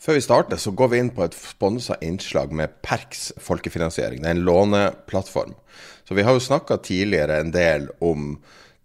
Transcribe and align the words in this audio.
Før 0.00 0.16
vi 0.16 0.20
starter, 0.24 0.56
så 0.56 0.72
går 0.72 0.88
vi 0.88 0.98
inn 1.02 1.10
på 1.12 1.26
et 1.26 1.34
sponsa 1.36 1.98
innslag 2.00 2.54
med 2.56 2.78
Perks 2.80 3.34
folkefinansiering. 3.36 4.22
Det 4.22 4.30
er 4.30 4.38
en 4.38 4.46
låneplattform. 4.46 5.52
Så 6.08 6.16
vi 6.16 6.22
har 6.24 6.32
jo 6.32 6.40
snakka 6.40 6.78
tidligere 6.80 7.36
en 7.42 7.50
del 7.52 7.90
om 8.00 8.38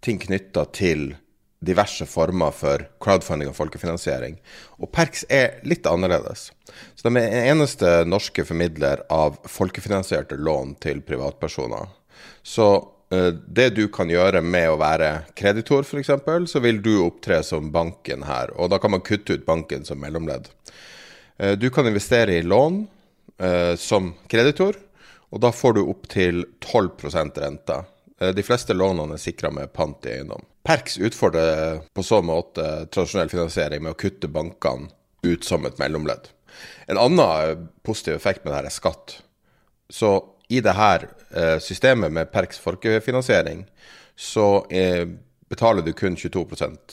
ting 0.03 0.19
knytta 0.19 0.65
til 0.75 1.13
diverse 1.65 2.03
former 2.05 2.51
for 2.51 2.83
crowdfunding 2.99 3.47
og 3.47 3.55
folkefinansiering. 3.55 4.35
Og 4.83 4.91
Perks 4.91 5.23
er 5.31 5.61
litt 5.63 5.87
annerledes. 5.87 6.49
Så 6.99 7.07
de 7.07 7.21
er 7.21 7.47
eneste 7.53 7.93
norske 8.11 8.43
formidler 8.43 9.05
av 9.07 9.39
folkefinansierte 9.47 10.35
lån 10.35 10.75
til 10.83 10.99
privatpersoner. 10.99 11.87
Så 12.43 12.67
eh, 13.15 13.31
det 13.31 13.69
du 13.79 13.85
kan 13.87 14.11
gjøre 14.11 14.43
med 14.43 14.67
å 14.73 14.81
være 14.83 15.13
kreditor, 15.31 15.87
f.eks., 15.87 16.11
så 16.51 16.59
vil 16.59 16.83
du 16.83 16.97
opptre 17.05 17.39
som 17.47 17.71
banken 17.71 18.27
her. 18.27 18.51
Og 18.59 18.75
da 18.75 18.83
kan 18.83 18.97
man 18.97 19.05
kutte 19.05 19.39
ut 19.39 19.47
banken 19.47 19.87
som 19.87 20.03
mellomledd. 20.03 20.51
Eh, 21.37 21.51
du 21.51 21.69
kan 21.69 21.87
investere 21.87 22.33
i 22.33 22.41
lån 22.41 22.87
eh, 23.39 23.75
som 23.75 24.13
kreditor, 24.27 24.75
og 25.29 25.41
da 25.43 25.51
får 25.51 25.73
du 25.73 25.81
opptil 25.83 26.45
12 26.59 26.89
rente. 27.35 27.81
Eh, 28.21 28.31
de 28.35 28.43
fleste 28.43 28.73
lånene 28.73 29.17
er 29.17 29.23
sikra 29.23 29.51
med 29.51 29.73
pant 29.73 30.05
i 30.07 30.15
eiendom. 30.15 30.45
Perks 30.65 30.97
utfordrer 30.97 31.81
på 31.93 32.03
så 32.03 32.21
måte 32.25 32.87
tradisjonell 32.87 33.29
finansiering 33.29 33.83
med 33.83 33.93
å 33.93 33.99
kutte 33.99 34.31
bankene 34.31 34.89
ut 35.25 35.43
som 35.43 35.65
et 35.65 35.77
mellomledd. 35.81 36.31
En 36.87 36.97
annen 37.01 37.67
positiv 37.83 38.15
effekt 38.15 38.45
med 38.45 38.53
dette 38.53 38.71
er 38.71 38.73
skatt. 38.73 39.19
Så 39.89 40.15
i 40.49 40.61
dette 40.63 41.59
systemet 41.61 42.13
med 42.13 42.31
Perks 42.31 42.61
folkefinansiering, 42.61 43.65
så 44.15 44.63
betaler 45.49 45.81
du 45.85 45.93
kun 45.93 46.15
22 46.15 46.45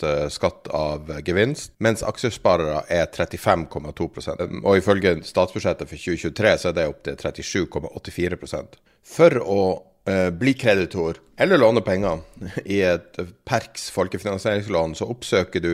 eh, 0.03 0.29
skatt 0.29 0.69
av 0.69 1.09
gevinst, 1.25 1.73
mens 1.79 2.03
aksjesparere 2.05 2.83
er 2.93 3.09
35,2% 3.13 4.61
Og 4.63 4.77
ifølge 4.77 5.17
statsbudsjettet 5.25 5.89
for 5.89 5.97
2023 5.97 6.53
så 6.61 6.71
er 6.71 6.77
det 6.77 6.89
opp 6.91 7.03
til 7.07 7.17
37,84 7.17 8.67
For 9.15 9.39
å 9.41 9.63
eh, 10.09 10.29
bli 10.31 10.55
kreditor 10.59 11.21
eller 11.41 11.59
låne 11.59 11.83
penger 11.83 12.21
i 12.65 12.83
et 12.87 13.19
Perks 13.49 13.89
folkefinansieringslån, 13.95 14.95
så 14.95 15.09
oppsøker 15.11 15.65
du 15.65 15.73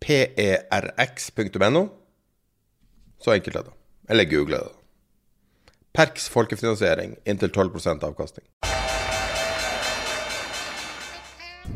perx.no. 0.00 1.86
Så 3.20 3.34
enkelt 3.34 3.56
er 3.56 3.66
det. 3.66 3.74
Eller 4.08 4.28
google 4.30 4.62
det. 4.62 4.76
Perks 5.92 6.28
folkefinansiering 6.30 7.16
inntil 7.28 7.50
12% 7.50 8.06
avkastning. 8.06 8.46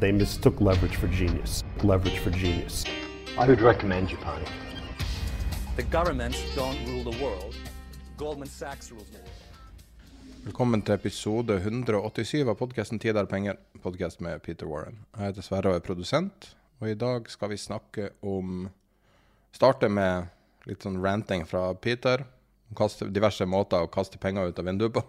They 0.00 0.12
mistook 0.12 0.60
leverage 0.60 0.96
for 0.96 1.06
genius. 1.06 1.62
Leverage 1.84 2.18
for 2.18 2.30
genius. 2.30 2.84
I 3.38 3.46
would 3.46 3.60
recommend 3.60 4.08
Japan. 4.08 4.44
The 5.76 5.84
governments 5.84 6.38
don't 6.56 6.76
rule 6.86 7.12
the 7.12 7.22
world. 7.22 7.54
Goldman 8.18 8.48
Sachs 8.48 8.90
rules 8.90 9.08
the 9.08 9.18
world. 9.18 9.30
Velkommen 10.44 10.82
til 10.82 10.94
episode 10.94 11.56
187 11.56 12.48
av 12.48 12.56
podkasten 12.58 12.98
'Tid 12.98 13.16
er 13.16 13.24
penger', 13.24 13.56
podkast 13.82 14.20
med 14.20 14.42
Peter 14.42 14.66
Warren. 14.66 14.98
Jeg 15.16 15.26
heter 15.26 15.42
Sverre 15.42 15.68
og 15.68 15.74
er 15.76 15.86
produsent, 15.86 16.56
og 16.80 16.90
i 16.90 16.94
dag 16.94 17.30
skal 17.30 17.48
vi 17.48 17.56
snakke 17.56 18.08
om 18.22 18.70
Starte 19.52 19.88
med 19.88 20.26
litt 20.66 20.82
sånn 20.82 21.02
ranting 21.02 21.46
fra 21.46 21.72
Peter. 21.74 22.24
Kaste, 22.76 23.12
diverse 23.12 23.46
måter 23.46 23.78
å 23.78 23.90
kaste 23.90 24.18
penger 24.18 24.48
ut 24.48 24.58
av 24.58 24.64
vinduet 24.64 24.92
på. 24.92 25.02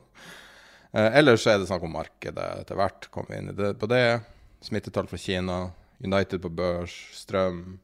Eh, 0.94 1.18
ellers 1.18 1.42
så 1.42 1.50
er 1.50 1.58
det 1.58 1.68
snakk 1.68 1.84
om 1.84 1.92
markedet 1.92 2.62
etter 2.62 2.76
hvert. 2.76 3.10
Kommer 3.12 3.30
vi 3.30 3.38
inn 3.38 3.50
i 3.50 3.58
det, 3.58 3.74
på 3.80 3.88
det. 3.88 4.22
Smittetall 4.66 5.08
fra 5.08 5.18
Kina, 5.22 5.60
United 6.02 6.42
på 6.42 6.50
børs, 6.50 6.94
strøm 7.14 7.80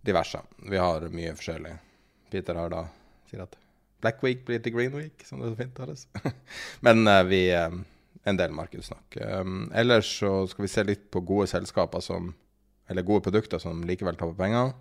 Diverse. 0.00 0.40
Vi 0.70 0.78
har 0.80 1.04
mye 1.12 1.34
forskjellig. 1.36 1.74
Peter 2.32 2.56
har 2.56 2.72
da 2.72 2.86
sier 3.28 3.44
at 3.44 3.56
Black 4.00 4.22
Week 4.24 4.44
blir 4.46 4.62
til 4.64 4.72
Green 4.72 4.94
Week, 4.96 5.24
som 5.28 5.42
det 5.42 5.50
så 5.50 5.58
fint 5.58 5.80
høres. 5.82 6.06
Men 6.86 7.04
uh, 7.08 7.22
vi 7.28 7.48
uh, 7.52 7.80
En 8.28 8.36
del 8.36 8.52
markedssnakk. 8.52 9.16
Um, 9.16 9.70
ellers 9.72 10.08
så 10.20 10.44
skal 10.48 10.66
vi 10.66 10.68
se 10.68 10.82
litt 10.84 11.06
på 11.12 11.22
gode 11.24 11.46
selskaper 11.48 12.02
som 12.04 12.34
Eller 12.90 13.06
gode 13.06 13.22
produkter 13.24 13.58
som 13.62 13.84
likevel 13.86 14.16
taper 14.18 14.34
penger. 14.36 14.72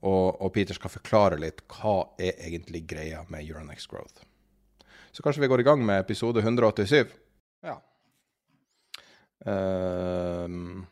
Og, 0.00 0.40
og, 0.40 0.52
Peter 0.52 0.74
skal 0.74 0.90
forklare 0.90 1.36
litt 1.40 1.60
hva 1.68 2.08
er 2.18 2.38
egentlig 2.46 2.82
greia 2.88 3.20
med 3.28 3.44
Euronext 3.44 3.88
Growth. 3.88 4.24
Så 5.12 5.22
kanskje 5.22 5.44
vi 5.44 5.50
går 5.52 5.60
i 5.60 5.66
gang 5.68 5.84
med 5.84 6.00
episode 6.00 6.40
187. 6.40 7.12
Ja. 7.64 7.76
Uh, 9.44 10.82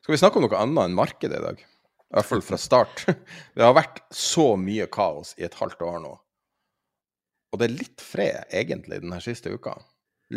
skal 0.00 0.14
vi 0.14 0.20
snakke 0.20 0.40
om 0.40 0.46
noe 0.46 0.58
annet 0.60 0.88
enn 0.88 0.96
markedet 0.96 1.38
i 1.38 1.44
dag? 1.44 1.60
I 2.10 2.16
hvert 2.18 2.26
fall 2.26 2.42
fra 2.42 2.58
start. 2.58 3.04
Det 3.54 3.62
har 3.62 3.76
vært 3.76 4.02
så 4.14 4.54
mye 4.58 4.88
kaos 4.90 5.36
i 5.38 5.46
et 5.46 5.56
halvt 5.60 5.84
år 5.86 6.00
nå. 6.02 6.16
Og 7.50 7.58
det 7.58 7.66
er 7.66 7.78
litt 7.80 8.02
fred, 8.04 8.44
egentlig, 8.54 9.00
denne 9.02 9.18
siste 9.22 9.50
uka. 9.50 9.72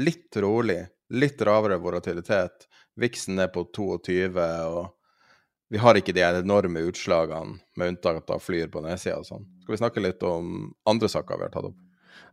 Litt 0.02 0.34
rolig, 0.42 0.80
litt 1.14 1.42
lavere 1.46 1.78
volatilitet. 1.82 2.66
Viksen 2.98 3.38
er 3.42 3.52
på 3.54 3.68
22, 3.70 4.32
og 4.34 5.74
vi 5.74 5.82
har 5.82 5.98
ikke 5.98 6.16
de 6.18 6.24
enorme 6.26 6.82
utslagene, 6.90 7.60
med 7.78 7.94
unntak 7.94 8.30
av 8.30 8.42
flyr 8.42 8.70
på 8.74 8.82
nedsida 8.86 9.20
og 9.22 9.30
sånn. 9.30 9.46
Skal 9.62 9.76
vi 9.76 9.82
snakke 9.82 10.06
litt 10.06 10.26
om 10.26 10.74
andre 10.90 11.10
saker 11.10 11.38
vi 11.38 11.48
har 11.48 11.54
tatt 11.54 11.70
opp? 11.70 11.80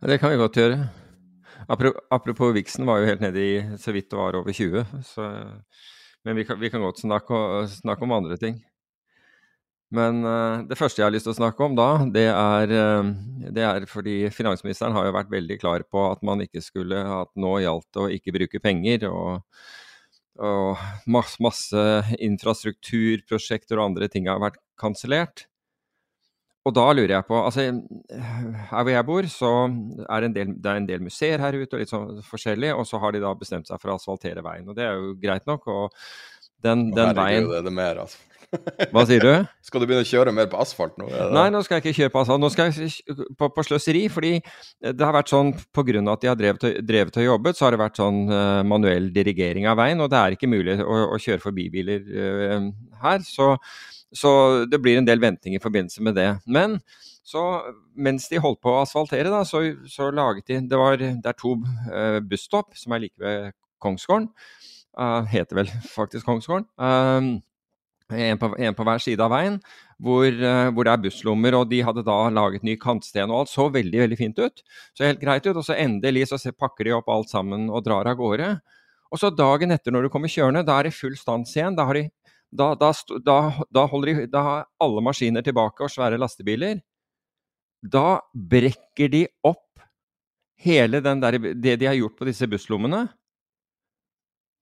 Det 0.00 0.20
kan 0.20 0.32
vi 0.32 0.40
godt 0.40 0.60
gjøre. 0.60 0.80
Apropos 1.68 2.54
Vixen 2.54 2.86
var 2.88 3.00
jo 3.00 3.10
helt 3.10 3.22
nede 3.24 3.42
i 3.42 3.54
så 3.80 3.92
vidt 3.94 4.10
det 4.12 4.18
var 4.18 4.38
over 4.38 4.54
20. 4.54 4.84
Så, 5.06 5.26
men 6.24 6.38
vi 6.38 6.44
kan, 6.48 6.60
vi 6.60 6.70
kan 6.72 6.82
godt 6.84 7.02
snakke, 7.02 7.66
snakke, 7.72 8.06
om 8.06 8.16
andre 8.16 8.38
ting. 8.40 8.60
Men 9.90 10.22
uh, 10.22 10.62
det 10.70 10.78
første 10.78 11.02
jeg 11.02 11.08
har 11.08 11.14
lyst 11.14 11.26
til 11.26 11.34
å 11.34 11.40
snakke 11.40 11.66
om 11.66 11.74
da, 11.74 11.88
det 12.14 12.28
er, 12.30 12.72
uh, 13.02 13.10
det 13.50 13.64
er, 13.66 13.86
fordi 13.90 14.16
finansministeren 14.30 14.94
har 14.94 15.08
jo 15.08 15.16
vært 15.18 15.32
veldig 15.32 15.58
klar 15.58 15.84
på 15.90 16.04
at 16.12 16.22
man 16.22 16.44
ikke 16.44 16.62
skulle 16.62 17.00
At 17.00 17.32
nå 17.34 17.56
gjaldt 17.64 17.88
det 17.90 18.04
å 18.04 18.10
ikke 18.14 18.36
bruke 18.38 18.62
penger. 18.62 19.08
og 19.10 19.46
og 20.40 20.80
masse, 21.10 21.36
masse 21.42 21.82
infrastrukturprosjekter 22.16 23.76
og 23.76 23.90
andre 23.90 24.08
ting 24.08 24.28
har 24.30 24.40
vært 24.40 24.56
kansellert. 24.80 25.49
Og 26.68 26.74
da 26.76 26.86
lurer 26.92 27.14
jeg 27.14 27.24
på 27.24 27.38
altså 27.40 27.62
Her 27.64 28.82
hvor 28.84 28.92
jeg 28.92 29.06
bor, 29.08 29.28
så 29.32 29.52
er 30.04 30.20
det 30.20 30.28
en 30.28 30.34
del, 30.36 30.56
det 30.60 30.72
er 30.72 30.80
en 30.80 30.88
del 30.90 31.04
museer 31.04 31.40
her 31.40 31.56
ute 31.56 31.76
og 31.76 31.80
litt 31.80 31.92
sånn 31.92 32.18
forskjellig, 32.26 32.74
og 32.76 32.84
så 32.88 33.00
har 33.00 33.16
de 33.16 33.22
da 33.22 33.32
bestemt 33.38 33.70
seg 33.70 33.80
for 33.80 33.92
å 33.92 33.96
asfaltere 33.96 34.44
veien. 34.44 34.68
Og 34.68 34.76
det 34.76 34.84
er 34.84 34.98
jo 34.98 35.14
greit 35.20 35.48
nok. 35.48 35.64
Og 35.72 35.94
den, 36.60 36.90
den 36.96 37.14
veien 37.16 37.48
er 37.56 37.64
det 37.64 37.72
mer 37.72 38.04
asfalt. 38.04 38.26
Hva 38.92 39.04
sier 39.06 39.22
du? 39.22 39.30
Skal 39.62 39.82
du 39.82 39.86
begynne 39.86 40.02
å 40.02 40.08
kjøre 40.08 40.32
mer 40.34 40.48
på 40.50 40.58
asfalt 40.58 40.96
nå? 40.98 41.06
Nei, 41.34 41.46
nå 41.54 41.60
skal 41.62 41.78
jeg 41.78 41.84
ikke 41.84 42.00
kjøre 42.00 42.12
på 42.14 42.22
asfalt. 42.24 42.42
Nå 42.42 42.50
skal 42.50 42.72
jeg 42.72 43.26
på, 43.38 43.48
på 43.54 43.64
sløseri. 43.66 44.02
Fordi 44.12 44.32
det 44.82 45.06
har 45.06 45.14
vært 45.14 45.30
sånn 45.30 45.52
pga. 45.54 46.02
at 46.02 46.24
de 46.24 46.30
har 46.32 46.38
drevet, 46.38 46.66
drevet, 46.86 47.20
og 47.22 47.28
jobbet, 47.28 47.58
så 47.58 47.66
har 47.66 47.76
det 47.76 47.82
vært 47.84 48.00
sånn 48.02 48.20
uh, 48.26 48.62
manuell 48.66 49.10
dirigering 49.14 49.68
av 49.70 49.78
veien. 49.80 50.02
Og 50.02 50.10
det 50.10 50.18
er 50.18 50.36
ikke 50.36 50.50
mulig 50.50 50.80
å, 50.82 50.98
å 51.14 51.20
kjøre 51.22 51.44
forbi 51.44 51.68
biler 51.72 52.02
uh, 52.10 52.68
her. 53.04 53.22
Så 53.26 53.54
så 54.12 54.30
det 54.66 54.80
blir 54.82 54.98
en 54.98 55.06
del 55.06 55.20
venting 55.22 55.54
i 55.54 55.62
forbindelse 55.62 56.02
med 56.02 56.16
det. 56.18 56.30
Men 56.46 56.78
så 57.26 57.42
mens 57.94 58.28
de 58.30 58.40
holdt 58.42 58.62
på 58.64 58.72
å 58.72 58.80
asfaltere, 58.82 59.30
da, 59.30 59.44
så, 59.46 59.62
så 59.90 60.10
laget 60.14 60.48
de 60.50 60.62
Det, 60.70 60.78
var, 60.78 60.98
det 60.98 61.30
er 61.30 61.38
to 61.38 61.56
uh, 61.92 62.18
busstopp 62.24 62.74
som 62.78 62.96
er 62.96 63.04
like 63.04 63.20
ved 63.20 63.52
Kongsgården. 63.82 64.30
Uh, 64.98 65.22
heter 65.30 65.60
vel 65.60 65.70
faktisk 65.92 66.26
Kongsgården. 66.26 66.66
Uh, 66.80 67.38
en 68.10 68.40
på, 68.40 68.48
en 68.58 68.74
på, 68.74 68.82
hver 68.82 68.98
side 68.98 69.22
av 69.22 69.30
veien, 69.30 69.60
hvor, 70.02 70.26
hvor, 70.74 70.82
det 70.82 70.90
er 70.90 71.02
busslommer. 71.04 71.54
Og 71.60 71.68
de 71.70 71.78
hadde 71.86 72.02
da 72.02 72.16
laget 72.34 72.64
ny 72.66 72.74
kantsten, 72.80 73.30
og 73.30 73.44
alt 73.44 73.52
så 73.52 73.68
veldig 73.70 74.00
veldig 74.02 74.18
fint 74.18 74.40
ut. 74.42 74.64
Så 74.98 75.06
helt 75.06 75.22
greit 75.22 75.46
ut. 75.46 75.54
Og 75.54 75.62
så 75.62 75.76
endelig 75.78 76.26
så 76.32 76.40
pakker 76.50 76.88
de 76.88 76.96
opp 76.96 77.12
alt 77.14 77.30
sammen 77.30 77.68
og 77.70 77.84
drar 77.86 78.10
av 78.10 78.18
gårde. 78.18 78.56
Og 79.10 79.18
så 79.22 79.30
dagen 79.34 79.74
etter, 79.74 79.94
når 79.94 80.06
du 80.06 80.10
kommer 80.10 80.30
kjørende, 80.30 80.64
da 80.66 80.80
er 80.80 80.88
det 80.88 80.96
full 80.96 81.14
stans 81.18 81.54
igjen. 81.54 81.78
Da 81.78 81.86
har, 81.86 81.98
de, 81.98 82.10
da, 82.50 82.74
da, 82.74 82.92
da, 83.22 83.86
de, 84.04 84.14
da 84.30 84.42
har 84.42 84.64
alle 84.82 85.02
maskiner 85.04 85.44
tilbake 85.46 85.86
og 85.86 85.92
svære 85.92 86.18
lastebiler. 86.18 86.80
Da 87.80 88.20
brekker 88.34 89.08
de 89.12 89.24
opp 89.46 89.80
hele 90.60 91.00
der, 91.00 91.38
det 91.54 91.78
de 91.80 91.88
har 91.88 91.96
gjort 91.96 92.18
på 92.18 92.28
disse 92.28 92.48
busslommene, 92.50 93.06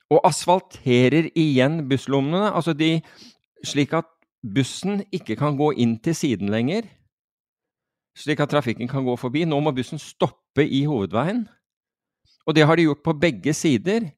og 0.08 0.22
asfalterer 0.24 1.28
igjen 1.36 1.82
busslommene. 1.88 2.48
Altså 2.52 2.72
de 2.72 3.00
slik 3.66 3.92
at 3.96 4.08
bussen 4.42 5.02
ikke 5.12 5.36
kan 5.36 5.58
gå 5.58 5.72
inn 5.82 5.98
til 6.04 6.16
siden 6.16 6.52
lenger, 6.52 6.86
slik 8.18 8.40
at 8.40 8.50
trafikken 8.52 8.88
kan 8.88 9.04
gå 9.06 9.16
forbi. 9.20 9.44
Nå 9.44 9.60
må 9.60 9.74
bussen 9.74 10.00
stoppe 10.00 10.64
i 10.64 10.84
hovedveien. 10.88 11.46
Og 12.48 12.56
det 12.56 12.64
har 12.64 12.78
de 12.78 12.88
gjort 12.88 13.04
på 13.04 13.16
begge 13.20 13.52
sider. 13.54 14.08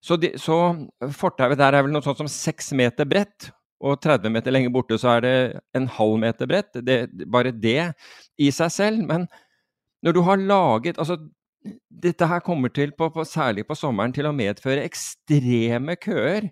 Så, 0.00 0.16
de, 0.16 0.32
så 0.40 0.56
fortauet 1.12 1.60
der 1.60 1.76
er 1.76 1.84
vel 1.84 1.92
noe 1.92 2.04
sånt 2.04 2.20
som 2.22 2.30
seks 2.30 2.72
meter 2.76 3.08
bredt, 3.08 3.50
og 3.80 4.00
30 4.04 4.32
meter 4.32 4.52
lenger 4.52 4.72
borte 4.72 4.98
så 5.00 5.14
er 5.16 5.24
det 5.24 5.34
en 5.76 5.86
halv 5.88 6.18
meter 6.20 6.48
bredt. 6.48 6.80
Det, 6.84 6.98
bare 7.32 7.52
det 7.52 7.92
i 8.40 8.50
seg 8.52 8.72
selv. 8.72 9.04
Men 9.08 9.26
når 10.04 10.16
du 10.16 10.20
har 10.26 10.40
laget 10.40 11.00
Altså, 11.00 11.16
dette 11.88 12.28
her 12.28 12.40
kommer 12.44 12.72
til, 12.72 12.92
på, 12.96 13.08
på, 13.12 13.24
særlig 13.24 13.66
på 13.68 13.76
sommeren, 13.76 14.12
til 14.16 14.28
å 14.28 14.36
medføre 14.36 14.84
ekstreme 14.84 15.96
køer. 16.00 16.50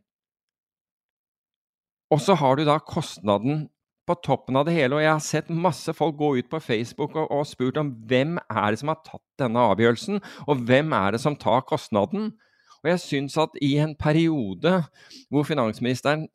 Og 2.12 2.20
så 2.24 2.36
har 2.40 2.56
du 2.56 2.64
da 2.64 2.78
kostnaden 2.80 3.66
på 4.08 4.16
toppen 4.24 4.56
av 4.56 4.64
det 4.68 4.76
hele. 4.76 4.96
Og 4.96 5.04
jeg 5.04 5.12
har 5.12 5.24
sett 5.24 5.52
masse 5.52 5.92
folk 5.96 6.16
gå 6.16 6.34
ut 6.40 6.50
på 6.52 6.60
Facebook 6.64 7.16
og, 7.16 7.28
og 7.28 7.48
spurt 7.48 7.80
om 7.80 7.92
hvem 8.08 8.38
er 8.48 8.72
det 8.72 8.80
som 8.80 8.92
har 8.92 9.02
tatt 9.04 9.24
denne 9.40 9.64
avgjørelsen, 9.74 10.22
og 10.48 10.68
hvem 10.68 10.94
er 10.96 11.16
det 11.16 11.22
som 11.24 11.36
tar 11.36 11.64
kostnaden? 11.68 12.32
Og 12.84 12.92
jeg 12.92 13.02
syns 13.02 13.36
at 13.40 13.58
i 13.64 13.74
en 13.82 13.94
periode 13.98 14.74
hvor 15.32 15.46
finansministeren 15.48 16.28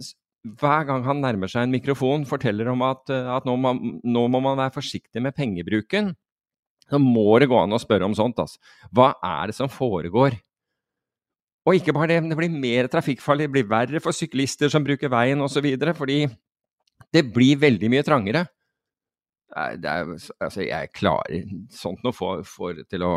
hver 0.43 0.83
gang 0.89 1.05
han 1.07 1.21
nærmer 1.23 1.47
seg 1.47 1.65
en 1.65 1.73
mikrofon, 1.73 2.25
forteller 2.27 2.67
om 2.73 2.81
at, 2.83 3.07
at 3.09 3.45
nå, 3.47 3.55
må, 3.55 3.71
nå, 4.03 4.25
må, 4.27 4.41
man 4.43 4.59
være 4.59 4.75
forsiktig 4.75 5.23
med 5.23 5.35
pengebruken, 5.37 6.11
så 6.91 6.99
må 6.99 7.39
det 7.39 7.47
gå 7.51 7.59
an 7.61 7.75
å 7.75 7.79
spørre 7.79 8.09
om 8.09 8.15
sånt. 8.17 8.41
Altså. 8.43 8.59
Hva 8.91 9.13
er 9.23 9.49
det 9.49 9.55
som 9.55 9.71
foregår? 9.71 10.35
Og 11.63 11.77
ikke 11.77 11.93
bare 11.95 12.09
det, 12.11 12.17
men 12.19 12.33
det 12.33 12.37
blir 12.41 12.51
mer 12.51 12.89
trafikkfarlig, 12.91 13.47
det 13.47 13.53
blir 13.55 13.69
verre 13.71 14.01
for 14.03 14.15
syklister 14.15 14.71
som 14.71 14.83
bruker 14.83 15.11
veien 15.11 15.39
osv. 15.45 15.63
Fordi 15.95 16.25
det 17.15 17.23
blir 17.31 17.61
veldig 17.61 17.91
mye 17.93 18.03
trangere. 18.03 18.43
Er, 19.53 20.11
altså, 20.41 20.65
jeg 20.65 20.91
klarer 20.97 21.47
sånt 21.71 22.03
noe 22.03 22.15
for, 22.15 22.43
for, 22.43 22.75
til 22.89 23.07
å, 23.07 23.13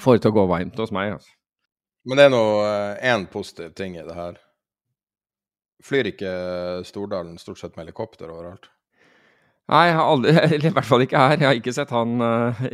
for 0.00 0.18
til 0.18 0.32
å 0.32 0.36
gå 0.40 0.46
varmt 0.50 0.82
hos 0.82 0.90
meg. 0.94 1.14
Altså. 1.20 1.36
Men 2.08 2.18
det 2.18 2.26
er 2.26 2.32
nå 2.34 2.44
én 2.98 3.26
eh, 3.26 3.30
positiv 3.30 3.74
ting 3.78 3.96
i 3.98 4.06
det 4.06 4.16
her. 4.16 4.38
Flyr 5.82 6.12
ikke 6.12 6.32
Stordalen 6.86 7.38
stort 7.38 7.60
sett 7.60 7.76
med 7.76 7.86
helikopter 7.86 8.30
overalt? 8.30 8.68
Nei, 9.70 9.84
jeg 9.88 9.96
har 9.96 10.10
aldri, 10.10 10.32
eller 10.48 10.68
i 10.68 10.74
hvert 10.74 10.88
fall 10.88 11.04
ikke 11.04 11.22
her. 11.22 11.36
Jeg 11.38 11.48
har 11.48 11.60
ikke 11.60 11.74
sett 11.76 11.94
han, 11.94 12.16
uh, 12.18 12.64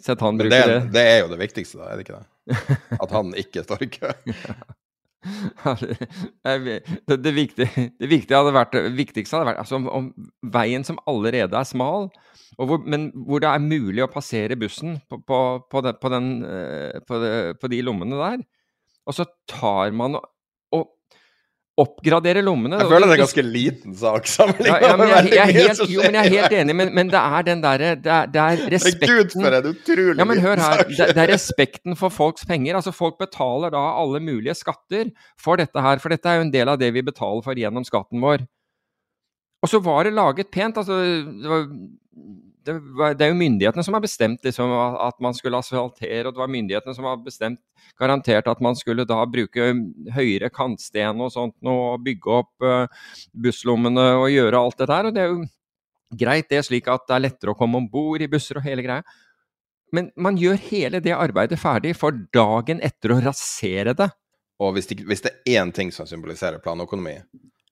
sett 0.00 0.24
han 0.24 0.40
bruke 0.40 0.50
det, 0.50 0.82
det. 0.94 1.06
er 1.14 1.22
jo 1.22 1.30
det 1.32 1.40
viktigste, 1.40 1.80
da, 1.80 1.92
er 1.92 1.98
det 2.00 2.06
ikke 2.06 2.18
det? 2.18 2.58
At 3.04 3.14
han 3.14 3.32
ikke 3.38 3.64
står 3.64 3.86
i 3.86 3.90
kø. 3.94 4.12
det, 6.44 6.76
det, 7.10 7.32
viktige, 7.34 7.88
det 7.98 8.10
viktige 8.10 8.38
hadde 8.38 8.54
vært, 8.54 8.76
viktigste 8.96 9.38
hadde 9.38 9.50
vært 9.52 9.62
altså, 9.62 9.78
om, 9.80 9.88
om, 9.90 10.10
veien 10.54 10.86
som 10.86 11.00
allerede 11.10 11.58
er 11.58 11.68
smal, 11.68 12.08
hvor, 12.66 12.80
men 12.82 13.10
hvor 13.14 13.42
det 13.42 13.50
er 13.52 13.62
mulig 13.62 14.02
å 14.02 14.10
passere 14.10 14.58
bussen 14.58 14.96
på, 15.06 15.20
på, 15.22 15.42
på, 15.70 15.82
den, 15.84 16.00
den, 16.10 16.32
de, 16.42 17.30
på 17.54 17.70
de 17.70 17.84
lommene 17.86 18.18
der. 18.18 18.42
Og 19.06 19.14
så 19.14 19.28
tar 19.48 19.94
man 19.94 20.18
og 20.18 20.26
oppgraderer 21.78 22.42
lommene. 22.42 22.80
Jeg 22.80 22.90
føler 22.90 23.06
det 23.06 23.14
er 23.14 23.20
en 23.20 23.22
ganske 23.22 23.44
liten 23.46 23.94
sak 23.96 24.26
sammenlignet 24.26 24.82
ja, 24.82 24.88
ja, 24.90 24.96
med 24.98 25.12
veldig 25.12 25.30
mye 25.30 25.44
helt, 25.46 25.78
som 25.78 25.86
skjer. 25.86 25.94
Jo, 25.94 26.00
men 26.02 26.16
jeg 26.18 26.24
er 26.24 26.34
helt 26.34 26.56
enig, 26.58 26.76
men, 26.80 26.90
men 26.96 27.12
det 27.12 27.20
er 27.20 27.46
den 27.46 27.62
derre 27.62 27.92
det, 27.94 28.16
det, 28.34 28.42
er 28.42 28.62
respekten 28.74 29.12
Gud, 29.14 29.36
for 29.36 29.58
en 29.60 29.68
utrolig 29.70 30.16
ja, 30.18 30.26
men 30.26 30.42
hør 30.42 30.64
her, 30.64 30.82
det, 30.88 31.08
det, 31.14 31.22
er 31.22 31.32
respekten 31.36 31.98
for 32.00 32.14
folks 32.14 32.48
penger. 32.48 32.80
Altså, 32.80 32.94
folk 32.96 33.20
betaler 33.22 33.72
da 33.74 33.84
alle 34.02 34.20
mulige 34.24 34.58
skatter 34.58 35.12
for 35.38 35.62
dette 35.62 35.86
her, 35.86 36.02
for 36.02 36.14
dette 36.14 36.32
er 36.32 36.40
jo 36.40 36.48
en 36.48 36.54
del 36.58 36.74
av 36.74 36.82
det 36.82 36.90
vi 36.98 37.06
betaler 37.06 37.46
for 37.46 37.62
gjennom 37.62 37.86
skatten 37.86 38.26
vår. 38.26 38.42
Og 39.62 39.70
så 39.70 39.80
var 39.82 40.06
det 40.06 40.18
laget 40.18 40.50
pent. 40.54 40.82
altså 40.82 40.98
det 40.98 41.50
var 41.50 41.66
det, 42.66 43.24
er 43.24 43.30
jo 43.30 43.38
myndighetene 43.38 43.84
som 43.84 43.96
har 43.96 44.02
bestemt 44.04 44.44
liksom, 44.44 44.72
at 45.04 45.18
man 45.24 45.36
skulle 45.36 45.60
asfaltere, 45.60 46.26
og 46.26 46.34
det 46.34 46.42
var 46.42 46.50
myndighetene 46.52 46.96
som 46.96 47.06
har 47.08 47.20
bestemt 47.22 47.60
garantert 48.00 48.48
at 48.50 48.60
man 48.64 48.76
skulle 48.78 49.06
da 49.08 49.20
bruke 49.30 49.70
høyere 50.14 50.50
kantsten 50.54 51.22
og 51.24 51.32
sånt 51.34 51.56
og 51.68 52.02
bygge 52.04 52.34
opp 52.40 52.66
uh, 52.66 53.06
busslommene 53.32 54.04
og 54.18 54.28
gjøre 54.32 54.60
alt 54.60 54.82
det 54.82 54.90
der. 54.90 55.08
og 55.08 55.16
det 55.16 55.24
er 55.24 55.32
jo 55.32 55.46
greit 56.18 56.48
det, 56.50 56.60
er 56.60 56.68
slik 56.68 56.88
at 56.88 57.06
det 57.08 57.16
er 57.16 57.26
lettere 57.26 57.54
å 57.54 57.58
komme 57.58 57.80
om 57.80 57.88
bord 57.90 58.22
i 58.24 58.30
busser 58.30 58.60
og 58.60 58.66
hele 58.66 58.84
greia. 58.86 59.04
Men 59.92 60.10
man 60.20 60.36
gjør 60.36 60.58
hele 60.68 61.00
det 61.04 61.14
arbeidet 61.16 61.60
ferdig 61.60 61.94
for 61.96 62.16
dagen 62.34 62.82
etter 62.84 63.14
å 63.14 63.22
rasere 63.24 63.96
det. 63.96 64.10
Og 64.60 64.74
hvis 64.76 64.90
det, 64.90 65.00
hvis 65.06 65.24
det 65.24 65.32
er 65.32 65.62
én 65.62 65.72
ting 65.72 65.92
som 65.94 66.08
symboliserer 66.08 66.60
planøkonomi, 66.60 67.14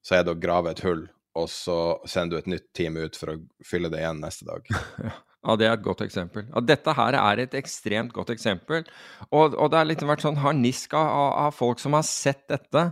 så 0.01 0.17
er 0.17 0.25
det 0.25 0.33
å 0.33 0.39
grave 0.39 0.71
et 0.71 0.81
hull 0.85 1.05
og 1.37 1.49
så 1.51 1.77
sender 2.09 2.37
du 2.37 2.41
et 2.41 2.51
nytt 2.55 2.67
team 2.77 2.97
ut 2.99 3.17
for 3.19 3.35
å 3.35 3.39
fylle 3.65 3.91
det 3.93 4.01
igjen 4.03 4.21
neste 4.23 4.47
dag. 4.49 4.67
Ja, 5.47 5.53
det 5.55 5.67
er 5.67 5.75
et 5.77 5.83
godt 5.85 6.01
eksempel. 6.03 6.43
Ja, 6.49 6.59
dette 6.65 6.91
her 6.97 7.15
er 7.15 7.39
et 7.39 7.53
ekstremt 7.55 8.11
godt 8.11 8.33
eksempel. 8.33 8.81
Og, 9.29 9.53
og 9.53 9.69
det 9.71 9.77
har 9.79 9.87
liksom 9.87 10.09
vært 10.11 10.25
sånn 10.25 10.39
harnisk 10.43 10.97
av, 10.97 11.07
av, 11.45 11.53
folk 11.55 11.79
som 11.79 11.95
har 11.95 12.03
sett 12.03 12.41
dette. 12.51 12.83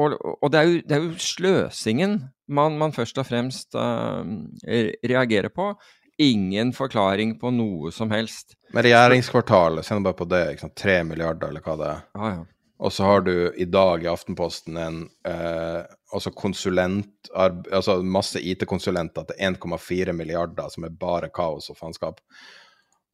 Og, 0.00 0.16
og 0.16 0.50
det, 0.50 0.58
er 0.58 0.66
jo, 0.66 0.80
det, 0.88 0.96
er 0.96 1.04
jo, 1.04 1.12
sløsingen 1.22 2.16
man, 2.50 2.80
man 2.80 2.96
først 2.96 3.20
og 3.22 3.28
fremst 3.28 3.78
uh, 3.78 4.24
reagerer 4.66 5.52
på. 5.54 5.70
Ingen 6.18 6.72
forklaring 6.74 7.36
på 7.38 7.52
noe 7.54 7.92
som 7.94 8.10
helst. 8.10 8.56
Med 8.74 8.88
regjeringskvartalet, 8.88 9.86
se 9.86 10.00
bare 10.02 10.18
på 10.18 10.26
det. 10.26 10.44
Tre 10.74 11.02
milliarder, 11.06 11.52
eller 11.52 11.62
hva 11.62 11.76
det 11.78 11.92
er. 11.92 12.06
Ah, 12.18 12.32
ja. 12.40 12.46
Og 12.78 12.94
så 12.94 13.06
har 13.06 13.22
du 13.26 13.52
i 13.58 13.66
dag 13.66 14.02
i 14.02 14.10
Aftenposten 14.10 14.76
en 14.78 14.98
eh, 15.26 15.80
altså 16.14 16.32
konsulent, 16.32 17.30
altså 17.34 17.98
masse 18.02 18.40
IT-konsulenter 18.40 19.28
til 19.28 19.50
1,4 19.50 20.14
milliarder, 20.16 20.70
som 20.72 20.86
er 20.86 20.96
bare 20.96 21.30
kaos 21.34 21.68
og 21.72 21.78
faenskap. 21.78 22.20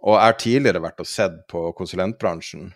Og 0.05 0.17
jeg 0.19 0.25
har 0.25 0.41
tidligere 0.41 0.83
vært 0.85 1.01
og 1.03 1.09
sett 1.09 1.39
på 1.51 1.65
konsulentbransjen 1.79 2.69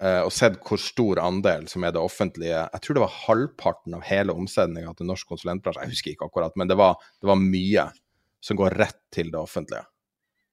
eh, 0.00 0.22
og 0.24 0.32
sett 0.32 0.56
hvor 0.64 0.80
stor 0.80 1.20
andel 1.22 1.68
som 1.68 1.84
er 1.84 1.92
det 1.92 2.00
offentlige 2.00 2.62
Jeg 2.64 2.82
tror 2.84 2.96
det 2.96 3.04
var 3.04 3.18
halvparten 3.26 3.98
av 3.98 4.06
hele 4.08 4.34
omsetninga 4.34 4.94
til 4.96 5.10
norsk 5.10 5.28
konsulentbransje, 5.34 5.84
jeg 5.84 5.94
husker 5.94 6.14
ikke 6.14 6.30
akkurat, 6.30 6.56
men 6.56 6.70
det 6.70 6.78
var, 6.80 6.96
det 7.20 7.30
var 7.30 7.42
mye 7.42 7.88
som 8.40 8.58
går 8.58 8.78
rett 8.78 9.00
til 9.14 9.32
det 9.34 9.38
offentlige. 9.40 9.84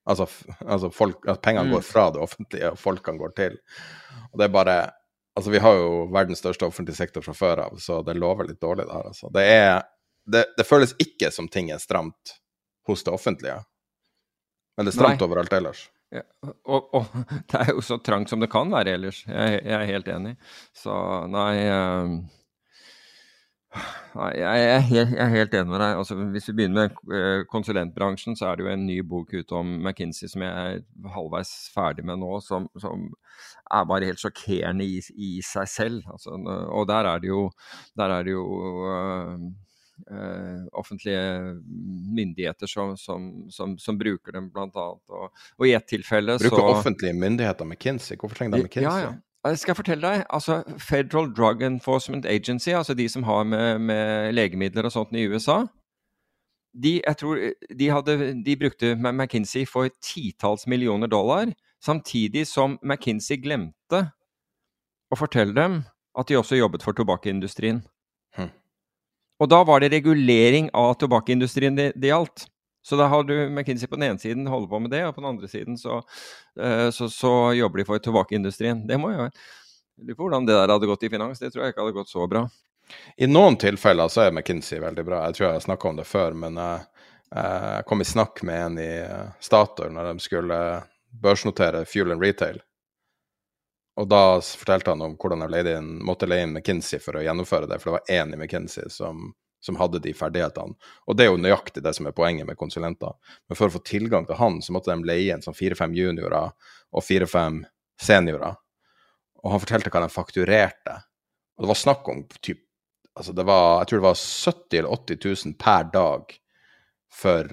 Altså, 0.05 0.27
altså 0.61 0.91
folk, 0.93 1.23
at 1.29 1.41
pengene 1.41 1.69
mm. 1.69 1.73
går 1.77 1.85
fra 1.85 2.09
det 2.13 2.21
offentlige, 2.21 2.69
og 2.73 2.81
folkene 2.81 3.21
går 3.21 3.33
til. 3.37 3.57
Og 4.31 4.37
det 4.41 4.47
er 4.47 4.53
bare 4.53 4.77
Altså, 5.35 5.51
vi 5.51 5.59
har 5.59 5.75
jo 5.75 6.05
verdens 6.15 6.39
største 6.39 6.67
offentlige 6.67 6.95
sektor 6.95 7.23
fra 7.25 7.33
før 7.35 7.65
av, 7.65 7.79
så 7.83 7.99
det 8.07 8.15
lover 8.15 8.47
litt 8.47 8.61
dårlig, 8.63 8.85
det 8.87 8.95
her. 8.95 9.09
Altså. 9.11 9.31
Det, 9.35 9.43
er, 9.51 9.81
det, 10.31 10.45
det, 10.55 10.67
føles 10.67 10.95
ikke 11.01 11.31
som 11.35 11.49
ting 11.51 11.73
er 11.75 11.81
stramt 11.83 12.37
hos 12.87 13.03
det 13.03 13.11
offentlige, 13.11 13.57
men 14.77 14.87
det 14.87 14.93
er 14.93 14.97
stramt 14.99 15.19
nei. 15.19 15.27
overalt 15.27 15.57
ellers. 15.57 15.83
Ja, 16.15 16.23
og, 16.69 16.87
og, 16.95 17.19
det 17.51 17.61
er 17.65 17.73
jo 17.73 17.83
så 17.83 17.99
trangt 17.99 18.31
som 18.31 18.39
det 18.43 18.51
kan 18.53 18.71
være 18.71 18.95
ellers. 18.95 19.25
Jeg, 19.27 19.59
jeg 19.65 19.75
er 19.75 19.91
helt 19.91 20.07
enig. 20.13 20.35
Så 20.77 20.95
Nei, 21.33 21.55
jeg 24.15 24.67
er, 24.69 24.79
helt, 24.79 25.11
jeg 25.11 25.21
er, 25.23 25.33
helt, 25.33 25.55
enig 25.57 25.71
med 25.71 25.81
deg. 25.81 25.97
Altså, 25.99 26.15
hvis 26.31 26.47
vi 26.49 26.55
begynner 26.59 26.87
med 26.87 27.17
eh, 27.17 27.41
konsulentbransjen, 27.51 28.37
så 28.39 28.49
er 28.49 28.55
det 28.55 28.65
jo 28.65 28.71
en 28.71 28.85
ny 28.87 28.99
bok 29.03 29.33
ute 29.33 29.57
om 29.57 29.73
McKinsey 29.81 30.31
som 30.31 30.45
jeg 30.45 30.53
er 30.53 31.11
halvveis 31.15 31.51
ferdig 31.73 32.05
med 32.07 32.21
nå, 32.21 32.31
som, 32.45 32.69
som 32.81 33.09
er 33.73 33.89
bare 33.89 34.07
helt 34.11 34.21
sjokkerende 34.21 34.87
i, 34.87 35.01
i 35.15 35.31
seg 35.45 35.69
selv. 35.71 36.07
Altså, 36.11 36.37
og 36.37 36.87
der 36.91 37.11
er 37.11 37.21
det 37.23 37.31
jo, 37.33 37.43
er 37.99 38.15
det 38.23 38.35
jo 38.37 38.45
øh, 38.93 39.45
uh, 40.11 40.63
offentlige 40.71 41.21
myndigheter 42.15 42.67
som, 42.67 42.95
som, 42.97 43.77
som, 43.77 43.99
bruker 43.99 44.37
dem, 44.37 44.51
annet. 44.55 44.81
Og, 45.09 45.29
og 45.59 45.67
i 45.67 45.75
ett 45.75 45.87
tilfelle 45.89 46.37
Bruker 46.39 46.61
så, 46.61 46.73
offentlige 46.79 47.13
myndigheter 47.13 47.67
McKinsey? 47.67 48.17
Hvorfor 48.19 48.39
trenger 48.39 48.57
de 48.57 48.67
McKinsey? 48.69 48.89
Ja, 48.89 49.09
ja. 49.09 49.13
Jeg 49.45 49.77
fortelle 49.77 50.01
deg, 50.01 50.23
altså 50.33 50.63
Federal 50.81 51.27
Drug 51.29 51.61
Enforcement 51.61 52.25
Agency, 52.25 52.69
altså 52.73 52.95
de 52.97 53.05
som 53.09 53.23
har 53.23 53.43
med, 53.45 53.79
med 53.79 54.31
legemidler 54.33 54.87
og 54.87 54.91
sånt 54.91 55.13
i 55.13 55.27
USA, 55.29 55.59
de, 56.83 56.95
jeg 57.07 57.17
tror, 57.17 57.39
de, 57.79 57.89
hadde, 57.89 58.15
de 58.45 58.55
brukte 58.59 58.95
McKinsey 58.95 59.65
for 59.69 59.87
titalls 60.03 60.67
millioner 60.67 61.07
dollar, 61.07 61.53
samtidig 61.83 62.47
som 62.47 62.79
McKinsey 62.83 63.37
glemte 63.43 64.01
å 65.11 65.19
fortelle 65.19 65.55
dem 65.55 65.83
at 66.17 66.27
de 66.27 66.39
også 66.39 66.57
jobbet 66.57 66.83
for 66.83 66.97
tobakkindustrien. 66.97 67.83
Hm. 68.35 68.51
Og 69.39 69.51
da 69.51 69.61
var 69.67 69.83
det 69.83 69.91
regulering 69.93 70.71
av 70.73 70.95
tobakkindustrien 70.99 71.77
det, 71.77 71.91
det 71.99 72.11
gjaldt. 72.11 72.47
Så 72.85 72.97
da 72.99 73.07
har 73.09 73.23
du 73.25 73.33
McKinsey 73.49 73.89
på 73.89 73.97
den 73.97 74.11
ene 74.11 74.21
siden 74.21 74.45
holder 74.51 74.69
på 74.69 74.79
med 74.83 74.91
det, 74.93 75.01
og 75.07 75.15
på 75.15 75.23
den 75.23 75.31
andre 75.31 75.49
siden 75.49 75.77
så, 75.81 76.03
uh, 76.61 76.89
så, 76.93 77.09
så 77.09 77.31
jobber 77.57 77.81
de 77.81 77.87
for 77.87 78.03
tobakkindustrien. 78.03 78.85
Det 78.87 78.99
må 79.01 79.13
jo 79.15 79.29
Lurer 79.95 80.17
på 80.17 80.25
hvordan 80.25 80.45
det 80.45 80.53
der 80.57 80.71
hadde 80.73 80.87
gått 80.89 81.03
i 81.07 81.09
finans. 81.09 81.39
Det 81.39 81.53
tror 81.53 81.63
jeg 81.63 81.71
ikke 81.71 81.85
hadde 81.85 81.95
gått 81.95 82.09
så 82.11 82.25
bra. 82.27 82.41
I 83.15 83.29
noen 83.31 83.55
tilfeller 83.57 84.09
så 84.11 84.25
er 84.25 84.33
McKinsey 84.33 84.81
veldig 84.83 85.05
bra. 85.07 85.21
Jeg 85.25 85.37
tror 85.37 85.45
jeg 85.47 85.55
har 85.55 85.63
snakka 85.63 85.87
om 85.87 86.01
det 86.01 86.05
før, 86.09 86.35
men 86.35 86.59
jeg, 86.59 86.81
jeg 87.31 87.85
kom 87.87 88.03
i 88.03 88.07
snakk 88.09 88.41
med 88.43 88.65
en 88.65 88.79
i 88.83 88.89
Statoil 89.39 89.95
når 89.95 90.09
de 90.09 90.25
skulle 90.25 90.59
børsnotere 91.23 91.85
Fuel 91.87 92.11
and 92.11 92.25
Retail. 92.27 92.59
Og 93.95 94.09
da 94.11 94.21
fortalte 94.43 94.91
han 94.91 95.01
om 95.01 95.15
hvordan 95.15 95.47
de 95.55 95.77
måtte 96.03 96.27
leie 96.27 96.43
inn 96.43 96.57
McKinsey 96.57 96.99
for 96.99 97.15
å 97.15 97.23
gjennomføre 97.23 97.71
det, 97.71 97.79
for 97.79 97.93
det 97.93 97.97
var 98.01 98.15
én 98.19 98.35
i 98.35 98.39
McKinsey 98.41 98.91
som 98.91 99.29
som 99.65 99.79
hadde 99.79 100.01
de 100.03 100.13
ferdighetene. 100.13 100.75
Og 101.09 101.17
det 101.17 101.25
er 101.25 101.31
jo 101.31 101.41
nøyaktig 101.41 101.83
det 101.83 101.95
som 101.97 102.05
er 102.05 102.15
poenget 102.15 102.47
med 102.47 102.57
konsulenter. 102.59 103.15
Men 103.49 103.57
for 103.57 103.67
å 103.69 103.75
få 103.75 103.81
tilgang 103.87 104.27
til 104.29 104.37
han, 104.39 104.61
så 104.61 104.75
måtte 104.75 104.93
de 104.93 105.07
leie 105.07 105.33
inn 105.33 105.43
sånn 105.45 105.57
fire-fem 105.57 105.95
juniorer 105.97 106.53
og 106.95 107.05
fire-fem 107.05 107.63
seniorer. 108.01 108.59
Og 109.41 109.53
han 109.53 109.63
fortalte 109.63 109.91
hva 109.93 110.03
de 110.05 110.13
fakturerte. 110.13 110.99
Og 111.55 111.65
det 111.65 111.71
var 111.71 111.81
snakk 111.81 112.07
om 112.11 112.23
typ 112.41 112.61
altså 113.15 113.31
det 113.31 113.45
var, 113.47 113.79
Jeg 113.79 113.87
tror 113.87 114.01
det 114.01 114.07
var 114.09 114.17
70 114.19 114.79
eller 114.79 114.89
80 114.91 115.19
000 115.45 115.53
per 115.59 115.85
dag 115.93 116.33
for 117.15 117.47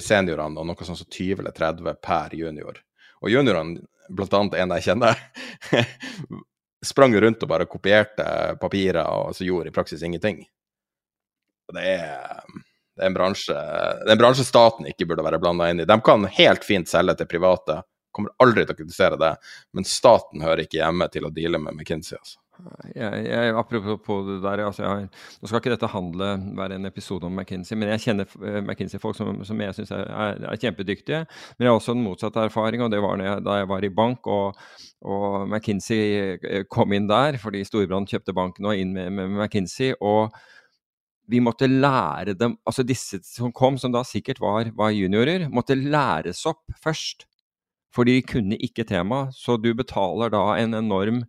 seniorene, 0.00 0.56
og 0.56 0.66
noe 0.66 0.86
sånn 0.86 0.96
som 0.96 1.08
20 1.08 1.42
eller 1.42 1.52
30 1.52 1.98
per 2.00 2.32
junior. 2.32 2.78
Og 3.20 3.28
juniorene, 3.28 3.82
blant 4.08 4.32
annet 4.38 4.56
en 4.62 4.72
jeg 4.78 4.86
kjenner, 4.86 5.20
sprang 6.92 7.14
rundt 7.20 7.44
og 7.44 7.50
bare 7.50 7.68
kopierte 7.70 8.24
papirer 8.60 9.04
og 9.04 9.36
så 9.36 9.44
gjorde 9.46 9.70
i 9.70 9.74
praksis 9.76 10.02
ingenting. 10.02 10.40
Det 11.72 11.86
er, 11.94 12.42
det 12.98 13.06
er, 13.06 13.14
bransje, 13.14 13.56
det 14.02 14.10
er 14.10 14.16
en 14.16 14.20
bransje 14.20 14.46
staten 14.46 14.88
ikke 14.90 15.08
burde 15.10 15.24
være 15.24 15.40
blanda 15.42 15.70
inn 15.70 15.84
i. 15.84 15.88
De 15.88 15.98
kan 16.04 16.26
helt 16.38 16.66
fint 16.66 16.90
selge 16.90 17.16
til 17.20 17.30
private, 17.30 17.80
kommer 18.12 18.34
aldri 18.44 18.66
til 18.66 18.74
å 18.74 18.80
kritisere 18.82 19.18
det, 19.20 19.32
men 19.72 19.88
staten 19.88 20.44
hører 20.44 20.66
ikke 20.66 20.82
hjemme 20.82 21.08
til 21.12 21.28
å 21.28 21.32
deale 21.34 21.60
med 21.62 21.78
McKinsey. 21.78 22.18
altså. 22.18 22.38
Jeg, 22.92 23.22
jeg, 23.24 23.52
apropos 23.56 24.26
det 24.26 24.36
der, 24.44 24.60
altså 24.66 24.82
jeg, 24.84 25.06
Nå 25.40 25.48
skal 25.48 25.62
ikke 25.62 25.72
dette 25.72 25.88
handle 25.88 26.28
være 26.58 26.76
en 26.76 26.86
episode 26.86 27.26
om 27.26 27.34
McKinsey, 27.34 27.78
men 27.80 27.90
jeg 27.94 28.02
kjenner 28.04 28.28
uh, 28.36 28.58
McKinsey-folk 28.60 29.16
som, 29.16 29.40
som, 29.48 29.62
jeg 29.64 29.76
syns 29.78 29.92
er, 29.96 30.04
er, 30.04 30.42
er, 30.50 30.60
kjempedyktige. 30.60 31.22
Men 31.56 31.66
jeg 31.66 31.72
har 31.72 31.80
også 31.80 31.96
en 31.96 32.04
motsatt 32.04 32.36
erfaring, 32.44 32.84
og 32.84 32.92
det 32.92 33.00
var 33.02 33.24
jeg, 33.24 33.42
da 33.46 33.58
jeg 33.62 33.70
var 33.72 33.86
i 33.88 33.92
bank 33.96 34.28
og, 34.30 34.60
og, 35.00 35.26
McKinsey 35.48 36.36
eh, 36.36 36.64
kom 36.70 36.92
inn 36.94 37.08
der 37.10 37.40
fordi 37.42 37.64
Storbrann 37.66 38.06
kjøpte 38.10 38.36
banken 38.36 38.68
og 38.68 38.78
inn 38.78 38.92
med, 38.94 39.10
med 39.16 39.32
McKinsey. 39.32 39.96
og 39.98 40.36
vi 41.30 41.40
måtte 41.40 41.68
lære 41.70 42.34
dem 42.38 42.56
Altså 42.66 42.84
disse 42.86 43.20
som 43.26 43.52
kom, 43.54 43.78
som 43.78 43.92
da 43.94 44.02
sikkert 44.06 44.40
var, 44.42 44.72
var 44.76 44.94
juniorer, 44.94 45.48
måtte 45.52 45.78
læres 45.78 46.44
opp 46.48 46.64
først. 46.82 47.26
For 47.92 48.08
de 48.08 48.22
kunne 48.24 48.56
ikke 48.56 48.86
temaet. 48.88 49.36
Så 49.36 49.58
du 49.60 49.72
betaler 49.76 50.32
da 50.32 50.44
en 50.56 50.74
enorm 50.78 51.24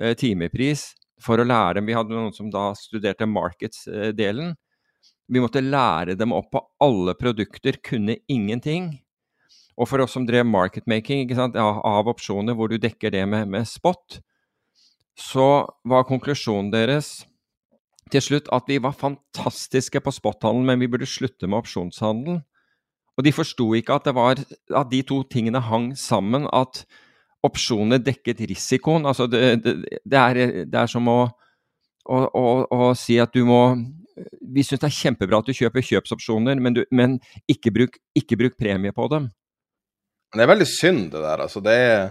eh, 0.00 0.14
timepris 0.16 0.94
for 1.22 1.40
å 1.40 1.46
lære 1.46 1.78
dem. 1.78 1.90
Vi 1.90 1.96
hadde 1.96 2.14
noen 2.14 2.32
som 2.34 2.48
da 2.52 2.70
studerte 2.76 3.28
markets-delen. 3.28 4.54
Vi 5.28 5.42
måtte 5.42 5.64
lære 5.64 6.16
dem 6.16 6.32
opp 6.32 6.52
på 6.54 6.62
alle 6.84 7.16
produkter, 7.18 7.76
kunne 7.84 8.18
ingenting. 8.32 8.94
Og 9.76 9.90
for 9.90 10.00
oss 10.00 10.14
som 10.16 10.24
drev 10.24 10.46
marketmaking 10.48 11.34
sant, 11.36 11.56
av 11.56 12.08
opsjoner, 12.08 12.56
hvor 12.56 12.70
du 12.72 12.78
dekker 12.80 13.12
det 13.12 13.26
med, 13.28 13.50
med 13.52 13.68
spot, 13.68 14.20
så 15.16 15.66
var 15.84 16.08
konklusjonen 16.08 16.70
deres 16.72 17.26
til 18.12 18.22
slutt 18.22 18.50
at 18.54 18.68
vi 18.70 18.78
var 18.82 18.94
fantastiske 18.96 20.00
på 20.02 20.12
spothandel, 20.14 20.64
men 20.68 20.82
vi 20.82 20.88
burde 20.90 21.08
slutte 21.08 21.48
med 21.48 21.58
opsjonshandel. 21.64 22.40
Og 23.16 23.24
de 23.24 23.32
forsto 23.32 23.70
ikke 23.74 23.96
at, 23.96 24.08
var, 24.14 24.36
at, 24.36 24.90
de 24.92 25.00
to 25.08 25.22
tingene 25.32 25.62
hang 25.64 25.90
sammen, 25.98 26.46
at 26.52 26.84
opsjoner 27.46 28.02
dekket 28.02 28.44
risikoen. 28.50 29.06
Altså 29.08 29.26
det, 29.30 29.42
det, 29.64 29.76
det, 30.04 30.18
er, 30.18 30.64
det 30.68 30.80
er, 30.82 30.90
som 30.90 31.08
å, 31.08 31.20
å, 32.04 32.18
å, 32.26 32.46
å, 32.70 32.90
si 32.98 33.18
at 33.22 33.32
du 33.34 33.46
må 33.48 33.62
Vi 34.48 34.62
syns 34.64 34.80
det 34.80 34.88
er 34.88 34.96
kjempebra 34.96 35.42
at 35.42 35.48
du 35.48 35.56
kjøper 35.56 35.84
kjøpsopsjoner, 35.84 36.60
men, 36.62 36.76
du, 36.76 36.84
men 36.88 37.18
ikke, 37.52 37.72
bruk, 37.72 37.98
ikke, 38.16 38.38
bruk, 38.40 38.54
premie 38.60 38.94
på 38.96 39.08
dem. 39.12 39.26
Det 40.32 40.44
er 40.44 40.48
veldig 40.50 40.68
synd, 40.68 41.10
det 41.12 41.20
der. 41.20 41.42
Altså, 41.44 41.60
det 41.64 41.74
er, 41.76 42.06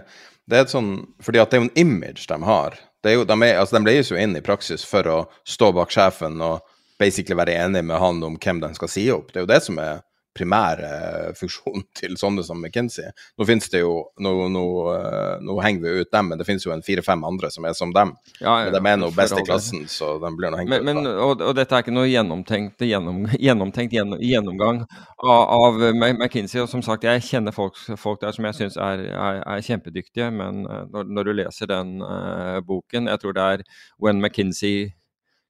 er 0.54 0.68
sånn 0.70 0.92
Fordi 1.22 1.42
at 1.42 1.50
det 1.50 1.58
er 1.58 1.64
jo 1.64 1.68
en 1.68 1.80
image 1.82 2.26
de 2.30 2.38
har. 2.46 2.78
Jo, 3.06 3.24
de, 3.28 3.36
er, 3.46 3.60
altså, 3.60 3.76
de 3.76 3.86
leies 3.86 4.10
jo 4.10 4.18
inn 4.18 4.36
i 4.36 4.44
praksis 4.44 4.84
for 4.86 5.06
å 5.10 5.18
stå 5.46 5.70
bak 5.76 5.92
sjefen 5.94 6.40
og 6.42 6.64
basically 7.00 7.36
være 7.38 7.56
enig 7.66 7.84
med 7.84 8.00
han 8.00 8.22
om 8.24 8.38
hvem 8.40 8.62
de 8.62 8.72
skal 8.76 8.90
si 8.90 9.06
opp. 9.12 9.32
Det 9.32 9.42
er 9.42 9.46
jo 9.46 9.52
det 9.52 9.62
som 9.66 9.80
er 9.82 10.00
primære 10.36 11.32
funksjonen 11.38 11.84
til 12.00 12.16
sånne 12.20 12.44
som 12.46 12.60
McKinsey. 12.60 13.10
Nå 13.38 13.48
finnes 13.48 13.68
det 13.72 13.82
jo, 13.82 13.94
nå, 14.22 14.32
nå, 14.52 14.64
eh, 14.94 15.32
nå 15.46 15.58
henger 15.64 15.84
vi 15.84 16.04
ut 16.04 16.12
dem, 16.12 16.30
men 16.30 16.40
det 16.40 16.46
finnes 16.48 16.66
jo 16.66 16.74
en 16.74 16.84
fire-fem 16.86 17.24
andre 17.26 17.50
som 17.52 17.66
er 17.68 17.76
som 17.78 17.94
dem. 17.96 18.14
Ja, 18.40 18.58
ja, 18.60 18.70
men 18.70 18.76
de 18.76 18.92
er 18.92 19.00
nå 19.00 19.10
best 19.16 19.38
i 19.38 19.44
klassen, 19.46 19.86
så 19.90 20.16
de 20.22 20.32
blir 20.36 20.52
nå 20.52 20.60
hengt 20.60 20.72
men, 20.72 20.82
ut. 20.82 20.88
Men, 20.90 21.10
og, 21.12 21.40
og, 21.40 21.54
dette 21.58 21.76
er 21.76 21.86
ikke 21.86 21.96
noe 21.96 22.10
gjennomtenkt, 22.10 22.84
gjennom, 22.86 23.24
gjennomtenkt 23.48 23.96
gjennom, 23.96 24.20
gjennomgang 24.22 24.82
av, 24.86 25.40
av, 25.56 25.80
McKinsey. 25.96 26.60
Og 26.64 26.70
som 26.72 26.84
sagt, 26.84 27.06
jeg 27.08 27.24
kjenner 27.26 27.56
folk, 27.56 27.78
folk 28.00 28.22
der 28.24 28.36
som 28.36 28.48
jeg 28.48 28.60
syns 28.60 28.78
er, 28.80 29.06
er, 29.12 29.40
er, 29.42 29.64
kjempedyktige, 29.66 30.30
men 30.34 30.64
eh, 30.66 30.84
når, 30.92 31.10
når, 31.10 31.26
du 31.26 31.36
leser 31.40 31.70
den 31.70 31.98
uh, 32.04 32.60
boken, 32.66 33.10
jeg 33.10 33.22
tror 33.22 33.34
det 33.36 33.50
er 33.56 33.66
When 34.02 34.22
McKinsey 34.22 34.92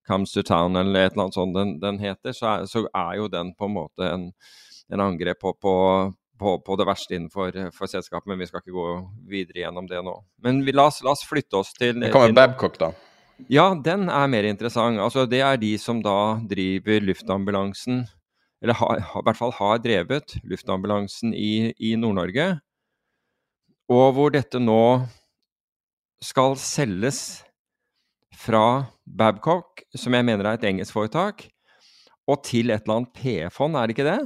Comes 0.07 0.33
to 0.33 0.43
Town 0.43 0.76
eller 0.76 1.00
et 1.00 1.12
eller 1.12 1.26
annet 1.26 1.35
sånt 1.35 1.57
den, 1.57 1.81
den 1.83 1.99
heter, 1.99 2.33
så 2.33 2.47
er, 2.47 2.66
så 2.71 2.85
er 2.95 3.16
jo 3.19 3.26
den 3.28 3.52
på 3.59 3.66
en 3.66 3.75
måte 3.75 4.07
en 4.07 4.28
en 4.93 5.02
angrep 5.02 5.40
på, 5.40 5.52
på, 5.62 5.75
på, 6.38 6.55
på, 6.66 6.76
det 6.78 6.87
verste 6.88 7.16
innenfor 7.16 7.57
for 7.75 7.90
selskapet, 7.90 8.28
men 8.31 8.40
vi 8.40 8.49
skal 8.49 8.62
ikke 8.62 8.76
gå 8.76 8.88
videre 9.31 9.64
gjennom 9.64 9.88
det 9.90 10.02
nå. 10.05 10.14
Men 10.45 10.62
vi, 10.66 10.75
la, 10.76 10.88
oss, 10.90 11.02
la, 11.05 11.16
oss, 11.16 11.26
flytte 11.26 11.61
oss 11.61 11.73
til 11.76 12.00
Det 12.00 12.12
kommer 12.14 12.37
Babcock, 12.37 12.78
da. 12.83 12.93
Ja, 13.52 13.69
den 13.75 14.07
er 14.09 14.31
mer 14.33 14.47
interessant. 14.49 15.00
Altså, 15.02 15.26
det 15.28 15.43
er 15.45 15.59
de 15.61 15.75
som 15.81 16.00
da 16.05 16.38
driver 16.49 17.05
luftambulansen, 17.05 18.07
eller 18.64 18.78
har, 18.78 19.02
i 19.02 19.25
hvert 19.26 19.38
fall 19.38 19.52
har 19.59 19.83
drevet 19.85 20.38
luftambulansen 20.49 21.35
i, 21.37 21.75
i 21.76 21.93
Nord-Norge. 22.00 22.55
Og 23.93 24.07
hvor 24.16 24.33
dette 24.35 24.59
nå 24.59 25.05
skal 26.25 26.57
selges 26.59 27.43
fra 28.37 28.87
Babcock, 29.05 29.85
som 29.97 30.16
jeg 30.16 30.26
mener 30.26 30.49
er 30.49 30.59
et 30.59 30.66
engelsk 30.69 30.97
foretak, 30.97 31.47
og 32.26 32.43
til 32.45 32.73
et 32.73 32.83
eller 32.83 33.02
annet 33.02 33.14
P-fond, 33.14 33.76
er 33.76 33.87
det 33.87 33.97
ikke 33.97 34.09
det? 34.09 34.21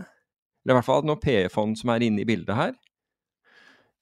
Eller 0.71 0.79
i 0.79 0.85
hvert 0.85 0.87
fall 0.87 1.03
noen 1.03 1.19
PE-fond 1.19 1.75
som 1.81 1.91
er 1.91 2.05
inne 2.07 2.23
i 2.23 2.29
bildet 2.29 2.55
her. 2.55 2.77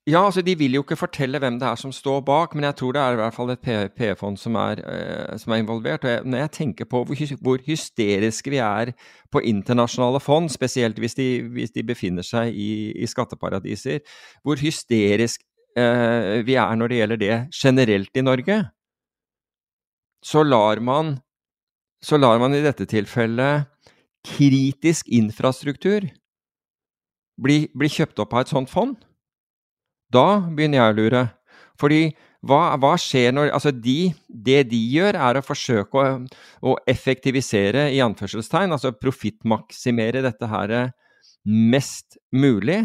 Ja, 0.09 0.23
altså 0.25 0.41
De 0.45 0.55
vil 0.57 0.77
jo 0.77 0.83
ikke 0.85 0.97
fortelle 0.97 1.41
hvem 1.41 1.57
det 1.61 1.67
er 1.69 1.77
som 1.81 1.93
står 1.93 2.21
bak, 2.25 2.55
men 2.57 2.65
jeg 2.65 2.77
tror 2.77 2.93
det 2.93 3.01
er 3.01 3.17
i 3.17 3.19
hvert 3.21 3.35
fall 3.37 3.51
et 3.53 3.65
PE-fond 3.97 4.37
som, 4.41 4.57
eh, 4.57 5.37
som, 5.41 5.53
er 5.53 5.63
involvert. 5.63 6.05
Og 6.05 6.11
jeg, 6.11 6.23
når 6.25 6.39
jeg 6.39 6.51
tenker 6.57 6.89
på 6.89 7.03
hvor, 7.05 7.61
hysteriske 7.65 8.53
vi 8.53 8.61
er 8.61 8.93
på 9.33 9.41
internasjonale 9.41 10.21
fond, 10.21 10.49
spesielt 10.53 11.01
hvis 11.01 11.17
de, 11.17 11.29
hvis 11.53 11.73
de 11.73 11.85
befinner 11.85 12.25
seg 12.25 12.53
i, 12.53 12.93
i, 12.97 13.09
skatteparadiser, 13.09 14.01
hvor 14.45 14.61
hysterisk 14.61 15.45
eh, 15.77 16.45
vi 16.45 16.57
er 16.57 16.77
når 16.77 16.89
det 16.89 17.01
gjelder 17.01 17.21
det 17.25 17.37
generelt 17.53 18.17
i 18.17 18.25
Norge, 18.25 18.61
så 20.25 20.45
lar 20.45 20.81
man, 20.81 21.19
så 22.05 22.17
lar 22.17 22.41
man 22.41 22.57
i 22.57 22.65
dette 22.65 22.89
tilfellet 22.89 23.69
kritisk 24.25 25.09
infrastruktur 25.09 26.09
bli, 27.41 27.67
bli, 27.75 27.91
kjøpt 27.93 28.21
opp 28.25 28.35
av 28.35 28.45
et 28.45 28.53
sånt 28.53 28.71
fond? 28.73 28.97
Da 30.13 30.41
begynner 30.49 30.81
jeg 30.81 30.95
å 30.95 30.99
lure. 30.99 31.23
Fordi 31.79 32.03
hva, 32.47 32.77
hva 32.79 32.95
skjer 33.01 33.33
når 33.35 33.53
Altså, 33.55 33.73
de, 33.75 34.13
det 34.29 34.65
de 34.71 34.79
gjør, 34.95 35.19
er 35.19 35.39
å 35.39 35.45
forsøke 35.45 35.99
å, 35.99 36.21
å 36.63 36.77
effektivisere, 36.91 37.89
i 37.95 38.03
anførselstegn, 38.05 38.75
altså 38.75 38.95
profittmaksimere 38.95 40.23
dette 40.27 40.51
her 40.51 40.77
mest 41.49 42.19
mulig. 42.35 42.85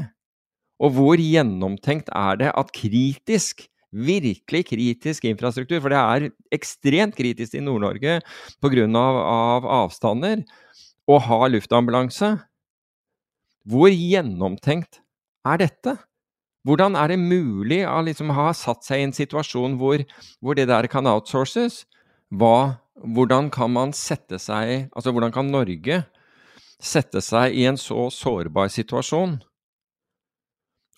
Og 0.84 0.98
hvor 0.98 1.22
gjennomtenkt 1.22 2.10
er 2.16 2.42
det 2.42 2.50
at 2.58 2.74
kritisk, 2.76 3.68
virkelig 3.94 4.64
kritisk 4.72 5.28
infrastruktur, 5.30 5.78
for 5.84 5.94
det 5.94 6.00
er 6.02 6.32
ekstremt 6.56 7.14
kritisk 7.16 7.54
i 7.54 7.62
Nord-Norge 7.62 8.20
pga. 8.64 8.88
Av, 8.90 9.20
av 9.22 9.70
avstander, 9.84 10.42
å 11.06 11.20
ha 11.20 11.46
luftambulanse 11.52 12.34
hvor 13.70 13.92
gjennomtenkt 13.92 15.02
er 15.48 15.62
dette? 15.62 15.96
Hvordan 16.64 16.96
er 16.96 17.12
det 17.12 17.20
mulig 17.20 17.82
å 17.88 18.00
liksom 18.06 18.32
ha 18.36 18.52
satt 18.56 18.86
seg 18.88 19.02
i 19.02 19.08
en 19.08 19.16
situasjon 19.16 19.76
hvor, 19.80 20.04
hvor 20.40 20.56
det 20.56 20.70
der 20.72 20.88
kan 20.92 21.08
outsources? 21.12 21.84
Hva, 22.32 22.80
hvordan 23.04 23.50
kan 23.54 23.74
man 23.76 23.92
sette 23.94 24.40
seg 24.42 24.90
Altså, 24.96 25.12
hvordan 25.12 25.34
kan 25.36 25.52
Norge 25.52 26.04
sette 26.84 27.22
seg 27.24 27.56
i 27.56 27.68
en 27.70 27.80
så 27.80 28.08
sårbar 28.12 28.72
situasjon 28.74 29.38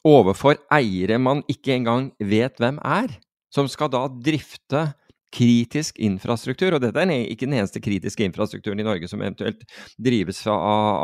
overfor 0.05 0.59
eiere 0.73 1.17
man 1.17 1.41
ikke 1.49 1.73
engang 1.73 2.11
vet 2.21 2.59
hvem 2.61 2.77
er, 2.85 3.09
som 3.49 3.65
skal 3.69 3.89
da 3.89 4.03
drifte 4.09 4.91
kritisk 5.33 5.99
infrastruktur, 6.03 6.75
og 6.75 6.83
dette 6.83 7.01
er 7.01 7.13
ikke 7.27 7.47
den 7.47 7.57
eneste 7.59 7.81
kritiske 7.83 8.25
infrastrukturen 8.27 8.79
i 8.79 8.87
Norge 8.87 9.09
som 9.11 9.21
eventuelt 9.23 9.65
drives 9.97 10.41
av, 10.47 10.59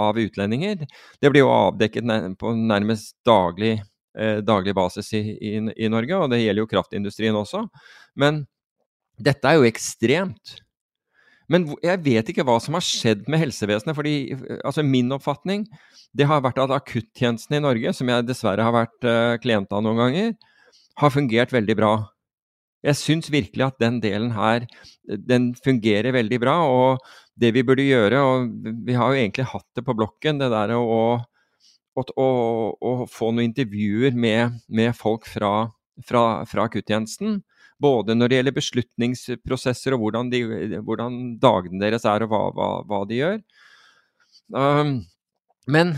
av 0.07 0.19
utlendinger. 0.21 0.85
Det 1.21 1.31
blir 1.31 1.43
jo 1.43 1.53
avdekket 1.53 2.07
på 2.39 2.53
nærmest 2.55 3.17
daglig, 3.27 3.77
eh, 4.17 4.39
daglig 4.45 4.75
basis 4.77 5.11
i, 5.17 5.23
i, 5.35 5.53
i, 5.75 5.91
Norge, 5.91 6.17
og 6.17 6.31
det 6.31 6.41
gjelder 6.43 6.63
jo 6.63 6.71
kraftindustrien 6.71 7.37
også. 7.37 7.65
Men 8.15 8.45
dette 9.21 9.47
er 9.47 9.59
jo 9.59 9.67
ekstremt. 9.67 10.57
Men 11.51 11.67
jeg 11.83 11.99
vet 12.05 12.29
ikke 12.31 12.45
hva 12.47 12.55
som 12.63 12.77
har 12.77 12.85
skjedd 12.85 13.25
med 13.27 13.41
helsevesenet. 13.41 13.95
fordi 13.97 14.15
altså 14.63 14.85
Min 14.87 15.11
oppfatning 15.11 15.65
det 16.15 16.27
har 16.27 16.43
vært 16.43 16.61
at 16.63 16.71
akuttjenesten 16.75 17.57
i 17.57 17.63
Norge, 17.63 17.91
som 17.95 18.07
jeg 18.07 18.27
dessverre 18.27 18.63
har 18.63 18.75
vært 18.75 19.07
uh, 19.07 19.35
klient 19.43 19.71
av 19.71 19.83
noen 19.83 19.99
ganger, 19.99 20.33
har 20.99 21.13
fungert 21.13 21.53
veldig 21.55 21.75
bra. 21.79 21.91
Jeg 22.81 22.97
syns 22.97 23.29
virkelig 23.29 23.67
at 23.67 23.81
den 23.81 23.99
delen 24.01 24.31
her 24.33 24.65
den 25.05 25.51
fungerer 25.57 26.15
veldig 26.15 26.39
bra. 26.41 26.55
Og 26.65 27.03
det 27.41 27.53
vi 27.55 27.65
burde 27.65 27.85
gjøre, 27.85 28.21
og 28.21 28.73
vi 28.85 28.95
har 28.97 29.11
jo 29.11 29.21
egentlig 29.21 29.49
hatt 29.51 29.67
det 29.77 29.85
på 29.85 29.95
blokken, 29.97 30.41
det 30.41 30.49
der 30.53 30.73
å, 30.77 30.81
å, 31.95 32.03
å, 32.03 32.27
å 32.73 32.91
få 33.09 33.31
noen 33.31 33.49
intervjuer 33.49 34.17
med, 34.17 34.59
med 34.69 34.93
folk 34.97 35.29
fra, 35.29 35.69
fra, 36.07 36.25
fra 36.49 36.67
akuttjenesten. 36.69 37.39
Både 37.81 38.13
når 38.13 38.29
det 38.29 38.37
gjelder 38.37 38.57
beslutningsprosesser 38.57 39.95
og 39.95 40.03
hvordan, 40.03 40.29
de, 40.33 40.41
hvordan 40.85 41.21
dagene 41.41 41.81
deres 41.81 42.05
er 42.05 42.25
og 42.25 42.33
hva, 42.33 42.41
hva, 42.53 42.69
hva 42.85 43.03
de 43.09 43.21
gjør. 43.21 43.39
Um, 44.53 44.99
men 45.71 45.95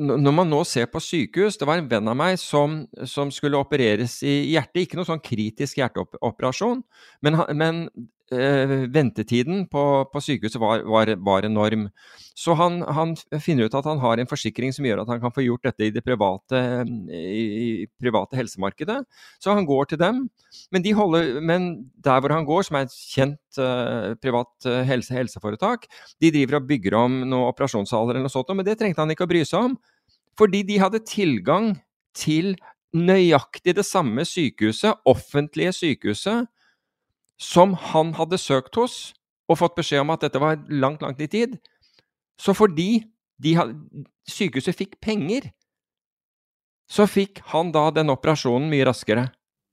når 0.00 0.32
man 0.32 0.48
nå 0.48 0.62
ser 0.64 0.86
på 0.88 1.00
sykehus 1.02 1.58
Det 1.60 1.66
var 1.68 1.80
en 1.80 1.88
venn 1.90 2.08
av 2.08 2.16
meg 2.16 2.38
som, 2.40 2.80
som 3.04 3.32
skulle 3.34 3.58
opereres 3.60 4.20
i 4.24 4.54
hjertet. 4.54 4.86
Ikke 4.86 4.98
noe 4.98 5.08
sånn 5.08 5.22
kritisk 5.22 5.80
hjerteoperasjon, 5.80 6.80
men, 7.26 7.36
men 7.52 7.82
eh, 8.34 8.72
ventetiden 8.92 9.64
på, 9.70 9.82
på 10.12 10.22
sykehuset 10.22 10.60
var, 10.60 10.84
var, 10.88 11.10
var, 11.24 11.46
enorm. 11.46 11.88
Så 12.38 12.54
han, 12.56 12.80
han, 12.82 13.14
finner 13.42 13.68
ut 13.68 13.76
at 13.76 13.88
han 13.88 14.00
har 14.02 14.20
en 14.20 14.30
forsikring 14.30 14.72
som 14.72 14.86
gjør 14.86 15.02
at 15.02 15.12
han 15.12 15.20
kan 15.22 15.34
få 15.34 15.44
gjort 15.44 15.66
dette 15.68 15.88
i 15.88 15.92
det 15.94 16.02
private, 16.06 16.62
i 17.12 17.86
private 18.00 18.38
helsemarkedet. 18.38 19.00
Så 19.42 19.54
han 19.56 19.68
går 19.68 19.92
til 19.92 20.00
dem. 20.00 20.24
Men, 20.72 20.84
de 20.86 20.94
holder, 20.96 21.36
men 21.44 21.70
der 22.02 22.22
hvor 22.22 22.34
han 22.34 22.48
går, 22.48 22.66
som 22.66 22.80
er 22.80 22.88
et 22.88 22.96
kjent 22.96 23.60
eh, 23.60 24.16
privat 24.22 24.50
uh, 24.66 24.80
helse, 24.88 25.14
helseforetak, 25.14 25.86
de 26.22 26.32
driver 26.34 26.58
og 26.58 26.66
bygger 26.70 26.96
om 26.98 27.20
noen 27.22 27.48
operasjonssaler 27.50 28.16
eller 28.16 28.26
noe 28.26 28.34
sånt, 28.34 28.50
men 28.56 28.66
det 28.66 28.78
trengte 28.80 29.02
han 29.02 29.14
ikke 29.14 29.28
å 29.28 29.30
bry 29.30 29.44
seg 29.46 29.70
om. 29.70 29.78
Fordi 30.40 30.64
de 30.66 30.80
hadde 30.80 31.02
tilgang 31.06 31.74
til 32.16 32.54
nøyaktig 32.96 33.76
det 33.78 33.86
samme 33.86 34.24
sykehuset, 34.26 35.04
offentlige 35.08 35.74
sykehuset, 35.76 36.48
som 37.40 37.74
han 37.92 38.12
hadde 38.18 38.38
søkt 38.40 38.76
hos 38.76 38.98
og 39.50 39.58
fått 39.62 39.78
beskjed 39.78 40.04
om 40.04 40.12
at 40.14 40.26
dette 40.26 40.40
var 40.42 40.60
langt, 40.68 41.02
langt 41.02 41.22
i 41.24 41.28
tid. 41.30 41.56
Så 42.40 42.54
fordi 42.56 43.02
had, 43.56 43.74
sykehuset 44.28 44.76
fikk 44.76 44.98
penger, 45.02 45.48
så 46.90 47.06
fikk 47.08 47.40
han 47.52 47.72
da 47.74 47.88
den 47.94 48.12
operasjonen 48.12 48.68
mye 48.70 48.86
raskere. 48.88 49.28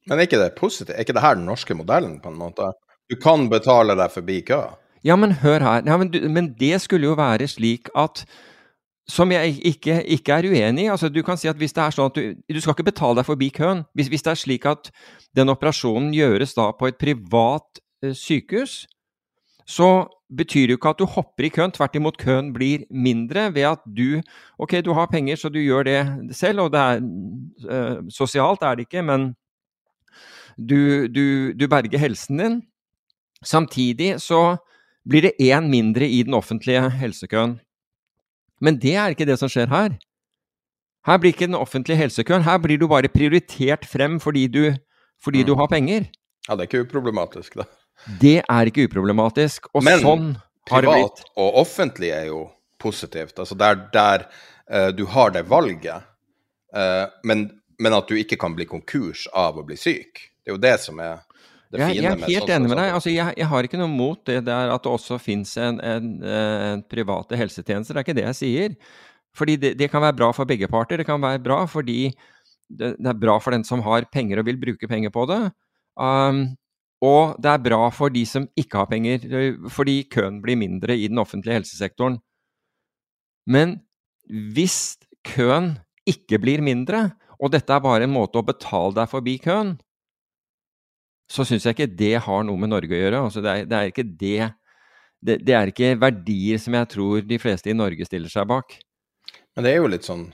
Men 0.07 0.19
er 0.19 0.29
ikke 0.29 0.39
det 0.39 0.55
positivt? 0.57 0.95
Er 0.95 1.03
ikke 1.03 1.17
det 1.17 1.23
her 1.25 1.35
den 1.35 1.47
norske 1.49 1.75
modellen, 1.75 2.19
på 2.23 2.31
en 2.31 2.39
måte? 2.39 2.71
Du 3.11 3.17
kan 3.19 3.47
betale 3.51 3.95
deg 3.99 4.13
forbi 4.13 4.41
køa? 4.47 4.75
Ja, 5.05 5.15
men 5.19 5.35
hør 5.43 5.63
her. 5.63 5.83
Ja, 5.85 5.97
men, 5.99 6.11
du, 6.11 6.19
men, 6.31 6.53
det 6.59 6.79
skulle 6.83 7.09
jo 7.09 7.17
være 7.19 7.47
slik 7.49 7.91
at 7.95 8.23
som 9.07 9.31
jeg 9.31 9.55
ikke, 9.65 10.01
ikke, 10.03 10.33
er 10.33 10.49
uenig 10.51 10.83
i. 10.85 10.89
Altså, 10.91 11.09
du 11.09 11.21
kan 11.23 11.39
si 11.39 11.47
at 11.47 11.57
hvis 11.59 11.73
det 11.75 11.83
er 11.83 11.95
sånn 11.95 12.11
at 12.11 12.17
du, 12.17 12.35
du 12.35 12.59
skal 12.59 12.75
ikke 12.75 12.89
betale 12.89 13.21
deg 13.21 13.27
forbi 13.27 13.47
køen. 13.55 13.85
Hvis, 13.95 14.11
hvis, 14.11 14.25
det 14.25 14.33
er 14.33 14.41
slik 14.41 14.67
at 14.67 14.91
den 15.37 15.51
operasjonen 15.53 16.11
gjøres 16.15 16.55
da 16.57 16.69
på 16.75 16.89
et 16.89 16.99
privat 16.99 17.81
eh, 18.03 18.11
sykehus, 18.11 18.83
så 19.67 20.07
betyr 20.27 20.67
det 20.67 20.75
jo 20.75 20.79
ikke 20.81 20.91
at 20.91 20.99
du 20.99 21.07
hopper 21.07 21.47
i 21.47 21.51
køen. 21.55 21.71
Tvert 21.75 21.95
imot, 21.95 22.19
køen 22.19 22.51
blir 22.55 22.83
mindre 22.91 23.47
ved 23.55 23.69
at 23.71 23.83
du 23.87 24.19
Ok, 24.59 24.79
du 24.83 24.91
har 24.97 25.07
penger, 25.11 25.39
så 25.39 25.49
du 25.49 25.59
gjør 25.59 25.87
det 25.87 25.99
selv, 26.35 26.65
og 26.67 26.73
det 26.75 26.83
er 26.83 27.03
eh, 27.71 27.99
Sosialt 28.11 28.63
er 28.63 28.75
det 28.75 28.87
ikke, 28.87 29.05
men 29.07 29.31
du, 30.57 31.07
du, 31.07 31.53
du 31.53 31.67
berger 31.69 32.01
helsen 32.01 32.41
din. 32.41 32.61
Samtidig 33.45 34.17
så 34.19 34.57
blir 35.07 35.29
det 35.29 35.37
én 35.39 35.69
mindre 35.69 36.07
i 36.09 36.23
den 36.23 36.33
offentlige 36.33 36.89
helsekøen. 36.89 37.59
Men 38.63 38.79
det 38.81 38.95
er 38.97 39.13
ikke 39.13 39.27
det 39.29 39.37
som 39.41 39.51
skjer 39.51 39.69
her. 39.71 39.97
Her 41.07 41.19
blir 41.21 41.31
ikke 41.31 41.47
den 41.47 41.57
offentlige 41.57 41.99
helsekøen. 42.01 42.43
Her 42.43 42.57
blir 42.59 42.79
du 42.81 42.87
bare 42.91 43.11
prioritert 43.11 43.85
frem 43.87 44.19
fordi 44.19 44.47
du, 44.51 44.63
fordi 45.23 45.43
mm. 45.43 45.47
du 45.47 45.53
har 45.59 45.69
penger. 45.71 46.09
Ja, 46.47 46.55
det 46.55 46.65
er 46.65 46.69
ikke 46.71 46.83
uproblematisk, 46.87 47.59
da. 47.59 47.67
Det 48.21 48.41
er 48.43 48.69
ikke 48.69 48.87
uproblematisk. 48.87 49.69
Og 49.73 49.85
Men, 49.87 50.01
sånn 50.03 50.27
har 50.71 50.83
det 50.83 50.91
blitt. 50.91 51.21
Men 51.21 51.23
privat 51.23 51.39
og 51.43 51.61
offentlig 51.63 52.11
er 52.15 52.27
jo 52.31 52.41
positivt. 52.81 53.37
Altså 53.39 53.57
der, 53.57 53.79
der 53.93 54.27
uh, 54.71 54.89
du 54.95 55.05
har 55.11 55.31
det 55.35 55.47
valget, 55.49 56.07
uh, 56.75 57.05
men, 57.23 57.47
men, 57.79 57.97
at 57.97 58.09
du 58.09 58.17
ikke 58.19 58.39
kan 58.39 58.55
bli 58.57 58.67
konkurs 58.69 59.27
av 59.33 59.57
å 59.59 59.65
bli 59.67 59.79
syk. 59.79 60.27
Det 60.43 60.51
er 60.51 60.57
jo 60.57 60.63
det 60.63 60.75
som 60.83 60.99
er. 61.03 61.23
Jeg, 61.75 61.97
jeg 61.97 62.07
er 62.07 62.21
helt 62.23 62.51
enig 62.53 62.69
med 62.71 62.79
deg. 62.79 62.93
Altså, 62.95 63.11
jeg, 63.11 63.33
jeg, 63.35 63.47
har 63.51 63.67
ikke 63.67 63.79
noe 63.79 63.91
mot 63.91 64.21
det 64.29 64.39
der 64.47 64.71
at 64.71 64.83
det 64.85 64.91
også 64.91 65.17
fins 65.19 65.51
en, 65.59 65.81
en, 65.83 66.13
en, 66.23 66.83
private 66.87 67.39
helsetjenester. 67.39 67.95
Det 67.95 67.99
er 67.99 68.07
ikke 68.07 68.17
det 68.19 68.27
jeg 68.29 68.39
sier. 68.39 68.77
Fordi 69.37 69.57
det, 69.59 69.73
det, 69.79 69.89
kan 69.91 70.01
være 70.05 70.15
bra 70.17 70.31
for 70.35 70.47
begge 70.47 70.69
parter. 70.71 71.01
Det 71.01 71.07
kan 71.09 71.21
være 71.21 71.43
bra 71.43 71.65
fordi 71.69 72.07
det, 72.07 72.93
det, 72.95 73.09
er 73.11 73.19
bra 73.19 73.35
for 73.43 73.55
den 73.55 73.67
som 73.67 73.83
har 73.85 74.07
penger 74.13 74.39
og 74.39 74.47
vil 74.47 74.61
bruke 74.61 74.89
penger 74.89 75.11
på 75.13 75.27
det. 75.29 75.41
Um, 75.99 76.45
og 77.03 77.35
det 77.41 77.51
er 77.51 77.65
bra 77.65 77.89
for 77.93 78.13
de 78.13 78.23
som 78.25 78.47
ikke 78.57 78.79
har 78.79 78.89
penger, 78.89 79.27
fordi 79.69 79.99
køen 80.09 80.39
blir 80.41 80.57
mindre 80.57 80.95
i 80.97 81.09
den 81.11 81.19
offentlige 81.21 81.59
helsesektoren. 81.59 82.17
Men 83.45 83.77
hvis 84.55 84.97
køen 85.27 85.75
ikke 86.07 86.39
blir 86.41 86.63
mindre, 86.65 87.11
og 87.37 87.53
dette 87.53 87.73
er 87.73 87.83
bare 87.83 88.07
en 88.07 88.15
måte 88.15 88.39
å 88.39 88.45
betale 88.45 88.95
deg 88.97 89.11
forbi 89.11 89.37
køen, 89.43 89.75
så 91.27 91.43
syns 91.47 91.65
jeg 91.67 91.75
ikke 91.75 91.89
det 91.99 92.15
har 92.23 92.45
noe 92.47 92.59
med 92.59 92.71
Norge 92.71 92.95
å 92.95 93.01
gjøre. 93.01 93.23
Altså 93.27 93.43
det, 93.43 93.51
er, 93.51 93.67
det, 93.67 93.77
er, 93.77 93.91
ikke 93.91 94.07
det, 94.07 94.49
det 95.19 95.37
Det 95.45 95.55
er 95.57 95.71
ikke 95.73 95.93
verdier 95.99 96.61
som 96.63 96.77
jeg 96.77 96.91
tror 96.93 97.25
de 97.27 97.39
fleste 97.41 97.71
i 97.71 97.77
Norge 97.77 98.07
stiller 98.07 98.31
seg 98.31 98.47
bak. 98.49 98.77
Men 99.55 99.65
det 99.65 99.73
er 99.73 99.81
jo 99.81 99.91
litt 99.91 100.07
sånn 100.07 100.29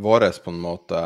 Våres 0.00 0.38
på 0.40 0.52
en 0.52 0.62
måte 0.62 1.00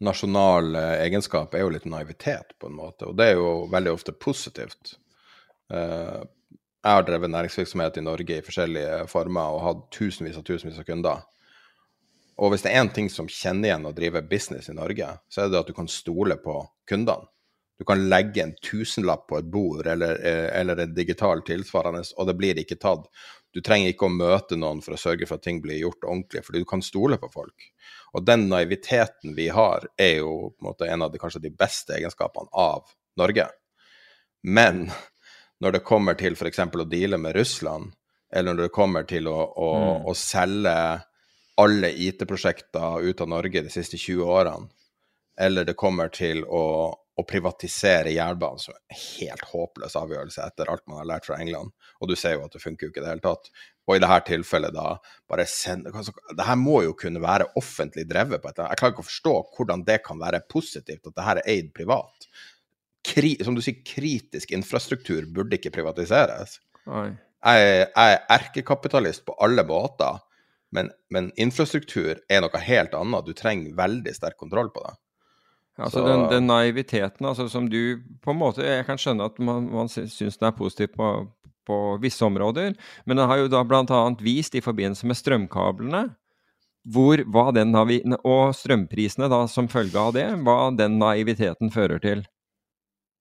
nasjonale 0.00 0.80
egenskap 1.02 1.54
er 1.54 1.64
jo 1.64 1.72
litt 1.74 1.88
naivitet, 1.90 2.54
på 2.58 2.70
en 2.70 2.76
måte. 2.78 3.08
Og 3.08 3.16
det 3.18 3.32
er 3.32 3.40
jo 3.40 3.66
veldig 3.68 3.92
ofte 3.92 4.14
positivt. 4.14 4.94
Uh, 5.68 6.22
jeg 6.78 6.94
har 6.94 7.04
drevet 7.04 7.32
næringsvirksomhet 7.34 7.98
i 7.98 8.04
Norge 8.06 8.38
i 8.38 8.44
forskjellige 8.46 9.02
former 9.10 9.56
og 9.56 9.64
hatt 9.64 9.82
tusenvis 9.92 10.38
og 10.40 10.46
tusenvis 10.46 10.78
av 10.80 10.86
kunder. 10.88 11.24
Og 12.38 12.52
hvis 12.52 12.62
det 12.64 12.70
er 12.70 12.84
én 12.84 12.92
ting 12.94 13.10
som 13.10 13.28
kjenner 13.28 13.72
igjen 13.72 13.88
å 13.90 13.94
drive 13.96 14.22
business 14.30 14.70
i 14.70 14.76
Norge, 14.76 15.10
så 15.28 15.42
er 15.42 15.50
det 15.50 15.58
at 15.58 15.68
du 15.68 15.74
kan 15.76 15.90
stole 15.90 16.38
på 16.40 16.60
kundene. 16.88 17.26
Du 17.78 17.84
kan 17.86 18.08
legge 18.10 18.42
en 18.42 18.54
tusenlapp 18.64 19.28
på 19.30 19.38
et 19.38 19.50
bord 19.50 19.86
eller, 19.86 20.18
eh, 20.26 20.60
eller 20.60 20.82
en 20.82 20.94
digital 20.94 21.42
tilsvarende, 21.46 22.02
og 22.16 22.26
det 22.26 22.34
blir 22.38 22.58
ikke 22.58 22.80
tatt. 22.82 23.06
Du 23.54 23.60
trenger 23.64 23.92
ikke 23.92 24.08
å 24.08 24.14
møte 24.14 24.58
noen 24.58 24.80
for 24.82 24.96
å 24.96 25.00
sørge 25.00 25.28
for 25.28 25.38
at 25.38 25.46
ting 25.46 25.60
blir 25.62 25.78
gjort 25.78 26.04
ordentlig, 26.04 26.42
fordi 26.44 26.64
du 26.64 26.68
kan 26.68 26.82
stole 26.82 27.20
på 27.22 27.30
folk. 27.32 27.68
Og 28.18 28.24
den 28.26 28.48
naiviteten 28.50 29.36
vi 29.36 29.48
har, 29.54 29.86
er 29.98 30.18
jo 30.24 30.32
en, 30.50 30.56
måte, 30.66 30.88
en 30.90 31.06
av 31.06 31.12
de, 31.12 31.20
kanskje 31.22 31.44
de 31.44 31.54
beste 31.54 31.94
egenskapene 31.96 32.50
av 32.52 32.90
Norge. 33.20 33.46
Men 34.42 34.88
når 35.62 35.78
det 35.78 35.86
kommer 35.86 36.18
til 36.18 36.34
f.eks. 36.34 36.60
å 36.66 36.88
deale 36.90 37.18
med 37.18 37.36
Russland, 37.36 37.92
eller 38.34 38.54
når 38.54 38.68
det 38.68 38.74
kommer 38.74 39.06
til 39.08 39.28
å, 39.30 39.38
å, 39.38 39.68
mm. 39.78 40.08
å 40.10 40.14
selge 40.18 40.74
alle 41.58 41.90
IT-prosjekter 41.90 43.06
ut 43.06 43.20
av 43.24 43.30
Norge 43.30 43.62
de 43.64 43.72
siste 43.72 43.98
20 43.98 44.26
årene, 44.26 44.68
eller 45.38 45.66
det 45.66 45.78
kommer 45.78 46.10
til 46.10 46.42
å, 46.44 46.90
å 47.18 47.24
privatisere 47.26 48.12
jernbanen, 48.14 48.60
som 48.62 48.76
en 48.76 48.98
helt 48.98 49.42
håpløs 49.50 49.96
avgjørelse 49.98 50.44
etter 50.44 50.68
alt 50.70 50.84
man 50.86 51.00
har 51.00 51.08
lært 51.10 51.26
fra 51.26 51.38
England. 51.42 51.72
Og 51.98 52.10
du 52.10 52.14
ser 52.18 52.36
jo 52.36 52.44
at 52.44 52.54
det 52.54 52.62
funker 52.62 52.86
jo 52.86 52.92
ikke 52.92 53.02
i 53.02 53.04
det 53.04 53.10
hele 53.10 53.24
tatt. 53.24 53.50
Og 53.88 53.96
i 53.96 54.02
dette 54.04 54.18
tilfellet, 54.28 54.76
da 54.76 54.92
bare 55.30 55.46
send, 55.50 55.88
Det 55.88 56.46
her 56.46 56.60
må 56.60 56.82
jo 56.84 56.94
kunne 56.98 57.22
være 57.24 57.48
offentlig 57.58 58.06
drevet 58.08 58.42
på 58.42 58.52
et 58.52 58.60
Jeg 58.62 58.78
klarer 58.78 58.94
ikke 58.94 59.06
å 59.06 59.08
forstå 59.08 59.34
hvordan 59.56 59.82
det 59.88 59.98
kan 60.04 60.20
være 60.20 60.44
positivt 60.48 61.10
at 61.10 61.16
det 61.16 61.26
her 61.26 61.40
er 61.42 61.50
eid 61.56 61.72
privat. 61.74 62.28
Kri, 63.08 63.34
som 63.42 63.56
du 63.56 63.62
sier, 63.64 63.82
kritisk 63.82 64.52
infrastruktur 64.54 65.26
burde 65.26 65.58
ikke 65.58 65.74
privatiseres. 65.74 66.60
Jeg, 66.86 67.88
jeg 67.88 68.14
er 68.14 68.24
erkekapitalist 68.34 69.24
på 69.26 69.34
alle 69.42 69.64
måter, 69.66 70.22
men, 70.70 70.92
men 71.10 71.32
infrastruktur 71.40 72.18
er 72.28 72.42
noe 72.44 72.62
helt 72.62 72.94
annet. 72.94 73.26
Du 73.26 73.34
trenger 73.34 73.74
veldig 73.78 74.14
sterk 74.14 74.38
kontroll 74.38 74.70
på 74.74 74.84
det. 74.86 74.94
Altså 75.78 76.02
den, 76.02 76.24
den, 76.32 76.46
naiviteten 76.50 77.26
altså, 77.26 77.46
som 77.48 77.68
du 77.70 78.00
på 78.24 78.32
en 78.32 78.38
måte 78.40 78.64
Jeg 78.66 78.86
kan 78.88 78.98
skjønne 78.98 79.28
at 79.30 79.36
man, 79.38 79.68
man 79.70 79.90
syns 79.90 80.18
den 80.18 80.48
er 80.48 80.56
positiv 80.56 80.90
på, 80.96 81.10
på, 81.68 81.76
visse 82.02 82.24
områder, 82.26 82.74
men 83.06 83.20
den 83.20 83.28
har 83.30 83.38
jo 83.44 83.50
da 83.52 83.62
bl.a. 83.62 84.00
vist 84.18 84.58
i 84.58 84.64
forbindelse 84.64 85.06
med 85.06 85.20
strømkablene 85.20 86.08
hvor, 86.88 87.20
hva 87.28 87.50
den 87.52 87.74
og 87.76 88.56
strømprisene 88.56 89.28
da 89.28 89.42
som 89.50 89.68
følge 89.68 90.00
av 90.00 90.14
det, 90.16 90.26
hva 90.46 90.70
den 90.74 90.98
naiviteten 90.98 91.72
fører 91.74 92.00
til. 92.02 92.22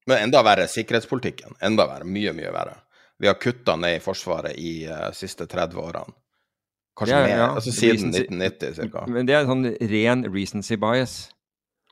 Men 0.08 0.30
enda 0.30 0.44
verre 0.46 0.70
sikkerhetspolitikken. 0.72 1.58
Enda 1.62 1.88
verre. 1.90 2.08
Mye, 2.08 2.32
mye 2.36 2.54
verre. 2.56 2.78
Vi 3.20 3.28
har 3.28 3.36
kutta 3.42 3.76
ned 3.76 3.98
i 3.98 4.04
Forsvaret 4.04 4.56
i 4.56 4.86
uh, 4.88 5.10
siste 5.12 5.50
30 5.50 5.82
årene. 5.82 6.16
Kanskje 6.98 7.18
Ja, 7.18 7.24
mer. 7.26 7.38
ja. 7.38 7.48
Altså 7.56 7.72
siden 7.72 8.14
Recency- 8.14 8.30
1990 8.30 8.92
ca. 8.92 9.04
Men 9.12 9.28
det 9.28 9.36
er 9.36 9.46
sånn 9.46 9.66
ren 9.92 10.24
recency 10.34 10.78
bias. 10.80 11.18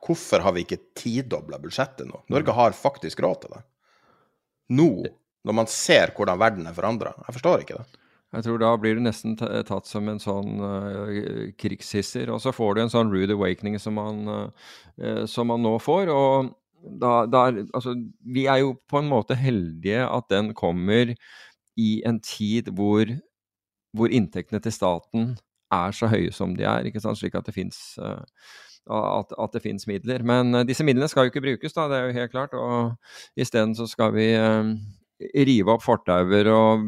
Hvorfor 0.05 0.43
har 0.45 0.53
vi 0.55 0.65
ikke 0.65 0.81
tidobla 0.97 1.59
budsjettet 1.61 2.07
nå? 2.09 2.21
Norge 2.33 2.53
har 2.53 2.77
faktisk 2.77 3.23
råd 3.25 3.39
til 3.43 3.55
det. 3.55 3.61
Nå, 4.77 4.89
når 5.45 5.57
man 5.61 5.69
ser 5.69 6.13
hvordan 6.15 6.41
verden 6.41 6.67
er 6.69 6.75
forandra. 6.77 7.13
Jeg 7.27 7.37
forstår 7.37 7.63
ikke 7.63 7.79
det. 7.79 8.01
Jeg 8.35 8.43
tror 8.43 8.59
da 8.59 8.71
blir 8.81 8.97
du 8.97 9.03
nesten 9.05 9.37
tatt 9.37 9.87
som 9.87 10.09
en 10.11 10.19
sånn 10.19 10.59
uh, 10.59 11.53
krigshisser, 11.61 12.31
og 12.33 12.41
så 12.43 12.51
får 12.55 12.75
du 12.75 12.81
en 12.83 12.91
sånn 12.91 13.13
rude 13.13 13.37
awakening 13.37 13.77
som 13.79 13.95
man, 13.95 14.25
uh, 14.27 14.71
eh, 14.99 15.23
som 15.29 15.47
man 15.47 15.63
nå 15.63 15.77
får. 15.79 16.11
Og 16.11 16.51
da, 17.01 17.13
da 17.31 17.45
Altså, 17.47 17.95
vi 18.19 18.47
er 18.51 18.65
jo 18.65 18.75
på 18.91 18.99
en 18.99 19.09
måte 19.11 19.37
heldige 19.39 20.03
at 20.03 20.27
den 20.33 20.51
kommer 20.57 21.15
i 21.79 21.89
en 22.07 22.19
tid 22.23 22.73
hvor, 22.75 23.07
hvor 23.95 24.11
inntektene 24.11 24.61
til 24.63 24.75
staten 24.75 25.33
er 25.73 25.95
så 25.95 26.09
høye 26.11 26.33
som 26.35 26.53
de 26.57 26.67
er, 26.67 26.87
ikke 26.87 27.01
sant? 27.03 27.19
slik 27.19 27.37
at 27.39 27.47
det 27.47 27.55
fins 27.55 27.79
at, 28.89 29.33
at 29.39 29.55
det 29.55 29.63
finnes 29.63 29.87
midler. 29.89 30.23
Men 30.25 30.53
eh, 30.55 30.67
disse 30.67 30.85
midlene 30.85 31.09
skal 31.11 31.25
jo 31.25 31.33
ikke 31.33 31.43
brukes, 31.45 31.73
da, 31.75 31.87
det 31.91 31.97
er 31.97 32.05
jo 32.09 32.19
helt 32.19 32.35
klart. 32.35 32.53
Og 32.53 33.39
isteden 33.39 33.75
så 33.77 33.87
skal 33.89 34.13
vi 34.15 34.29
eh, 34.37 34.73
rive 35.47 35.75
opp 35.75 35.85
fortauer 35.85 36.51
og 36.51 36.87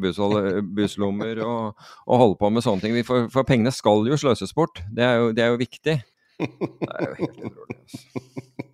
busslommer 0.78 1.42
og, 1.46 1.90
og 2.06 2.24
holde 2.24 2.40
på 2.42 2.52
med 2.54 2.66
sånne 2.66 2.86
ting. 2.86 2.98
For, 3.08 3.30
for 3.34 3.48
pengene 3.48 3.74
skal 3.76 4.08
jo 4.10 4.20
sløses 4.20 4.56
bort. 4.58 4.84
Det 4.94 5.06
er 5.06 5.22
jo, 5.22 5.34
det 5.36 5.46
er 5.46 5.54
jo 5.54 5.62
viktig. 5.64 6.00
Det 6.38 6.94
er 6.94 7.08
jo 7.08 7.20
helt 7.24 7.46
utrolig. 7.50 7.80
Altså. 7.82 8.67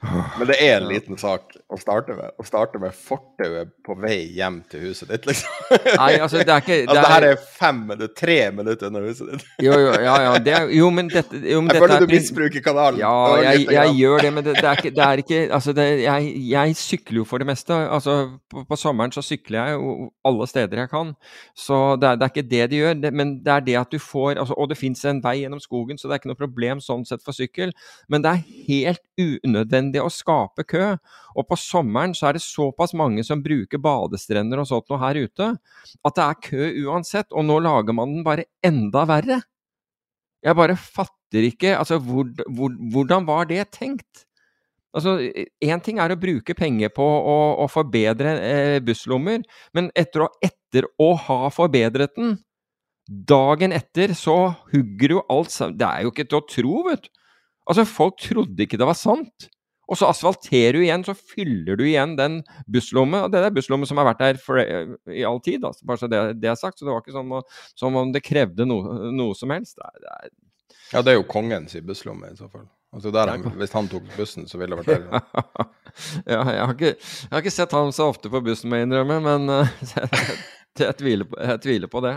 Men 0.00 0.48
det 0.48 0.56
er 0.64 0.78
en 0.78 0.86
liten 0.88 1.18
sak 1.20 1.52
å 1.68 1.76
starte 1.76 2.14
med. 2.16 2.32
Å 2.40 2.44
starte 2.46 2.80
med 2.80 2.94
fortauet 2.96 3.68
på 3.84 3.96
vei 4.00 4.30
hjem 4.32 4.62
til 4.72 4.86
huset 4.86 5.10
ditt, 5.12 5.26
liksom. 5.28 5.50
Nei, 6.00 6.14
altså, 6.16 6.40
det 6.40 6.54
er 6.54 6.62
ikke 6.64 6.78
Altså, 6.90 6.94
det 6.96 7.10
her 7.10 7.26
er 7.28 7.42
fem 7.58 7.82
minutter, 7.90 8.12
tre 8.16 8.36
minutter 8.56 8.88
unna 8.88 9.02
huset 9.04 9.28
ditt. 9.28 9.44
Jo, 9.66 9.74
jo, 9.76 9.90
ja, 10.00 10.14
ja. 10.24 10.30
Det 10.40 10.54
er, 10.56 10.72
jo, 10.72 10.88
men 10.96 11.10
dette, 11.12 11.36
jo, 11.36 11.60
men 11.60 11.74
Jeg 11.74 11.84
føler 11.84 11.94
er 11.98 12.06
du 12.06 12.14
misbruker 12.14 12.64
kanalen. 12.64 13.02
Ja, 13.02 13.12
Det 13.36 13.42
jeg, 13.44 13.66
jeg 13.76 13.96
gjør 13.98 14.24
det, 14.24 14.30
men 14.38 14.46
det, 14.46 14.54
det, 14.56 14.64
er, 14.70 14.80
ikke, 14.80 14.94
det 14.96 15.04
er 15.04 15.24
ikke 15.24 15.42
Altså, 15.58 15.76
det, 15.76 15.86
jeg, 16.06 16.32
jeg 16.54 16.80
sykler 16.80 17.20
jo 17.20 17.26
for 17.28 17.44
det 17.44 17.50
meste. 17.50 17.76
Altså, 17.98 18.16
på, 18.48 18.64
på 18.72 18.80
sommeren 18.80 19.12
så 19.12 19.24
sykler 19.26 19.60
jeg 19.60 19.76
jo 19.76 20.08
alle 20.32 20.48
steder 20.48 20.84
jeg 20.86 20.92
kan. 20.94 21.12
Så 21.52 21.82
det 22.00 22.08
er, 22.08 22.16
det 22.22 22.28
er 22.28 22.34
ikke 22.34 22.48
det 22.54 22.70
de 22.72 22.80
gjør, 22.80 22.96
det, 23.04 23.12
men 23.20 23.36
det 23.44 23.52
er 23.58 23.68
det 23.68 23.76
at 23.84 23.92
du 23.92 24.00
får 24.00 24.40
altså, 24.40 24.56
Og 24.56 24.72
det 24.72 24.80
fins 24.80 25.04
en 25.04 25.20
vei 25.20 25.42
gjennom 25.42 25.60
skogen, 25.60 26.00
så 26.00 26.08
det 26.08 26.16
er 26.16 26.24
ikke 26.24 26.32
noe 26.32 26.40
problem 26.40 26.80
sånn 26.80 27.04
sett 27.04 27.20
for 27.26 27.36
sykkel. 27.36 27.76
Men 28.08 28.24
det 28.24 28.32
er 28.32 28.44
helt 28.70 29.04
unødvendig 29.20 29.89
å 29.98 30.12
skape 30.12 30.62
kø. 30.70 30.92
Og 31.34 31.46
på 31.50 31.58
sommeren 31.58 32.14
så 32.14 32.28
er 32.28 32.38
det 32.38 32.44
såpass 32.44 32.94
mange 32.94 33.24
som 33.26 33.42
bruker 33.42 33.82
badestrender 33.82 34.62
og 34.62 34.68
sånt 34.70 34.86
noe 34.92 35.02
her 35.02 35.18
ute, 35.18 35.48
at 36.06 36.18
det 36.18 36.26
er 36.26 36.42
kø 36.46 36.70
uansett. 36.86 37.32
Og 37.34 37.48
nå 37.48 37.58
lager 37.64 37.96
man 37.96 38.14
den 38.14 38.26
bare 38.26 38.46
enda 38.62 39.02
verre. 39.10 39.40
Jeg 40.40 40.56
bare 40.56 40.78
fatter 40.78 41.44
ikke 41.50 41.74
Altså, 41.76 41.98
hvor, 42.02 42.30
hvor, 42.48 42.72
hvordan 42.94 43.26
var 43.26 43.50
det 43.50 43.66
tenkt? 43.76 44.24
Altså, 44.94 45.18
Én 45.62 45.82
ting 45.84 46.00
er 46.02 46.10
å 46.10 46.18
bruke 46.18 46.54
penger 46.58 46.90
på 46.94 47.04
å, 47.04 47.36
å 47.62 47.66
forbedre 47.70 48.32
eh, 48.42 48.78
busslommer, 48.82 49.44
men 49.76 49.90
etter 49.98 50.24
å, 50.24 50.30
etter 50.42 50.88
å 50.98 51.12
ha 51.28 51.50
forbedret 51.54 52.16
den, 52.18 52.38
dagen 53.10 53.74
etter 53.74 54.14
så 54.14 54.52
hugger 54.70 55.16
jo 55.16 55.22
alt 55.32 55.50
sammen 55.50 55.78
Det 55.78 55.86
er 55.86 56.04
jo 56.04 56.12
ikke 56.12 56.28
til 56.30 56.38
å 56.38 56.46
tro, 56.46 56.74
vet 56.86 57.06
du. 57.06 57.10
Altså, 57.70 57.86
folk 57.86 58.18
trodde 58.18 58.64
ikke 58.64 58.78
det 58.80 58.88
var 58.88 58.98
sant. 58.98 59.50
Og 59.90 59.98
så 59.98 60.06
asfalterer 60.06 60.78
du 60.78 60.84
igjen, 60.84 61.02
så 61.06 61.16
fyller 61.18 61.78
du 61.78 61.84
igjen 61.88 62.12
den 62.18 62.40
busslommen. 62.70 63.24
Og 63.26 63.32
det 63.34 63.40
er 63.42 63.54
busslommen 63.56 63.88
som 63.90 63.98
har 63.98 64.06
vært 64.12 64.22
der 64.22 64.38
for, 64.38 64.60
i 64.62 65.24
all 65.26 65.40
tid, 65.42 65.64
altså. 65.66 65.82
bare 65.88 65.98
så 65.98 66.10
det, 66.10 66.20
det 66.38 66.52
er 66.52 66.58
sagt. 66.60 66.78
Så 66.78 66.86
det 66.86 66.94
var 66.94 67.02
ikke 67.02 67.18
å- 67.18 67.42
som 67.74 67.96
om 67.98 68.12
det 68.14 68.22
krevde 68.22 68.66
noe, 68.70 69.10
noe 69.10 69.34
som 69.34 69.50
helst. 69.50 69.76
Det 69.80 69.88
er, 69.88 69.98
det 70.04 70.12
er 70.14 70.30
Ja, 70.90 71.02
det 71.06 71.12
er 71.12 71.18
jo 71.20 71.26
kongens 71.30 71.74
busslomme, 71.86 72.30
i 72.32 72.38
så 72.38 72.48
fall. 72.50 72.68
Altså 72.90 73.12
han, 73.14 73.44
hvis 73.58 73.74
han 73.76 73.86
tok 73.90 74.06
bussen, 74.16 74.48
så 74.50 74.58
ville 74.58 74.74
det 74.74 74.82
vært 74.82 75.04
der. 75.10 75.66
ja, 76.32 76.40
jeg 76.42 76.64
har, 76.64 76.72
ikke, 76.74 76.94
jeg 76.96 77.30
har 77.30 77.44
ikke 77.44 77.52
sett 77.54 77.74
han 77.76 77.92
så 77.94 78.08
ofte 78.10 78.30
på 78.32 78.40
bussen, 78.42 78.70
må 78.70 78.80
jeg 78.80 78.88
innrømme, 78.88 79.20
men 79.22 79.52
eh, 79.54 79.70
jeg, 79.92 80.10
jeg, 80.82 80.96
tviler 80.98 81.28
på, 81.30 81.38
jeg 81.38 81.62
tviler 81.62 81.92
på 81.92 82.02
det. 82.06 82.16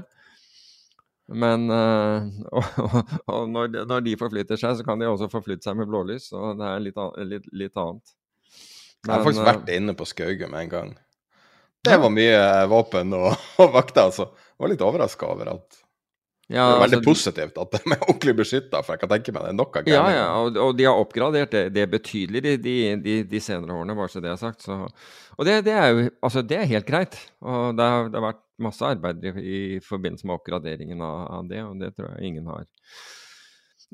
Men 1.32 1.70
eh, 1.72 2.26
og, 2.58 2.82
og, 2.84 3.14
og 3.32 3.48
når, 3.52 3.72
de, 3.72 3.86
når 3.90 4.04
de 4.08 4.18
forflytter 4.20 4.60
seg, 4.60 4.76
så 4.80 4.88
kan 4.88 5.00
de 5.00 5.08
også 5.10 5.32
forflytte 5.32 5.70
seg 5.70 5.80
med 5.80 5.90
blålys, 5.92 6.32
og 6.36 6.60
det 6.60 6.68
er 6.70 6.84
litt, 6.84 7.00
litt, 7.30 7.48
litt 7.64 7.80
annet. 7.80 8.16
Jeg 9.04 9.12
har 9.12 9.24
faktisk 9.26 9.44
eh, 9.44 9.50
vært 9.52 9.72
inne 9.76 9.96
på 10.00 10.08
Skaugum 10.08 10.56
en 10.56 10.72
gang. 10.72 10.92
Det 11.84 11.96
var 12.00 12.12
mye 12.16 12.36
eh, 12.40 12.66
våpen 12.72 13.16
og, 13.18 13.32
og 13.64 13.74
vakter, 13.76 14.08
altså. 14.08 14.30
Jeg 14.54 14.64
var 14.64 14.72
litt 14.72 14.86
overraska 14.86 15.32
over 15.34 15.56
at 15.58 15.83
ja, 16.52 16.66
Det 16.68 16.76
er 16.76 16.82
veldig 16.82 16.98
altså, 17.00 17.08
positivt 17.08 17.60
at 17.62 17.72
de 17.72 17.80
er 17.96 18.02
ordentlig 18.04 18.34
beskytta, 18.42 18.82
for 18.84 18.94
jeg 18.94 19.02
kan 19.04 19.12
tenke 19.14 19.34
meg 19.34 19.46
det 19.46 19.52
er 19.54 19.58
nok 19.58 19.78
av 19.80 19.88
Ja, 19.88 19.96
gærninger. 19.96 20.18
ja, 20.18 20.28
og, 20.42 20.60
og 20.66 20.76
de 20.78 20.88
har 20.90 21.00
oppgradert 21.00 21.56
det, 21.56 21.64
det 21.78 21.86
betydelig 21.94 22.44
de, 22.44 22.56
de, 23.00 23.16
de, 23.32 23.42
senere 23.44 23.78
årene, 23.78 23.96
bare 23.96 24.12
så 24.12 24.22
det 24.24 24.34
er 24.34 24.42
sagt. 24.42 24.66
Så, 24.66 24.76
og 25.38 25.48
det, 25.48 25.62
det 25.70 25.76
er 25.80 25.88
jo 25.94 26.06
altså 26.20 26.44
det 26.44 26.60
er 26.60 26.72
helt 26.74 26.90
greit. 26.90 27.18
Og 27.40 27.80
det 27.80 27.90
har, 27.96 28.12
det 28.12 28.20
har 28.20 28.28
vært 28.28 28.44
masse 28.68 28.86
arbeid 28.86 29.24
i, 29.24 29.34
i 29.40 29.62
forbindelse 29.84 30.28
med 30.28 30.36
oppgraderingen 30.36 31.02
av, 31.02 31.24
av 31.40 31.48
det, 31.50 31.64
og 31.64 31.80
det 31.80 31.94
tror 31.96 32.12
jeg 32.12 32.34
ingen 32.34 32.52
har 32.52 32.68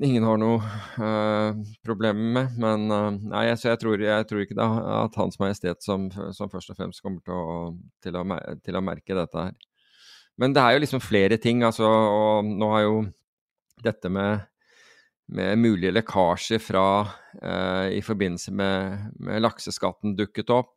Ingen 0.00 0.24
har 0.24 0.38
noe 0.40 0.64
uh, 0.96 1.58
problemer 1.84 2.30
med. 2.32 2.54
Men 2.56 2.86
uh, 2.88 3.18
nei, 3.34 3.42
så 3.60 3.68
jeg, 3.68 3.80
tror, 3.82 4.00
jeg 4.00 4.28
tror 4.30 4.40
ikke 4.40 4.56
er 4.56 4.78
at 5.02 5.18
Hans 5.20 5.36
Majestet 5.42 5.84
som, 5.84 6.06
som 6.32 6.48
først 6.48 6.72
og 6.72 6.78
fremst 6.78 7.04
kommer 7.04 7.20
til 7.20 7.36
å, 7.36 7.58
til, 8.00 8.16
å, 8.16 8.38
til 8.64 8.78
å 8.80 8.82
merke 8.84 9.18
dette 9.18 9.44
her. 9.44 9.58
Men 10.38 10.54
det 10.54 10.62
er 10.62 10.76
jo 10.76 10.84
liksom 10.84 11.02
flere 11.02 11.36
ting, 11.40 11.64
altså. 11.66 11.88
Og 11.88 12.46
nå 12.46 12.70
har 12.74 12.86
jo 12.86 13.00
dette 13.82 14.12
med 14.12 14.46
med 15.30 15.58
mulige 15.58 15.94
lekkasjer 15.94 16.58
fra 16.62 16.84
eh, 17.42 17.96
i 17.98 18.02
forbindelse 18.02 18.52
med, 18.54 19.10
med 19.22 19.42
lakseskatten 19.44 20.16
dukket 20.18 20.50
opp. 20.54 20.74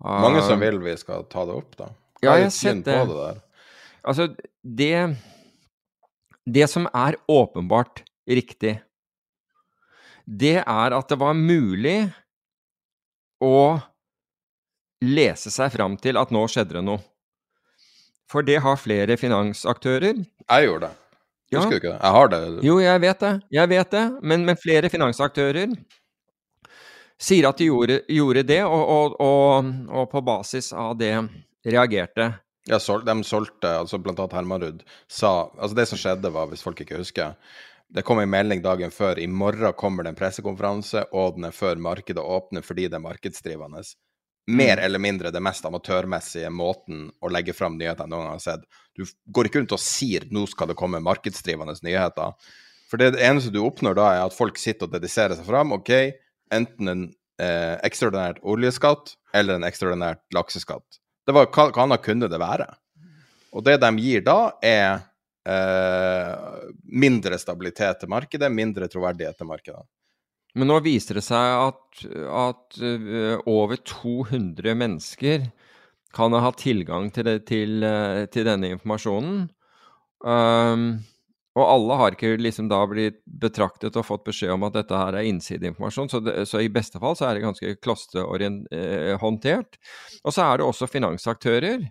Mange 0.00 0.40
som 0.40 0.56
Um, 0.56 0.64
vil 0.64 0.78
vi 0.80 0.94
skal 0.96 1.26
ta 1.28 1.44
det 1.44 1.56
opp, 1.58 1.74
da. 1.76 1.90
Ja, 2.22 2.38
jeg 2.38 2.48
har 2.48 2.54
sett 2.56 2.84
det. 2.86 2.96
det? 3.10 3.34
Altså, 4.00 4.28
det 4.62 5.16
Det 6.46 6.70
som 6.70 6.88
er 6.94 7.18
åpenbart 7.28 8.02
riktig, 8.26 8.80
det 10.24 10.56
er 10.64 10.96
at 10.96 11.08
det 11.08 11.18
var 11.20 11.36
mulig 11.36 12.10
å 13.44 13.80
lese 15.04 15.50
seg 15.52 15.72
fram 15.72 15.96
til 16.00 16.16
at 16.16 16.32
nå 16.32 16.46
skjedde 16.48 16.78
det 16.78 16.84
noe. 16.84 17.04
For 18.30 18.46
det 18.46 18.60
har 18.62 18.78
flere 18.78 19.16
finansaktører 19.18 20.22
Jeg 20.22 20.66
gjorde 20.66 20.86
det. 20.86 20.96
Ja. 21.50 21.58
Husker 21.58 21.70
du 21.70 21.78
ikke 21.80 21.90
det? 21.90 21.98
Jeg 21.98 22.16
har 22.16 22.28
det. 22.30 22.42
Jo, 22.62 22.76
jeg 22.78 23.00
vet 23.02 23.24
det. 23.24 23.32
Jeg 23.50 23.70
vet 23.72 23.90
det. 23.90 24.04
Men, 24.22 24.44
men 24.46 24.58
flere 24.60 24.90
finansaktører 24.92 25.72
sier 27.20 27.48
at 27.48 27.58
de 27.58 27.66
gjorde, 27.68 27.98
gjorde 28.08 28.44
det, 28.48 28.60
og, 28.64 28.84
og, 28.94 29.16
og, 29.20 29.72
og 29.90 30.06
på 30.12 30.22
basis 30.24 30.70
av 30.72 30.94
det 31.00 31.12
reagerte. 31.66 32.30
Ja, 32.68 32.78
sol, 32.80 33.02
de 33.04 33.16
solgte, 33.24 33.72
altså 33.82 33.98
blant 33.98 34.20
annet 34.20 34.36
Hermanrud 34.36 34.82
sa 35.08 35.48
Altså, 35.56 35.74
det 35.76 35.86
som 35.88 35.98
skjedde, 36.00 36.30
var, 36.32 36.46
hvis 36.50 36.62
folk 36.62 36.80
ikke 36.84 37.00
husker 37.00 37.32
Det 37.90 38.04
kom 38.06 38.20
en 38.20 38.30
melding 38.30 38.60
dagen 38.62 38.92
før. 38.94 39.18
I 39.18 39.26
morgen 39.26 39.72
kommer 39.74 40.06
det 40.06 40.12
en 40.12 40.18
pressekonferanse, 40.18 41.06
og 41.10 41.34
den 41.34 41.48
er 41.48 41.56
før 41.56 41.80
markedet 41.82 42.22
åpner 42.22 42.62
fordi 42.62 42.86
det 42.86 43.00
er 43.00 43.02
markedsdrivende. 43.02 43.82
Mer 44.50 44.76
Mm. 44.76 44.84
eller 44.84 44.98
mindre 44.98 45.30
det 45.30 45.42
mest 45.42 45.64
amatørmessige 45.64 46.50
måten 46.50 47.06
å 47.22 47.30
legge 47.30 47.54
fram 47.54 47.78
nyheter 47.78 48.08
noen 48.10 48.26
gang 48.26 48.34
har 48.38 48.42
sett. 48.42 48.64
Du 48.96 49.04
går 49.30 49.46
ikke 49.48 49.60
rundt 49.62 49.76
og 49.76 49.82
sier 49.82 50.26
'nå 50.26 50.46
skal 50.48 50.68
det 50.68 50.76
komme 50.76 51.00
markedsdrivende 51.00 51.76
nyheter'. 51.86 52.34
For 52.90 52.98
det, 52.98 53.12
det 53.14 53.22
eneste 53.22 53.52
du 53.54 53.60
oppnår 53.62 53.94
da, 53.94 54.08
er 54.12 54.24
at 54.26 54.34
folk 54.34 54.58
sitter 54.58 54.88
og 54.88 54.92
dediserer 54.92 55.36
seg 55.38 55.46
fram. 55.46 55.72
OK, 55.72 55.90
enten 56.50 56.88
en 56.88 57.04
eh, 57.38 57.76
ekstraordinært 57.86 58.42
oljeskatt 58.42 59.14
eller 59.32 59.54
en 59.54 59.68
ekstraordinært 59.68 60.24
lakseskatt. 60.34 60.98
Det 61.26 61.34
var 61.36 61.46
hva, 61.46 61.70
hva 61.70 61.86
annet 61.86 62.02
kunne 62.02 62.28
det 62.28 62.40
være? 62.40 62.66
Og 63.52 63.64
det 63.64 63.78
de 63.82 63.90
gir 64.02 64.24
da, 64.26 64.52
er 64.62 65.00
eh, 65.46 66.34
mindre 66.84 67.38
stabilitet 67.38 68.02
til 68.02 68.10
markedet, 68.12 68.50
mindre 68.52 68.88
troverdighet 68.90 69.38
til 69.38 69.46
markedet. 69.46 69.86
Men 70.58 70.70
nå 70.70 70.80
viser 70.82 71.20
det 71.20 71.24
seg 71.26 71.68
at, 71.68 72.02
at 72.26 72.80
øh, 72.82 73.36
over 73.46 73.78
200 73.86 74.74
mennesker 74.74 75.46
kan 76.14 76.34
ha 76.34 76.50
tilgang 76.58 77.12
til, 77.14 77.28
det, 77.28 77.36
til, 77.46 77.84
øh, 77.86 78.24
til 78.34 78.48
denne 78.48 78.72
informasjonen. 78.74 79.44
Um, 80.20 80.88
og 81.58 81.66
alle 81.66 81.96
har 81.98 82.14
ikke 82.14 82.36
liksom 82.38 82.68
da 82.70 82.78
blitt 82.86 83.20
betraktet 83.40 83.96
og 83.98 84.06
fått 84.06 84.26
beskjed 84.28 84.54
om 84.54 84.66
at 84.68 84.76
dette 84.76 84.96
her 84.96 85.16
er 85.18 85.26
innsideinformasjon, 85.26 86.10
så, 86.12 86.20
så 86.46 86.62
i 86.62 86.70
beste 86.70 87.00
fall 87.02 87.16
så 87.18 87.26
er 87.26 87.36
det 87.36 87.44
ganske 87.44 87.72
klosterhåndtert. 87.82 89.78
Og 90.22 90.34
så 90.34 90.46
er 90.46 90.60
det 90.60 90.66
også 90.66 90.90
finansaktører 90.90 91.88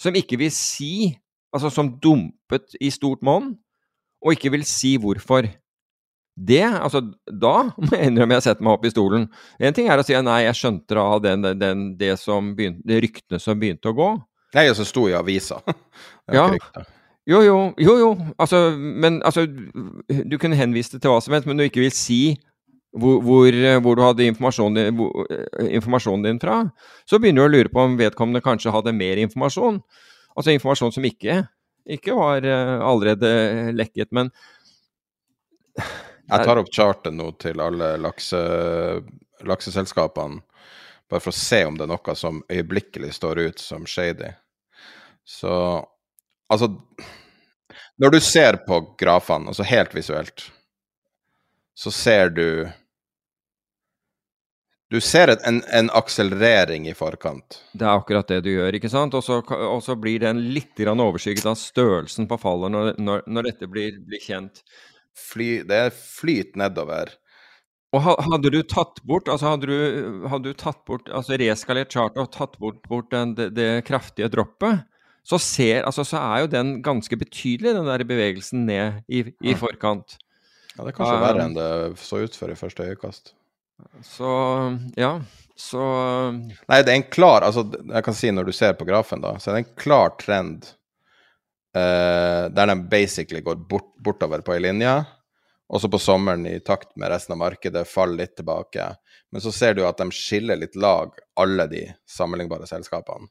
som 0.00 0.16
ikke 0.16 0.38
vil 0.38 0.52
si, 0.54 1.16
altså 1.54 1.72
som 1.72 1.96
dumpet 2.02 2.76
i 2.80 2.92
stort 2.94 3.24
monn, 3.26 3.56
og 4.22 4.36
ikke 4.36 4.52
vil 4.54 4.66
si 4.68 4.96
hvorfor. 5.00 5.48
Det, 6.36 6.62
altså, 6.68 7.00
da 7.32 7.54
må 7.80 7.88
jeg 7.94 8.10
innrømme 8.10 8.36
jeg 8.36 8.44
setter 8.44 8.66
meg 8.66 8.76
opp 8.76 8.84
i 8.84 8.92
stolen. 8.92 9.28
En 9.56 9.76
ting 9.76 9.88
er 9.88 10.00
å 10.00 10.04
si 10.04 10.16
nei, 10.20 10.42
jeg 10.44 10.58
skjønte 10.58 10.98
da 10.98 11.06
den, 11.24 11.46
den, 11.56 11.86
det, 11.96 12.12
som 12.20 12.52
begynte, 12.58 12.84
det 12.84 13.00
ryktene 13.06 13.40
som 13.40 13.56
begynte 13.60 13.88
å 13.88 13.96
gå. 13.96 14.10
Nei, 14.56 14.66
som 14.76 14.88
sto 14.88 15.08
i 15.10 15.16
avisa. 15.16 15.62
Ja. 16.34 16.48
Jo, 17.26 17.38
jo, 17.42 17.56
jo, 17.78 17.92
jo. 18.00 18.08
Altså, 18.34 18.58
men 18.74 19.20
altså 19.22 19.44
Du 19.46 20.34
kunne 20.42 20.58
henvist 20.58 20.94
det 20.94 21.00
til 21.04 21.12
hva 21.12 21.20
som 21.22 21.36
helst, 21.36 21.46
men 21.46 21.58
du 21.58 21.62
ikke 21.62 21.84
vil 21.84 21.94
si 21.94 22.18
hvor, 22.96 23.20
hvor, 23.22 23.54
hvor 23.84 23.98
du 23.98 24.02
hadde 24.02 24.26
informasjonen 24.30 24.96
hvor, 24.98 25.26
eh, 25.30 25.68
informasjonen 25.78 26.24
din 26.26 26.40
fra, 26.42 26.56
så 27.06 27.20
begynner 27.22 27.44
du 27.44 27.46
å 27.46 27.52
lure 27.52 27.70
på 27.70 27.82
om 27.82 27.94
vedkommende 27.98 28.42
kanskje 28.42 28.72
hadde 28.74 28.94
mer 28.96 29.20
informasjon. 29.22 29.78
Altså 30.34 30.54
informasjon 30.54 30.94
som 30.96 31.06
ikke, 31.06 31.44
ikke 31.98 32.16
var 32.16 32.46
eh, 32.46 32.74
allerede 32.90 33.30
lekket. 33.76 34.10
Men 34.16 34.32
Jeg 36.26 36.46
tar 36.46 36.58
opp 36.58 36.72
charten 36.74 37.18
nå 37.20 37.30
til 37.38 37.60
alle 37.62 37.92
lakse, 38.02 38.38
lakseselskapene, 39.46 40.40
bare 41.10 41.22
for 41.22 41.30
å 41.30 41.38
se 41.38 41.60
om 41.68 41.76
det 41.78 41.86
er 41.86 41.92
noe 41.92 42.16
som 42.18 42.40
øyeblikkelig 42.50 43.12
står 43.14 43.42
ut 43.46 43.62
som 43.62 43.86
shady. 43.86 44.32
Så 45.26 45.52
altså 46.48 46.72
Når 47.96 48.10
du 48.10 48.20
ser 48.20 48.58
på 48.66 48.80
grafene, 48.98 49.48
altså 49.48 49.64
helt 49.66 49.94
visuelt, 49.94 50.50
så 51.74 51.90
ser 51.90 52.30
du 52.30 52.68
Du 54.90 55.00
ser 55.00 55.32
en, 55.42 55.62
en 55.74 55.88
akselerering 55.90 56.86
i 56.88 56.94
forkant. 56.94 57.62
det 57.72 57.86
er 57.86 57.96
akkurat 57.98 58.28
det 58.28 58.44
du 58.44 58.52
gjør, 58.52 58.76
ikke 58.78 58.90
sant? 58.90 59.14
Og 59.14 59.24
så, 59.82 59.94
blir 59.98 60.20
den 60.22 60.44
litt 60.54 60.78
overskygget 60.78 61.46
av 61.46 61.56
størrelsen 61.58 62.28
på 62.30 62.38
fallet 62.38 62.70
når, 62.70 62.92
når, 62.98 63.24
når 63.26 63.48
dette 63.50 63.66
blir, 63.66 63.98
blir 64.06 64.22
kjent. 64.22 64.62
Fly, 65.16 65.62
det 65.68 65.78
er 65.86 65.94
flyt 65.94 66.58
nedover. 66.60 67.14
Og 67.96 68.02
hadde 68.04 68.50
du 68.52 68.58
tatt 68.68 69.00
bort, 69.08 69.30
altså 69.32 69.54
hadde 69.54 69.70
du, 69.70 70.26
hadde 70.28 70.52
du 70.52 70.58
tatt 70.58 70.82
bort, 70.88 71.08
altså 71.08 71.38
reskalert 71.40 71.94
charter 71.94 72.26
og 72.26 72.32
tatt 72.34 72.58
bort, 72.60 72.82
bort 72.90 73.08
den, 73.14 73.32
det, 73.38 73.52
det 73.56 73.70
kraftige 73.88 74.28
droppet, 74.32 74.84
så, 75.26 75.38
ser, 75.42 75.82
altså, 75.88 76.04
så 76.06 76.20
er 76.20 76.44
jo 76.44 76.52
den 76.52 76.76
ganske 76.86 77.16
betydelig, 77.18 77.72
den 77.74 77.88
der 77.88 78.04
bevegelsen 78.06 78.66
ned 78.68 79.00
i, 79.08 79.24
i 79.42 79.56
forkant. 79.58 80.18
Ja, 80.76 80.84
det 80.84 80.92
er 80.92 80.98
kanskje 80.98 81.16
Um, 81.16 81.24
verre 81.24 81.46
enn 81.46 81.56
det 81.56 81.70
så 82.02 82.20
ut 82.20 82.36
for 82.36 82.52
i 82.52 82.58
første 82.58 82.86
øyekast. 82.86 83.32
Så 84.04 84.30
ja, 84.96 85.16
så 85.56 85.82
Nei, 86.32 86.78
det 86.80 86.92
er 86.92 86.94
en 86.94 87.10
klar 87.12 87.44
altså 87.44 87.66
Jeg 87.68 88.04
kan 88.06 88.14
si 88.16 88.30
når 88.32 88.48
du 88.48 88.54
ser 88.56 88.72
på 88.78 88.86
grafen, 88.88 89.20
da, 89.24 89.34
så 89.40 89.50
er 89.50 89.58
det 89.58 89.62
en 89.66 89.74
klar 89.80 90.14
trend 90.20 90.70
eh, 91.76 92.44
der 92.56 92.72
de 92.72 92.76
basically 92.90 93.42
går 93.44 93.60
bort, 93.68 93.92
bortover 94.04 94.44
på 94.46 94.56
ei 94.56 94.62
linje. 94.64 94.94
Og 95.68 95.80
så 95.82 95.88
på 95.90 95.98
sommeren, 95.98 96.44
i 96.46 96.60
takt 96.62 96.92
med 96.96 97.10
resten 97.10 97.34
av 97.34 97.40
markedet, 97.40 97.88
faller 97.90 98.22
litt 98.22 98.36
tilbake. 98.38 98.84
Men 99.34 99.42
så 99.42 99.50
ser 99.52 99.74
du 99.74 99.82
at 99.86 99.98
de 99.98 100.06
skiller 100.14 100.60
litt 100.60 100.76
lag, 100.78 101.16
alle 101.42 101.66
de 101.72 101.80
sammenlignbare 102.06 102.68
selskapene. 102.70 103.26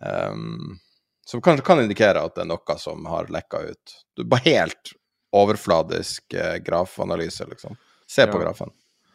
Um, 0.00 0.78
som 1.26 1.42
kanskje 1.42 1.66
kan 1.66 1.82
indikere 1.82 2.22
at 2.22 2.36
det 2.38 2.44
er 2.44 2.48
noe 2.52 2.76
som 2.78 3.02
har 3.10 3.28
lekka 3.34 3.64
ut. 3.72 3.96
Du, 4.16 4.22
bare 4.24 4.46
helt 4.46 4.94
overfladisk 5.36 6.34
eh, 6.34 6.56
grafanalyse, 6.64 7.46
liksom. 7.50 7.76
Se 8.10 8.26
på 8.26 8.38
Ja. 8.38 8.44
grafen. 8.46 8.70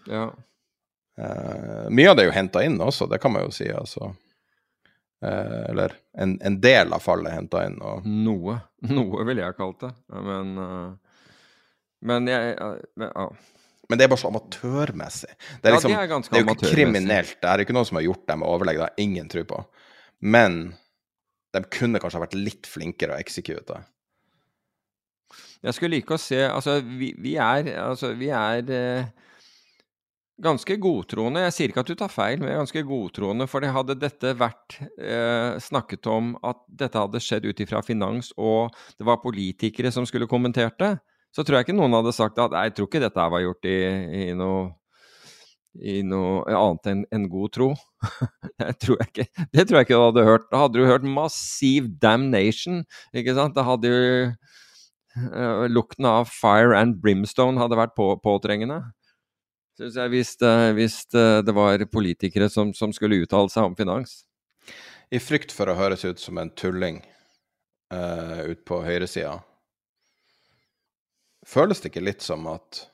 ja. 0.08 0.28
Uh, 1.16 1.88
mye 1.96 2.10
av 2.12 2.18
det 2.18 2.26
er 2.26 2.28
jo 2.28 2.36
henta 2.36 2.62
inn 2.68 2.76
også, 2.84 3.08
det 3.08 3.22
kan 3.24 3.32
man 3.32 3.46
jo 3.48 3.52
si. 3.56 3.70
altså. 3.72 4.12
Eh, 5.24 5.70
eller 5.70 5.94
en, 6.18 6.42
en 6.42 6.62
del 6.62 6.94
av 6.94 7.04
fallet 7.04 7.34
henta 7.34 7.66
inn. 7.68 7.80
Og, 7.82 8.06
Noe. 8.06 8.60
Noe 8.96 9.26
ville 9.28 9.46
jeg 9.46 9.58
kalt 9.58 9.84
det. 9.86 9.92
Men, 10.12 10.56
eh, 10.62 11.20
men 12.06 12.30
jeg 12.30 12.56
men, 13.00 13.10
ja. 13.10 13.28
men 13.90 14.00
det 14.00 14.06
er 14.06 14.12
bare 14.12 14.22
så 14.22 14.32
amatørmessig. 14.34 15.32
Det 15.32 15.72
er, 15.72 15.72
Ja, 15.72 15.76
liksom, 15.78 15.96
det 15.96 16.00
er 16.04 16.14
det 16.14 16.40
er 16.42 16.46
jo 16.46 16.56
ikke 16.58 16.76
kriminelt. 16.76 17.38
Det 17.42 17.52
er 17.52 17.66
ikke 17.66 17.78
noen 17.78 17.90
som 17.90 18.00
har 18.02 18.08
gjort 18.08 18.26
det 18.28 18.40
med 18.42 18.52
overlegg, 18.52 18.82
det 18.82 18.90
har 18.90 19.04
ingen 19.08 19.32
tro 19.32 19.46
på. 19.50 19.64
Men 20.26 20.62
de 21.56 21.64
kunne 21.72 22.02
kanskje 22.04 22.20
ha 22.20 22.26
vært 22.26 22.40
litt 22.40 22.68
flinkere 22.68 23.16
å 23.16 23.22
eksekute. 23.22 23.80
Jeg 25.66 25.74
skulle 25.74 25.96
like 25.96 26.14
å 26.14 26.22
se 26.22 26.38
Altså, 26.46 26.78
vi, 26.86 27.14
vi 27.18 27.36
er, 27.42 27.72
altså, 27.82 28.12
vi 28.20 28.30
er 28.30 28.68
eh, 28.76 29.08
ganske 30.42 30.76
godtroende. 30.82 31.44
Jeg 31.46 31.56
sier 31.56 31.72
ikke 31.72 31.84
at 31.86 31.90
du 31.92 31.96
tar 32.00 32.12
feil, 32.12 32.40
men 32.40 32.50
jeg 32.50 32.58
er 32.58 32.64
ganske 32.64 32.86
godtroende. 32.88 33.48
For 33.50 33.64
det 33.64 33.74
hadde 33.76 33.98
dette 34.00 34.34
vært 34.40 34.78
eh, 34.82 35.58
snakket 35.64 36.10
om 36.12 36.34
at 36.46 36.62
dette 36.68 37.02
hadde 37.02 37.22
skjedd 37.24 37.48
ut 37.48 37.62
ifra 37.64 37.84
finans, 37.86 38.32
og 38.38 38.76
det 39.00 39.08
var 39.08 39.24
politikere 39.24 39.94
som 39.96 40.08
skulle 40.08 40.30
kommentert 40.32 40.78
det, 40.82 40.96
så 41.36 41.44
tror 41.44 41.60
jeg 41.60 41.68
ikke 41.68 41.78
noen 41.78 41.96
hadde 41.98 42.16
sagt 42.16 42.40
at 42.40 42.54
jeg 42.56 42.76
tror 42.76 42.90
ikke 42.90 43.04
dette 43.04 43.30
var 43.32 43.44
gjort 43.44 43.68
i, 43.68 43.78
i 44.30 44.34
noe 44.38 44.74
i 45.84 46.00
noe 46.08 46.44
annet 46.48 46.88
enn 46.88 47.02
en 47.12 47.26
god 47.28 47.52
tro. 47.56 47.66
det, 48.62 48.70
tror 48.80 49.02
jeg 49.02 49.10
ikke, 49.12 49.46
det 49.52 49.66
tror 49.66 49.80
jeg 49.80 49.88
ikke 49.88 49.98
du 49.98 50.06
hadde 50.06 50.28
hørt. 50.30 50.46
Da 50.52 50.62
hadde 50.64 50.80
du 50.80 50.88
hørt 50.88 51.08
massiv 51.08 51.90
damnation, 52.02 52.84
ikke 53.12 53.36
sant? 53.36 53.58
Da 53.58 53.66
hadde 53.68 53.92
jo 53.92 54.06
uh, 55.36 55.66
lukten 55.68 56.08
av 56.08 56.32
fire 56.32 56.78
and 56.80 57.02
brimstone 57.04 57.60
hadde 57.60 57.80
vært 57.80 57.96
på, 58.00 58.14
påtrengende. 58.24 58.80
Synes 59.76 59.98
jeg, 60.00 60.12
hvis, 60.14 60.30
det, 60.40 60.54
hvis 60.78 61.02
det, 61.12 61.26
det 61.50 61.54
var 61.56 61.82
politikere 61.92 62.48
som, 62.50 62.72
som 62.74 62.94
skulle 62.96 63.20
uttale 63.26 63.52
seg 63.52 63.68
om 63.68 63.74
finans. 63.76 64.22
I 65.12 65.20
frykt 65.20 65.52
for 65.52 65.68
å 65.68 65.76
høres 65.76 66.06
ut 66.08 66.22
som 66.22 66.40
en 66.40 66.52
tulling 66.56 67.02
uh, 67.92 68.48
ut 68.48 68.62
på 68.68 68.80
høyresida, 68.86 69.36
føles 71.46 71.84
det 71.84 71.92
ikke 71.92 72.06
litt 72.06 72.24
som 72.24 72.48
at 72.54 72.86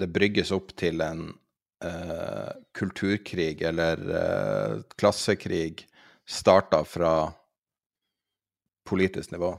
det 0.00 0.08
brygges 0.08 0.48
opp 0.56 0.72
til 0.80 1.04
en 1.04 1.26
uh, 1.84 2.50
kulturkrig 2.72 3.60
eller 3.68 4.00
uh, 4.08 4.80
klassekrig 4.96 5.84
starta 6.24 6.80
fra 6.88 7.12
politisk 8.88 9.36
nivå? 9.36 9.52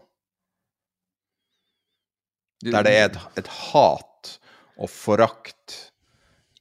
Der 2.66 2.90
det 2.90 2.98
er 2.98 3.08
et, 3.12 3.24
et 3.38 3.56
hat 3.70 4.36
og 4.82 4.90
forakt 4.90 5.91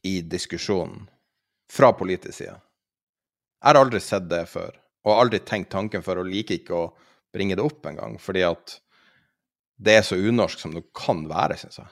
i 0.06 0.20
diskusjonen 0.22 1.06
fra 1.70 1.92
politisk 1.96 2.40
side. 2.40 2.56
Jeg 3.60 3.68
har 3.68 3.80
aldri 3.80 4.00
sett 4.02 4.28
det 4.30 4.44
før, 4.48 4.74
og 5.06 5.16
aldri 5.16 5.40
tenkt 5.44 5.70
tanken 5.72 6.04
før, 6.04 6.22
og 6.22 6.30
liker 6.30 6.58
ikke 6.58 6.76
å 6.76 6.90
bringe 7.32 7.56
det 7.58 7.64
opp 7.64 7.86
engang, 7.86 8.16
fordi 8.20 8.44
at 8.48 8.78
det 9.80 10.00
er 10.00 10.04
så 10.04 10.18
unorsk 10.18 10.60
som 10.60 10.74
det 10.76 10.86
kan 10.96 11.24
være, 11.28 11.56
syns 11.60 11.80
jeg. 11.82 11.90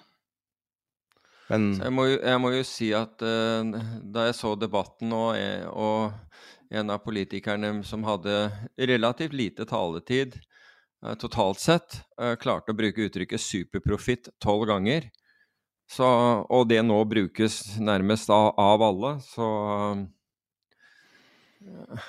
Men 1.48 1.70
Jeg 1.80 1.92
må, 1.96 2.04
jo, 2.10 2.16
jeg 2.20 2.40
må 2.42 2.50
jo 2.52 2.64
si 2.66 2.90
at 2.96 3.22
uh, 3.24 3.76
da 4.04 4.26
jeg 4.28 4.36
så 4.36 4.52
debatten 4.60 5.14
og, 5.16 5.30
eh, 5.40 5.64
og 5.64 6.12
en 6.68 6.92
av 6.92 7.00
politikerne 7.04 7.70
som 7.88 8.04
hadde 8.04 8.50
relativt 8.76 9.36
lite 9.36 9.64
taletid 9.68 10.36
eh, 10.36 11.14
totalt 11.20 11.62
sett, 11.62 12.02
eh, 12.20 12.34
klarte 12.40 12.74
å 12.74 12.76
bruke 12.76 13.06
uttrykket 13.08 13.40
'superprofitt' 13.40 14.28
tolv 14.44 14.68
ganger, 14.68 15.08
så, 15.88 16.06
og 16.48 16.68
det 16.68 16.82
nå 16.84 16.98
brukes 17.08 17.78
nærmest 17.80 18.30
av, 18.34 18.52
av 18.60 18.82
alle, 18.90 19.14
så 19.24 19.48
eh, 21.64 22.06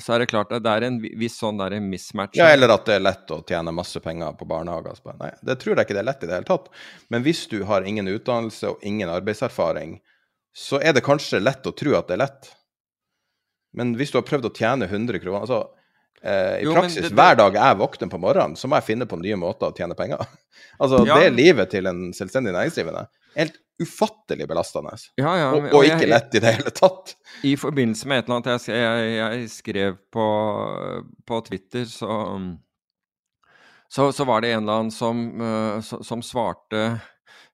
så 0.00 0.14
er 0.14 0.22
det 0.22 0.30
klart 0.30 0.52
at 0.54 0.62
det 0.64 0.72
er 0.72 0.86
en 0.86 0.96
viss 1.20 1.34
sånn 1.40 1.58
der 1.60 1.74
mismatch. 1.82 2.38
Ja, 2.38 2.46
eller 2.54 2.72
at 2.72 2.86
det 2.88 2.94
er 2.96 3.04
lett 3.04 3.32
å 3.34 3.40
tjene 3.48 3.74
masse 3.74 4.00
penger 4.04 4.32
på 4.38 4.46
barnehager. 4.48 4.96
Nei, 5.18 5.32
det 5.44 5.58
tror 5.60 5.74
jeg 5.76 5.84
ikke 5.88 5.96
det 5.98 6.02
er 6.04 6.08
lett 6.08 6.24
i 6.24 6.30
det 6.30 6.36
hele 6.38 6.48
tatt. 6.48 6.70
Men 7.12 7.24
hvis 7.26 7.42
du 7.50 7.58
har 7.68 7.84
ingen 7.88 8.08
utdannelse 8.08 8.70
og 8.72 8.86
ingen 8.88 9.12
arbeidserfaring, 9.12 9.98
så 10.56 10.80
er 10.84 10.96
det 10.96 11.04
kanskje 11.04 11.42
lett 11.42 11.66
å 11.68 11.74
tro 11.76 11.96
at 11.98 12.08
det 12.08 12.16
er 12.16 12.22
lett. 12.24 12.50
Men 13.76 13.94
hvis 13.96 14.12
du 14.12 14.18
har 14.20 14.26
prøvd 14.28 14.48
å 14.48 14.54
tjene 14.56 14.88
100 14.88 15.20
kroner 15.20 15.44
altså, 15.44 15.60
eh, 16.22 16.60
I 16.60 16.64
Jo, 16.66 16.74
praksis, 16.76 17.08
det- 17.08 17.16
hver 17.16 17.36
dag 17.40 17.54
jeg 17.56 17.80
våkner 17.80 18.10
på 18.12 18.20
morgenen, 18.20 18.56
så 18.56 18.68
må 18.68 18.76
jeg 18.80 18.88
finne 18.92 19.08
på 19.08 19.20
nye 19.20 19.36
måter 19.40 19.72
å 19.72 19.76
tjene 19.76 19.96
penger. 19.96 20.20
altså, 20.80 21.04
Ja. 21.06 21.16
Det 21.18 21.26
er 21.26 21.36
livet 21.36 21.70
til 21.72 21.86
en 21.88 22.12
selvstendig 22.12 22.52
næringsdrivende. 22.52 23.06
Helt 23.36 23.58
ufattelig 23.82 24.48
belastende. 24.48 24.94
Ja, 25.18 25.32
ja, 25.38 25.46
Og, 25.56 25.68
og 25.74 25.86
ikke 25.86 26.08
lett 26.10 26.34
i 26.36 26.42
det 26.42 26.54
hele 26.56 26.72
tatt. 26.74 27.14
I 27.46 27.54
forbindelse 27.58 28.08
med 28.08 28.22
et 28.22 28.28
eller 28.28 28.40
annet 28.40 28.68
jeg, 28.68 28.82
jeg, 28.82 29.14
jeg 29.18 29.48
skrev 29.52 29.96
på, 30.12 30.26
på 31.28 31.40
Twitter, 31.48 31.86
så, 31.90 32.18
så, 33.90 34.10
så 34.14 34.28
var 34.28 34.44
det 34.44 34.52
en 34.52 34.62
eller 34.62 34.84
annen 34.84 34.94
som, 34.94 35.24
eh, 35.40 35.94
som 36.04 36.22
svarte 36.24 36.84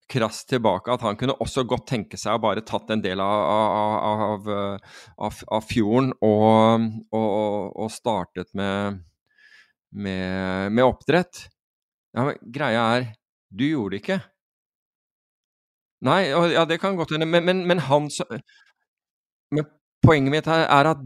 krast 0.09 0.49
tilbake 0.49 0.93
at 0.93 1.05
han 1.05 1.19
kunne 1.21 1.37
også 1.37 1.67
godt 1.69 1.85
tenke 1.91 2.17
seg 2.21 2.39
å 2.39 2.41
bare 2.41 2.65
tatt 2.65 2.89
en 2.95 3.03
del 3.05 3.21
av, 3.21 3.43
av, 3.53 4.23
av, 4.29 4.49
eh, 4.55 5.03
av, 5.27 5.43
av 5.59 5.69
fjorden 5.69 6.15
og, 6.25 6.89
og, 7.13 7.77
og 7.85 7.93
startet 7.93 8.51
med, 8.57 9.03
med, 9.93 10.73
med 10.73 10.85
oppdrett. 10.87 11.45
Ja, 12.17 12.25
men 12.25 12.41
greia 12.55 12.89
er, 12.97 13.09
du 13.53 13.67
gjorde 13.69 13.97
det 13.97 14.03
ikke. 14.03 14.21
Nei, 16.05 16.29
ja, 16.31 16.65
det 16.69 16.79
kan 16.79 16.97
godt 16.97 17.11
hende, 17.17 17.27
men, 17.27 17.45
men, 17.45 17.65
men 17.67 17.81
han 17.89 18.07
som 18.13 18.29
men 19.51 19.65
poenget 20.05 20.31
mitt 20.31 20.49
her 20.51 20.67
er 20.69 20.93
at 20.93 21.01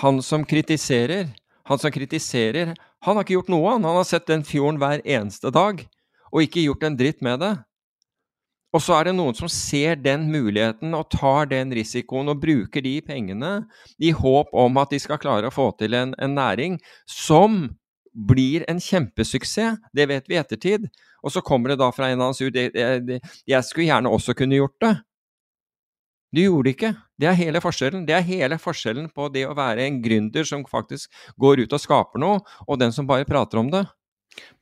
han 0.00 0.22
som 0.24 0.46
kritiserer, 0.48 1.28
han 1.68 1.78
som 1.78 1.92
kritiserer, 1.92 2.72
han 3.04 3.18
har 3.18 3.26
ikke 3.26 3.36
gjort 3.36 3.50
noe, 3.52 3.74
han. 3.74 3.84
Har 3.84 4.06
sett 4.08 4.30
den 4.30 4.44
fjorden 4.46 4.80
hver 4.80 5.02
eneste 5.04 5.52
dag, 5.54 5.84
og 6.32 6.46
ikke 6.46 6.64
gjort 6.64 6.86
en 6.88 6.96
dritt 6.98 7.20
med 7.24 7.42
det. 7.44 7.52
Og 8.72 8.80
så 8.80 8.96
er 8.96 9.10
det 9.10 9.16
noen 9.18 9.36
som 9.36 9.50
ser 9.52 9.98
den 10.00 10.30
muligheten 10.32 10.94
og 10.96 11.10
tar 11.12 11.50
den 11.50 11.74
risikoen 11.76 12.32
og 12.32 12.40
bruker 12.40 12.80
de 12.80 12.94
pengene 13.04 13.50
i 14.00 14.14
håp 14.16 14.48
om 14.56 14.80
at 14.80 14.94
de 14.94 15.00
skal 15.02 15.20
klare 15.20 15.50
å 15.50 15.52
få 15.52 15.68
til 15.76 15.92
en, 15.98 16.14
en 16.16 16.32
næring 16.38 16.78
som 17.04 17.66
blir 18.12 18.64
en 18.70 18.80
kjempesuksess. 18.80 19.78
Det 19.92 20.06
vet 20.08 20.28
vi 20.28 20.36
i 20.36 20.40
ettertid. 20.40 20.88
Og 21.22 21.32
så 21.32 21.42
kommer 21.44 21.72
det 21.72 21.80
da 21.80 21.90
fra 21.94 22.08
en 22.10 22.18
eller 22.18 22.32
annen 22.32 23.16
ut 23.16 23.32
Jeg 23.46 23.64
skulle 23.64 23.88
gjerne 23.88 24.12
også 24.12 24.34
kunne 24.38 24.58
gjort 24.58 24.78
det. 24.82 24.94
Du 26.32 26.40
gjorde 26.40 26.64
det 26.70 26.76
ikke. 26.78 26.92
Det 27.20 27.28
er 27.28 27.36
hele 27.36 27.60
forskjellen. 27.60 28.06
Det 28.08 28.14
er 28.16 28.24
hele 28.24 28.56
forskjellen 28.60 29.10
på 29.12 29.28
det 29.34 29.44
å 29.44 29.56
være 29.56 29.84
en 29.84 30.00
gründer 30.04 30.48
som 30.48 30.64
faktisk 30.64 31.12
går 31.40 31.66
ut 31.66 31.76
og 31.76 31.82
skaper 31.82 32.22
noe, 32.22 32.40
og 32.64 32.80
den 32.80 32.94
som 32.96 33.08
bare 33.08 33.28
prater 33.28 33.60
om 33.60 33.68
det. 33.72 33.84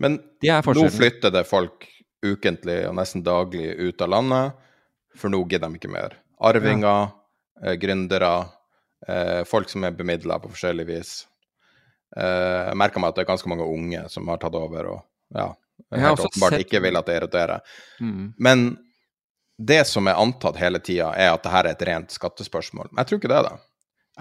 Men 0.02 0.18
nå 0.42 0.88
flytter 0.90 1.30
det 1.30 1.44
folk 1.46 1.86
ukentlig 2.26 2.82
og 2.88 2.96
nesten 2.98 3.22
daglig 3.24 3.70
ut 3.78 4.02
av 4.02 4.10
landet, 4.16 4.58
for 5.16 5.32
nå 5.32 5.44
gidder 5.46 5.70
de 5.70 5.78
ikke 5.78 5.92
mer. 5.92 6.18
Arvinger, 6.42 7.06
ja. 7.06 7.62
eh, 7.62 7.78
gründere, 7.78 8.32
eh, 9.06 9.42
folk 9.48 9.70
som 9.70 9.86
er 9.86 9.94
bemidla 9.94 10.40
på 10.42 10.50
forskjellig 10.50 10.88
vis. 10.90 11.14
Eh, 12.16 12.68
jeg 12.70 12.78
merker 12.80 13.02
meg 13.02 13.12
at 13.12 13.18
det 13.18 13.24
er 13.24 13.32
ganske 13.32 13.50
mange 13.50 13.66
unge 13.66 14.04
som 14.12 14.28
har 14.30 14.40
tatt 14.42 14.56
over 14.58 14.92
og 14.96 15.02
ja, 15.36 15.48
helt 15.94 16.24
åpenbart 16.26 16.56
sett... 16.56 16.66
ikke 16.66 16.82
vil 16.82 16.98
at 16.98 17.10
det 17.10 17.18
roterer. 17.24 17.74
Mm. 18.00 18.32
Men 18.38 18.64
det 19.60 19.82
som 19.86 20.08
er 20.08 20.20
antatt 20.20 20.58
hele 20.60 20.80
tida, 20.82 21.12
er 21.14 21.34
at 21.34 21.44
dette 21.44 21.58
er 21.60 21.70
et 21.74 21.86
rent 21.90 22.14
skattespørsmål. 22.14 22.90
Men 22.90 23.02
jeg 23.02 23.10
tror 23.10 23.20
ikke 23.20 23.32
det 23.32 23.42
da. 23.46 23.56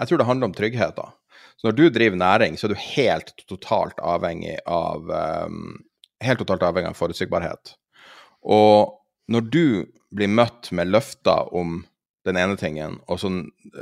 Jeg 0.00 0.10
tror 0.10 0.20
det 0.20 0.28
handler 0.28 0.50
om 0.50 0.56
trygghet. 0.56 0.96
da. 0.96 1.08
Så 1.56 1.68
når 1.68 1.76
du 1.76 1.84
driver 1.92 2.16
næring, 2.20 2.58
så 2.58 2.66
er 2.66 2.74
du 2.74 2.82
helt 2.82 3.32
totalt 3.48 3.98
avhengig 4.04 4.58
av 4.68 5.08
um, 5.08 5.78
helt 6.24 6.42
totalt 6.42 6.64
avhengig 6.64 6.92
av 6.92 6.98
forutsigbarhet. 6.98 7.74
Og 8.44 8.96
når 9.32 9.48
du 9.52 9.64
blir 10.12 10.30
møtt 10.32 10.70
med 10.76 10.90
løfter 10.92 11.52
om 11.56 11.82
den 12.28 12.36
ene 12.36 12.56
tingen, 12.60 12.98
og 13.08 13.20
så 13.22 13.30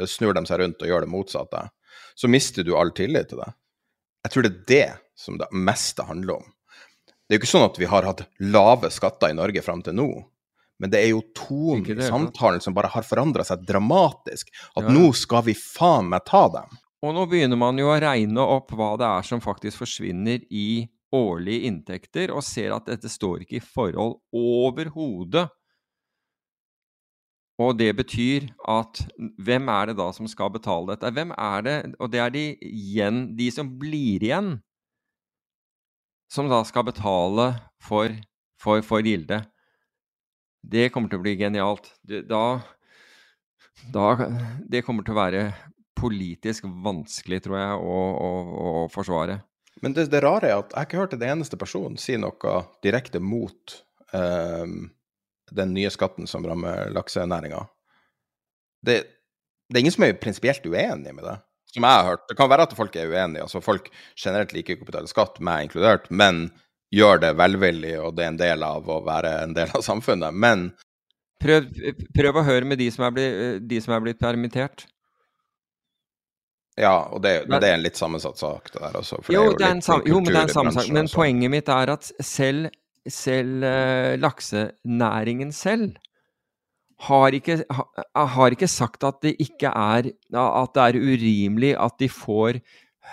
snur 0.07 0.37
de 0.37 0.44
seg 0.47 0.62
rundt 0.62 0.83
og 0.83 0.90
gjør 0.90 1.07
det 1.07 1.12
motsatte, 1.12 1.64
så 2.18 2.31
mister 2.31 2.66
du 2.66 2.77
all 2.79 2.92
tillit 2.94 3.31
til 3.33 3.42
det. 3.42 3.51
Jeg 4.26 4.35
tror 4.35 4.44
det 4.44 4.50
er 4.50 4.64
det 4.70 4.88
som 5.18 5.38
det 5.40 5.48
meste 5.54 6.04
handler 6.07 6.40
om. 6.40 6.48
Det 7.28 7.35
er 7.35 7.38
jo 7.38 7.42
ikke 7.42 7.50
sånn 7.50 7.68
at 7.68 7.78
vi 7.81 7.88
har 7.90 8.07
hatt 8.09 8.24
lave 8.40 8.90
skatter 8.92 9.33
i 9.33 9.37
Norge 9.37 9.62
fram 9.64 9.83
til 9.85 9.96
nå. 9.98 10.09
Men 10.78 10.92
det 10.92 11.00
er 11.02 11.11
jo 11.11 11.24
tonen 11.37 11.85
i 11.90 12.07
samtalen 12.07 12.62
som 12.62 12.74
bare 12.76 12.90
har 12.92 13.07
forandra 13.07 13.44
seg 13.44 13.64
dramatisk. 13.66 14.52
At 14.78 14.87
ja. 14.87 14.92
nå 14.94 15.11
skal 15.16 15.42
vi 15.48 15.54
faen 15.59 16.09
meg 16.12 16.24
ta 16.28 16.46
dem. 16.54 16.78
Og 17.04 17.14
nå 17.14 17.26
begynner 17.31 17.59
man 17.59 17.78
jo 17.78 17.90
å 17.90 17.98
regne 18.00 18.46
opp 18.57 18.72
hva 18.74 18.94
det 18.98 19.07
er 19.07 19.26
som 19.26 19.42
faktisk 19.42 19.83
forsvinner 19.83 20.46
i 20.50 20.87
årlige 21.14 21.68
inntekter, 21.70 22.33
og 22.35 22.44
ser 22.44 22.74
at 22.76 22.88
dette 22.88 23.11
står 23.11 23.44
ikke 23.44 23.59
i 23.59 23.64
forhold 23.64 24.18
overhodet. 24.37 25.46
Og 27.59 27.75
det 27.75 27.90
betyr 27.99 28.47
at 28.71 29.01
hvem 29.42 29.68
er 29.73 29.90
det 29.90 29.99
da 29.99 30.09
som 30.14 30.29
skal 30.31 30.53
betale 30.55 30.94
dette? 30.94 31.11
Hvem 31.14 31.33
er 31.35 31.64
det, 31.66 31.77
og 31.99 32.12
det 32.12 32.21
er 32.23 32.35
de 32.35 32.44
igjen, 32.62 33.23
de 33.38 33.49
som 33.51 33.73
blir 33.81 34.23
igjen, 34.23 34.53
som 36.31 36.51
da 36.51 36.61
skal 36.68 36.87
betale 36.87 37.51
for, 37.83 38.12
for, 38.62 38.85
for 38.87 39.03
gildet. 39.03 39.49
Det 40.62 40.90
kommer 40.92 41.11
til 41.11 41.18
å 41.18 41.25
bli 41.25 41.35
genialt. 41.40 41.90
Da, 42.05 42.61
da 43.94 44.07
Det 44.68 44.85
kommer 44.87 45.07
til 45.07 45.16
å 45.16 45.21
være 45.23 45.42
politisk 45.99 46.68
vanskelig, 46.85 47.40
tror 47.42 47.59
jeg, 47.59 47.79
å, 47.79 47.99
å, 48.29 48.31
å 48.62 48.85
forsvare. 48.92 49.40
Men 49.83 49.94
det, 49.94 50.09
det, 50.12 50.23
rare 50.23 50.51
er 50.51 50.61
at 50.61 50.71
jeg 50.71 50.79
har 50.79 50.87
ikke 50.87 51.01
hørt 51.01 51.18
det 51.18 51.31
eneste 51.31 51.59
person 51.59 51.99
si 51.99 52.16
noe 52.18 52.55
direkte 52.85 53.23
mot 53.23 53.75
eh, 54.14 54.66
den 55.54 55.74
nye 55.76 55.90
skatten 55.92 56.28
som 56.30 56.46
rammer 56.46 56.90
laksenæringa. 56.94 57.64
Det, 58.87 58.96
det, 59.68 59.76
er 59.76 59.82
ingen 59.82 59.94
som 59.94 60.06
er 60.06 60.18
prinsipielt 60.20 60.66
uenig 60.66 61.14
med 61.14 61.24
det, 61.24 61.37
som 61.72 61.87
jeg 61.87 62.00
har 62.00 62.08
hørt. 62.12 62.26
Det 62.30 62.38
kan 62.38 62.50
være 62.50 62.68
at 62.68 62.76
folk 62.78 62.96
er 62.96 63.11
uenige. 63.11 63.46
altså 63.46 63.62
Folk 63.64 63.90
generelt 64.16 64.54
liker 64.54 64.76
ikke 64.76 64.87
å 64.87 64.90
betale 64.92 65.11
skatt, 65.11 65.40
meg 65.44 65.68
inkludert. 65.68 66.11
men 66.11 66.48
gjør 66.94 67.18
det 67.20 67.34
velvillig, 67.37 67.96
og 68.00 68.14
det 68.16 68.24
er 68.24 68.30
en 68.32 68.40
del 68.40 68.62
av 68.64 68.87
å 68.88 69.02
være 69.04 69.32
en 69.42 69.56
del 69.56 69.72
av 69.76 69.82
samfunnet. 69.84 70.34
Men 70.34 70.70
Prøv, 71.38 71.68
prøv 72.16 72.40
å 72.40 72.42
høre 72.42 72.66
med 72.66 72.80
de 72.80 72.88
som, 72.90 73.04
blitt, 73.14 73.66
de 73.70 73.76
som, 73.78 73.92
er 73.94 74.00
blitt, 74.02 74.18
permittert. 74.18 74.88
Ja, 76.78 77.06
og 77.14 77.22
det, 77.22 77.44
det 77.50 77.61
er 77.62 77.76
en 77.76 77.84
litt 77.84 77.98
sammensatt 77.98 78.38
sak, 78.38 78.72
det 78.74 78.82
der 78.82 78.96
også. 78.98 79.20
Jo, 79.30 79.44
det 79.58 79.66
er, 79.66 79.78
jo, 79.78 80.00
jo, 80.06 80.18
men 80.22 80.32
det 80.32 80.40
er 80.40 80.48
en 80.48 80.54
sammensatt 80.54 80.87
sak. 80.88 80.94
Men 80.94 81.11
poenget 81.11 81.52
mitt 81.54 81.70
er 81.74 81.92
at 81.94 82.11
selv, 82.26 82.72
selv 83.12 83.64
uh, 83.64 84.14
laksenæringen 84.21 85.53
selv 85.53 85.97
har 87.09 87.35
ikke, 87.37 87.61
ha, 87.71 87.85
har 88.35 88.55
ikke, 88.55 88.66
sagt 88.66 89.05
at 89.07 89.21
det 89.23 89.37
ikke 89.38 89.71
er 89.71 90.11
At 90.35 90.73
det 90.75 90.83
er 90.83 90.99
urimelig 90.99 91.77
at 91.79 91.94
de 92.01 92.09
får 92.11 92.59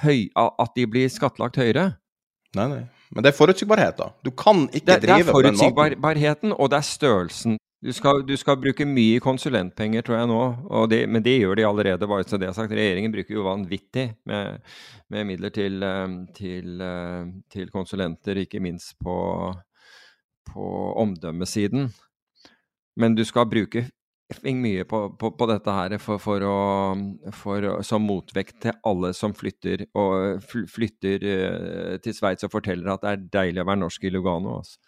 høy, 0.01 0.25
At 0.35 0.73
de 0.75 0.87
blir 0.89 1.09
skattlagt 1.09 1.59
høyere. 1.61 1.91
Nei, 2.55 2.67
nei. 2.71 2.83
Men 3.13 3.23
det 3.23 3.31
er 3.31 3.37
forutsigbarhet, 3.37 3.99
da. 3.99 4.09
Du 4.25 4.31
kan 4.31 4.65
ikke 4.71 4.87
det, 4.89 5.03
drive 5.05 5.31
på 5.31 5.43
den 5.45 5.53
måten. 5.53 5.61
Det 5.61 5.69
er 5.69 5.75
forutsigbarheten, 5.75 6.55
og 6.57 6.71
det 6.71 6.77
er 6.79 6.87
størrelsen. 6.87 7.57
Du 7.85 7.91
skal, 7.93 8.23
du 8.25 8.33
skal, 8.39 8.57
bruke 8.57 8.85
mye 8.87 9.19
konsulentpenger, 9.21 10.01
tror 10.01 10.17
jeg 10.17 10.29
nå, 10.31 10.39
det, 10.89 11.03
men 11.11 11.21
det 11.25 11.35
gjør 11.37 11.59
de 11.59 11.67
allerede. 11.67 12.07
bare 12.09 12.25
så 12.25 12.39
det 12.41 12.47
er 12.47 12.55
sagt. 12.57 12.73
Regjeringen 12.73 13.13
bruker 13.13 13.35
jo 13.35 13.45
vanvittig 13.45 14.07
med, 14.25 14.63
med 15.13 15.27
midler 15.29 15.53
til, 15.53 15.83
eh, 15.83 16.15
til, 16.33 16.81
eh, 16.81 17.27
til, 17.51 17.69
konsulenter, 17.69 18.41
ikke 18.41 18.63
minst 18.63 18.95
på, 19.03 19.15
på 20.47 20.65
omdømmesiden. 21.01 21.89
Men 22.95 23.15
du 23.15 23.25
skal 23.27 23.49
bruke 23.51 23.87
mye 24.43 24.85
på, 24.89 24.99
på, 25.19 25.31
på, 25.37 25.47
dette 25.49 25.73
her 25.73 25.95
for, 26.01 26.17
for 26.21 26.41
å, 26.41 26.57
for, 27.35 27.67
som 27.85 28.05
motvekt 28.07 28.57
til 28.63 28.73
alle 28.87 29.13
som 29.13 29.35
flytter, 29.37 29.85
og 29.93 30.41
flytter 30.71 31.25
uh, 31.25 31.95
til 32.01 32.15
Sveits 32.15 32.47
og 32.47 32.53
forteller 32.55 32.89
at 32.93 33.03
det 33.03 33.11
er 33.11 33.25
deilig 33.37 33.61
å 33.61 33.69
være 33.69 33.83
norsk 33.83 34.07
i 34.07 34.13
Lugano. 34.13 34.59
Altså. 34.63 34.79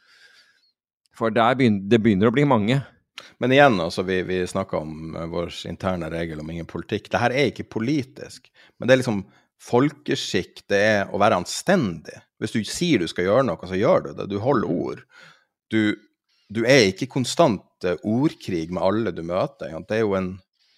For 1.17 1.33
begynner, 1.33 1.85
det 1.89 2.01
begynner 2.01 2.31
å 2.31 2.35
bli 2.35 2.47
mange. 2.49 2.79
Men 3.41 3.53
igjen, 3.53 3.79
altså, 3.81 4.05
vi, 4.05 4.21
vi 4.25 4.41
snakka 4.49 4.81
om 4.81 5.15
uh, 5.15 5.27
vår 5.29 5.53
interne 5.69 6.09
regel 6.13 6.41
om 6.41 6.49
ingen 6.53 6.69
politikk. 6.69 7.11
Dette 7.11 7.29
er 7.29 7.51
ikke 7.51 7.69
politisk, 7.77 8.49
men 8.77 8.89
det 8.89 8.97
er 8.97 9.03
liksom 9.03 9.23
folkeskikk. 9.67 10.65
Det 10.69 10.81
er 10.81 11.13
å 11.13 11.21
være 11.21 11.43
anstendig. 11.43 12.17
Hvis 12.41 12.53
du 12.53 12.61
sier 12.65 13.01
du 13.01 13.09
skal 13.09 13.29
gjøre 13.29 13.45
noe, 13.51 13.69
så 13.69 13.77
gjør 13.77 14.09
du 14.09 14.13
det. 14.17 14.31
Du 14.33 14.37
holder 14.41 14.73
ord. 14.73 15.05
Du, 15.73 15.95
du 16.53 16.61
er 16.65 16.89
ikke 16.91 17.09
konstant 17.11 17.63
ordkrig 18.03 18.69
med 18.71 18.83
alle 18.83 19.13
du 19.13 19.23
møter. 19.25 19.73
Det 19.87 19.99
er 19.99 20.05
jo 20.05 20.17
en 20.17 20.35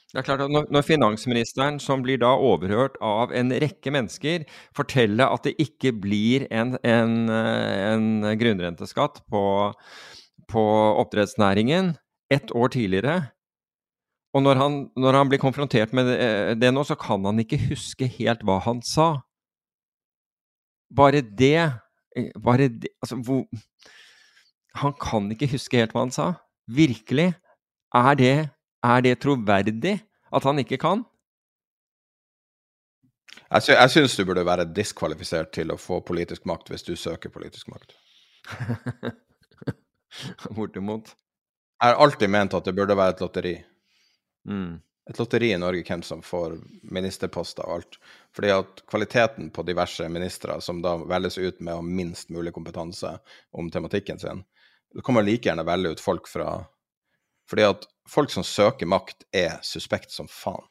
det 0.10 0.24
er 0.24 0.26
klart 0.26 0.42
at 0.42 0.50
når, 0.50 0.82
finansministeren, 0.82 1.76
som 1.78 2.02
blir 2.02 2.18
da 2.18 2.32
overhørt 2.34 2.96
av 3.06 3.30
en 3.36 3.54
rekke 3.62 3.92
mennesker, 3.94 4.48
forteller 4.74 5.30
at 5.30 5.46
det 5.46 5.54
ikke 5.62 5.92
blir 6.02 6.48
en, 6.50 6.80
en, 6.82 7.30
en 7.30 8.08
grunnrenteskatt 8.42 9.22
på, 9.30 9.44
på, 10.50 10.64
oppdrettsnæringen 11.04 11.94
ett 12.34 12.50
år 12.58 12.74
tidligere 12.74 13.20
Og 14.34 14.44
når 14.46 14.56
han, 14.56 14.74
når 14.98 15.14
han 15.14 15.30
blir 15.30 15.42
konfrontert 15.42 15.94
med 15.94 16.10
det, 16.10 16.18
det, 16.62 16.74
nå, 16.74 16.84
så 16.86 16.98
kan 16.98 17.26
han 17.26 17.42
ikke 17.42 17.62
huske 17.70 18.10
helt 18.18 18.42
hva 18.46 18.60
han 18.66 18.82
sa. 18.86 19.22
Bare 20.90 21.22
det 21.22 21.70
Bare 22.42 22.68
det 22.70 22.90
Altså, 23.02 23.22
hvor 23.22 23.46
Han 24.80 24.96
kan 25.00 25.30
ikke 25.34 25.52
huske 25.54 25.82
helt 25.82 25.96
hva 25.96 26.06
han 26.06 26.16
sa. 26.16 26.32
Virkelig? 26.70 27.32
Er 27.96 28.20
det, 28.20 28.36
er 28.86 29.06
det 29.06 29.16
troverdig 29.24 29.98
at 30.30 30.46
han 30.46 30.62
ikke 30.62 30.78
kan? 30.82 31.06
Jeg, 33.50 33.66
sy 33.66 33.74
jeg 33.74 33.94
syns 33.94 34.18
du 34.18 34.26
burde 34.30 34.46
være 34.46 34.68
diskvalifisert 34.78 35.52
til 35.58 35.74
å 35.74 35.80
få 35.80 36.04
politisk 36.06 36.46
makt 36.50 36.70
hvis 36.70 36.86
du 36.86 36.94
søker 37.00 37.34
politisk 37.34 37.72
makt. 37.74 37.96
Bortimot. 40.58 41.10
Jeg 41.80 41.94
har 41.94 42.04
alltid 42.04 42.30
ment 42.30 42.54
at 42.58 42.68
det 42.68 42.76
burde 42.78 42.98
være 42.98 43.16
et 43.16 43.24
lotteri. 43.24 43.56
Mm. 44.50 44.78
Et 45.10 45.18
lotteri 45.18 45.50
i 45.56 45.58
Norge 45.58 45.82
hvem 45.88 46.04
som 46.06 46.22
får 46.22 46.60
ministerposter 46.94 47.66
og 47.66 47.80
alt. 47.80 47.98
Fordi 48.36 48.52
at 48.54 48.84
kvaliteten 48.90 49.50
på 49.56 49.66
diverse 49.66 50.06
ministre 50.14 50.60
som 50.62 50.84
da 50.86 50.94
velges 51.10 51.40
ut 51.42 51.64
med 51.66 51.88
minst 51.88 52.30
mulig 52.30 52.54
kompetanse 52.54 53.16
om 53.58 53.72
tematikken 53.74 54.22
sin, 54.22 54.44
du 54.94 55.02
kan 55.06 55.16
man 55.16 55.26
like 55.28 55.50
gjerne 55.50 55.66
velge 55.68 55.94
ut 55.94 56.04
folk 56.04 56.28
fra 56.28 56.66
Fordi 57.50 57.66
at 57.66 57.88
folk 58.10 58.32
som 58.34 58.46
søker 58.46 58.90
makt, 58.90 59.26
er 59.34 59.58
suspekt 59.66 60.14
som 60.14 60.28
faen. 60.30 60.66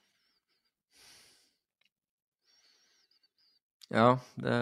Ja, 3.89 4.19
det, 4.37 4.57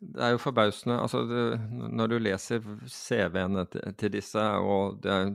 det, 0.00 0.20
er 0.20 0.32
jo 0.34 0.42
forbausende. 0.42 0.98
Altså, 0.98 1.22
det, 1.28 1.44
når 1.70 2.10
du 2.10 2.16
leser 2.18 2.64
CV-ene 2.90 3.66
til, 3.70 3.84
til, 4.00 4.12
disse, 4.16 4.42
og 4.58 4.98
det 5.04 5.12
er, 5.12 5.30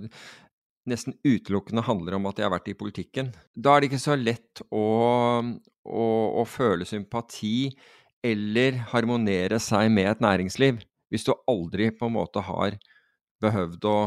nesten 0.92 1.16
utelukkende 1.24 1.86
handler 1.86 2.18
om 2.18 2.28
at 2.28 2.38
de 2.38 2.46
har 2.46 2.54
vært 2.54 2.70
i 2.74 2.78
politikken, 2.78 3.32
da 3.56 3.76
er 3.76 3.82
det 3.82 3.92
ikke 3.92 4.04
så 4.04 4.18
lett 4.20 4.64
å, 4.68 4.86
å, 5.42 6.06
å 6.42 6.46
føle 6.50 6.88
sympati 6.90 7.72
eller 8.26 8.82
harmonere 8.92 9.62
seg 9.62 9.90
med 9.94 10.12
et 10.12 10.24
næringsliv 10.26 10.82
hvis 11.12 11.26
du 11.28 11.34
aldri 11.50 11.90
på 11.96 12.08
en 12.08 12.16
måte 12.16 12.44
har 12.46 12.78
behøvd 13.42 13.88
å 13.90 13.98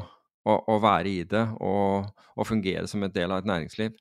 å, 0.45 0.57
å 0.75 0.81
være 0.83 1.11
i 1.11 1.23
det 1.29 1.45
og, 1.63 2.11
og, 2.35 2.45
fungere 2.49 2.89
som 2.91 3.05
et 3.07 3.15
del 3.15 3.33
av 3.33 3.43
et 3.43 3.49
næringsliv. 3.49 3.97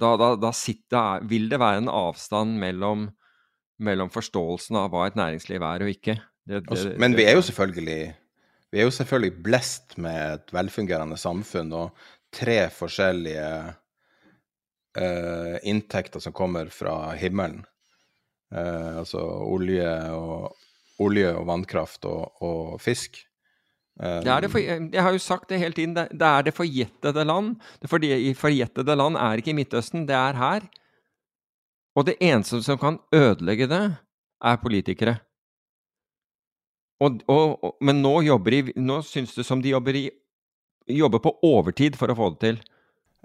Da, 0.00 0.14
da, 0.18 0.32
da 0.40 0.50
sitter, 0.56 1.22
vil 1.30 1.46
det 1.52 1.60
være 1.62 1.84
en 1.84 1.92
avstand 1.92 2.56
mellom, 2.58 3.06
mellom, 3.84 4.10
forståelsen 4.10 4.80
av 4.80 4.90
hva 4.94 5.06
et 5.08 5.18
næringsliv 5.18 5.62
er 5.62 5.84
og 5.86 5.92
ikke. 5.92 6.18
Det, 6.44 6.64
det, 6.66 6.80
det, 6.80 6.96
Men 7.00 7.16
vi 7.16 7.28
er 7.28 7.38
jo 7.38 7.44
selvfølgelig 7.46 8.00
vi 8.74 8.80
er 8.82 8.88
jo 8.88 8.96
selvfølgelig 8.96 9.42
blest 9.46 9.94
med 10.02 10.18
et 10.32 10.52
velfungerende 10.52 11.16
samfunn 11.20 11.70
og 11.78 12.06
tre 12.34 12.64
forskjellige 12.74 13.50
uh, 14.98 15.54
inntekter 15.62 16.24
som 16.24 16.34
kommer 16.34 16.72
fra 16.74 17.12
himmelen. 17.14 17.60
Uh, 18.50 18.98
altså 19.04 19.22
olje 19.46 19.92
og, 20.18 20.58
olje 21.06 21.30
og 21.38 21.46
vannkraft 21.52 22.10
og, 22.10 22.42
og 22.42 22.82
fisk. 22.82 23.22
Det 23.94 24.30
er 24.30 24.42
det 24.42 24.50
for, 24.50 24.58
jeg 24.58 25.02
har 25.06 25.12
jo 25.14 25.20
sagt 25.22 25.52
det 25.52 25.60
hele 25.62 25.76
tiden, 25.76 25.92
det, 25.94 26.08
det 26.10 26.26
er 26.26 26.42
det 26.42 26.54
forjettede 26.54 27.24
land. 27.24 27.52
Det 27.82 27.90
forjettede 27.90 28.96
land 28.98 29.18
er 29.20 29.38
ikke 29.38 29.52
i 29.52 29.58
Midtøsten, 29.60 30.08
det 30.08 30.16
er 30.18 30.34
her. 30.40 30.66
Og 31.94 32.08
det 32.08 32.16
eneste 32.18 32.58
som 32.66 32.78
kan 32.80 32.98
ødelegge 33.14 33.68
det, 33.70 33.84
er 34.44 34.60
politikere. 34.60 35.16
Og, 37.04 37.22
og, 37.30 37.76
men 37.80 38.02
nå, 38.02 38.20
jobber 38.26 38.56
de, 38.56 38.74
nå 38.76 39.00
syns 39.06 39.34
det 39.36 39.46
som 39.46 39.62
de 39.62 39.72
jobber, 39.72 39.98
i, 39.98 40.04
jobber 40.90 41.22
på 41.22 41.36
overtid 41.46 41.98
for 42.00 42.10
å 42.10 42.18
få 42.18 42.30
det 42.34 42.40
til. 42.44 42.62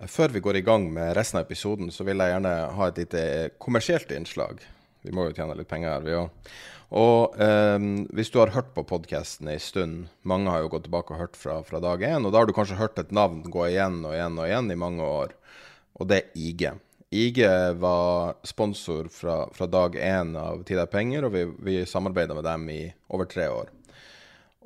Før 0.08 0.32
vi 0.32 0.42
går 0.44 0.60
i 0.62 0.66
gang 0.66 0.86
med 0.94 1.16
resten 1.18 1.42
av 1.42 1.48
episoden, 1.48 1.90
så 1.92 2.06
vil 2.08 2.22
jeg 2.22 2.34
gjerne 2.34 2.54
ha 2.78 2.88
et 2.88 3.02
lite 3.02 3.24
kommersielt 3.60 4.14
innslag. 4.16 4.62
Vi 5.06 5.14
må 5.16 5.28
jo 5.28 5.36
tjene 5.36 5.56
litt 5.56 5.70
penger 5.70 5.94
her, 5.94 6.04
vi 6.06 6.18
òg. 6.18 6.52
Og 7.00 7.36
um, 7.38 7.90
hvis 8.18 8.32
du 8.34 8.40
har 8.42 8.52
hørt 8.56 8.72
på 8.74 8.84
podkasten 8.90 9.52
ei 9.52 9.60
stund, 9.62 10.08
mange 10.28 10.50
har 10.50 10.64
jo 10.64 10.72
gått 10.74 10.88
tilbake 10.88 11.14
og 11.14 11.22
hørt 11.22 11.38
fra, 11.38 11.60
fra 11.64 11.82
dag 11.84 12.02
én, 12.02 12.26
og 12.26 12.34
da 12.34 12.42
har 12.42 12.50
du 12.50 12.56
kanskje 12.58 12.80
hørt 12.80 12.98
et 13.00 13.14
navn 13.14 13.44
gå 13.46 13.68
igjen 13.68 14.02
og 14.02 14.16
igjen 14.16 14.40
og 14.42 14.48
igjen 14.48 14.72
i 14.74 14.80
mange 14.80 15.06
år, 15.06 15.36
og 16.00 16.10
det 16.10 16.24
er 16.24 16.40
IG. 16.40 16.66
IG 17.10 17.40
var 17.82 18.36
sponsor 18.46 19.08
fra, 19.14 19.44
fra 19.54 19.66
dag 19.70 19.96
én 19.98 20.36
av 20.38 20.64
Tid 20.66 20.82
er 20.82 20.90
penger, 20.90 21.26
og 21.26 21.34
vi, 21.34 21.46
vi 21.66 21.78
samarbeida 21.90 22.38
med 22.38 22.46
dem 22.46 22.68
i 22.74 22.82
over 23.14 23.30
tre 23.30 23.48
år. 23.50 23.72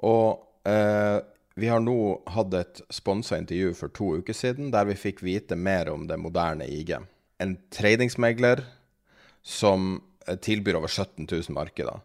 Og 0.03 0.67
eh, 0.67 1.19
vi 1.55 1.69
har 1.71 1.83
nå 1.83 1.97
hatt 2.33 2.55
et 2.57 2.81
sponsa 2.91 3.37
intervju 3.39 3.75
for 3.77 3.93
to 3.95 4.09
uker 4.19 4.35
siden 4.35 4.73
der 4.73 4.89
vi 4.89 4.99
fikk 4.99 5.23
vite 5.23 5.55
mer 5.55 5.91
om 5.93 6.07
det 6.09 6.19
moderne 6.19 6.67
IG. 6.67 6.97
En 7.39 7.55
tradingsmegler 7.71 8.63
som 9.43 10.01
tilbyr 10.41 10.79
over 10.79 10.91
17 10.91 11.27
000 11.27 11.55
markeder. 11.55 12.01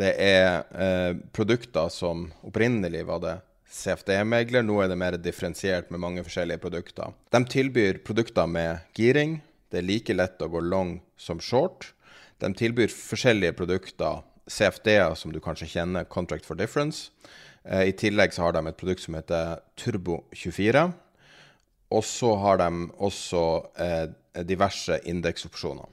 Det 0.00 0.14
er 0.22 0.62
eh, 0.72 1.12
produkter 1.34 1.90
som 1.92 2.28
opprinnelig 2.46 3.04
var 3.08 3.22
det 3.24 3.36
CFD-megler, 3.70 4.64
nå 4.66 4.80
er 4.82 4.90
det 4.90 4.98
mer 4.98 5.16
differensiert 5.22 5.90
med 5.94 6.02
mange 6.02 6.24
forskjellige 6.26 6.62
produkter. 6.62 7.12
De 7.30 7.40
tilbyr 7.46 8.00
produkter 8.06 8.48
med 8.50 8.82
giring, 8.98 9.38
det 9.70 9.80
er 9.80 9.86
like 9.86 10.16
lett 10.16 10.42
å 10.42 10.50
gå 10.50 10.62
long 10.64 10.96
som 11.20 11.38
short. 11.42 11.92
De 12.42 12.50
tilbyr 12.56 12.90
forskjellige 12.90 13.54
produkter, 13.58 14.24
CFD-er 14.50 15.14
som 15.14 15.30
du 15.30 15.38
kanskje 15.42 15.68
kjenner, 15.70 16.08
Contract 16.10 16.48
for 16.48 16.58
Difference. 16.58 17.12
Eh, 17.64 17.90
I 17.90 17.94
tillegg 17.94 18.34
så 18.34 18.48
har 18.48 18.56
de 18.56 18.64
et 18.66 18.80
produkt 18.80 19.04
som 19.04 19.14
heter 19.18 19.60
Turbo24. 19.78 20.88
Og 21.90 22.04
så 22.06 22.34
har 22.42 22.58
de 22.62 22.68
også 23.02 23.44
eh, 23.82 24.44
diverse 24.46 25.00
indeksopsjoner. 25.10 25.86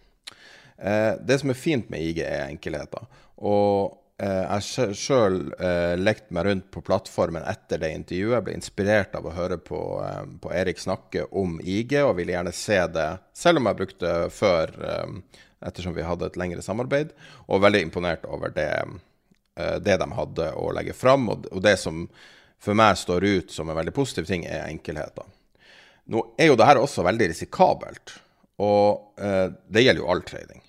Eh, 0.78 1.14
det 1.22 1.40
som 1.42 1.54
er 1.54 1.60
fint 1.60 1.90
med 1.90 2.04
IG, 2.04 2.22
er 2.26 2.50
enkelheter. 2.50 3.08
Og 3.38 3.98
Eh, 4.18 4.40
jeg 4.42 4.50
har 4.50 4.94
sjøl 4.98 5.36
eh, 5.62 5.94
lekt 6.00 6.32
meg 6.34 6.48
rundt 6.48 6.70
på 6.74 6.82
plattformen 6.82 7.44
etter 7.46 7.84
det 7.84 7.92
intervjuet. 7.94 8.34
Jeg 8.34 8.46
ble 8.48 8.56
inspirert 8.58 9.18
av 9.18 9.28
å 9.30 9.34
høre 9.36 9.60
på, 9.62 9.82
på, 10.42 10.54
Erik 10.58 10.82
snakke 10.82 11.28
om 11.38 11.60
IG, 11.62 11.94
og 12.02 12.16
ville 12.18 12.34
gjerne 12.34 12.56
se 12.56 12.80
det, 12.96 13.12
selv 13.38 13.62
om 13.62 13.70
jeg 13.70 13.80
brukte 13.84 14.08
det 14.08 14.34
før, 14.34 14.74
ettersom 15.68 15.94
vi 15.94 16.06
hadde 16.06 16.32
et 16.32 16.42
lengre 16.42 16.66
samarbeid. 16.66 17.14
Og 17.46 17.62
veldig 17.62 17.84
imponert 17.86 18.26
over 18.26 18.54
det, 18.56 18.72
det 19.86 20.00
de 20.02 20.10
hadde 20.18 20.50
å 20.58 20.72
legge 20.74 20.98
fram, 20.98 21.30
og, 21.34 21.48
det 21.62 21.78
som 21.82 22.08
for 22.62 22.78
meg 22.78 22.98
står 22.98 23.26
ut 23.26 23.54
som 23.54 23.70
en 23.70 23.78
veldig 23.78 23.94
positiv 23.94 24.26
ting, 24.30 24.48
er 24.50 24.66
enkelheter. 24.66 25.30
Nå 26.10 26.24
er 26.42 26.50
jo 26.50 26.58
dette 26.58 26.82
også 26.82 27.06
veldig 27.06 27.30
risikabelt, 27.34 28.16
og 28.66 29.14
det 29.18 29.86
gjelder 29.86 30.02
jo 30.02 30.10
all 30.10 30.26
trading. 30.26 30.62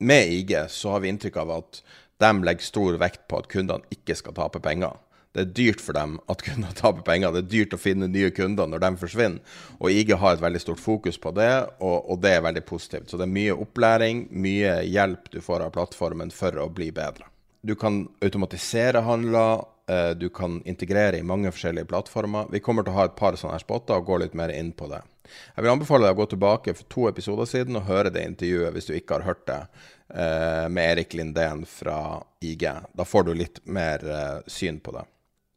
Med 0.00 0.32
IG 0.32 0.56
så 0.72 0.94
har 0.94 1.04
vi 1.04 1.12
inntrykk 1.12 1.36
av 1.42 1.50
at 1.58 1.82
de 2.20 2.32
legger 2.44 2.64
stor 2.64 2.98
vekt 3.00 3.26
på 3.28 3.40
at 3.40 3.48
kundene 3.52 3.94
ikke 3.94 4.16
skal 4.16 4.36
tape 4.36 4.60
penger. 4.64 4.96
Det 5.30 5.42
er 5.44 5.50
dyrt 5.54 5.82
for 5.84 5.94
dem 5.94 6.16
at 6.32 6.42
kunder 6.42 6.72
taper 6.80 7.04
penger. 7.06 7.34
Det 7.34 7.42
er 7.44 7.50
dyrt 7.52 7.76
å 7.76 7.80
finne 7.80 8.08
nye 8.10 8.32
kunder 8.34 8.70
når 8.70 8.82
de 8.82 8.90
forsvinner. 9.02 9.58
Og 9.78 9.92
IG 9.92 10.14
har 10.18 10.36
et 10.36 10.42
veldig 10.42 10.62
stort 10.62 10.82
fokus 10.82 11.20
på 11.22 11.32
det, 11.36 11.52
og, 11.78 11.98
og, 12.00 12.16
det 12.24 12.32
er 12.34 12.46
veldig 12.46 12.64
positivt. 12.66 13.10
Så 13.10 13.20
det 13.20 13.28
er 13.28 13.34
mye 13.36 13.58
opplæring, 13.66 14.24
mye 14.32 14.80
hjelp 14.88 15.30
du 15.34 15.38
får 15.44 15.66
av 15.66 15.76
plattformen 15.76 16.34
for 16.34 16.58
å 16.58 16.70
bli 16.72 16.90
bedre. 16.96 17.28
Du 17.62 17.76
kan 17.76 18.06
automatisere 18.24 19.04
handler, 19.04 19.66
eh, 19.92 20.10
du 20.16 20.30
kan 20.34 20.62
integrere 20.64 21.20
i 21.20 21.26
mange 21.26 21.52
forskjellige 21.52 21.92
plattformer. 21.92 22.48
Vi 22.50 22.64
kommer 22.64 22.86
til 22.86 22.96
å 22.96 23.02
ha 23.02 23.08
et 23.10 23.18
par 23.20 23.36
sånne 23.38 23.60
spotter 23.60 24.00
og 24.00 24.08
gå 24.08 24.22
litt 24.24 24.38
mer 24.38 24.52
inn 24.56 24.72
på 24.72 24.88
det. 24.90 25.04
Jeg 25.56 25.64
vil 25.64 25.72
anbefale 25.72 26.06
deg 26.06 26.16
å 26.16 26.20
gå 26.20 26.26
tilbake 26.32 26.74
for 26.76 26.90
to 26.92 27.06
episoder 27.10 27.48
siden 27.48 27.78
og 27.80 27.88
høre 27.88 28.12
det 28.14 28.26
intervjuet 28.26 28.74
hvis 28.74 28.90
du 28.90 28.94
ikke 28.96 29.18
har 29.18 29.26
hørt 29.28 29.46
det. 29.50 29.60
Eh, 30.10 30.66
med 30.68 30.92
Erik 30.92 31.14
Lindén 31.14 31.64
fra 31.66 32.22
IG. 32.40 32.66
Da 32.92 33.06
får 33.06 33.28
du 33.28 33.34
litt 33.34 33.60
mer 33.64 34.02
eh, 34.02 34.38
syn 34.50 34.80
på 34.82 34.94
det. 34.96 35.04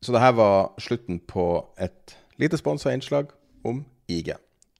Så 0.03 0.13
det 0.13 0.21
her 0.21 0.35
var 0.37 0.73
slutten 0.83 1.19
på 1.19 1.47
et 1.81 2.17
lite 2.41 2.59
sponsa 2.59 2.93
innslag 2.93 3.31
om 3.63 3.85
IG. 4.07 4.33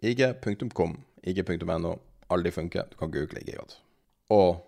IG.com, 0.04 0.98
IG.no. 1.24 1.96
Aldri 2.28 2.52
funker. 2.52 2.86
Du 2.92 2.98
kan 3.00 3.12
google 3.12 3.42
IG. 3.42 3.58
Og 4.30 4.62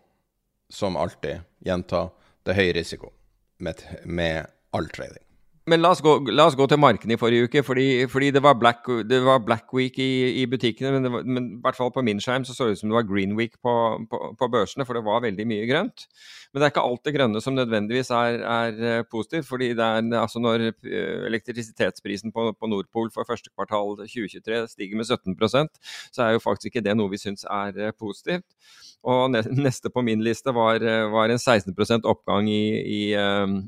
som 0.69 0.97
alltid, 0.97 1.43
gjenta, 1.65 2.07
det 2.45 2.53
er 2.53 2.61
høy 2.61 2.73
risiko 2.77 3.11
med, 3.57 3.83
med 4.05 4.45
all 4.71 4.89
trading. 4.89 5.24
Men 5.65 5.81
la 5.81 5.89
oss, 5.95 6.01
gå, 6.05 6.11
la 6.29 6.43
oss, 6.45 6.53
gå, 6.53 6.67
til 6.69 6.77
markedene 6.77 7.15
i 7.15 7.17
forrige 7.17 7.47
uke, 7.47 7.63
fordi, 7.65 7.85
fordi 8.05 8.27
det, 8.35 8.41
var 8.45 8.53
Black, 8.61 8.85
det, 9.09 9.17
var 9.25 9.39
Black, 9.41 9.71
Week 9.73 9.97
i, 9.97 10.43
i 10.43 10.45
butikkene. 10.45 10.91
Men, 10.93 11.09
var, 11.09 11.23
men, 11.25 11.47
i 11.55 11.61
hvert 11.63 11.79
fall 11.79 11.89
på 11.95 12.03
min 12.05 12.21
skjerm 12.21 12.45
så 12.45 12.53
så 12.53 12.67
det 12.67 12.75
ut 12.75 12.81
som 12.83 12.91
det 12.91 12.99
var 12.99 13.07
Green 13.09 13.33
Week 13.39 13.57
på, 13.65 13.73
på, 14.11 14.19
på, 14.37 14.49
børsene, 14.53 14.85
for 14.85 14.93
det 14.93 15.01
var 15.07 15.23
veldig 15.25 15.47
mye 15.49 15.65
grønt. 15.65 16.05
Men 16.53 16.61
det 16.61 16.67
er 16.67 16.71
ikke 16.75 16.85
alt 16.85 17.01
det 17.09 17.15
grønne 17.17 17.41
som 17.41 17.57
nødvendigvis 17.57 18.13
er, 18.13 18.37
er 18.45 18.77
eh, 18.91 19.05
positivt. 19.09 19.49
fordi 19.49 19.73
det 19.73 19.83
er, 19.83 20.05
altså 20.21 20.39
Når 20.39 20.67
eh, 20.69 21.25
elektrisitetsprisen 21.31 22.31
på, 22.31 22.51
på 22.53 22.69
Nordpol 22.69 23.09
for 23.11 23.25
første 23.27 23.49
kvartal 23.49 23.97
2023 24.05 24.61
stiger 24.69 25.01
med 25.01 25.09
17% 25.09 25.73
så 26.13 26.23
er 26.23 26.31
jo 26.35 26.39
faktisk 26.39 26.69
ikke 26.69 26.85
det 26.85 26.95
noe 26.95 27.09
vi 27.11 27.19
syns 27.19 27.43
er 27.49 27.73
eh, 27.75 27.91
positivt. 27.91 28.45
Og 29.05 29.33
neste 29.33 29.91
på 29.93 30.01
min 30.01 30.23
liste 30.25 30.49
var, 30.55 30.81
var 31.13 31.29
en 31.29 31.37
16% 31.37 32.07
oppgang 32.09 32.47
i, 32.49 32.63
i, 32.81 33.01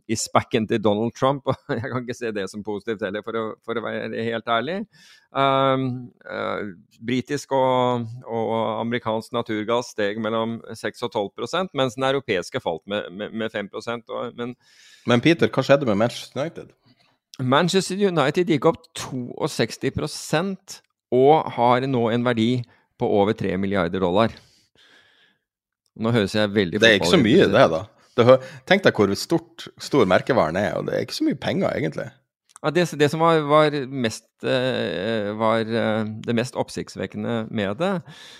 i 0.10 0.16
spacken 0.18 0.66
til 0.66 0.82
Donald 0.82 1.14
Trump. 1.14 1.45
Jeg 1.70 1.87
kan 1.92 2.06
ikke 2.06 2.18
se 2.18 2.32
det 2.36 2.46
som 2.52 2.64
positivt 2.66 3.04
heller, 3.06 3.24
for 3.26 3.38
å, 3.40 3.44
for 3.66 3.80
å 3.80 3.84
være 3.86 4.24
helt 4.28 4.52
ærlig. 4.52 4.78
Um, 5.32 5.88
uh, 6.26 6.72
britisk 7.04 7.52
og, 7.56 8.08
og, 8.24 8.54
amerikansk 8.82 9.36
naturgass 9.36 9.92
steg 9.94 10.22
mellom 10.24 10.58
6 10.72 11.04
og 11.08 11.14
12 11.14 11.70
mens 11.78 11.98
den 11.98 12.08
europeiske 12.08 12.62
falt 12.64 12.86
med, 12.88 13.12
med, 13.12 13.36
med 13.36 13.52
5 13.54 13.70
og, 13.76 14.34
men, 14.38 14.56
men 15.06 15.24
Peter, 15.24 15.52
hva 15.52 15.66
skjedde 15.66 15.90
med 15.90 16.00
Manchester 16.00 16.42
United? 16.42 16.74
Manchester 17.38 18.00
United 18.02 18.50
gikk 18.50 18.66
opp 18.72 18.82
62% 18.98 20.80
og 21.14 21.52
har 21.58 21.86
nå 21.88 22.08
en 22.12 22.26
verdi 22.26 22.52
på 22.98 23.10
over 23.20 23.38
3 23.38 23.58
milliarder 23.62 24.02
dollar. 24.02 24.34
Nå 25.98 26.14
høres 26.14 26.36
jeg 26.38 26.50
veldig 26.54 26.82
Det 26.82 26.90
er 26.90 27.00
ikke 27.00 27.14
så 27.14 27.22
mye, 27.22 27.46
det, 27.50 27.68
da. 27.74 27.84
Tenk 28.70 28.86
deg 28.86 28.97
hvor 28.97 29.11
stort, 29.20 29.68
stor 29.82 30.07
merkevaren 30.09 30.57
er, 30.59 30.74
og 30.78 30.88
det 30.88 30.95
er 30.95 31.05
ikke 31.05 31.20
så 31.20 31.28
mye 31.28 31.39
penger, 31.39 31.70
egentlig. 31.76 32.09
Ja, 32.63 32.72
det, 32.74 32.88
det, 32.97 33.11
som 33.13 33.22
var, 33.22 33.43
var, 33.45 33.76
mest, 33.88 34.26
eh, 34.41 35.30
var, 35.38 35.61
eh, 35.61 36.07
det 36.26 36.36
mest 36.36 36.57
oppsiktsvekkende 36.57 37.43
med 37.53 37.78
det, 37.78 37.91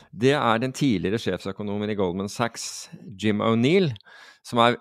det 0.10 0.34
er 0.34 0.64
den 0.64 0.74
tidligere 0.74 1.22
sjefsøkonomen 1.22 1.94
i 1.94 1.98
Goldman 2.00 2.32
Sachs, 2.32 2.90
Jim 3.22 3.44
O'Neill, 3.46 3.92
som 4.48 4.64
er 4.64 4.80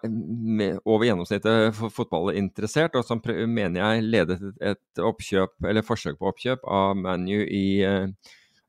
over 0.86 1.04
gjennomsnittet 1.04 1.76
fotballinteressert, 1.92 2.96
og 2.96 3.04
som 3.04 3.20
mener 3.20 3.82
jeg 3.82 4.06
ledet 4.06 4.40
et 4.62 5.04
oppkjøp, 5.04 5.58
eller 5.68 5.84
forsøk 5.84 6.16
på 6.20 6.30
oppkjøp 6.30 6.64
av 6.64 6.96
ManU 6.96 7.42
i 7.44 7.66
eh, 7.84 8.08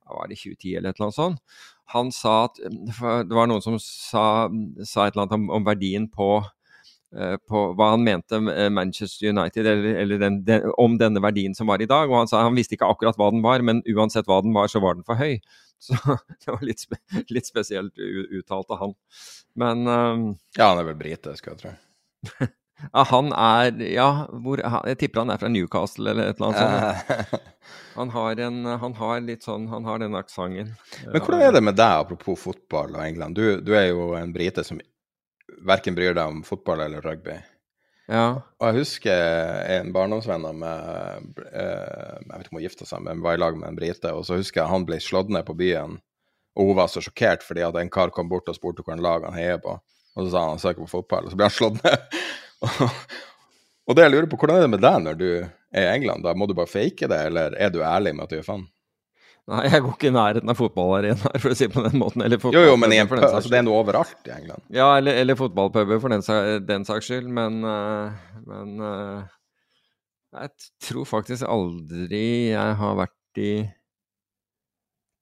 var 0.08 0.28
det 0.28 0.40
2010 0.40 0.76
eller 0.76 0.90
et 0.90 1.00
eller 1.00 1.08
annet 1.08 1.18
sånt. 1.18 1.58
Han 1.94 2.12
sa 2.12 2.46
at 2.48 2.60
Det 2.60 3.36
var 3.36 3.50
noen 3.50 3.64
som 3.64 3.78
sa, 3.82 4.48
sa 4.84 5.08
et 5.08 5.16
eller 5.16 5.26
annet 5.26 5.38
om, 5.38 5.50
om 5.60 5.68
verdien 5.68 6.08
på, 6.12 6.30
uh, 6.44 7.38
på 7.48 7.64
hva 7.80 7.94
han 7.94 8.04
mente 8.04 8.42
Manchester 8.74 9.32
United, 9.32 9.66
eller, 9.66 10.02
eller 10.04 10.22
den, 10.26 10.42
den, 10.48 10.68
om 10.82 11.00
denne 11.00 11.24
verdien 11.24 11.56
som 11.58 11.72
var 11.72 11.84
i 11.84 11.90
dag. 11.90 12.12
Og 12.12 12.22
han 12.22 12.32
sa 12.32 12.44
han 12.44 12.58
visste 12.58 12.76
ikke 12.78 12.90
akkurat 12.92 13.20
hva 13.20 13.32
den 13.34 13.46
var, 13.46 13.64
men 13.64 13.84
uansett 13.96 14.28
hva 14.28 14.42
den 14.44 14.56
var, 14.58 14.72
så 14.72 14.84
var 14.84 15.00
den 15.00 15.08
for 15.08 15.20
høy. 15.20 15.40
Så 15.78 15.94
det 15.94 16.50
var 16.50 16.64
litt, 16.66 16.82
spe, 16.82 16.98
litt 17.30 17.46
spesielt 17.46 18.00
uttalt 18.02 18.72
av 18.74 18.80
han. 18.82 18.96
Men 19.62 19.84
um, 19.86 20.24
Ja, 20.58 20.72
han 20.72 20.82
er 20.82 20.88
vel 20.88 20.98
brite, 20.98 21.36
skal 21.38 21.54
jeg 21.54 21.62
tro. 21.62 22.48
Ja, 22.94 23.04
han 23.10 23.32
er 23.34 23.80
Ja, 23.90 24.10
hvor, 24.30 24.62
jeg 24.62 24.98
tipper 25.02 25.24
han 25.24 25.32
er 25.34 25.42
fra 25.42 25.50
Newcastle 25.50 26.12
eller 26.12 26.30
et 26.30 26.42
eller 26.42 26.52
annet 26.52 27.08
sånt. 27.32 27.46
Han 27.98 28.12
har, 28.14 28.38
en, 28.46 28.66
han 28.80 28.94
har 28.94 29.24
litt 29.26 29.44
sånn 29.44 29.64
Han 29.72 29.88
har 29.90 29.98
den 29.98 30.14
aksenten. 30.16 30.76
Men 31.02 31.18
hvordan 31.18 31.42
er 31.42 31.56
det 31.56 31.64
med 31.66 31.76
deg, 31.80 32.04
apropos 32.04 32.38
fotball 32.38 32.94
og 32.94 33.02
England? 33.02 33.36
Du, 33.36 33.58
du 33.66 33.74
er 33.74 33.88
jo 33.90 34.12
en 34.14 34.30
brite 34.36 34.62
som 34.64 34.78
verken 35.66 35.98
bryr 35.98 36.14
deg 36.14 36.30
om 36.30 36.44
fotball 36.46 36.84
eller 36.86 37.02
rugby. 37.02 37.40
Ja. 38.08 38.28
Og 38.62 38.70
jeg 38.70 38.84
husker 38.84 39.24
en 39.74 39.92
barndomsvenn 39.96 40.46
av 40.48 40.56
meg 40.56 41.42
eh, 41.50 42.22
Jeg 42.22 42.30
vet 42.30 42.46
ikke 42.46 42.54
om 42.54 42.60
hun 42.60 42.64
gifta 42.64 42.88
seg, 42.88 43.04
men 43.04 43.24
var 43.26 43.36
i 43.36 43.42
lag 43.42 43.58
med 43.60 43.72
en 43.72 43.80
brite. 43.80 44.14
Og 44.16 44.24
så 44.30 44.38
husker 44.40 44.62
jeg 44.62 44.72
han 44.72 44.88
ble 44.88 45.02
slått 45.04 45.34
ned 45.34 45.44
på 45.48 45.58
byen, 45.58 45.98
og 46.58 46.72
hun 46.72 46.80
var 46.80 46.94
så 46.94 47.04
sjokkert 47.04 47.44
fordi 47.46 47.66
at 47.68 47.82
en 47.82 47.92
kar 47.94 48.14
kom 48.16 48.30
bort 48.32 48.48
og 48.48 48.56
spurte 48.58 48.86
hvilket 48.86 49.04
lag 49.04 49.28
han 49.28 49.36
heier 49.36 49.60
på. 49.64 49.76
Og 50.18 50.26
så 50.26 50.32
sa 50.32 50.46
han 50.46 50.56
han 50.56 50.64
søker 50.64 50.86
på 50.86 50.94
fotball, 50.96 51.28
og 51.28 51.34
så 51.34 51.40
ble 51.40 51.50
han 51.50 51.58
slått 51.58 51.84
ned. 51.84 52.22
Og 52.66 53.96
det 53.98 54.06
jeg 54.06 54.14
lurer 54.14 54.30
på, 54.32 54.40
hvordan 54.40 54.58
er 54.58 54.66
det 54.66 54.74
med 54.74 54.84
deg 54.84 55.04
når 55.04 55.20
du 55.20 55.30
er 55.38 55.84
i 55.84 55.92
England? 55.94 56.26
Da 56.26 56.34
Må 56.38 56.48
du 56.50 56.56
bare 56.58 56.72
fake 56.72 57.10
det, 57.10 57.20
eller 57.30 57.56
er 57.60 57.72
du 57.74 57.84
ærlig 57.86 58.16
med 58.16 58.26
at 58.26 58.34
du 58.34 58.40
gjør 58.40 58.50
fan? 58.50 58.66
Nei, 59.48 59.62
jeg 59.70 59.80
går 59.80 59.94
ikke 59.94 60.10
i 60.10 60.12
nærheten 60.12 60.52
av 60.52 60.58
fotballarenaer, 60.60 61.40
for 61.40 61.54
å 61.54 61.56
si 61.56 61.70
det 61.70 61.72
på 61.72 61.84
den 61.86 62.02
måten. 62.02 62.24
Eller 62.26 62.42
jo, 62.44 62.64
jo, 62.68 62.74
men 62.80 62.92
en, 62.98 63.14
altså, 63.16 63.48
det 63.48 63.62
er 63.62 63.64
noe 63.64 63.80
overalt 63.80 64.28
i 64.28 64.34
England. 64.36 64.66
Ja, 64.76 64.90
eller, 65.00 65.16
eller 65.22 65.40
fotballpuber 65.40 66.02
for 66.04 66.12
den, 66.12 66.26
den, 66.68 66.84
saks 66.88 67.08
skyld, 67.08 67.30
men, 67.32 67.62
uh, 67.64 68.12
men 68.44 68.76
uh, 68.84 69.22
Jeg 70.36 70.52
tror 70.84 71.08
faktisk 71.08 71.48
aldri 71.48 72.52
jeg 72.52 72.76
har 72.82 73.00
vært 73.00 73.40
i 73.40 73.52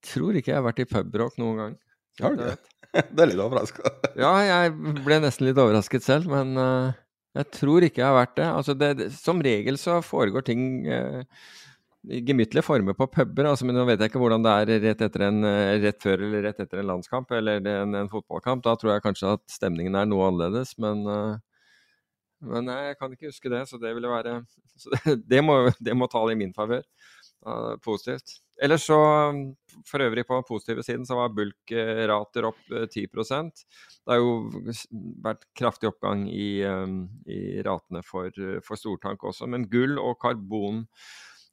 Tror 0.06 0.38
ikke 0.38 0.52
jeg 0.52 0.58
har 0.58 0.66
vært 0.66 0.82
i 0.82 0.90
pubrock 0.90 1.38
noen 1.42 1.62
gang. 1.62 1.78
Har 2.22 2.34
du 2.34 2.44
det? 2.48 2.58
Det 3.12 3.22
er 3.22 3.28
litt 3.28 3.42
overraska. 3.44 3.90
ja, 4.16 4.32
jeg 4.48 4.74
ble 5.04 5.18
nesten 5.20 5.50
litt 5.50 5.58
overrasket 5.60 6.06
selv, 6.06 6.30
men 6.32 6.54
uh, 6.58 6.94
jeg 7.36 7.52
tror 7.54 7.86
ikke 7.86 8.02
jeg 8.02 8.08
har 8.08 8.18
vært 8.18 8.36
det. 8.40 8.48
Altså, 8.48 8.76
det, 8.80 9.12
Som 9.18 9.44
regel 9.44 9.80
så 9.82 10.00
foregår 10.06 10.46
ting 10.48 10.62
i 10.86 12.22
gemyttlige 12.30 12.64
former 12.66 12.94
på 12.94 13.08
puber. 13.12 13.50
Altså, 13.50 13.66
men 13.66 13.78
nå 13.78 13.86
vet 13.90 14.00
jeg 14.00 14.12
ikke 14.12 14.22
hvordan 14.22 14.46
det 14.46 14.54
er 14.54 14.72
rett, 14.84 15.04
etter 15.08 15.26
en, 15.28 15.42
rett 15.84 16.00
før 16.04 16.22
eller 16.28 16.46
rett 16.48 16.62
etter 16.62 16.82
en 16.82 16.92
landskamp 16.94 17.34
eller 17.34 17.66
en, 17.66 17.98
en, 17.98 18.12
fotballkamp. 18.12 18.64
Da 18.66 18.76
tror 18.80 18.94
jeg 18.94 19.06
kanskje 19.06 19.36
at 19.40 19.44
stemningen 19.52 19.98
er 19.98 20.08
noe 20.10 20.30
annerledes, 20.30 20.76
men, 20.82 21.04
men 22.46 22.72
jeg 22.72 23.00
kan 23.02 23.16
ikke 23.16 23.34
huske 23.34 23.52
det. 23.52 23.66
Så 23.72 23.82
det 23.82 23.96
ville 23.98 24.12
være 24.12 24.40
det, 24.94 25.20
det, 25.26 25.44
må, 25.44 25.60
det 25.80 25.98
må 25.98 26.10
tale 26.12 26.36
i 26.36 26.40
min 26.40 26.54
favør. 26.56 26.86
Uh, 27.46 27.76
positivt. 27.84 28.40
Ellers 28.64 28.86
så, 28.88 28.98
for 29.84 30.04
øvrig 30.06 30.24
på 30.28 30.38
den 30.38 30.48
positive 30.48 30.84
siden, 30.86 31.06
så 31.08 31.18
var 31.20 31.34
bulkrater 31.36 32.48
opp 32.48 32.62
10% 32.72 33.50
Det 33.52 34.14
har 34.14 34.22
jo 34.22 34.36
vært 35.26 35.44
kraftig 35.60 35.90
oppgang 35.92 36.24
i, 36.32 36.64
um, 36.64 37.02
i 37.28 37.60
ratene 37.66 38.04
for, 38.06 38.32
for 38.64 38.80
stortank 38.80 39.28
også, 39.28 39.50
men 39.52 39.68
gull 39.72 40.00
og 40.00 40.16
karbon 40.24 40.86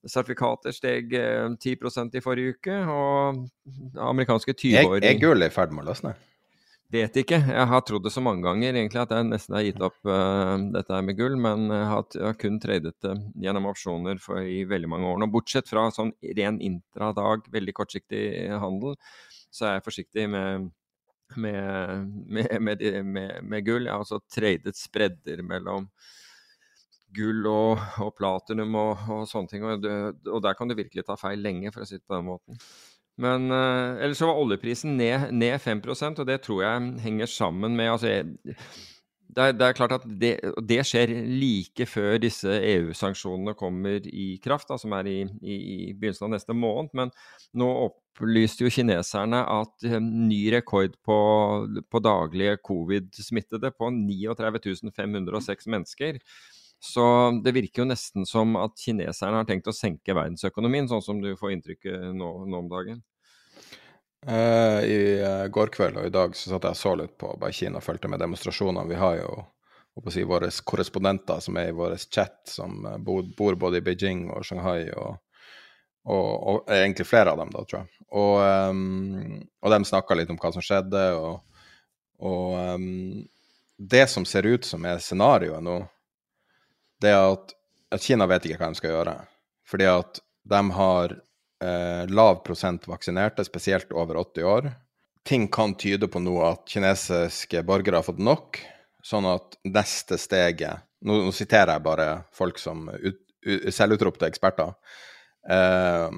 sertifikater 0.08 0.74
steg 0.74 1.12
10 1.14 1.16
eh, 1.18 2.18
i 2.18 2.22
forrige 2.22 2.56
uke, 2.56 2.78
og 2.90 3.42
amerikanske 4.02 4.54
20-åringer 4.54 5.10
Er 5.10 5.20
gull 5.22 5.46
i 5.46 5.50
ferd 5.54 5.74
med 5.74 5.84
å 5.84 5.92
løsne? 5.92 6.14
Vet 6.92 7.14
ikke. 7.16 7.38
Jeg 7.40 7.68
har 7.70 7.84
trodd 7.88 8.04
det 8.04 8.10
så 8.12 8.20
mange 8.20 8.44
ganger 8.44 8.76
egentlig 8.76 9.00
at 9.00 9.12
jeg 9.14 9.24
nesten 9.24 9.54
har 9.56 9.62
gitt 9.64 9.80
opp 9.80 9.96
uh, 10.04 10.58
dette 10.74 10.98
med 11.06 11.16
gull, 11.16 11.38
men 11.40 11.70
jeg 11.72 11.86
har, 11.88 12.02
jeg 12.18 12.26
har 12.26 12.36
kun 12.42 12.58
tradet 12.60 12.92
det 13.00 13.14
gjennom 13.46 13.68
opsjoner 13.70 14.20
for, 14.20 14.44
i 14.44 14.58
veldig 14.68 14.90
mange 14.92 15.08
år 15.08 15.22
nå. 15.22 15.30
Bortsett 15.32 15.70
fra 15.72 15.86
sånn 15.94 16.12
ren 16.36 16.60
intradag, 16.60 17.48
veldig 17.54 17.74
kortsiktig 17.78 18.26
handel, 18.60 18.98
så 19.48 19.70
er 19.70 19.78
jeg 19.78 19.86
forsiktig 19.88 20.26
med, 20.34 20.68
med, 21.40 22.52
med, 22.60 22.84
med 23.08 23.64
gull. 23.64 23.88
Jeg 23.88 23.94
har 23.94 24.04
også 24.04 24.20
tradet 24.28 24.76
spredder 24.76 25.40
mellom 25.48 25.88
gull 27.16 27.48
og, 27.48 27.80
og 28.04 28.12
platinum 28.20 28.76
og, 28.82 29.08
og, 29.08 29.24
sånne 29.32 29.48
ting. 29.48 29.64
Og, 29.64 29.88
og, 30.28 30.40
der 30.44 30.60
kan 30.60 30.68
du 30.68 30.76
virkelig 30.76 31.08
ta 31.08 31.16
feil 31.20 31.40
lenge, 31.40 31.72
for 31.72 31.84
å 31.84 31.88
si 31.88 31.96
det 31.96 32.04
på 32.04 32.18
den 32.18 32.28
måten. 32.28 32.60
Men 33.20 33.50
uh, 33.52 34.00
ellers 34.00 34.22
så 34.22 34.30
var 34.30 34.40
oljeprisen 34.40 34.96
ned, 34.96 35.28
ned 35.36 35.60
5% 35.60 36.22
og 36.22 36.28
det 36.28 36.40
tror 36.46 36.62
jeg 36.64 36.86
henger 37.04 37.28
sammen 37.28 37.76
med 37.76 37.92
altså, 37.92 38.22
det, 39.32 39.42
er, 39.42 39.52
det, 39.56 39.66
er, 39.66 39.76
klart 39.76 39.94
at 39.96 40.06
det, 40.06 40.32
det, 40.68 40.80
skjer 40.88 41.12
like 41.28 41.86
før 41.88 42.16
disse 42.22 42.52
EU-sanksjonene 42.52 43.54
kommer 43.56 44.04
i 44.08 44.36
kraft, 44.44 44.68
da, 44.68 44.78
som 44.80 44.92
er 44.96 45.08
i, 45.08 45.18
i, 45.40 45.56
i, 45.56 45.76
begynnelsen 45.92 46.28
av 46.28 46.34
neste 46.34 46.56
måned. 46.56 46.92
Men 46.96 47.12
nå 47.56 47.68
opplyste 47.86 48.66
jo 48.66 48.72
kineserne 48.72 49.44
at 49.58 49.88
uh, 49.88 49.98
ny 50.00 50.42
rekord 50.56 50.96
på, 51.04 51.18
på 51.88 52.02
daglige 52.04 52.58
covid-smittede 52.64 53.72
på 53.76 53.92
39 53.92 54.92
506 54.96 55.70
mennesker. 55.76 56.20
Så 56.82 57.04
det 57.44 57.52
virker 57.54 57.84
jo 57.84 57.88
nesten 57.92 58.26
som 58.26 58.56
at 58.58 58.74
kineserne 58.82 59.38
har 59.38 59.46
tenkt 59.46 59.68
å 59.70 59.74
senke 59.76 60.16
verdensøkonomien, 60.18 60.88
sånn 60.90 61.04
som 61.04 61.20
du 61.22 61.30
får 61.38 61.54
inntrykket 61.54 62.08
nå, 62.18 62.30
nå 62.50 62.58
om 62.58 62.70
dagen. 62.72 62.98
Uh, 64.26 64.82
I 64.86 64.98
uh, 65.22 65.46
går 65.50 65.70
kveld 65.74 65.98
og 65.98 66.06
i 66.06 66.14
dag 66.14 66.34
så 66.38 66.52
satt 66.52 66.66
jeg 66.68 66.78
så 66.78 66.92
litt 66.98 67.14
på 67.18 67.30
bare 67.38 67.54
Kina 67.54 67.78
og 67.78 67.86
fulgte 67.86 68.10
med 68.10 68.22
demonstrasjonene. 68.22 68.86
Vi 68.90 68.98
har 68.98 69.16
jo 69.20 69.30
si, 70.10 70.26
våre 70.26 70.50
korrespondenter 70.66 71.38
som 71.42 71.58
er 71.62 71.70
i 71.70 71.78
vår 71.78 71.96
chat, 72.02 72.36
som 72.50 72.82
bor, 72.98 73.22
bor, 73.38 73.58
både 73.58 73.78
i 73.78 73.86
Beijing 73.86 74.28
og 74.34 74.46
Shanghai, 74.46 74.90
og, 74.90 75.18
og, 76.02 76.28
og 76.34 76.70
egentlig 76.74 77.06
flere 77.06 77.34
av 77.34 77.42
dem, 77.42 77.54
da, 77.54 77.62
tror 77.62 77.82
jeg. 77.82 78.06
Og, 78.10 78.36
um, 78.42 79.40
og 79.62 79.74
de 79.74 79.82
snakka 79.90 80.18
litt 80.18 80.34
om 80.34 80.42
hva 80.42 80.54
som 80.54 80.66
skjedde, 80.66 81.08
og, 81.14 81.66
og 82.26 82.54
um, 82.58 83.26
det 83.78 84.06
som 84.10 84.26
ser 84.26 84.50
ut 84.50 84.66
som 84.66 84.86
er 84.86 85.02
scenarioet 85.02 85.62
nå, 85.62 85.82
det 87.02 87.12
er 87.12 87.34
at, 87.34 87.54
at, 87.92 88.04
Kina 88.04 88.28
vet 88.30 88.46
ikke 88.46 88.60
hva 88.60 88.70
de 88.72 88.80
skal 88.80 88.94
gjøre. 88.94 89.16
Fordi 89.68 89.88
at 89.90 90.22
de 90.52 90.62
har 90.76 91.16
eh, 91.64 92.04
lav 92.10 92.42
prosent 92.46 92.86
vaksinerte, 92.90 93.44
spesielt 93.46 93.92
over 93.94 94.20
80 94.22 94.48
år. 94.54 94.70
Ting 95.26 95.46
kan 95.54 95.76
tyde 95.78 96.08
på 96.10 96.22
nå 96.22 96.38
at 96.46 96.64
kinesiske 96.70 97.62
borgere 97.66 98.00
har 98.00 98.06
fått 98.06 98.22
nok, 98.22 98.58
sånn 99.06 99.28
at 99.30 99.58
neste 99.66 100.18
steget 100.20 100.88
Nå, 101.02 101.16
nå 101.26 101.32
siterer 101.34 101.72
jeg 101.74 101.82
bare 101.82 102.04
folk 102.30 102.60
som 102.62 102.84
ut, 102.86 103.16
selvutropte 103.74 104.28
eksperter. 104.30 104.68
Eh, 105.50 106.12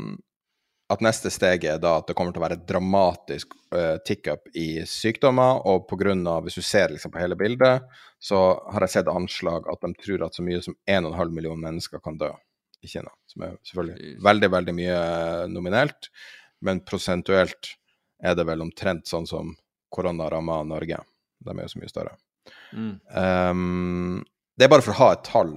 at 0.93 1.01
neste 1.05 1.31
steg 1.33 1.65
er 1.65 1.79
da 1.81 1.95
at 1.99 2.09
det 2.11 2.17
kommer 2.17 2.35
til 2.35 2.43
å 2.43 2.45
være 2.45 2.59
et 2.59 2.67
dramatisk 2.69 3.55
uh, 3.73 3.97
tick-up 4.05 4.51
i 4.59 4.85
sykdommer. 4.89 5.63
Og 5.71 5.87
på 5.89 5.97
grunn 6.01 6.25
av, 6.29 6.45
hvis 6.45 6.59
du 6.61 6.65
ser 6.65 6.93
liksom 6.93 7.15
på 7.15 7.23
hele 7.23 7.39
bildet, 7.41 7.87
så 8.21 8.41
har 8.73 8.85
jeg 8.85 8.99
sett 8.99 9.13
anslag 9.13 9.69
at 9.73 9.81
de 9.85 9.93
tror 10.01 10.27
at 10.27 10.37
så 10.37 10.45
mye 10.45 10.61
som 10.65 10.77
1,5 10.89 11.33
million 11.33 11.61
mennesker 11.61 12.03
kan 12.05 12.19
dø 12.21 12.31
i 12.85 12.91
Kina. 12.91 13.13
Som 13.31 13.47
er 13.47 13.57
selvfølgelig 13.65 14.19
veldig, 14.25 14.51
veldig 14.59 14.75
mye 14.77 14.99
nominelt, 15.53 16.11
men 16.65 16.85
prosentuelt 16.85 17.75
er 18.25 18.37
det 18.37 18.45
vel 18.49 18.65
omtrent 18.65 19.09
sånn 19.09 19.29
som 19.29 19.55
korona 19.93 20.29
ramma 20.33 20.61
Norge. 20.69 21.01
De 21.45 21.55
er 21.55 21.65
jo 21.65 21.73
så 21.73 21.81
mye 21.81 21.93
større. 21.93 22.15
Mm. 22.77 22.93
Um, 23.09 24.21
det 24.57 24.67
er 24.67 24.73
bare 24.73 24.85
for 24.85 24.95
å 24.95 25.01
ha 25.01 25.09
et 25.15 25.25
tall. 25.27 25.57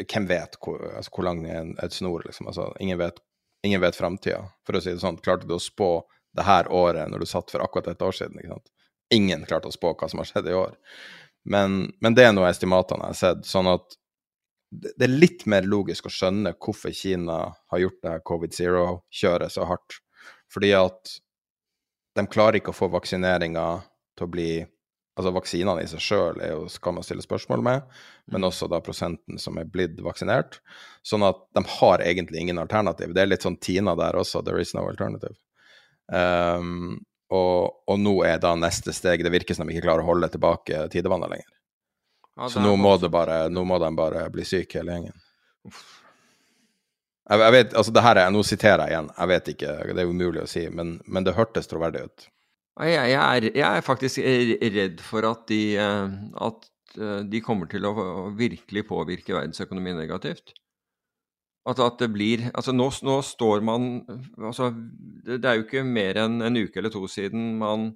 Hvem 0.00 0.28
vet 0.30 0.56
hvor, 0.62 0.80
altså, 0.96 1.12
hvor 1.12 1.26
lang 1.28 1.44
er 1.46 1.72
et 1.84 1.96
snor? 1.96 2.24
Liksom. 2.26 2.48
Altså, 2.50 2.70
ingen 2.82 3.00
vet 3.00 3.20
ingen 3.62 3.80
vet 3.80 3.96
framtida, 3.96 4.44
for 4.66 4.76
å 4.76 4.82
si 4.82 4.92
det 4.94 5.02
sånn. 5.02 5.20
Klarte 5.22 5.48
du 5.48 5.56
å 5.56 5.62
spå 5.62 5.94
det 6.36 6.46
her 6.46 6.70
året 6.72 7.10
når 7.10 7.24
du 7.24 7.30
satt 7.30 7.50
for 7.52 7.64
akkurat 7.64 7.92
et 7.92 8.04
år 8.04 8.14
siden? 8.16 8.38
ikke 8.40 8.54
sant? 8.54 8.70
Ingen 9.14 9.44
klarte 9.48 9.68
å 9.68 9.74
spå 9.74 9.92
hva 9.94 10.08
som 10.08 10.22
har 10.22 10.28
skjedd 10.28 10.48
i 10.48 10.56
år. 10.56 10.76
Men, 11.44 11.92
men 12.00 12.16
det 12.16 12.26
er 12.26 12.36
noe 12.36 12.50
estimatene 12.50 13.10
jeg 13.10 13.14
har 13.16 13.20
sett. 13.20 13.48
sånn 13.48 13.70
at 13.70 13.98
det 14.72 15.04
er 15.04 15.12
litt 15.12 15.44
mer 15.50 15.66
logisk 15.68 16.06
å 16.08 16.12
skjønne 16.12 16.54
hvorfor 16.56 16.94
Kina 16.96 17.40
har 17.52 17.82
gjort 17.82 17.98
det 18.00 18.12
her 18.14 18.22
covid 18.24 18.54
zero-kjøret 18.56 19.52
så 19.52 19.66
hardt. 19.68 19.98
Fordi 20.52 20.70
at 20.76 21.16
de 22.16 22.24
klarer 22.28 22.60
ikke 22.60 22.72
å 22.72 22.76
få 22.76 22.88
vaksineringa 22.92 23.66
til 24.16 24.26
å 24.26 24.32
bli 24.32 24.52
Altså 25.12 25.32
vaksinene 25.34 25.82
i 25.84 25.88
seg 25.90 26.00
sjøl 26.00 26.38
kan 26.80 26.96
man 26.96 27.04
stille 27.04 27.24
spørsmål 27.24 27.60
med, 27.64 27.88
men 28.32 28.40
mm. 28.40 28.46
også 28.48 28.68
da 28.72 28.78
prosenten 28.80 29.36
som 29.40 29.58
er 29.60 29.68
blitt 29.68 29.98
vaksinert. 30.00 30.62
Sånn 31.04 31.26
at 31.26 31.42
de 31.52 31.62
har 31.68 32.00
egentlig 32.00 32.40
ingen 32.40 32.60
alternativ. 32.62 33.12
Det 33.12 33.20
er 33.20 33.28
litt 33.28 33.44
sånn 33.44 33.58
Tina 33.60 33.92
der 33.98 34.16
også, 34.16 34.40
there 34.46 34.62
is 34.62 34.72
no 34.72 34.86
alternative. 34.88 35.36
Um, 36.08 37.02
og, 37.32 37.84
og, 37.88 37.98
nå 38.00 38.14
er 38.28 38.40
da 38.42 38.50
neste 38.58 38.92
steg 38.92 39.22
Det 39.24 39.30
virker 39.32 39.56
som 39.56 39.64
de 39.64 39.72
ikke 39.72 39.86
klarer 39.86 40.02
å 40.02 40.08
holde 40.10 40.28
tilbake 40.32 40.86
tidevannet 40.92 41.30
lenger. 41.32 41.52
Ja, 42.36 42.48
Så 42.48 42.60
nå 42.64 42.74
må, 42.80 42.96
bare, 43.12 43.46
nå 43.52 43.64
må, 43.68 43.78
de 43.80 43.90
bare 43.96 44.24
bli 44.32 44.44
syke, 44.48 44.80
hele 44.80 44.96
gjengen. 44.96 45.16
Jeg, 47.28 47.38
jeg, 47.38 47.52
vet, 47.54 47.74
altså 47.78 47.92
det 47.94 48.04
her 48.04 48.18
er, 48.18 48.30
Nå 48.34 48.42
siterer 48.44 48.86
jeg 48.86 48.96
igjen, 48.96 49.10
jeg 49.18 49.30
vet 49.30 49.50
ikke, 49.52 49.74
det 49.92 50.02
er 50.02 50.10
umulig 50.10 50.42
å 50.42 50.48
si, 50.50 50.64
men, 50.72 50.96
men 51.04 51.28
det 51.28 51.36
hørtes 51.36 51.68
troverdig 51.70 52.06
ut. 52.08 52.31
Jeg, 52.80 53.10
jeg, 53.12 53.20
er, 53.20 53.46
jeg, 53.52 53.68
er, 53.68 53.84
faktisk 53.84 54.18
redd 54.72 55.02
for 55.04 55.28
at 55.28 55.44
de, 55.50 55.60
eh, 55.76 56.14
at 56.40 56.68
eh, 56.96 57.20
de, 57.28 57.42
kommer 57.44 57.68
til 57.68 57.84
å 57.84 57.92
virkelig 58.38 58.86
påvirke 58.88 59.36
verdensøkonomien 59.36 59.98
negativt. 60.00 60.54
At, 61.68 61.78
at 61.78 62.00
det 62.00 62.08
blir 62.10 62.48
Altså 62.50 62.72
nå, 62.74 62.88
nå, 63.06 63.20
står 63.22 63.60
man 63.62 63.84
altså, 64.34 64.72
Det 65.22 65.46
er 65.46 65.60
jo 65.60 65.62
ikke 65.62 65.84
mer 65.86 66.18
enn 66.24 66.40
en 66.42 66.58
uke 66.58 66.80
eller 66.80 66.90
to 66.90 67.04
siden 67.06 67.52
man, 67.60 67.92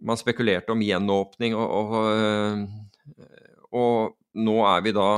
man 0.00 0.16
spekulerte 0.16 0.72
om 0.72 0.80
gjenåpning, 0.80 1.58
og, 1.58 1.74
og, 1.76 1.98
eh, 2.14 3.26
og 3.76 4.16
nå 4.40 4.56
er 4.70 4.86
vi 4.86 4.94
da 4.96 5.10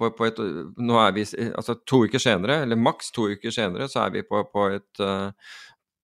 på, 0.00 0.10
på 0.16 0.26
et 0.26 0.42
Nå 0.80 0.98
er 0.98 1.14
vi 1.14 1.28
altså 1.52 1.76
to 1.84 2.06
uker 2.08 2.22
senere, 2.22 2.62
eller 2.64 2.80
maks 2.80 3.12
to 3.14 3.28
uker 3.36 3.54
senere, 3.54 3.86
så 3.92 4.06
er 4.08 4.16
vi 4.16 4.24
på, 4.26 4.40
på 4.50 4.70
et 4.72 5.04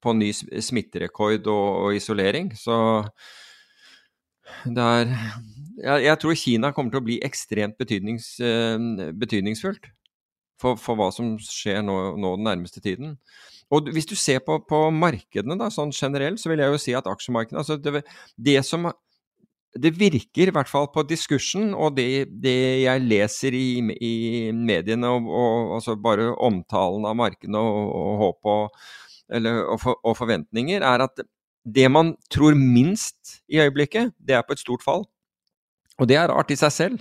på 0.07 0.15
ny 0.17 0.31
smitterekord 0.33 1.51
og, 1.51 1.67
og 1.83 1.99
isolering. 1.99 2.53
Så 2.59 2.79
det 4.65 4.83
er 4.83 5.13
jeg, 5.77 6.07
jeg, 6.07 6.19
tror 6.23 6.39
Kina 6.39 6.73
kommer 6.73 6.95
til 6.95 7.03
å 7.03 7.07
bli 7.07 7.19
ekstremt 7.25 7.77
betydnings, 7.81 8.37
betydningsfullt 9.21 9.91
for, 10.61 10.79
for, 10.81 10.97
hva 10.99 11.11
som 11.13 11.35
skjer 11.43 11.83
nå, 11.85 11.97
nå, 12.17 12.37
den 12.39 12.49
nærmeste 12.49 12.81
tiden. 12.85 13.17
Og 13.75 13.91
hvis 13.93 14.07
du 14.09 14.15
ser 14.19 14.41
på, 14.47 14.61
på 14.69 14.87
markedene 14.95 15.59
da, 15.59 15.69
sånn 15.75 15.93
generelt, 15.95 16.41
så 16.41 16.53
vil 16.53 16.63
jeg 16.63 16.73
jo 16.73 16.81
si 16.81 16.95
at 16.97 17.09
aksjemarkedene 17.11 17.61
altså 17.61 17.77
det, 17.83 18.05
det, 18.39 18.61
som 18.65 18.89
det 19.77 19.93
virker, 19.99 20.49
i 20.49 20.55
hvert 20.55 20.71
fall 20.71 20.87
på 20.95 21.05
diskursen, 21.09 21.73
og 21.75 21.97
det, 21.99 22.29
det 22.43 22.57
jeg 22.87 23.05
leser 23.05 23.57
i, 23.59 23.67
i 23.99 24.15
mediene, 24.55 25.11
og, 25.11 25.27
og, 25.29 25.75
altså 25.81 25.97
bare 26.01 26.31
omtalen 26.47 27.09
av 27.11 27.19
markedene 27.19 27.61
og, 27.61 27.91
og 27.91 28.23
håp 28.23 28.55
og, 28.55 28.87
eller, 29.33 29.65
for, 29.83 29.99
og, 30.05 30.17
forventninger, 30.19 30.83
er 30.83 31.05
at 31.07 31.25
det 31.67 31.89
man 31.91 32.15
tror 32.31 32.55
minst 32.55 33.41
i 33.51 33.61
øyeblikket, 33.61 34.15
det 34.23 34.37
er 34.39 34.47
på 34.47 34.55
et 34.55 34.63
stort 34.63 34.85
fall. 34.85 35.07
Og 35.99 36.09
det 36.09 36.19
er 36.21 36.31
rart 36.31 36.53
i 36.53 36.59
seg 36.59 36.73
selv. 36.73 36.99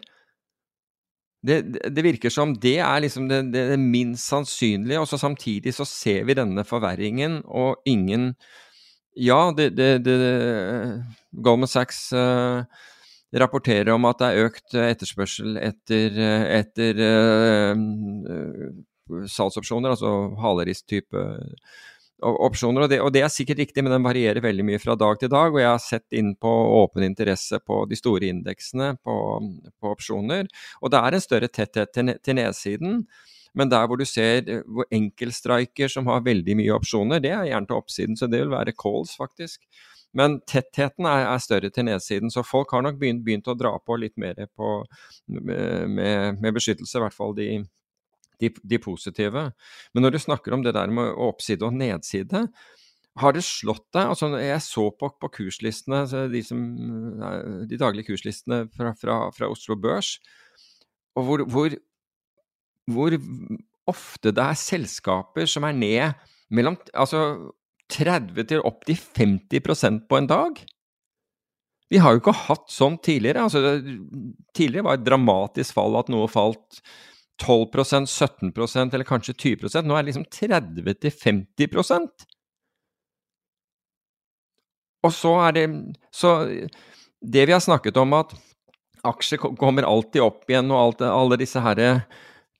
Det, 1.45 1.59
det, 1.93 2.01
virker 2.01 2.33
som 2.33 2.55
det 2.57 2.79
er 2.81 3.03
liksom 3.03 3.27
det, 3.29 3.43
det, 3.53 3.67
det 3.69 3.77
minst 3.79 4.25
sannsynlige, 4.31 4.97
og 4.97 5.07
så 5.07 5.19
samtidig 5.21 5.75
så 5.77 5.85
ser 5.85 6.25
vi 6.25 6.33
denne 6.37 6.65
forverringen, 6.65 7.43
og 7.45 7.81
ingen 7.85 8.33
Ja, 9.15 9.53
det, 9.55 9.69
Goldman 11.31 11.69
Sachs 11.71 12.09
uh, 12.11 12.65
rapporterer 13.31 13.93
om 13.93 14.03
at 14.09 14.19
det 14.19 14.27
er 14.27 14.49
økt 14.49 14.75
etterspørsel 14.75 15.55
etter, 15.61 16.17
etter 16.57 16.99
uh, 16.99 17.77
salgsopsjoner, 19.31 19.93
altså 19.93 20.11
halerisk-type 20.41 21.23
opsjoner. 22.21 22.85
Og 22.85 22.89
det, 22.89 22.99
og 23.03 23.11
det, 23.13 23.23
er 23.25 23.33
sikkert 23.33 23.61
riktig, 23.63 23.83
men 23.83 23.93
den 23.95 24.05
varierer 24.05 24.43
veldig 24.43 24.65
mye 24.67 24.81
fra 24.81 24.95
dag 24.99 25.19
til 25.19 25.31
dag. 25.31 25.53
Og 25.53 25.61
jeg 25.61 25.71
har 25.71 25.83
sett 25.83 26.17
inn 26.17 26.33
på 26.39 26.51
åpen 26.81 27.05
interesse 27.07 27.59
på 27.59 27.83
de 27.89 27.99
store 27.99 28.31
indeksene 28.31 28.95
på, 29.03 29.15
på 29.81 29.93
opsjoner. 29.95 30.49
Og 30.81 30.93
det 30.93 31.01
er 31.01 31.17
en 31.17 31.25
større 31.25 31.51
tetthet 31.51 31.93
til, 31.95 32.13
til 32.23 32.39
nedsiden. 32.39 33.03
Men 33.55 33.71
der 33.71 33.87
hvor 33.87 33.99
du 33.99 34.05
ser 34.07 34.43
hvor 34.67 34.87
enkeltstriker 34.93 35.91
som 35.91 36.09
har 36.11 36.25
veldig 36.25 36.57
mye 36.59 36.75
opsjoner, 36.75 37.21
det 37.23 37.31
er 37.31 37.51
gjerne 37.51 37.69
til 37.69 37.79
oppsiden. 37.79 38.17
Så 38.19 38.31
det 38.31 38.43
vil 38.43 38.55
være 38.55 38.75
calls, 38.75 39.15
faktisk. 39.19 39.61
Men 40.15 40.39
tettheten 40.47 41.07
er, 41.09 41.25
er, 41.27 41.41
større 41.43 41.69
til 41.75 41.87
nedsiden, 41.89 42.31
så 42.31 42.43
folk 42.47 42.71
har 42.71 42.85
nok 42.85 42.99
begynt, 43.01 43.25
begynt 43.25 43.49
å 43.51 43.55
dra 43.59 43.73
på 43.83 43.97
litt 43.99 44.15
mer 44.15 44.37
på, 44.47 44.77
med, 45.27 46.39
med 46.39 46.55
beskyttelse, 46.55 46.95
i 46.95 47.03
hvert 47.03 47.17
fall 47.17 47.35
de, 47.35 47.49
de, 48.41 48.51
de, 48.63 48.79
positive. 48.81 49.49
Men 49.93 50.05
når 50.05 50.15
du 50.15 50.21
snakker 50.23 50.55
om 50.55 50.63
det 50.65 50.75
der 50.77 50.91
med 50.93 51.13
oppside 51.27 51.65
og 51.65 51.75
nedside, 51.75 52.45
har 53.15 53.35
det 53.35 53.45
slått 53.47 53.85
deg 53.95 54.09
altså 54.11 54.27
Jeg 54.35 54.59
så 54.63 54.89
på, 54.91 55.07
på 55.21 55.29
kurslistene, 55.37 56.03
de, 56.31 56.41
som, 56.43 56.63
de, 57.63 57.79
daglige 57.79 58.09
kurslistene 58.09 58.65
fra, 58.75 58.91
fra, 58.99 59.19
fra 59.35 59.51
Oslo 59.51 59.77
Børs, 59.79 60.17
og 61.15 61.29
hvor, 61.29 61.45
hvor, 61.47 61.77
hvor, 62.91 63.15
ofte 63.87 64.33
det 64.33 64.41
er 64.41 64.57
selskaper 64.57 65.47
som 65.47 65.63
er 65.67 65.77
ned 65.77 66.29
mellom 66.53 66.75
altså 66.97 67.21
30 67.93 68.47
til 68.49 68.63
opptil 68.65 68.97
50% 68.97 70.07
på 70.09 70.17
en 70.17 70.29
dag. 70.29 70.57
Vi 71.93 72.01
har 72.01 72.15
jo 72.15 72.21
ikke 72.23 72.33
hatt 72.47 72.71
sånn 72.73 72.97
tidligere. 72.97 73.45
Altså, 73.45 73.77
tidligere 74.57 74.87
var 74.87 74.97
det 74.97 75.03
et 75.03 75.09
dramatisk 75.11 75.77
fall 75.77 75.99
at 75.99 76.09
noe 76.09 76.25
falt 76.31 76.81
12% 77.43 78.07
17% 78.53 78.95
eller 78.95 79.07
kanskje 79.07 79.33
20 79.33 79.83
Nå 79.83 79.95
er 79.95 80.03
det 80.03 80.13
liksom 80.13 80.27
30-50% 80.31 82.27
Og 85.05 85.13
så 85.13 85.33
er 85.47 85.57
det 85.57 85.65
Så 86.15 86.35
det 87.25 87.45
vi 87.47 87.55
har 87.55 87.63
snakket 87.63 87.97
om, 87.97 88.13
at 88.13 88.35
aksjer 89.05 89.39
kommer 89.57 89.85
alltid 89.87 90.21
opp 90.21 90.49
igjen, 90.49 90.69
og 90.69 90.79
alt, 90.79 91.01
alle 91.01 91.37
disse 91.41 91.61
herre 91.61 92.05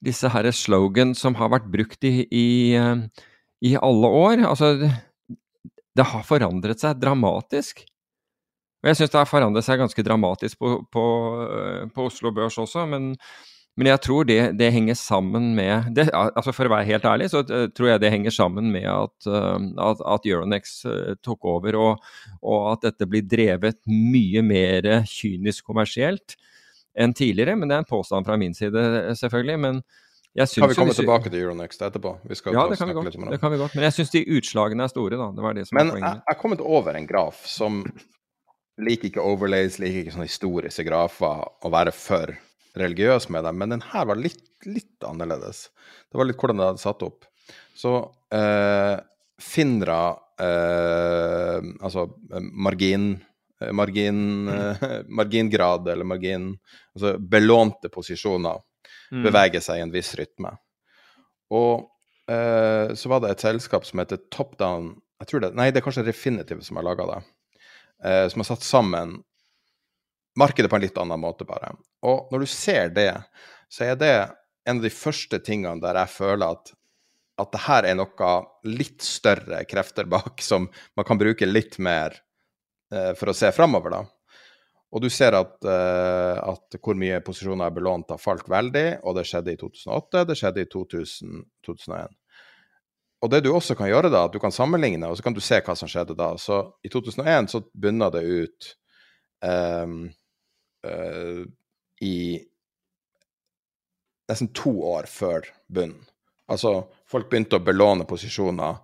disse 0.06 0.30
her 0.30 0.48
slogan 0.54 1.16
som 1.18 1.36
har 1.40 1.52
vært 1.54 1.68
brukt 1.72 2.06
i, 2.06 2.26
i, 2.30 2.48
i 3.66 3.74
alle 3.78 4.12
år 4.20 4.46
Altså, 4.50 4.76
det 5.96 6.08
har 6.12 6.26
forandret 6.28 6.82
seg 6.82 7.00
dramatisk. 7.00 7.86
Og 8.84 8.90
jeg 8.92 9.00
syns 9.00 9.14
det 9.14 9.22
har 9.22 9.30
forandret 9.30 9.66
seg 9.66 9.80
ganske 9.80 10.04
dramatisk 10.06 10.60
på, 10.62 10.76
på, 10.92 11.06
på 11.96 12.08
Oslo 12.10 12.34
Børs 12.36 12.60
også, 12.62 12.84
men 12.92 13.14
men 13.76 13.90
jeg 13.90 14.02
tror 14.06 14.28
det, 14.28 14.40
det 14.56 14.70
henger 14.72 14.96
sammen 14.96 15.50
med 15.58 15.90
det, 15.98 16.08
altså 16.16 16.54
For 16.56 16.70
å 16.70 16.72
være 16.72 16.88
helt 16.88 17.08
ærlig, 17.10 17.28
så 17.34 17.42
uh, 17.44 17.66
tror 17.76 17.90
jeg 17.92 18.04
det 18.06 18.12
henger 18.14 18.32
sammen 18.32 18.70
med 18.72 18.88
at, 18.88 19.28
uh, 19.28 19.60
at, 19.90 20.04
at 20.16 20.30
Euronex 20.30 20.78
uh, 20.88 21.12
tok 21.26 21.50
over, 21.52 21.76
og, 21.82 22.08
og, 22.40 22.60
at 22.72 22.88
dette 22.88 23.10
blir 23.12 23.28
drevet 23.28 23.82
mye 23.92 24.44
mer 24.46 24.88
kynisk 25.12 25.68
kommersielt 25.68 26.38
enn 26.96 27.12
tidligere. 27.16 27.58
Men 27.60 27.68
det 27.68 27.76
er 27.76 27.84
en 27.84 27.90
påstand 27.90 28.28
fra 28.28 28.40
min 28.40 28.56
side, 28.56 28.80
selvfølgelig. 29.20 29.60
men 29.68 29.84
jeg 30.36 30.52
kan 30.52 30.72
vi 30.72 30.76
komme 30.76 30.96
tilbake 30.96 31.32
til 31.32 31.46
Euronext 31.46 31.84
etterpå? 31.84 32.18
ja, 32.28 32.66
det 32.68 32.80
kan, 32.80 32.90
vi 32.90 32.96
godt, 32.96 33.14
det 33.32 33.40
kan 33.40 33.52
vi 33.54 33.60
godt. 33.60 33.76
Men 33.76 33.88
jeg 33.88 33.96
syns 34.00 34.12
de 34.12 34.24
utslagene 34.36 34.84
er 34.84 34.92
store, 34.92 35.20
da. 35.20 35.30
Det 35.36 35.44
var 35.44 35.56
det 35.56 35.68
som 35.68 35.80
Men 35.80 35.94
jeg 35.96 36.24
har 36.28 36.40
kommet 36.40 36.64
over 36.64 36.96
en 36.96 37.08
graf 37.08 37.44
som 37.48 37.84
liker 38.80 39.12
ikke 39.12 39.24
overlays, 39.24 39.80
liker 39.80 40.04
ikke 40.04 40.16
sånne 40.16 40.28
historiske 40.28 40.84
grafer 40.88 41.44
å 41.44 41.72
være 41.72 41.96
for 41.96 42.36
religiøs 42.80 43.30
med 43.34 43.46
dem, 43.48 43.58
men 43.62 43.76
den 43.76 43.86
her 43.92 44.08
var 44.10 44.20
litt, 44.20 44.44
litt, 44.68 44.98
annerledes. 45.06 45.70
Det 46.12 46.20
var 46.20 46.28
litt 46.28 46.40
hvordan 46.42 46.62
det 46.62 46.70
hadde 46.70 46.84
satt 46.84 47.06
opp. 47.06 47.28
Så 47.76 47.96
eh, 48.34 48.96
finnere, 49.42 50.02
eh, 50.42 51.72
Altså 51.86 52.08
margin, 52.42 53.14
margin 53.72 54.22
mm. 54.50 54.86
margingrad 55.20 55.88
eller 55.92 56.08
margin 56.08 56.50
Altså 56.96 57.16
belånte 57.20 57.92
posisjoner 57.94 58.60
mm. 59.12 59.24
beveger 59.24 59.64
seg 59.64 59.80
i 59.80 59.86
en 59.86 59.94
viss 59.94 60.14
rytme. 60.20 60.52
Og 61.56 61.86
eh, 62.32 62.96
så 62.98 63.12
var 63.12 63.24
det 63.24 63.36
et 63.36 63.46
selskap 63.48 63.88
som 63.88 64.02
heter 64.02 64.24
Top 64.34 64.58
Down 64.60 64.96
jeg 65.22 65.30
tror 65.30 65.46
det, 65.46 65.54
Nei, 65.56 65.70
det 65.72 65.80
er 65.80 65.86
kanskje 65.86 66.06
Refinitiv 66.10 66.62
som 66.66 66.80
har 66.80 66.86
laga 66.88 67.08
det. 67.14 67.22
Eh, 68.04 68.26
som 68.32 68.44
har 68.44 68.50
satt 68.50 68.66
sammen 68.66 69.20
markedet 70.40 70.70
på 70.72 70.80
en 70.80 70.86
litt 70.86 70.98
annen 71.02 71.22
måte, 71.22 71.48
bare. 71.48 71.74
Og 72.06 72.32
når 72.32 72.46
du 72.46 72.50
ser 72.52 72.90
det, 72.96 73.12
så 73.72 73.92
er 73.92 74.00
det 74.00 74.16
en 74.66 74.80
av 74.80 74.88
de 74.88 74.94
første 74.94 75.40
tingene 75.46 75.82
der 75.84 76.00
jeg 76.02 76.14
føler 76.16 76.58
at, 76.58 76.74
at 77.42 77.54
det 77.54 77.64
her 77.68 77.88
er 77.90 77.98
noe 78.00 78.34
litt 78.68 79.06
større 79.06 79.64
krefter 79.70 80.10
bak, 80.10 80.42
som 80.50 80.70
man 80.96 81.08
kan 81.08 81.22
bruke 81.22 81.48
litt 81.50 81.80
mer 81.80 82.18
eh, 82.94 83.14
for 83.18 83.32
å 83.32 83.38
se 83.38 83.52
framover, 83.56 83.98
da. 84.00 84.04
Og 84.96 85.02
du 85.04 85.10
ser 85.12 85.36
at, 85.36 85.58
eh, 85.68 86.38
at, 86.40 86.78
hvor 86.80 86.96
mye 86.96 87.20
posisjoner 87.26 87.68
er 87.68 87.76
belånt 87.76 88.14
har 88.14 88.22
falt 88.22 88.48
veldig, 88.52 89.02
og 89.04 89.18
det 89.18 89.26
skjedde 89.28 89.56
i 89.56 89.60
2008, 89.60 90.22
det 90.30 90.38
skjedde 90.40 90.64
i 90.64 90.70
2000, 90.72 91.42
2001. 91.68 92.14
Og 93.26 93.32
det 93.32 93.42
du 93.44 93.50
også 93.52 93.76
kan 93.76 93.90
gjøre 93.90 94.12
da, 94.14 94.26
at 94.28 94.36
du 94.36 94.40
kan 94.40 94.54
sammenligne, 94.54 95.08
og 95.10 95.18
så 95.18 95.26
kan 95.26 95.36
du 95.36 95.42
se 95.44 95.60
hva 95.66 95.76
som 95.76 95.90
skjedde 95.90 96.16
da. 96.18 96.30
Så 96.40 96.60
i 96.86 96.92
2001 96.94 97.50
så 97.52 97.62
bunna 97.74 98.12
det 98.14 98.22
ut 98.22 98.68
um, 99.42 100.06
uh, 100.86 101.44
i 102.06 102.18
nesten 104.30 104.52
to 104.58 104.74
år 104.90 105.10
før 105.10 105.46
bunnen. 105.68 106.02
Altså, 106.52 106.86
folk 107.10 107.30
begynte 107.32 107.58
å 107.58 107.66
belåne 107.66 108.06
posisjoner 108.10 108.78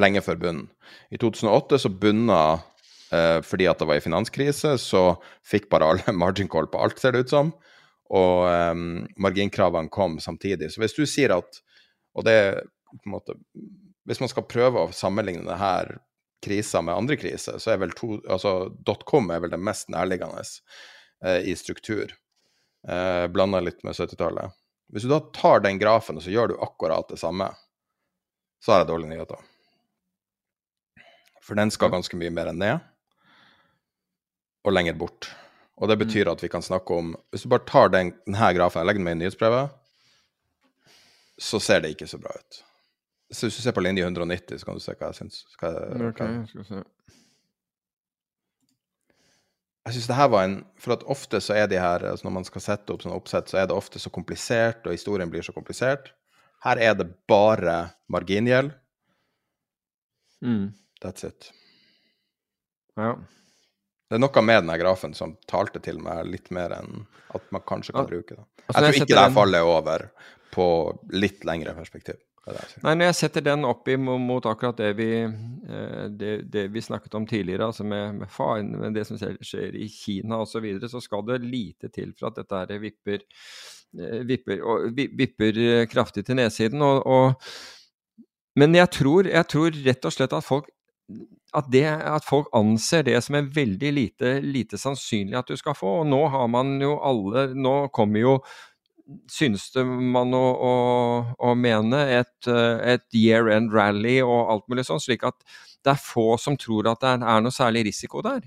lenge 0.00 0.22
før 0.22 0.38
bunnen. 0.40 0.68
I 1.10 1.18
2008 1.20 1.80
så 1.82 1.90
bunna 1.90 2.42
uh, 2.54 3.40
fordi 3.46 3.66
at 3.70 3.80
det 3.80 3.88
var 3.90 3.98
i 3.98 4.04
finanskrise, 4.04 4.76
så 4.78 5.04
fikk 5.46 5.68
bare 5.72 5.90
alle 5.90 6.14
margin 6.24 6.50
call 6.50 6.70
på 6.70 6.82
alt, 6.82 7.00
ser 7.02 7.16
det 7.16 7.26
ut 7.26 7.34
som. 7.34 7.52
Og 8.10 8.46
um, 8.50 9.04
marginkravene 9.22 9.90
kom 9.92 10.18
samtidig. 10.22 10.72
Så 10.72 10.82
hvis 10.82 10.96
du 10.96 11.04
sier 11.06 11.36
at 11.36 11.60
Og 12.10 12.24
det 12.26 12.64
på 12.90 13.06
en 13.06 13.12
måte 13.12 13.36
Hvis 14.02 14.18
man 14.18 14.30
skal 14.32 14.48
prøve 14.50 14.82
å 14.82 14.90
sammenligne 14.90 15.46
denne 15.46 16.00
krisa 16.42 16.80
med 16.82 16.96
andre 16.96 17.18
kriser, 17.20 17.58
så 17.60 17.70
er 17.70 17.82
vel 17.82 17.92
to, 17.92 18.14
altså, 18.24 18.72
dotcom 18.82 19.28
er 19.30 19.42
vel 19.44 19.52
det 19.52 19.60
mest 19.60 19.90
nærliggende 19.92 20.40
eh, 20.40 20.70
i 21.28 21.56
struktur. 21.56 22.14
Eh, 22.88 23.26
Blanda 23.28 23.60
litt 23.60 23.82
med 23.84 23.92
70-tallet. 23.92 24.56
Hvis 24.90 25.06
du 25.06 25.12
da 25.12 25.20
tar 25.34 25.60
den 25.64 25.78
grafen 25.78 26.18
og 26.18 26.24
så 26.24 26.32
gjør 26.32 26.52
du 26.52 26.60
akkurat 26.64 27.08
det 27.12 27.20
samme, 27.20 27.50
så 28.64 28.72
har 28.72 28.82
jeg 28.82 28.90
dårlige 28.90 29.12
nyheter. 29.12 29.42
For 31.44 31.58
den 31.58 31.70
skal 31.72 31.92
ganske 31.92 32.16
mye 32.18 32.32
mer 32.34 32.50
enn 32.50 32.60
ned, 32.60 32.80
og 34.64 34.74
lenger 34.74 34.98
bort. 34.98 35.30
Og 35.80 35.88
det 35.88 35.96
betyr 36.02 36.28
mm. 36.28 36.32
at 36.34 36.42
vi 36.44 36.50
kan 36.52 36.62
snakke 36.62 36.92
om 36.92 37.14
Hvis 37.32 37.46
du 37.46 37.48
bare 37.48 37.64
tar 37.64 37.88
den, 37.88 38.10
denne 38.26 38.50
grafen 38.52 38.82
og 38.82 38.88
legger 38.88 39.00
den 39.00 39.06
med 39.06 39.16
i 39.16 39.20
nyhetsbrevet, 39.22 39.70
så 41.40 41.60
ser 41.60 41.80
det 41.80 41.94
ikke 41.94 42.08
så 42.10 42.18
bra 42.20 42.34
ut. 42.36 42.58
Så 43.32 43.46
hvis 43.46 43.56
du 43.56 43.62
ser 43.62 43.72
på 43.72 43.80
linje 43.80 44.04
190, 44.04 44.58
så 44.60 44.66
kan 44.66 44.76
du 44.76 44.82
se 44.84 44.92
hva 44.92 45.08
jeg 45.08 45.20
syns. 45.22 45.44
Hva, 45.60 45.70
okay, 46.10 46.34
skal 46.50 46.66
se. 46.68 46.82
Jeg 49.88 49.96
synes 49.96 50.08
det 50.10 50.16
her 50.18 50.28
var 50.28 50.44
en 50.44 50.56
For 50.80 50.92
at 50.92 51.04
ofte 51.08 51.40
så 51.40 51.54
er 51.56 51.68
de 51.70 51.78
her 51.80 52.04
altså 52.04 52.26
Når 52.26 52.34
man 52.34 52.44
skal 52.44 52.64
sette 52.64 52.92
opp 52.92 53.04
sånne 53.04 53.16
oppsett, 53.16 53.48
så 53.48 53.62
er 53.62 53.68
det 53.70 53.76
ofte 53.76 54.02
så 54.02 54.12
komplisert, 54.12 54.84
og 54.84 54.92
historien 54.92 55.30
blir 55.32 55.44
så 55.46 55.54
komplisert. 55.56 56.12
Her 56.64 56.76
er 56.76 56.94
det 56.98 57.06
bare 57.30 57.94
margingjeld. 58.12 58.74
Mm. 60.44 60.72
That's 61.00 61.24
it. 61.24 61.48
Ja. 63.00 63.14
Det 64.10 64.18
er 64.18 64.20
noe 64.20 64.42
med 64.44 64.58
denne 64.64 64.76
grafen 64.80 65.14
som 65.16 65.36
talte 65.48 65.80
til 65.80 66.00
meg 66.02 66.26
litt 66.28 66.50
mer 66.52 66.74
enn 66.80 67.04
at 67.36 67.44
man 67.54 67.64
kanskje 67.64 67.94
kan 67.94 68.04
ja. 68.04 68.10
bruke 68.10 68.36
det. 68.36 68.44
altså, 68.66 68.66
Jeg 68.66 68.74
når 68.74 68.86
jeg 68.88 68.96
tror 68.96 69.06
ikke 69.06 69.14
det 69.14 69.24
her 69.24 69.36
faller 69.36 69.68
over 69.70 70.06
på 70.50 70.66
litt 71.14 71.46
lengre 71.46 71.76
perspektiv. 71.76 72.18
Er. 72.56 72.74
Nei, 72.84 72.94
når 72.98 73.10
jeg 73.10 73.18
setter 73.20 73.44
den 73.46 73.66
opp 73.68 73.88
mot 74.00 74.46
akkurat 74.48 74.78
det 74.80 74.90
vi, 74.98 75.10
eh, 75.24 76.04
det, 76.10 76.32
det 76.52 76.66
vi 76.74 76.82
snakket 76.84 77.14
om 77.18 77.26
tidligere, 77.28 77.70
altså 77.70 77.86
med, 77.86 78.20
med 78.22 78.32
faren, 78.32 78.72
med 78.80 78.96
det 78.98 79.06
som 79.08 79.20
skjer, 79.20 79.76
i 79.76 79.88
Kina 79.92 80.40
osv., 80.42 80.52
så, 80.52 80.64
videre, 80.64 80.92
så 80.92 81.02
skal 81.04 81.26
det 81.28 81.40
lite 81.44 81.92
til 81.94 82.14
for 82.18 82.30
at 82.30 82.40
dette 82.40 82.62
her 82.62 82.82
vipper, 82.82 83.24
eh, 83.98 84.20
vipper, 84.28 84.64
og, 84.64 84.90
vipper 84.96 85.62
eh, 85.66 85.86
kraftig 85.90 86.26
til 86.26 86.40
nedsiden. 86.40 86.82
Og, 86.82 87.06
og, 87.06 88.26
men 88.60 88.74
jeg 88.76 88.92
tror, 88.98 89.30
jeg 89.30 89.50
tror 89.50 89.82
rett 89.86 90.10
og 90.10 90.16
slett 90.16 90.36
at 90.36 90.46
folk 90.46 90.70
at, 91.56 91.66
det, 91.72 91.84
at 91.86 92.26
folk 92.26 92.50
anser 92.54 93.02
det 93.06 93.16
som 93.24 93.34
en 93.38 93.50
veldig 93.54 93.92
lite, 93.92 94.34
lite 94.44 94.78
sannsynlig 94.78 95.38
at 95.38 95.50
du 95.50 95.58
skal 95.58 95.74
få. 95.74 96.00
Og 96.02 96.10
nå 96.10 96.20
har 96.30 96.46
man 96.52 96.76
jo 96.82 96.96
alle 97.02 97.48
Nå 97.54 97.74
kommer 97.94 98.22
jo 98.22 98.34
synes 99.30 99.70
det 99.74 99.84
man 99.84 100.34
å, 100.36 100.44
å, 100.54 100.72
å 101.38 101.54
mene, 101.58 102.00
et, 102.20 102.48
eh, 102.50 102.94
et 102.94 103.06
year 103.16 103.50
end 103.52 103.74
rally 103.74 104.18
og 104.22 104.52
alt 104.54 104.66
mulig 104.70 104.86
sånn, 104.88 105.02
slik 105.02 105.24
at 105.28 105.38
det 105.84 105.94
er 105.94 106.02
få 106.02 106.34
som 106.40 106.58
tror 106.60 106.90
at 106.90 107.02
det 107.02 107.14
er, 107.16 107.40
noe 107.44 107.54
særlig 107.54 107.86
risiko 107.88 108.22
der. 108.24 108.44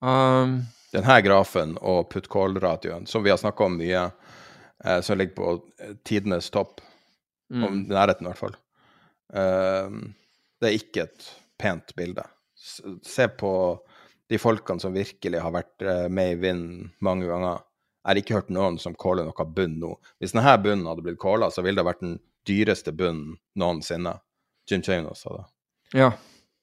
Um, 0.00 0.60
Denne 0.94 1.18
grafen 1.24 1.76
og 1.84 2.08
put-call-radioen, 2.12 3.06
som 3.10 3.24
vi 3.24 3.32
har 3.32 3.40
snakka 3.40 3.66
om 3.66 3.76
mye, 3.80 4.06
eh, 4.84 5.00
som 5.04 5.18
ligger 5.18 5.36
på 5.36 5.52
eh, 5.82 5.94
tidenes 6.06 6.50
topp, 6.54 6.80
mm. 7.52 7.66
om 7.66 7.84
nærheten 7.90 8.26
i 8.26 8.30
hvert 8.30 8.42
fall, 8.44 8.56
eh, 9.34 10.00
det 10.60 10.70
er 10.70 10.78
ikke 10.78 11.06
et 11.08 11.30
pent 11.60 11.94
bilde. 11.98 12.24
Se 12.60 13.28
på 13.28 13.52
de 14.30 14.38
folkene 14.38 14.82
som 14.82 14.94
virkelig 14.94 15.42
har 15.42 15.54
vært 15.54 15.82
eh, 15.82 16.06
med 16.12 16.36
i 16.36 16.38
vinden 16.38 16.90
mange 17.04 17.28
ganger. 17.28 17.64
Jeg 18.00 18.08
har 18.10 18.20
ikke 18.22 18.34
hørt 18.38 18.50
noen 18.50 18.78
som 18.80 18.94
caller 18.96 19.26
noe 19.28 19.44
bunn 19.54 19.78
nå. 19.80 19.94
Hvis 20.20 20.32
denne 20.32 20.56
bunnen 20.62 20.86
hadde 20.88 21.02
blitt 21.04 21.20
calla, 21.20 21.50
så 21.52 21.62
ville 21.62 21.76
det 21.82 21.84
vært 21.84 22.00
den 22.00 22.18
dyreste 22.48 22.92
bunnen 22.96 23.36
noensinne. 23.60 24.18
Jim 24.70 24.82
Chanos 24.82 25.20
sa 25.26 25.34
det. 25.36 25.44
Ja. 26.00 26.10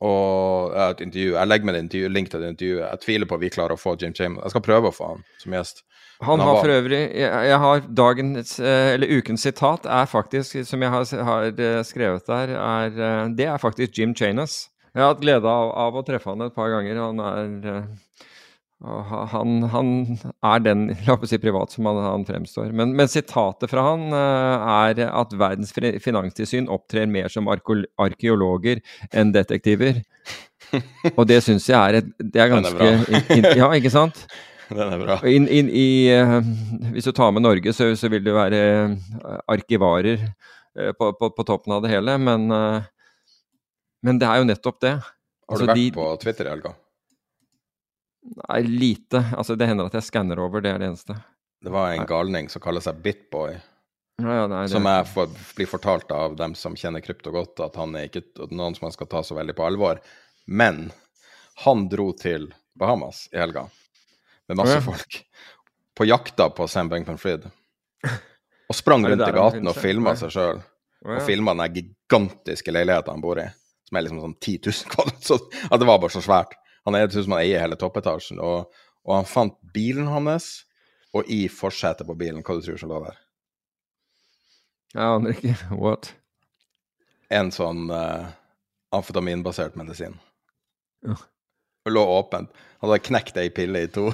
Og 0.02 0.74
et 0.78 1.00
intervju. 1.02 1.34
Jeg 1.36 1.50
legger 1.50 1.66
med 1.70 1.78
intervju, 1.82 2.10
link 2.14 2.30
til 2.32 2.42
det 2.42 2.50
intervjuet. 2.54 2.86
Jeg 2.90 3.02
tviler 3.06 3.30
på 3.30 3.38
at 3.38 3.42
vi 3.42 3.50
klarer 3.54 3.74
å 3.78 3.82
få 3.82 3.96
Jim 4.02 4.14
Chanos. 4.18 4.44
Jeg 4.46 4.54
skal 4.56 4.66
prøve 4.66 4.90
å 4.90 4.96
få 4.96 5.12
han 5.14 5.24
som 5.42 5.56
gjest. 5.58 5.84
Han 6.22 6.40
han 6.40 6.48
har 6.48 6.54
var- 6.56 6.64
for 6.64 6.74
øvrig 6.74 7.00
jeg, 7.14 7.30
jeg 7.50 7.60
har 7.60 7.80
dagens, 7.94 8.60
eh, 8.60 8.94
eller 8.96 9.08
ukens 9.20 9.42
sitat 9.46 9.86
er 9.86 10.06
faktisk, 10.10 10.66
som 10.66 10.82
jeg 10.82 10.90
har, 10.90 11.06
har 11.24 11.44
eh, 11.46 11.84
skrevet 11.86 12.26
der, 12.26 12.56
er, 12.58 12.88
eh, 12.90 13.28
det 13.36 13.46
er 13.46 13.58
faktisk 13.62 13.94
Jim 13.98 14.16
Chanos. 14.16 14.70
Jeg 14.96 15.04
har 15.04 15.14
hatt 15.14 15.22
glede 15.22 15.46
av, 15.46 15.70
av 15.78 15.94
å 15.94 16.04
treffe 16.06 16.26
han 16.26 16.42
et 16.42 16.56
par 16.56 16.70
ganger. 16.74 16.96
Han 16.98 17.20
er 17.20 17.88
han, 18.82 19.64
han 19.74 19.88
er 20.46 20.60
den 20.62 20.82
la 21.08 21.16
oss 21.18 21.32
si 21.32 21.38
privat 21.42 21.72
som 21.74 21.88
han, 21.90 21.98
han 22.04 22.26
fremstår. 22.28 22.70
Men, 22.78 22.92
men 22.98 23.10
sitatet 23.10 23.72
fra 23.72 23.86
han 23.90 24.04
eh, 24.14 24.68
er 24.94 25.02
at 25.10 25.34
verdens 25.34 25.72
fi- 25.74 25.98
finanstilsyn 26.04 26.70
opptrer 26.70 27.10
mer 27.10 27.32
som 27.34 27.50
arkeologer 27.50 28.84
enn 29.12 29.32
detektiver. 29.34 30.04
Og 31.16 31.24
det 31.30 31.40
syns 31.46 31.66
jeg 31.70 31.78
er 31.80 32.02
et 32.02 32.08
Det 32.20 32.42
er 32.44 32.50
ganske 32.52 32.88
in, 32.92 33.24
in, 33.40 33.46
Ja, 33.58 33.72
ikke 33.78 33.90
sant? 33.94 34.26
Den 34.68 34.92
er 34.92 35.00
bra. 35.00 35.16
In, 35.26 35.46
inn 35.48 35.70
i, 35.72 35.88
eh, 36.12 36.38
hvis 36.92 37.08
du 37.08 37.14
tar 37.16 37.32
med 37.32 37.46
Norge, 37.48 37.72
så, 37.74 37.88
så 37.96 38.10
vil 38.12 38.26
det 38.26 38.34
være 38.36 38.62
eh, 38.62 39.38
arkivarer 39.48 40.26
på, 41.00 41.14
på, 41.18 41.30
på 41.34 41.46
toppen 41.48 41.74
av 41.74 41.82
det 41.86 41.90
hele. 41.96 42.14
Men, 42.22 42.44
men 44.06 44.20
det 44.22 44.28
er 44.30 44.44
jo 44.44 44.50
nettopp 44.52 44.78
det. 44.84 44.92
Har 45.00 45.56
Altså, 45.56 45.64
du 45.66 45.72
vært 45.72 45.80
de- 45.80 45.94
på 45.96 46.10
Twitter 46.22 46.46
i 46.46 46.52
helga? 46.52 46.74
Nei, 48.28 48.62
lite. 48.68 49.24
Altså, 49.38 49.56
det 49.56 49.70
hender 49.70 49.88
at 49.88 49.98
jeg 49.98 50.08
skanner 50.10 50.40
over, 50.44 50.64
det 50.64 50.74
er 50.74 50.82
det 50.82 50.92
eneste. 50.92 51.16
Det 51.64 51.74
var 51.74 51.94
en 51.94 52.06
galning 52.08 52.50
som 52.52 52.62
kaller 52.62 52.84
seg 52.84 53.00
Bitboy, 53.04 53.58
Ja, 54.22 54.34
ja, 54.34 54.46
nei, 54.50 54.64
det, 54.66 54.74
som 54.74 54.86
jeg 54.90 55.08
får, 55.14 55.34
blir 55.58 55.70
fortalt 55.70 56.12
av 56.14 56.36
dem 56.38 56.56
som 56.58 56.76
kjenner 56.78 57.04
krypto 57.06 57.30
godt, 57.34 57.60
at 57.62 57.76
han 57.78 57.94
er 57.98 58.08
ikke 58.10 58.24
noen 58.50 58.74
som 58.78 58.88
man 58.88 58.96
skal 58.96 59.10
ta 59.12 59.22
så 59.26 59.38
veldig 59.38 59.54
på 59.58 59.66
alvor. 59.66 60.02
Men 60.46 60.88
han 61.66 61.86
dro 61.90 62.12
til 62.18 62.50
Bahamas 62.78 63.28
i 63.34 63.38
helga 63.38 63.68
med 64.48 64.58
masse 64.58 64.80
ja. 64.80 64.82
folk 64.82 65.20
på 65.98 66.06
jakta 66.06 66.50
på 66.50 66.68
Sam 66.68 66.90
Bankman-Fried. 66.90 67.46
Og 68.70 68.76
sprang 68.76 69.06
rundt 69.10 69.28
i 69.28 69.32
gaten 69.38 69.70
og 69.70 69.78
filma 69.78 70.16
seg 70.20 70.34
sjøl. 70.34 70.62
Og 71.08 71.22
filma 71.28 71.54
den 71.58 71.78
gigantiske 71.78 72.74
leiligheten 72.74 73.14
han 73.14 73.24
bor 73.24 73.42
i, 73.42 73.46
som 73.88 73.98
er 73.98 74.06
liksom 74.06 74.22
sånn 74.24 74.38
10 74.40 74.58
000 74.66 74.94
kvadrat. 74.94 75.22
Så 75.30 75.38
at 75.70 75.78
det 75.82 75.90
var 75.90 76.02
bare 76.02 76.14
så 76.14 76.24
svært. 76.26 76.58
Han 76.88 76.96
er 76.96 77.10
som 77.12 77.36
han 77.36 77.44
eier 77.44 77.60
hele 77.60 77.76
toppetasjen. 77.80 78.40
Og, 78.40 78.72
og 79.04 79.16
han 79.18 79.28
fant 79.28 79.58
bilen 79.76 80.08
hans, 80.08 80.64
og 81.16 81.28
i 81.32 81.48
forsetet 81.52 82.08
på 82.08 82.16
bilen, 82.16 82.44
hva 82.46 82.56
du 82.56 82.64
tror 82.64 82.80
som 82.80 82.92
lå 82.92 83.02
der? 83.04 83.18
Jeg 84.94 85.04
aner 85.04 85.36
ikke. 85.36 85.56
What? 85.84 86.14
En 87.34 87.52
sånn 87.52 87.90
uh, 87.92 88.30
amfetaminbasert 88.96 89.76
medisin. 89.80 90.16
Ja. 91.04 91.18
Det 91.84 91.92
lå 91.92 92.04
åpent. 92.18 92.56
Han 92.80 92.90
hadde 92.90 93.04
knekt 93.04 93.40
ei 93.40 93.50
pille 93.52 93.84
i 93.84 93.92
to. 93.92 94.10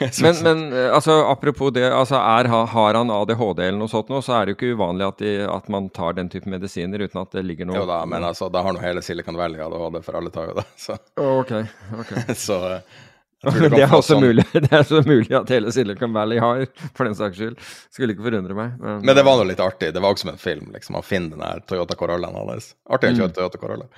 Men, 0.22 0.36
men 0.46 0.60
eh, 0.72 0.88
altså, 0.94 1.16
apropos 1.32 1.72
det, 1.74 1.82
altså, 1.92 2.14
er, 2.16 2.46
har 2.46 2.94
han 2.94 3.10
ADHD 3.10 3.58
eller 3.66 3.78
noe 3.80 3.90
sånt 3.90 4.08
nå, 4.12 4.20
så 4.22 4.36
er 4.38 4.46
det 4.46 4.52
jo 4.54 4.58
ikke 4.60 4.76
uvanlig 4.78 5.06
at, 5.08 5.18
de, 5.18 5.32
at 5.50 5.66
man 5.72 5.88
tar 5.90 6.14
den 6.16 6.28
type 6.30 6.46
medisiner 6.48 7.02
uten 7.02 7.20
at 7.20 7.32
det 7.34 7.42
ligger 7.48 7.66
noe 7.66 7.80
Jo 7.80 7.86
da, 7.90 7.98
men 8.06 8.22
altså, 8.24 8.48
da 8.54 8.62
har 8.62 8.72
nå 8.76 8.80
hele 8.84 9.02
Silicon 9.02 9.36
Valley 9.40 9.58
ADHD, 9.64 9.98
for 10.06 10.18
alle 10.20 10.30
tar 10.34 10.50
jo 10.52 10.58
det. 10.60 10.66
Så, 10.78 10.96
Ok, 11.18 11.52
ok. 11.98 12.12
så 12.46 12.58
eh, 12.76 12.98
kan 13.42 13.56
Det 13.72 13.82
er 13.82 13.88
også 13.96 14.14
sånn- 14.14 14.24
mulig 14.28 14.44
det 14.52 14.68
er 14.78 14.82
så 14.84 14.98
mulig 15.06 15.32
at 15.40 15.48
hele 15.56 15.72
Silicon 15.72 16.12
Valley 16.12 16.38
har, 16.44 16.66
for 16.94 17.08
den 17.08 17.16
saks 17.18 17.38
skyld. 17.40 17.58
Skulle 17.90 18.12
ikke 18.14 18.26
forundre 18.28 18.54
meg. 18.58 18.74
Men, 18.78 18.98
Men 19.08 19.16
det 19.16 19.24
var 19.26 19.40
nå 19.40 19.46
litt 19.48 19.62
artig. 19.64 19.90
Det 19.96 20.02
var 20.04 20.12
også 20.14 20.26
som 20.28 20.34
en 20.34 20.42
film. 20.42 20.70
liksom. 20.76 20.98
Han 21.00 21.06
finner 21.08 21.34
den 21.38 21.46
her 21.48 21.62
Toyota 21.66 21.96
Corollaen 21.96 22.36
hans. 22.36 22.74
Artig 22.86 23.10
å 23.10 23.16
Mm. 23.16 23.22
kjøre 23.24 23.36
Toyota 23.40 23.58
Corolla. 23.62 23.88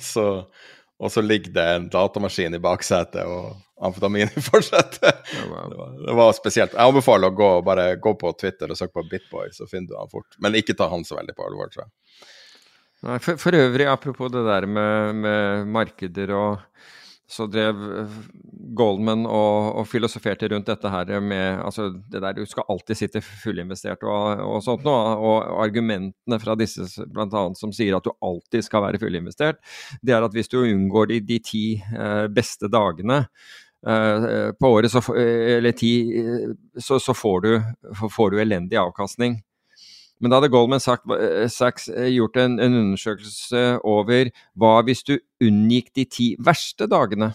så, 0.00 0.24
og 1.00 1.12
så 1.12 1.22
ligger 1.24 1.52
det 1.56 1.66
en 1.74 1.88
datamaskin 1.92 2.54
i 2.54 2.60
baksetet 2.62 3.24
og 3.24 3.54
amfetamin 3.80 4.28
i 4.36 4.42
forsetet. 4.50 5.22
det, 5.32 5.46
var, 5.48 5.94
det 6.06 6.16
var 6.18 6.34
spesielt. 6.36 6.76
Jeg 6.76 6.92
anbefaler 6.92 7.32
å 7.32 7.36
gå, 7.36 7.48
bare 7.64 7.94
gå 7.96 8.12
på 8.20 8.32
Twitter 8.40 8.70
og 8.70 8.78
søke 8.78 8.98
på 9.00 9.06
Bitboy, 9.08 9.48
så 9.56 9.68
finner 9.70 9.94
du 9.94 9.96
han 9.96 10.12
fort. 10.12 10.36
Men 10.44 10.58
ikke 10.60 10.76
ta 10.76 10.90
han 10.92 11.06
så 11.08 11.16
veldig 11.16 11.36
på 11.38 11.46
alvor, 11.48 11.72
tror 11.72 11.86
jeg. 11.86 11.92
Nei, 13.08 13.16
for, 13.24 13.40
for 13.40 13.56
øvrig, 13.56 13.86
apropos 13.88 14.28
det 14.32 14.42
der 14.44 14.66
med, 14.68 15.22
med 15.24 15.70
markeder 15.72 16.34
og 16.36 16.82
så 17.30 17.46
drev 17.46 17.82
eh, 18.00 18.18
Goldman 18.76 19.22
og, 19.28 19.76
og 19.80 19.86
filosoferte 19.88 20.48
rundt 20.50 20.68
dette 20.70 20.90
her 20.90 21.12
med 21.22 21.60
altså 21.62 21.88
det 22.10 22.22
der 22.22 22.36
Du 22.36 22.44
skal 22.48 22.66
alltid 22.70 22.98
sitte 22.98 23.22
fullinvestert 23.22 24.02
og, 24.06 24.42
og 24.44 24.58
sånt 24.66 24.84
noe. 24.86 25.14
Og 25.16 25.62
argumentene 25.62 26.40
fra 26.42 26.56
disse 26.58 26.86
annet 27.06 27.58
som 27.60 27.74
sier 27.74 27.96
at 27.96 28.06
du 28.06 28.12
alltid 28.26 28.66
skal 28.66 28.84
være 28.86 29.00
fullinvestert, 29.02 29.60
det 30.02 30.14
er 30.16 30.26
at 30.26 30.34
hvis 30.34 30.50
du 30.50 30.60
unngår 30.62 31.12
de, 31.12 31.20
de 31.26 31.40
ti 31.44 31.64
eh, 31.78 32.26
beste 32.34 32.70
dagene 32.72 33.22
eh, 33.86 34.50
på 34.58 34.72
året, 34.74 34.90
så, 34.92 35.02
eh, 35.14 35.56
eller 35.58 35.76
ti, 35.78 35.94
eh, 36.18 36.50
så, 36.78 36.98
så 37.00 37.14
får, 37.14 37.46
du, 37.46 38.08
får 38.10 38.34
du 38.34 38.42
elendig 38.42 38.80
avkastning. 38.80 39.40
Men 40.20 40.30
da 40.32 40.38
hadde 40.40 40.52
Goldman 40.52 40.82
eh, 40.82 41.46
Sachs 41.48 41.88
eh, 41.88 42.10
gjort 42.12 42.36
en, 42.40 42.58
en 42.60 42.76
undersøkelse 42.82 43.80
over 43.88 44.30
hva 44.60 44.74
hvis 44.84 45.02
du 45.08 45.16
unngikk 45.42 45.94
de 45.96 46.04
ti 46.04 46.28
verste 46.38 46.88
dagene. 46.90 47.32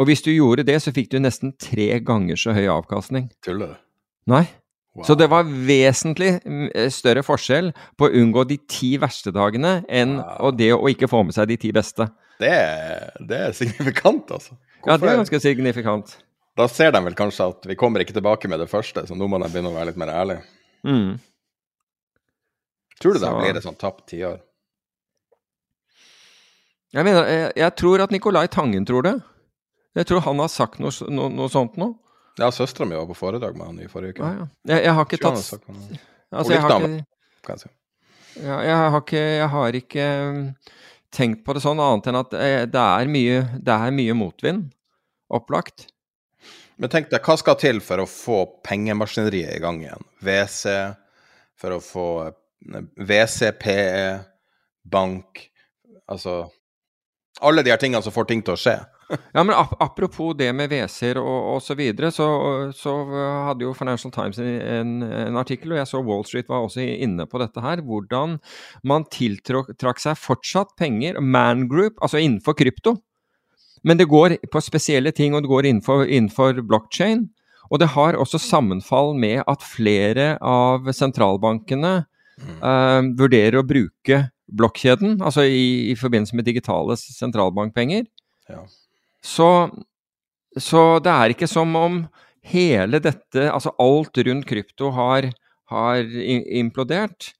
Og 0.00 0.08
hvis 0.08 0.22
du 0.24 0.30
gjorde 0.32 0.64
det, 0.64 0.78
så 0.80 0.94
fikk 0.96 1.10
du 1.12 1.18
nesten 1.20 1.52
tre 1.60 1.98
ganger 2.06 2.38
så 2.40 2.54
høy 2.56 2.64
avkastning. 2.72 3.28
Tuller 3.44 3.74
du? 3.74 3.80
Nei. 4.32 4.46
Wow. 4.96 5.04
Så 5.06 5.14
det 5.18 5.28
var 5.30 5.46
vesentlig 5.46 6.32
mm, 6.42 6.70
eh, 6.74 6.88
større 6.90 7.22
forskjell 7.26 7.70
på 7.98 8.08
å 8.08 8.14
unngå 8.22 8.42
de 8.50 8.56
ti 8.70 8.94
verste 8.98 9.30
dagene 9.34 9.80
enn 9.86 10.16
Wow. 10.18 10.54
det 10.56 10.72
å 10.74 10.88
ikke 10.90 11.10
få 11.10 11.22
med 11.26 11.36
seg 11.36 11.50
de 11.52 11.58
ti 11.62 11.70
beste. 11.74 12.08
Det 12.40 12.54
det 13.28 13.38
er 13.50 13.54
signifikant, 13.54 14.30
altså. 14.34 14.56
Ja, 14.86 14.96
det 14.96 15.10
er 15.10 15.20
ganske 15.20 15.42
signifikant. 15.42 16.16
Da 16.58 16.66
ser 16.68 16.90
de 16.94 17.02
vel 17.04 17.14
kanskje 17.14 17.50
at 17.52 17.68
vi 17.68 17.76
kommer 17.78 18.02
ikke 18.02 18.16
tilbake 18.16 18.48
med 18.50 18.58
det 18.62 18.70
første, 18.70 19.04
så 19.06 19.14
nå 19.16 19.28
må 19.30 19.38
de 19.42 19.50
begynne 19.52 19.70
å 19.70 19.76
være 19.76 19.92
litt 19.92 20.00
mer 20.00 20.10
ærlige. 20.14 20.42
Mm. 20.86 21.18
Tror 23.00 23.16
du 23.16 23.22
det 23.22 23.32
blir 23.32 23.56
et 23.56 23.64
sånt 23.64 23.80
tapt 23.80 24.06
tiår? 24.12 24.38
Jeg 26.90 27.06
mener, 27.06 27.26
jeg, 27.30 27.50
jeg 27.60 27.74
tror 27.78 28.02
at 28.04 28.12
Nicolai 28.12 28.48
Tangen 28.50 28.86
tror 28.86 29.06
det. 29.06 29.14
Jeg 29.98 30.06
tror 30.10 30.24
han 30.26 30.42
har 30.42 30.50
sagt 30.50 30.80
noe, 30.82 30.92
no, 31.10 31.28
noe, 31.32 31.50
sånt 31.50 31.78
nå. 31.80 31.92
Ja, 32.38 32.50
søstera 32.54 32.86
mi 32.88 32.98
var 32.98 33.06
på 33.10 33.16
foredrag 33.18 33.56
med 33.58 33.68
han 33.68 33.78
i 33.82 33.88
forrige 33.90 34.16
uke. 34.16 34.26
Ja, 34.26 34.42
ja. 34.42 34.48
Jeg, 34.72 34.84
jeg 34.86 34.96
har 34.96 35.06
ikke 35.06 35.20
tatt 35.22 35.38
altså, 35.38 35.58
jeg, 36.54 36.62
har 36.62 36.74
ikke, 36.78 37.70
ja, 38.38 38.58
jeg 38.62 38.76
har 38.78 39.00
ikke 39.00 39.22
Jeg 39.22 39.48
har 39.54 39.78
ikke 39.80 40.04
um, 40.30 40.42
tenkt 41.14 41.42
på 41.46 41.56
det 41.56 41.62
sånn, 41.64 41.82
annet 41.82 42.10
enn 42.10 42.20
at 42.20 42.36
eh, 42.38 42.64
det 42.70 42.84
er 42.84 43.10
mye, 43.10 43.40
det 43.58 43.76
er 43.76 43.94
mye 43.94 44.14
motvind. 44.18 44.68
Opplagt. 45.30 45.88
Men 46.80 46.92
tenk 46.92 47.10
deg, 47.12 47.20
hva 47.20 47.36
skal 47.36 47.58
til 47.60 47.82
for 47.84 48.00
å 48.00 48.08
få 48.08 48.38
pengemaskineriet 48.64 49.58
i 49.58 49.60
gang 49.62 49.82
igjen? 49.82 50.06
WC, 50.24 50.76
for 51.60 51.76
å 51.76 51.82
få 51.84 52.06
eh, 52.24 52.86
WCPE, 52.96 54.04
bank 54.90 55.46
Altså 56.10 56.48
Alle 57.44 57.62
de 57.62 57.70
her 57.70 57.78
tingene 57.78 58.02
som 58.02 58.14
får 58.14 58.26
ting 58.26 58.40
til 58.42 58.56
å 58.56 58.58
skje. 58.58 58.80
Ja, 59.34 59.42
men 59.42 59.52
ap 59.54 59.72
apropos 59.82 60.32
det 60.38 60.48
med 60.54 60.70
WC-er 60.70 61.18
og 61.18 61.58
så, 61.64 61.74
videre, 61.78 62.12
så 62.14 62.26
så 62.76 62.92
hadde 63.48 63.66
jo 63.66 63.74
Financial 63.74 64.12
Times 64.14 64.38
en, 64.38 65.00
en, 65.02 65.38
artikkel, 65.40 65.74
og 65.74 65.80
jeg 65.80 65.90
så 65.90 66.02
Wall 66.06 66.22
Street 66.26 66.50
var 66.50 66.62
også 66.62 66.84
inne 66.84 67.26
på 67.26 67.40
dette 67.42 67.62
her, 67.64 67.82
hvordan 67.86 68.38
man 68.86 69.06
tiltrakk 69.10 70.02
seg 70.02 70.18
fortsatt 70.18 70.76
penger, 70.78 71.18
Man 71.20 71.66
Group, 71.70 71.98
altså 71.98 72.22
innenfor 72.22 72.54
krypto. 72.58 73.00
Men 73.86 74.00
det 74.00 74.08
går 74.10 74.36
på 74.52 74.62
spesielle 74.62 75.12
ting, 75.16 75.34
og 75.34 75.44
det 75.44 75.50
går 75.50 75.68
innenfor, 75.70 76.04
innenfor 76.06 76.60
blockchain. 76.68 77.28
Og 77.70 77.80
det 77.80 77.92
har 77.94 78.18
også 78.18 78.40
sammenfall 78.42 79.14
med 79.18 79.44
at 79.48 79.64
flere 79.64 80.34
av 80.42 80.90
sentralbankene 80.96 81.94
uh, 82.02 83.00
vurderer 83.18 83.60
å 83.60 83.66
bruke 83.66 84.24
blokkjeden, 84.50 85.20
altså 85.22 85.44
i, 85.46 85.92
i, 85.92 85.96
forbindelse 85.98 86.34
med 86.34 86.48
digitale 86.48 86.96
sentralbankpenger. 86.98 88.08
Ja. 88.50 88.64
Så, 89.22 89.50
så, 90.58 90.82
det 91.04 91.12
er 91.12 91.34
ikke 91.34 91.48
som 91.50 91.76
om 91.78 92.00
hele 92.50 92.98
dette, 93.02 93.46
altså 93.46 93.70
alt 93.78 94.18
rundt 94.26 94.48
krypto, 94.50 94.90
har, 94.96 95.28
har 95.70 96.02
implodert. 96.58 97.30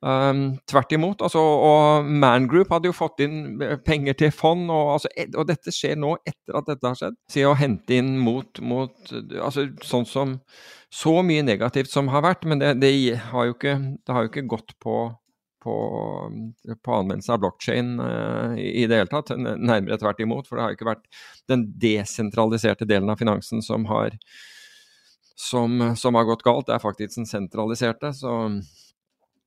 Um, 0.00 0.54
tvert 0.64 0.92
imot. 0.96 1.20
Altså, 1.20 1.40
og 1.40 2.06
Man 2.08 2.46
Group 2.48 2.70
hadde 2.72 2.88
jo 2.88 2.96
fått 2.96 3.20
inn 3.20 3.60
penger 3.84 4.16
til 4.16 4.30
fond, 4.32 4.70
og, 4.72 4.94
altså, 4.94 5.10
og, 5.34 5.42
dette 5.50 5.74
skjer 5.76 5.98
nå 6.00 6.14
etter 6.24 6.56
at 6.56 6.70
dette 6.70 6.88
har 6.88 6.96
skjedd. 6.96 7.18
Så 7.28 7.44
å 7.50 7.56
hente 7.58 7.98
inn 8.00 8.14
mot, 8.20 8.62
mot 8.64 9.12
altså, 9.12 9.68
sånn 9.84 10.08
som 10.08 10.38
Så 10.90 11.20
mye 11.22 11.44
negativt 11.46 11.92
som 11.92 12.08
har 12.10 12.24
vært, 12.24 12.48
men 12.48 12.58
det, 12.58 12.72
det, 12.80 12.90
har, 13.30 13.46
jo 13.46 13.54
ikke, 13.54 13.76
det 14.00 14.14
har 14.16 14.24
jo 14.24 14.32
ikke 14.32 14.48
gått 14.50 14.74
på 14.82 15.10
på, 15.60 15.74
på 16.80 16.94
anvendelse 16.94 17.34
av 17.34 17.42
blockchain 17.42 17.98
uh, 18.00 18.54
i, 18.56 18.70
i, 18.80 18.86
det 18.88 19.02
hele 19.02 19.10
tatt. 19.10 19.34
Nærmere 19.36 19.98
tvert 20.00 20.22
imot, 20.24 20.48
for 20.48 20.56
det 20.56 20.64
har 20.64 20.72
jo 20.72 20.78
ikke 20.78 20.88
vært 20.88 21.18
den 21.52 21.66
desentraliserte 21.82 22.88
delen 22.88 23.12
av 23.12 23.20
finansen 23.20 23.60
som 23.60 23.84
har, 23.90 24.16
som, 25.36 25.92
som 26.00 26.16
har 26.16 26.24
gått 26.30 26.46
galt. 26.46 26.70
Det 26.70 26.78
er 26.78 26.80
faktisk 26.80 27.18
den 27.18 27.28
sentraliserte. 27.28 28.14
Så. 28.16 28.32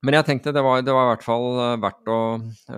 Men 0.04 0.18
jeg 0.18 0.28
tenkte 0.28 0.52
det 0.52 0.62
var, 0.64 0.84
det 0.84 0.94
var 0.94 1.08
i 1.08 1.12
hvert 1.14 1.26
fall 1.26 1.46
eh, 1.64 1.74
verdt 1.82 2.12
å, 2.12 2.20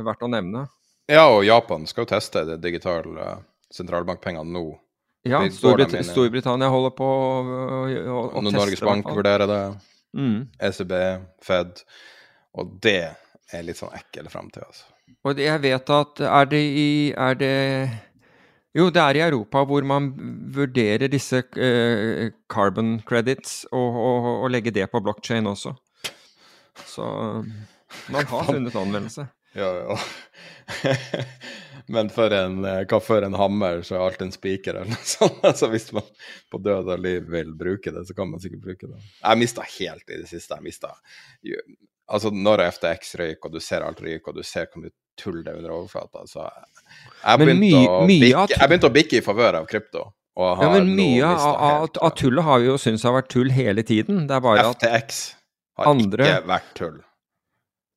verdt 0.07 0.25
å, 0.25 0.31
nevne. 0.31 0.67
Ja, 1.11 1.27
og 1.31 1.45
Japan 1.47 1.87
skal 1.91 2.05
jo 2.05 2.11
teste 2.15 2.45
det 2.49 2.61
digitale 2.63 3.37
sentralbankpengene 3.75 4.47
nå. 4.55 4.65
Ja, 5.27 5.41
Storbrit 5.51 5.95
Storbritannia 6.07 6.71
holder 6.71 6.93
på 6.95 7.07
å, 7.07 7.31
å, 7.43 8.19
å 8.31 8.43
teste. 8.43 8.55
Norges 8.55 8.83
Bank 8.87 9.09
vurderer 9.11 9.51
det. 9.51 9.63
Mm. 10.17 10.37
ECB, 10.69 10.93
Fed. 11.43 11.83
Og 12.57 12.77
det 12.83 13.01
er 13.53 13.65
litt 13.67 13.79
sånn 13.79 13.95
ekkel 13.97 14.31
framtid, 14.33 14.63
altså. 14.67 14.87
Og 15.27 15.41
jeg 15.43 15.63
vet 15.63 15.91
at 15.91 16.21
er 16.23 16.49
det 16.51 16.61
i 16.63 16.91
Er 17.11 17.39
det 17.39 17.55
Jo, 18.77 18.89
det 18.91 19.03
er 19.03 19.19
i 19.19 19.25
Europa 19.25 19.63
hvor 19.67 19.87
man 19.87 20.11
vurderer 20.55 21.09
disse 21.11 21.41
uh, 21.43 22.27
carbon 22.53 22.99
credits 23.07 23.65
og, 23.73 23.97
og, 23.97 24.27
og, 24.43 24.51
legge 24.53 24.75
det 24.75 24.85
på 24.93 25.01
blockchain 25.01 25.49
også. 25.49 25.73
Så 26.85 27.07
man 28.13 28.25
har 28.25 28.45
funnet 28.53 28.77
anvendelse. 28.77 29.27
Ja, 29.57 29.77
ja. 29.77 29.99
Men 31.87 32.11
for 32.11 32.31
en, 32.31 32.65
eh, 32.65 32.83
hva 32.91 32.99
for 33.01 33.23
en 33.23 33.35
hammer, 33.39 33.83
så 33.87 33.95
er 33.97 34.05
alt 34.09 34.23
en 34.25 34.33
spiker 34.35 34.75
eller 34.75 34.91
noe 34.91 35.07
sånt. 35.17 35.39
Altså 35.47 35.71
hvis 35.73 35.93
man 35.95 36.07
på 36.53 36.61
død 36.61 36.91
og 36.93 37.03
liv 37.03 37.29
vil 37.31 37.55
bruke 37.57 37.93
det, 37.95 38.05
så 38.09 38.17
kan 38.17 38.31
man 38.31 38.43
sikkert 38.43 38.65
bruke 38.65 38.91
det. 38.91 38.99
Jeg 39.23 39.41
mista 39.41 39.67
helt 39.79 40.11
i 40.11 40.21
det 40.23 40.29
siste. 40.31 40.59
Jeg 40.59 40.67
mista 40.67 40.95
Altså 42.07 42.31
når 42.31 42.63
FTX 42.77 43.17
røyk, 43.19 43.47
og 43.49 43.55
du 43.57 43.63
ser 43.63 43.83
alt 43.83 43.99
ryker, 44.03 44.31
og 44.31 44.37
du 44.39 44.47
ser 44.47 44.69
hvor 44.71 44.85
mye 44.85 44.95
tull 45.19 45.41
det 45.43 45.51
er 45.51 45.57
under 45.59 45.73
overflata 45.75 46.27
så 46.29 46.45
jeg 46.45 47.41
begynte, 47.41 47.81
å, 47.81 48.03
bikke, 48.07 48.45
jeg 48.53 48.69
begynte 48.69 48.91
å 48.91 48.95
bikke 48.95 49.19
i 49.19 49.25
favør 49.25 49.59
av 49.63 49.67
krypto. 49.71 50.05
Ja, 50.37 50.69
men 50.75 50.93
mye 50.95 51.31
av, 51.33 51.89
tullet 52.19 52.45
har 52.45 52.61
vi 52.61 52.69
jo 52.69 52.77
syntes 52.79 53.07
har 53.09 53.17
vært 53.17 53.31
tull 53.33 53.51
hele 53.57 53.83
tiden. 53.89 54.27
Det 54.29 54.37
er 54.37 54.45
bare 54.45 54.69
FTX 54.75 55.23
har 55.77 55.91
andre... 55.93 56.27
ikke 56.27 56.51
vært 56.51 56.73
tull. 56.79 56.97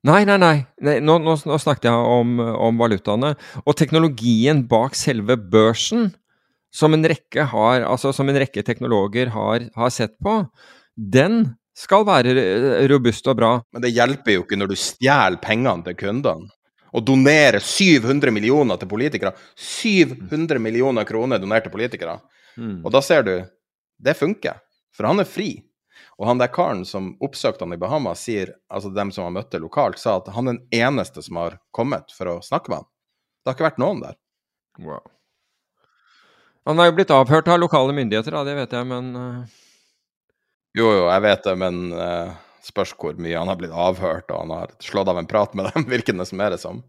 Nei, 0.07 0.23
nei, 0.23 0.37
nei. 0.39 0.55
nei 0.85 0.95
nå, 1.03 1.17
nå, 1.19 1.35
nå, 1.43 1.57
snakket 1.59 1.89
jeg 1.89 2.09
om, 2.15 2.37
om, 2.39 2.77
valutaene. 2.79 3.33
Og 3.65 3.75
teknologien 3.79 4.63
bak 4.69 4.95
selve 4.95 5.35
børsen, 5.35 6.13
som 6.71 6.95
en 6.95 7.07
rekke, 7.09 7.49
har, 7.51 7.83
altså, 7.83 8.13
som 8.15 8.29
en 8.31 8.39
rekke 8.39 8.63
teknologer 8.63 9.33
har, 9.33 9.65
har 9.75 9.91
sett 9.91 10.15
på, 10.23 10.43
den 10.95 11.41
skal 11.79 12.05
være 12.07 12.35
eh, 12.35 12.85
robust 12.91 13.27
og 13.31 13.37
bra. 13.39 13.51
Men 13.73 13.83
det 13.83 13.93
hjelper 13.95 14.37
jo 14.37 14.45
ikke 14.45 14.59
når 14.59 14.71
du 14.71 14.79
stjeler 14.79 15.39
pengene 15.43 15.87
til 15.87 15.99
kundene. 15.99 16.51
Og 16.89 17.03
donerer 17.05 17.61
700 17.61 18.33
millioner 18.33 18.79
til 18.81 18.89
politikere. 18.89 19.35
700 19.53 20.57
millioner 20.63 21.05
kroner 21.05 21.41
donert 21.41 21.67
til 21.67 21.73
politikere. 21.75 22.15
Mm. 22.57 22.79
Og 22.81 22.89
da 22.95 23.01
ser 23.05 23.27
du 23.27 23.33
det 24.01 24.15
funker. 24.17 24.57
For 24.95 25.05
han 25.05 25.21
er 25.21 25.29
fri. 25.29 25.51
Og 26.19 26.27
han 26.27 26.41
der 26.41 26.51
karen 26.51 26.81
som 26.87 27.13
oppsøkte 27.23 27.63
han 27.63 27.73
i 27.73 27.79
Bahamas, 27.79 28.25
sier, 28.27 28.51
altså 28.67 28.91
dem 28.91 29.13
som 29.15 29.29
han 29.29 29.37
møtte 29.37 29.61
lokalt, 29.61 30.01
sa 30.01 30.17
at 30.19 30.27
han 30.35 30.49
er 30.49 30.57
den 30.57 30.81
eneste 30.81 31.23
som 31.23 31.39
har 31.39 31.55
kommet 31.75 32.11
for 32.11 32.27
å 32.33 32.41
snakke 32.43 32.73
med 32.73 32.81
han. 32.81 32.89
Det 33.39 33.49
har 33.49 33.55
ikke 33.55 33.67
vært 33.69 33.79
noen 33.79 34.03
der. 34.03 34.19
Wow. 34.83 35.05
Han 36.67 36.83
er 36.83 36.89
jo 36.89 36.97
blitt 36.99 37.13
avhørt 37.15 37.47
av 37.47 37.61
lokale 37.61 37.95
myndigheter, 37.95 38.35
da, 38.35 38.43
det 38.47 38.57
vet 38.59 38.75
jeg, 38.75 38.87
men 38.91 39.09
uh... 39.15 39.57
Jo, 40.77 40.85
jo, 40.91 41.05
jeg 41.07 41.23
vet 41.23 41.47
det, 41.47 41.55
men 41.57 41.79
uh, 41.95 42.35
spørs 42.67 42.91
hvor 42.99 43.15
mye 43.17 43.39
han 43.39 43.49
har 43.49 43.57
blitt 43.61 43.73
avhørt, 43.73 44.27
og 44.29 44.43
han 44.43 44.53
har 44.53 44.75
slått 44.83 45.09
av 45.09 45.17
en 45.21 45.29
prat 45.29 45.55
med 45.57 45.71
dem, 45.71 45.87
virker 45.95 46.19
det 46.19 46.27
som 46.29 46.43
er 46.43 46.53
det 46.53 46.59
som. 46.61 46.83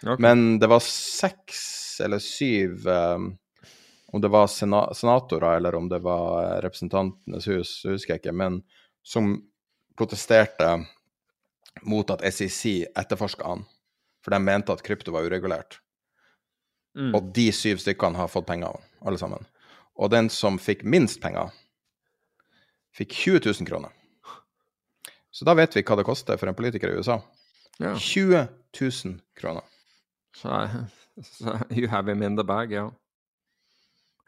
Okay. 0.00 0.22
Men 0.22 0.60
det 0.62 0.70
var 0.70 0.84
seks 0.84 1.66
eller 2.04 2.20
syv 2.20 2.84
um, 2.84 3.30
Om 4.12 4.20
det 4.20 4.28
var 4.28 4.50
sena 4.52 4.82
senatorer 4.94 5.56
eller 5.56 5.74
om 5.74 5.86
det 5.88 6.02
var 6.04 6.60
Representantenes 6.62 7.48
hus, 7.48 7.70
husker 7.88 8.14
jeg 8.14 8.20
ikke, 8.20 8.34
men 8.36 8.60
som 9.06 9.36
protesterte 9.96 10.86
mot 11.82 12.10
at 12.10 12.24
SEC 12.34 12.86
etterforska 12.96 13.46
han, 13.46 13.64
for 14.24 14.34
de 14.34 14.40
mente 14.42 14.74
at 14.74 14.82
krypto 14.82 15.14
var 15.14 15.28
uregulert. 15.28 15.78
Mm. 16.96 17.12
Og 17.14 17.30
de 17.36 17.50
syv 17.52 17.78
stykkene 17.82 18.18
har 18.18 18.32
fått 18.32 18.48
penger, 18.48 18.80
alle 19.06 19.20
sammen. 19.20 19.46
Og 19.96 20.10
den 20.10 20.30
som 20.32 20.58
fikk 20.58 20.82
minst 20.82 21.20
penger, 21.22 21.52
fikk 22.96 23.14
20 23.14 23.44
000 23.46 23.68
kroner. 23.68 23.94
Så 25.30 25.44
da 25.44 25.54
vet 25.54 25.76
vi 25.76 25.84
hva 25.84 25.98
det 26.00 26.06
koster 26.08 26.40
for 26.40 26.48
en 26.48 26.56
politiker 26.56 26.90
i 26.90 26.98
USA. 26.98 27.20
Ja. 27.78 27.92
20 27.94 28.46
000 28.80 29.18
kroner. 29.36 29.64
Så, 30.36 30.68
så, 31.22 31.58
you 31.70 31.88
have 31.92 32.10
him 32.10 32.22
in 32.22 32.36
the 32.36 32.44
bag, 32.44 32.72
ja. 32.72 32.90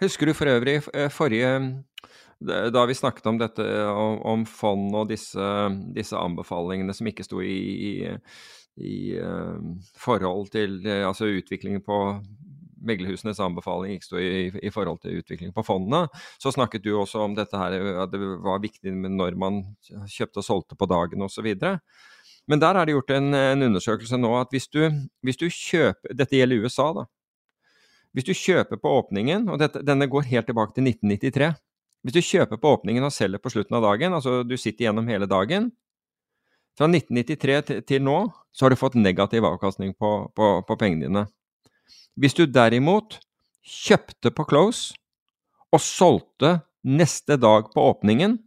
Husker 0.02 0.30
du 0.30 0.34
for 0.36 0.50
øvrig 0.50 0.80
eh, 0.94 1.10
forrige 1.10 1.52
Da 2.40 2.84
vi 2.86 2.94
snakket 2.94 3.26
om 3.26 3.38
dette, 3.38 3.64
om, 3.90 4.20
om 4.22 4.46
fond 4.46 4.94
og 4.94 5.08
disse, 5.10 5.48
disse, 5.94 6.16
anbefalingene 6.16 6.94
som 6.94 7.08
ikke 7.10 7.26
sto 7.26 7.40
i, 7.42 7.56
i, 7.88 7.92
i 8.78 8.98
uh, 9.18 9.58
forhold 9.98 10.52
til 10.54 10.86
altså 10.86 11.26
utviklingen 11.26 11.82
på 11.82 11.98
meglerhusenes 12.86 13.40
anbefaling 13.42 13.96
ikke 13.96 14.06
sto 14.06 14.20
i, 14.22 14.48
i, 14.62 14.70
forhold 14.70 15.00
til 15.02 15.18
utvikling 15.18 15.52
på 15.54 15.64
fondene, 15.66 16.06
så 16.38 16.52
snakket 16.54 16.84
du 16.84 16.92
også 16.94 17.24
om 17.24 17.34
dette 17.34 17.58
her, 17.58 17.74
at 18.04 18.12
det 18.12 18.20
var 18.44 18.62
viktig 18.62 18.94
når 18.94 19.38
man 19.40 19.62
kjøpte 20.06 20.42
og 20.42 20.46
solgte 20.46 20.78
på 20.78 20.88
dagen 20.90 21.26
osv. 21.26 21.48
Men 22.48 22.62
der 22.62 22.78
er 22.78 22.86
det 22.86 22.96
gjort 22.96 23.14
en, 23.16 23.32
en 23.34 23.66
undersøkelse 23.68 24.20
nå 24.20 24.32
at 24.40 24.54
hvis 24.54 24.70
du, 24.72 24.82
hvis 25.26 25.40
du, 25.40 25.48
kjøper 25.52 26.14
Dette 26.16 26.38
gjelder 26.38 26.64
USA, 26.64 26.92
da. 26.96 27.08
Hvis 28.16 28.26
du 28.28 28.34
kjøper 28.34 28.80
på 28.80 28.92
åpningen, 29.02 29.48
og 29.52 29.60
dette, 29.60 29.82
denne 29.84 30.08
går 30.10 30.28
helt 30.30 30.48
tilbake 30.48 30.74
til 30.76 30.88
1993 30.88 31.52
Hvis 32.06 32.14
du 32.14 32.22
kjøper 32.24 32.60
på 32.60 32.72
åpningen 32.76 33.04
og 33.04 33.12
selger 33.12 33.42
på 33.42 33.52
slutten 33.52 33.76
av 33.76 33.84
dagen, 33.84 34.14
altså 34.16 34.42
du 34.46 34.56
sitter 34.56 34.88
gjennom 34.88 35.08
hele 35.10 35.28
dagen 35.28 35.70
Fra 36.78 36.88
1993 36.88 37.58
til, 37.68 37.82
til 37.84 38.04
nå 38.06 38.18
så 38.52 38.64
har 38.64 38.72
du 38.74 38.80
fått 38.80 38.96
negativ 38.98 39.44
avkastning 39.44 39.92
på, 39.94 40.10
på, 40.34 40.46
på 40.66 40.76
pengene 40.80 41.06
dine. 41.06 41.24
Hvis 42.18 42.34
du 42.34 42.46
derimot 42.50 43.20
kjøpte 43.62 44.32
på 44.34 44.46
close 44.48 44.96
og 45.70 45.82
solgte 45.84 46.56
neste 46.82 47.36
dag 47.38 47.68
på 47.74 47.84
åpningen, 47.92 48.38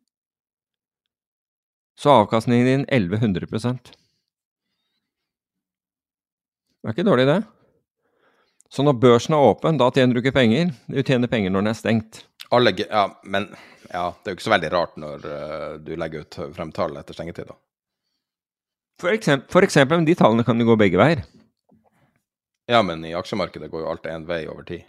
så 1.95 2.09
er 2.09 2.23
avkastningen 2.25 2.67
din 2.67 2.85
1100 2.89 3.47
Det 6.81 6.89
er 6.89 6.95
ikke 6.95 7.05
dårlig, 7.05 7.27
det. 7.29 7.60
Så 8.71 8.85
når 8.87 8.95
børsen 9.03 9.35
er 9.35 9.43
åpen, 9.43 9.79
da 9.79 9.89
tjener 9.91 10.15
du 10.15 10.21
ikke 10.21 10.35
penger. 10.35 10.71
Du 10.87 11.01
tjener 11.03 11.27
penger 11.31 11.51
når 11.51 11.65
den 11.65 11.73
er 11.73 11.79
stengt. 11.79 12.21
Alle, 12.55 12.71
ja, 12.79 13.03
men 13.23 13.49
ja, 13.91 14.05
det 14.15 14.29
er 14.29 14.33
jo 14.33 14.37
ikke 14.37 14.45
så 14.47 14.53
veldig 14.53 14.71
rart 14.71 14.95
når 14.99 15.27
uh, 15.27 15.73
du 15.83 15.91
legger 15.99 16.23
ut 16.23 16.39
frem 16.55 16.71
tall 16.75 16.95
etter 16.99 17.15
stengetid, 17.15 17.51
da. 17.51 17.57
For 19.01 19.11
eksempel, 19.11 19.49
for 19.51 19.65
eksempel, 19.65 20.05
de 20.07 20.15
tallene 20.15 20.45
kan 20.47 20.59
jo 20.61 20.69
gå 20.69 20.77
begge 20.79 20.99
veier. 21.01 21.23
Ja, 22.71 22.79
men 22.85 23.03
i 23.03 23.15
aksjemarkedet 23.17 23.71
går 23.71 23.83
jo 23.83 23.91
alt 23.91 24.07
én 24.07 24.23
vei 24.29 24.43
over 24.47 24.63
tid. 24.67 24.87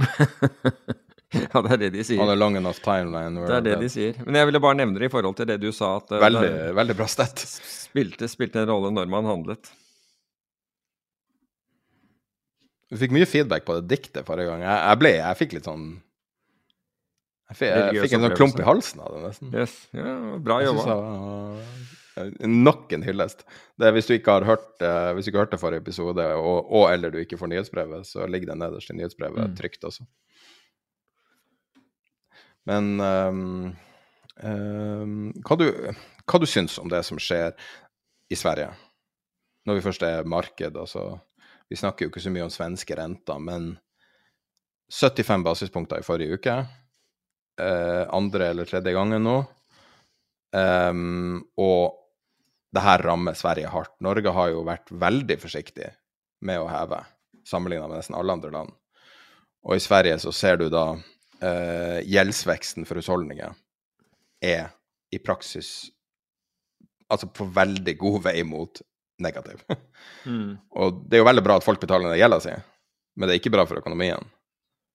ja, 1.41 1.62
det 1.64 1.72
er 1.72 1.80
det 1.80 1.93
de 1.97 2.05
sier. 2.07 2.22
On 2.22 2.30
a 2.30 2.39
long 2.39 2.59
enough 2.61 2.78
timeline. 2.85 3.41
Det 3.49 3.57
er 3.57 3.64
det 3.66 3.78
de 3.80 3.89
sier. 3.91 4.18
Men 4.22 4.39
jeg 4.39 4.51
ville 4.51 4.62
bare 4.62 4.78
nevne 4.78 5.01
det 5.01 5.09
i 5.09 5.14
forhold 5.14 5.39
til 5.41 5.49
det 5.51 5.59
du 5.62 5.70
sa, 5.74 5.97
at 5.99 6.12
eh, 6.12 6.22
Veldig, 6.22 6.53
veldig 6.78 6.99
bra 7.01 7.09
stett. 7.11 7.43
spilte, 7.43 8.28
spilte 8.30 8.62
en 8.62 8.70
rolle 8.70 8.93
når 8.95 9.11
man 9.11 9.26
handlet. 9.26 9.72
Du 12.93 12.99
fikk 13.01 13.14
mye 13.16 13.24
feedback 13.28 13.64
på 13.64 13.78
det 13.78 13.86
diktet 13.88 14.26
forrige 14.28 14.51
gang. 14.51 14.62
Jeg, 14.66 14.80
jeg 14.84 15.01
ble, 15.01 15.12
jeg 15.16 15.38
fikk 15.40 15.55
litt 15.57 15.68
sånn 15.68 15.86
Jeg 17.49 17.57
fikk, 17.57 17.70
jeg 17.72 18.03
fikk 18.05 18.16
en 18.18 18.26
sånn 18.26 18.34
klump 18.36 18.61
i 18.61 18.66
halsen 18.68 19.01
av 19.05 19.14
det, 19.14 19.22
nesten. 19.30 19.55
Yes. 19.57 19.78
Ja, 19.97 20.12
bra 20.45 20.59
jobba. 20.64 20.97
uh, 21.57 22.26
nok 22.45 22.93
en 22.93 23.05
hyllest. 23.07 23.47
Det 23.80 23.93
hvis 23.97 24.11
du 24.11 24.12
ikke 24.18 24.34
har 24.36 24.45
hørt 24.45 24.84
uh, 24.84 25.14
Hvis 25.16 25.24
du 25.24 25.32
ikke 25.32 25.40
hørte 25.47 25.61
forrige 25.61 25.80
episode, 25.86 26.26
og, 26.36 26.68
og 26.68 26.84
eller 26.93 27.14
du 27.14 27.16
ikke 27.22 27.40
får 27.40 27.49
nyhetsbrevet, 27.55 28.05
så 28.09 28.28
ligger 28.28 28.53
det 28.53 28.59
nederst 28.61 28.93
i 28.93 28.99
nyhetsbrevet 29.01 29.49
Mm. 29.49 29.57
trygt 29.57 29.88
også. 29.88 30.05
Men 32.68 32.93
um, 33.01 33.72
um, 34.45 35.16
hva, 35.43 35.57
du, 35.59 35.66
hva 36.28 36.38
du 36.38 36.47
syns 36.47 36.76
om 36.78 36.93
det 36.93 37.01
som 37.09 37.18
skjer 37.18 37.57
i 38.30 38.38
Sverige? 38.38 38.68
Når 39.66 39.78
vi 39.80 39.84
først 39.88 40.05
er 40.07 40.28
marked, 40.28 40.76
altså 40.76 41.09
Vi 41.73 41.79
snakker 41.81 42.05
jo 42.05 42.11
ikke 42.12 42.20
så 42.20 42.29
mye 42.29 42.45
om 42.45 42.53
svenske 42.53 42.97
renter, 42.99 43.39
men 43.41 43.70
75 44.93 45.45
basispunkter 45.47 46.03
i 46.03 46.05
forrige 46.05 46.37
uke. 46.37 46.57
Eh, 47.64 48.03
andre 48.12 48.51
eller 48.53 48.68
tredje 48.68 48.93
gangen 48.93 49.25
nå. 49.25 49.39
Um, 50.53 51.39
og 51.57 51.97
det 52.77 52.83
her 52.85 53.07
rammer 53.07 53.39
Sverige 53.41 53.73
hardt. 53.73 53.95
Norge 54.05 54.35
har 54.37 54.51
jo 54.53 54.66
vært 54.68 54.93
veldig 54.93 55.39
forsiktig 55.41 55.89
med 56.45 56.61
å 56.61 56.68
heve, 56.68 57.01
sammenlignet 57.49 57.89
med 57.89 58.03
nesten 58.03 58.18
alle 58.20 58.37
andre 58.37 58.53
land. 58.53 58.77
Og 59.64 59.79
i 59.79 59.81
Sverige 59.81 60.20
så 60.20 60.35
ser 60.37 60.61
du 60.61 60.66
da 60.68 60.85
eh, 61.41 62.05
gjeldsveksten 62.05 62.85
for 62.85 63.01
husholdninger 63.01 63.57
er 64.45 64.75
i 65.09 65.25
praksis 65.25 65.89
altså 67.12 67.33
på 67.33 67.49
veldig 67.57 67.97
god 68.01 68.25
vei 68.29 68.41
mot 68.45 68.85
negativ. 69.19 69.61
Mm. 70.25 70.57
Og 70.79 71.03
det 71.09 71.19
er 71.19 71.23
jo 71.23 71.27
veldig 71.27 71.43
bra 71.45 71.59
at 71.59 71.67
folk 71.67 71.81
betaler 71.83 72.09
ned 72.09 72.21
gjelda 72.21 72.39
si, 72.45 72.55
men 73.17 73.29
det 73.29 73.35
er 73.35 73.41
ikke 73.43 73.53
bra 73.55 73.67
for 73.67 73.83
økonomien 73.83 74.31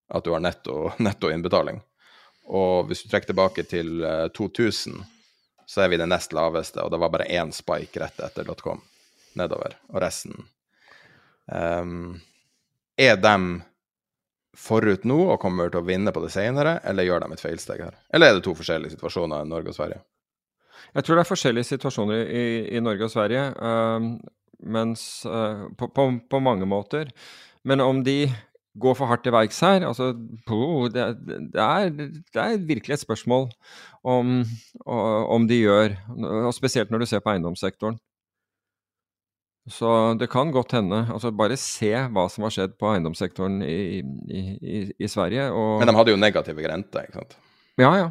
at 0.07 0.24
du 0.24 0.32
har 0.32 0.39
netto, 0.39 0.91
netto 1.03 1.32
innbetaling. 1.32 1.82
Og 2.47 2.88
hvis 2.88 3.03
du 3.03 3.09
trekker 3.11 3.34
tilbake 3.34 3.65
til 3.68 4.03
eh, 4.07 4.28
2000, 4.36 5.01
så 5.68 5.84
er 5.84 5.91
vi 5.91 5.99
det 5.99 6.07
nest 6.07 6.32
laveste, 6.36 6.80
og 6.80 6.93
det 6.93 6.99
var 7.01 7.11
bare 7.11 7.28
én 7.28 7.51
spike 7.51 7.99
rett 7.99 8.22
etter 8.24 8.47
.com 8.63 8.80
nedover, 9.38 9.76
og 9.91 9.99
resten 10.01 10.34
um, 11.51 12.15
Er 12.97 13.20
de 13.20 13.36
forut 14.57 15.03
nå 15.05 15.18
og 15.28 15.41
kommer 15.43 15.70
til 15.70 15.84
å 15.84 15.86
vinne 15.86 16.13
på 16.15 16.24
det 16.24 16.32
senere, 16.34 16.80
eller 16.88 17.05
gjør 17.05 17.26
de 17.26 17.36
et 17.36 17.43
feilsteg 17.43 17.84
her? 17.84 17.97
Eller 18.09 18.32
er 18.32 18.39
det 18.39 18.45
to 18.47 18.55
forskjellige 18.57 18.95
situasjoner 18.95 19.43
i 19.43 19.51
Norge 19.51 19.74
og 19.74 19.78
Sverige? 19.78 19.99
Jeg 20.95 21.05
tror 21.05 21.17
det 21.17 21.23
er 21.23 21.32
forskjellige 21.32 21.69
situasjoner 21.71 22.25
i, 22.25 22.45
i 22.78 22.82
Norge 22.84 23.07
og 23.07 23.13
Sverige, 23.13 23.45
ehm, 23.69 24.11
mens 24.78 25.03
eh, 25.30 25.67
på, 25.78 25.89
på, 25.93 26.09
på 26.30 26.43
mange 26.43 26.67
måter. 26.69 27.11
Men 27.67 27.84
om 27.84 28.03
de 28.05 28.25
går 28.78 28.97
for 28.97 29.09
hardt 29.09 29.23
til 29.25 29.34
verks 29.34 29.59
her 29.65 29.82
altså, 29.88 30.11
det, 30.93 31.05
det, 31.53 31.61
er, 31.61 31.88
det 31.89 32.41
er 32.41 32.59
virkelig 32.61 32.93
et 32.93 33.01
spørsmål 33.01 33.47
om, 34.05 34.43
om 34.86 35.47
de 35.49 35.63
gjør, 35.63 35.95
og 36.45 36.53
spesielt 36.53 36.93
når 36.93 37.01
du 37.01 37.09
ser 37.09 37.23
på 37.25 37.34
eiendomssektoren. 37.34 37.97
Så 39.67 39.89
det 40.19 40.30
kan 40.32 40.51
godt 40.51 40.71
hende. 40.78 41.01
altså 41.11 41.32
Bare 41.36 41.57
se 41.59 41.91
hva 41.91 42.28
som 42.32 42.45
har 42.47 42.53
skjedd 42.55 42.78
på 42.80 42.88
eiendomssektoren 42.93 43.59
i, 43.65 43.99
i, 43.99 44.43
i, 44.61 44.78
i 44.95 45.09
Sverige. 45.11 45.49
Og, 45.51 45.82
Men 45.82 45.91
de 45.91 45.97
hadde 45.97 46.13
jo 46.13 46.19
negative 46.21 46.69
renter, 46.71 47.09
ikke 47.09 47.19
sant? 47.19 47.36
Ja, 47.78 47.91
ja. 47.99 48.07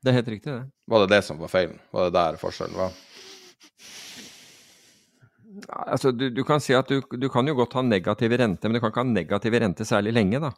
Det 0.00 0.12
er 0.12 0.16
helt 0.16 0.30
riktig, 0.32 0.52
det. 0.54 0.64
Var 0.88 1.04
det 1.04 1.12
det 1.12 1.22
som 1.26 1.40
var 1.40 1.52
feilen? 1.52 1.80
Var 1.92 2.08
det 2.08 2.16
der 2.16 2.38
forskjellen 2.40 2.78
var? 2.78 2.94
Altså, 5.68 6.12
du, 6.14 6.28
du 6.32 6.42
kan 6.46 6.62
si 6.62 6.72
at 6.76 6.88
du, 6.88 7.02
du 7.02 7.28
kan 7.32 7.48
jo 7.48 7.56
godt 7.58 7.74
ha 7.76 7.82
negative 7.84 8.38
renter, 8.40 8.70
men 8.70 8.78
du 8.78 8.82
kan 8.82 8.92
ikke 8.92 9.02
ha 9.02 9.10
negative 9.10 9.60
renter 9.60 9.88
særlig 9.88 10.14
lenge, 10.16 10.40
da. 10.40 10.52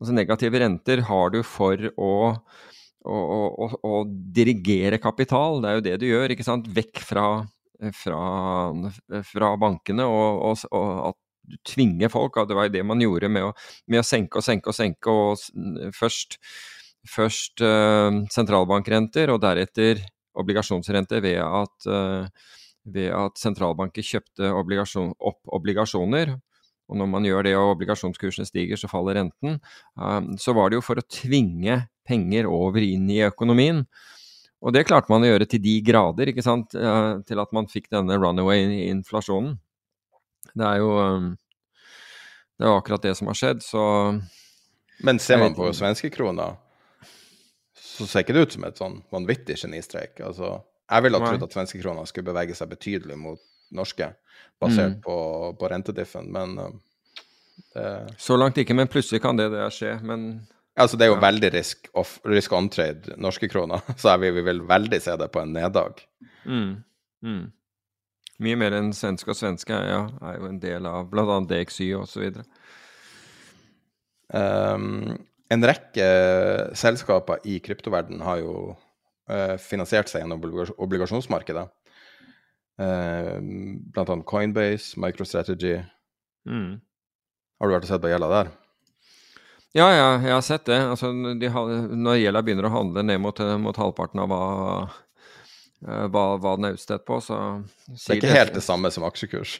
Altså, 0.00 0.14
negative 0.16 0.60
renter 0.60 1.02
har 1.08 1.30
du 1.32 1.42
for 1.46 1.84
å, 1.94 2.14
å, 3.06 3.18
å, 3.18 3.68
å 3.86 4.00
dirigere 4.36 4.98
kapital. 5.02 5.62
Det 5.62 5.70
er 5.70 5.78
jo 5.78 5.84
det 5.86 5.94
du 6.02 6.08
gjør, 6.08 6.34
ikke 6.34 6.48
sant. 6.48 6.66
Vekk 6.76 7.04
fra, 7.06 7.26
fra, 7.96 8.24
fra 9.30 9.52
bankene, 9.62 10.08
og, 10.10 10.42
og, 10.50 10.66
og 10.74 10.90
at 11.12 11.20
du 11.46 11.56
tvinger 11.70 12.10
folk. 12.12 12.40
Det 12.48 12.58
var 12.58 12.68
jo 12.68 12.74
det 12.74 12.84
man 12.88 13.04
gjorde 13.04 13.30
med 13.32 13.48
å, 13.48 13.52
med 13.92 14.02
å 14.02 14.06
senke 14.06 14.40
og 14.40 14.44
senke 14.48 14.72
og 14.72 14.76
senke. 14.76 15.12
og 15.12 15.94
Først, 15.96 16.40
først 17.10 17.62
eh, 17.64 18.20
sentralbankrenter, 18.32 19.32
og 19.32 19.40
deretter 19.44 20.02
obligasjonsrente 20.36 21.22
ved 21.24 21.40
at 21.44 21.88
eh, 21.90 22.52
ved 22.86 23.10
at 23.10 23.40
sentralbanker 23.40 24.04
kjøpte 24.06 24.50
obligasjon, 24.54 25.10
opp 25.18 25.40
obligasjoner. 25.56 26.36
Og 26.86 26.98
når 27.00 27.08
man 27.10 27.24
gjør 27.26 27.48
det 27.48 27.54
og 27.58 27.72
obligasjonskursene 27.72 28.46
stiger, 28.46 28.78
så 28.78 28.86
faller 28.86 29.18
renten. 29.18 29.56
Um, 29.98 30.36
så 30.38 30.54
var 30.54 30.70
det 30.70 30.78
jo 30.78 30.84
for 30.86 31.00
å 31.00 31.06
tvinge 31.10 31.80
penger 32.06 32.46
over 32.46 32.84
inn 32.86 33.08
i 33.10 33.24
økonomien. 33.26 33.82
Og 34.62 34.70
det 34.70 34.84
klarte 34.86 35.10
man 35.10 35.26
å 35.26 35.32
gjøre 35.32 35.48
til 35.50 35.64
de 35.64 35.74
grader, 35.82 36.30
ikke 36.30 36.46
sant, 36.46 36.78
til 37.26 37.42
at 37.42 37.50
man 37.54 37.66
fikk 37.70 37.90
denne 37.90 38.20
runaway-inflasjonen. 38.22 39.56
Det 40.54 40.70
er 40.70 40.78
jo 40.78 40.94
det 42.56 42.64
er 42.64 42.72
akkurat 42.72 43.04
det 43.04 43.14
som 43.18 43.28
har 43.28 43.36
skjedd, 43.36 43.60
så 43.64 43.82
Men 45.04 45.18
ser 45.20 45.42
man 45.42 45.54
på 45.54 45.68
svenskekrona, 45.76 46.54
så 47.96 48.06
ser 48.06 48.24
ikke 48.24 48.34
det 48.36 48.46
ut 48.46 48.56
som 48.56 48.64
et 48.68 48.78
sånn 48.80 48.98
vanvittig 49.12 49.56
genistreik. 49.60 50.20
Altså, 50.24 50.58
jeg 50.90 51.02
ville 51.06 51.18
ha 51.18 51.30
trodd 51.30 51.42
at 51.46 51.54
svenskekrona 51.56 52.04
skulle 52.06 52.28
bevege 52.30 52.54
seg 52.54 52.68
betydelig 52.70 53.16
mot 53.18 53.40
norske, 53.74 54.12
basert 54.62 54.96
Mm. 54.98 55.00
på, 55.02 55.16
på 55.58 55.68
rentediffen, 55.72 56.28
men 56.32 56.58
uh, 56.58 56.68
det, 57.74 58.14
Så 58.22 58.36
langt 58.38 58.56
ikke, 58.60 58.74
men 58.76 58.88
plutselig 58.88 59.20
kan 59.24 59.36
det, 59.36 59.48
det 59.52 59.64
skje. 59.74 59.96
Men 60.06 60.46
altså, 60.78 60.96
det 60.96 61.06
er 61.08 61.10
jo 61.10 61.16
Ja. 61.18 61.24
veldig 61.26 61.50
risk, 61.56 61.88
off, 61.94 62.20
risk 62.24 62.52
on 62.52 62.68
trade, 62.70 63.16
norske 63.18 63.48
kroner, 63.50 63.80
så 64.00 64.14
jeg 64.14 64.20
vi 64.36 64.42
vil 64.46 64.62
veldig 64.68 65.00
se 65.02 65.16
det 65.16 65.30
på 65.32 65.42
en 65.42 65.52
neddag. 65.56 66.04
Mm. 66.46 66.84
Mm. 67.26 67.44
Mye 68.38 68.56
mer 68.60 68.74
enn 68.76 68.92
svenske 68.92 69.32
og 69.32 69.36
svenske 69.38 69.72
ja, 69.72 70.02
er 70.28 70.38
jo 70.38 70.46
en 70.50 70.60
del 70.60 70.86
av 70.86 71.08
bl.a. 71.10 71.40
DXY 71.48 71.94
osv. 71.96 72.42
Um, 74.34 75.16
en 75.52 75.62
rekke 75.64 76.06
selskaper 76.78 77.44
i 77.46 77.58
kryptoverdenen 77.62 78.22
har 78.26 78.40
jo 78.42 78.52
eh, 79.30 79.56
finansiert 79.62 80.10
seg 80.10 80.24
gjennom 80.24 80.42
obligasjonsmarkedet. 80.86 81.66
Um, 82.76 83.78
blant 83.94 84.10
annet 84.12 84.26
Coinbase, 84.28 84.98
MicroStrategy. 85.00 85.78
Mm. 86.44 86.74
Har 87.56 87.70
du 87.70 87.72
vært 87.72 87.86
og 87.86 87.92
sett 87.92 88.02
på 88.02 88.10
gjelda 88.10 88.28
der? 88.34 88.50
Ja, 89.76 89.86
ja, 89.92 90.08
jeg 90.24 90.32
har 90.34 90.44
sett 90.44 90.66
det. 90.68 90.76
Altså, 90.92 91.08
de, 91.40 91.48
har- 91.52 91.72
når 91.96 92.18
gjelda 92.20 92.42
begynner 92.44 92.68
å 92.68 92.74
handle 92.74 93.04
ned 93.04 93.20
mot, 93.24 93.40
mot 93.64 93.76
halvparten 93.80 94.20
av 94.24 94.28
hva, 94.32 94.42
eh, 95.86 96.04
hva, 96.12 96.26
hva 96.42 96.52
den 96.58 96.68
er 96.70 96.76
utstedt 96.76 97.06
på, 97.08 97.18
så 97.24 97.40
Det 97.88 98.12
er 98.12 98.20
ikke 98.20 98.36
helt 98.36 98.54
det 98.58 98.64
samme 98.66 98.92
som 98.92 99.08
aksjekurs. 99.08 99.56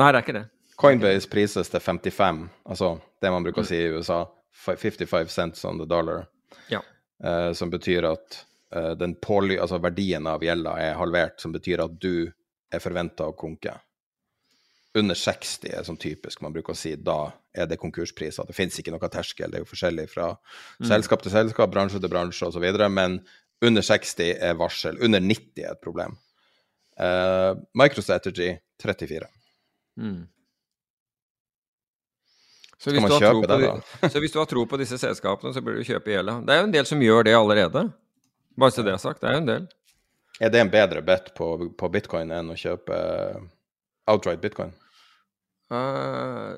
Nei, 0.00 0.08
det 0.12 0.16
er 0.16 0.24
ikke 0.24 0.38
det. 0.38 0.46
Coinbase 0.80 1.28
prises 1.28 1.68
til 1.68 1.80
55, 1.84 2.44
altså 2.72 2.94
det 3.20 3.32
man 3.34 3.44
bruker 3.44 3.60
å 3.60 3.68
si 3.68 3.76
i 3.76 3.90
USA, 3.92 4.22
55 4.52 5.30
cents 5.30 5.64
on 5.64 5.78
the 5.78 5.86
dollar, 5.86 6.26
Ja. 6.68 6.82
uh, 7.24 7.52
som 7.52 7.70
betyr 7.70 8.04
at 8.04 8.44
uh, 8.76 8.92
den 8.98 9.14
påly, 9.14 9.58
altså 9.58 9.78
verdien 9.82 10.26
av 10.26 10.42
gjelda 10.44 10.76
er 10.78 10.98
halvert, 10.98 11.40
som 11.40 11.52
betyr 11.52 11.84
at 11.84 12.00
du 12.00 12.30
er 12.70 12.82
forventa 12.82 13.26
å 13.26 13.36
konke. 13.36 13.74
Under 14.94 15.14
60 15.14 15.70
er 15.70 15.84
sånn 15.86 16.00
typisk 16.02 16.40
man 16.42 16.52
bruker 16.52 16.74
å 16.74 16.78
si, 16.78 16.96
da 16.96 17.30
er 17.54 17.68
det 17.70 17.78
konkurspriser. 17.78 18.46
Det 18.46 18.56
finnes 18.56 18.78
ikke 18.78 18.90
noe 18.94 19.10
terskel, 19.10 19.50
det 19.50 19.60
er 19.60 19.62
jo 19.64 19.70
forskjellig 19.70 20.08
fra 20.10 20.32
selskap 20.82 21.22
til 21.22 21.30
selskap, 21.34 21.70
bransje 21.70 22.00
til 22.02 22.10
bransje 22.10 22.48
osv., 22.48 22.66
men 22.90 23.20
under 23.62 23.84
60 23.86 24.34
er 24.40 24.58
varsel, 24.58 24.98
under 25.04 25.20
90 25.22 25.62
er 25.62 25.74
et 25.74 25.82
problem. 25.82 26.16
Uh, 26.98 27.54
MicroStrategy 27.78 28.56
34. 28.82 29.28
Mm. 30.00 30.26
Så 32.80 32.94
hvis, 32.94 33.04
på, 33.04 33.44
det, 33.44 34.10
så 34.12 34.20
hvis 34.22 34.32
du 34.32 34.38
har 34.40 34.46
tro 34.48 34.62
på 34.64 34.78
disse 34.80 34.96
selskapene, 34.98 35.52
så 35.52 35.60
bør 35.60 35.76
du 35.76 35.84
kjøpe 35.84 36.14
gjelda. 36.14 36.38
Det 36.46 36.54
er 36.54 36.62
jo 36.62 36.68
en 36.70 36.76
del 36.78 36.86
som 36.88 37.02
gjør 37.04 37.26
det 37.28 37.34
allerede. 37.36 37.82
Bare 38.56 38.72
så 38.72 38.84
det 38.86 38.94
er 38.94 39.02
sagt. 39.02 39.20
Det 39.20 39.28
er 39.28 39.36
jo 39.36 39.42
en 39.42 39.50
del. 39.50 39.66
Er 40.40 40.52
det 40.54 40.62
en 40.62 40.72
bedre 40.72 41.02
bet 41.04 41.34
på, 41.36 41.50
på 41.76 41.90
bitcoin 41.92 42.32
enn 42.32 42.48
å 42.48 42.56
kjøpe 42.56 42.96
outright 44.08 44.40
bitcoin? 44.40 44.72
Uh, 45.70 46.56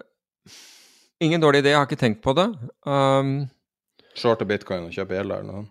ingen 1.20 1.42
dårlig 1.42 1.64
idé, 1.64 1.74
jeg 1.74 1.80
har 1.80 1.90
ikke 1.90 1.98
tenkt 2.04 2.22
på 2.22 2.36
det. 2.38 2.46
Um, 2.86 3.34
Shorte 4.14 4.46
bitcoin 4.46 4.86
og 4.86 4.94
kjøpe 4.94 5.18
gjelda 5.18 5.40
eller 5.42 5.50
noe 5.50 5.68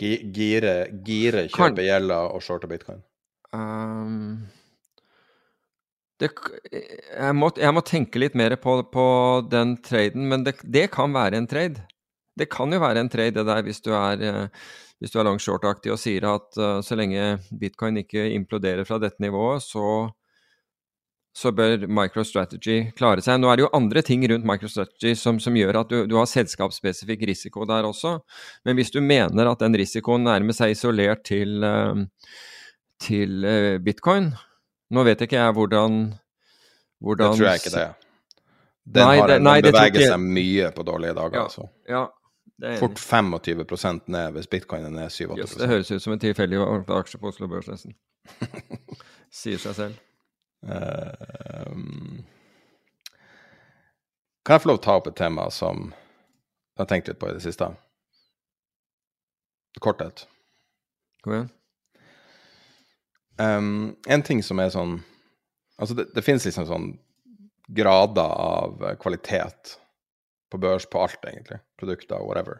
Gire, 0.00 0.74
gire 1.04 1.42
kjøpe 1.52 1.84
gjelda 1.84 2.22
og 2.32 2.40
shorte 2.40 2.68
bitcoin. 2.70 3.02
um, 3.52 4.48
det, 6.20 6.28
jeg, 6.70 7.32
må, 7.36 7.48
jeg, 7.56 7.72
må, 7.72 7.82
tenke 7.86 8.20
litt 8.20 8.36
mer 8.36 8.54
på, 8.60 8.76
på 8.92 9.06
den 9.50 9.78
traden, 9.84 10.28
men 10.28 10.44
det, 10.44 10.58
det, 10.62 10.90
kan 10.92 11.16
være 11.16 11.40
en 11.40 11.48
trade. 11.48 11.82
Det 12.36 12.50
kan 12.52 12.72
jo 12.72 12.80
være 12.82 13.00
en 13.04 13.10
trade, 13.12 13.34
det 13.38 13.46
der, 13.48 13.64
hvis 13.64 13.80
du 13.84 13.90
er, 13.96 14.24
eh, 14.24 14.70
hvis 15.00 15.16
er 15.16 15.24
long 15.24 15.40
short-aktig 15.40 15.92
og 15.94 16.00
sier 16.00 16.26
at 16.28 16.56
uh, 16.60 16.78
så 16.84 16.96
lenge 16.98 17.38
bitcoin 17.56 18.02
ikke 18.02 18.26
imploderer 18.34 18.84
fra 18.88 18.98
dette 19.00 19.22
nivået, 19.24 19.64
så, 19.64 20.10
så 21.32 21.52
bør 21.56 21.86
MicroStrategy 21.88 22.92
klare 22.98 23.24
seg. 23.24 23.40
Nå 23.40 23.48
er 23.48 23.56
det 23.56 23.64
jo 23.64 23.72
andre 23.76 24.04
ting 24.04 24.26
rundt 24.28 24.44
MicroStrategy 24.48 25.14
som, 25.16 25.40
som 25.40 25.56
gjør 25.56 25.80
at 25.80 25.92
du, 25.92 26.02
du 26.10 26.18
har 26.20 26.28
selskapsspesifikk 26.28 27.24
risiko 27.32 27.64
der 27.68 27.88
også, 27.88 28.18
men 28.68 28.76
hvis 28.76 28.92
du 28.92 29.00
mener 29.00 29.48
at 29.48 29.64
den 29.64 29.80
risikoen 29.80 30.28
nærmer 30.28 30.56
seg 30.56 30.76
isolert 30.76 31.24
til, 31.32 31.64
uh, 31.64 32.04
til 33.00 33.40
uh, 33.48 33.80
bitcoin, 33.80 34.34
nå 34.90 35.04
vet 35.06 35.26
ikke 35.26 35.38
jeg 35.38 35.56
hvordan, 35.56 35.98
hvordan 36.98 37.34
Det 37.34 37.38
tror 37.38 37.48
jeg 37.48 37.62
ikke 37.62 37.74
det. 37.76 37.88
Den 38.90 39.06
nei, 39.06 39.18
har, 39.20 39.28
det, 39.28 39.36
nei, 39.44 39.60
beveger 39.62 40.06
seg 40.08 40.24
mye 40.24 40.70
på 40.74 40.84
dårlige 40.86 41.14
dager. 41.14 41.36
Ja, 41.36 41.44
altså. 41.46 41.68
ja, 41.88 42.06
Fort 42.80 42.98
25 42.98 44.00
ned 44.06 44.32
hvis 44.36 44.48
bitcoin 44.50 44.84
er 44.84 44.92
ned 44.92 45.08
7-8 45.08 45.38
yes, 45.38 45.54
Det 45.56 45.68
høres 45.68 45.90
ut 45.90 46.02
som 46.02 46.12
en 46.12 46.20
tilfeldig 46.20 46.58
aksje 46.92 47.20
på 47.20 47.30
Oslo 47.30 47.48
Børs, 47.48 47.68
nesten. 47.70 47.94
Sier 49.40 49.60
seg 49.62 49.76
selv. 49.78 50.00
Uh, 50.60 52.20
kan 54.44 54.58
jeg 54.58 54.64
få 54.64 54.72
lov 54.72 54.80
til 54.80 54.82
å 54.82 54.88
ta 54.88 54.98
opp 55.00 55.08
et 55.08 55.16
tema 55.16 55.46
som 55.54 55.88
jeg 55.94 56.82
har 56.82 56.90
tenkt 56.90 57.08
litt 57.08 57.20
på 57.20 57.30
i 57.30 57.36
det 57.36 57.44
siste? 57.44 57.70
Korthet. 59.80 60.26
Kom 61.24 61.36
igjen. 61.36 61.50
Um, 63.40 63.96
en 64.08 64.24
ting 64.26 64.42
som 64.44 64.60
er 64.60 64.72
sånn 64.74 64.98
Altså, 65.80 65.94
det, 65.96 66.10
det 66.12 66.20
finnes 66.20 66.44
liksom 66.44 66.66
sånn 66.68 66.88
grader 67.72 68.32
av 68.36 68.82
kvalitet 69.00 69.78
på 70.52 70.58
børs 70.60 70.84
på 70.90 71.00
alt, 71.00 71.22
egentlig. 71.24 71.56
Produkter, 71.80 72.20
whatever. 72.20 72.58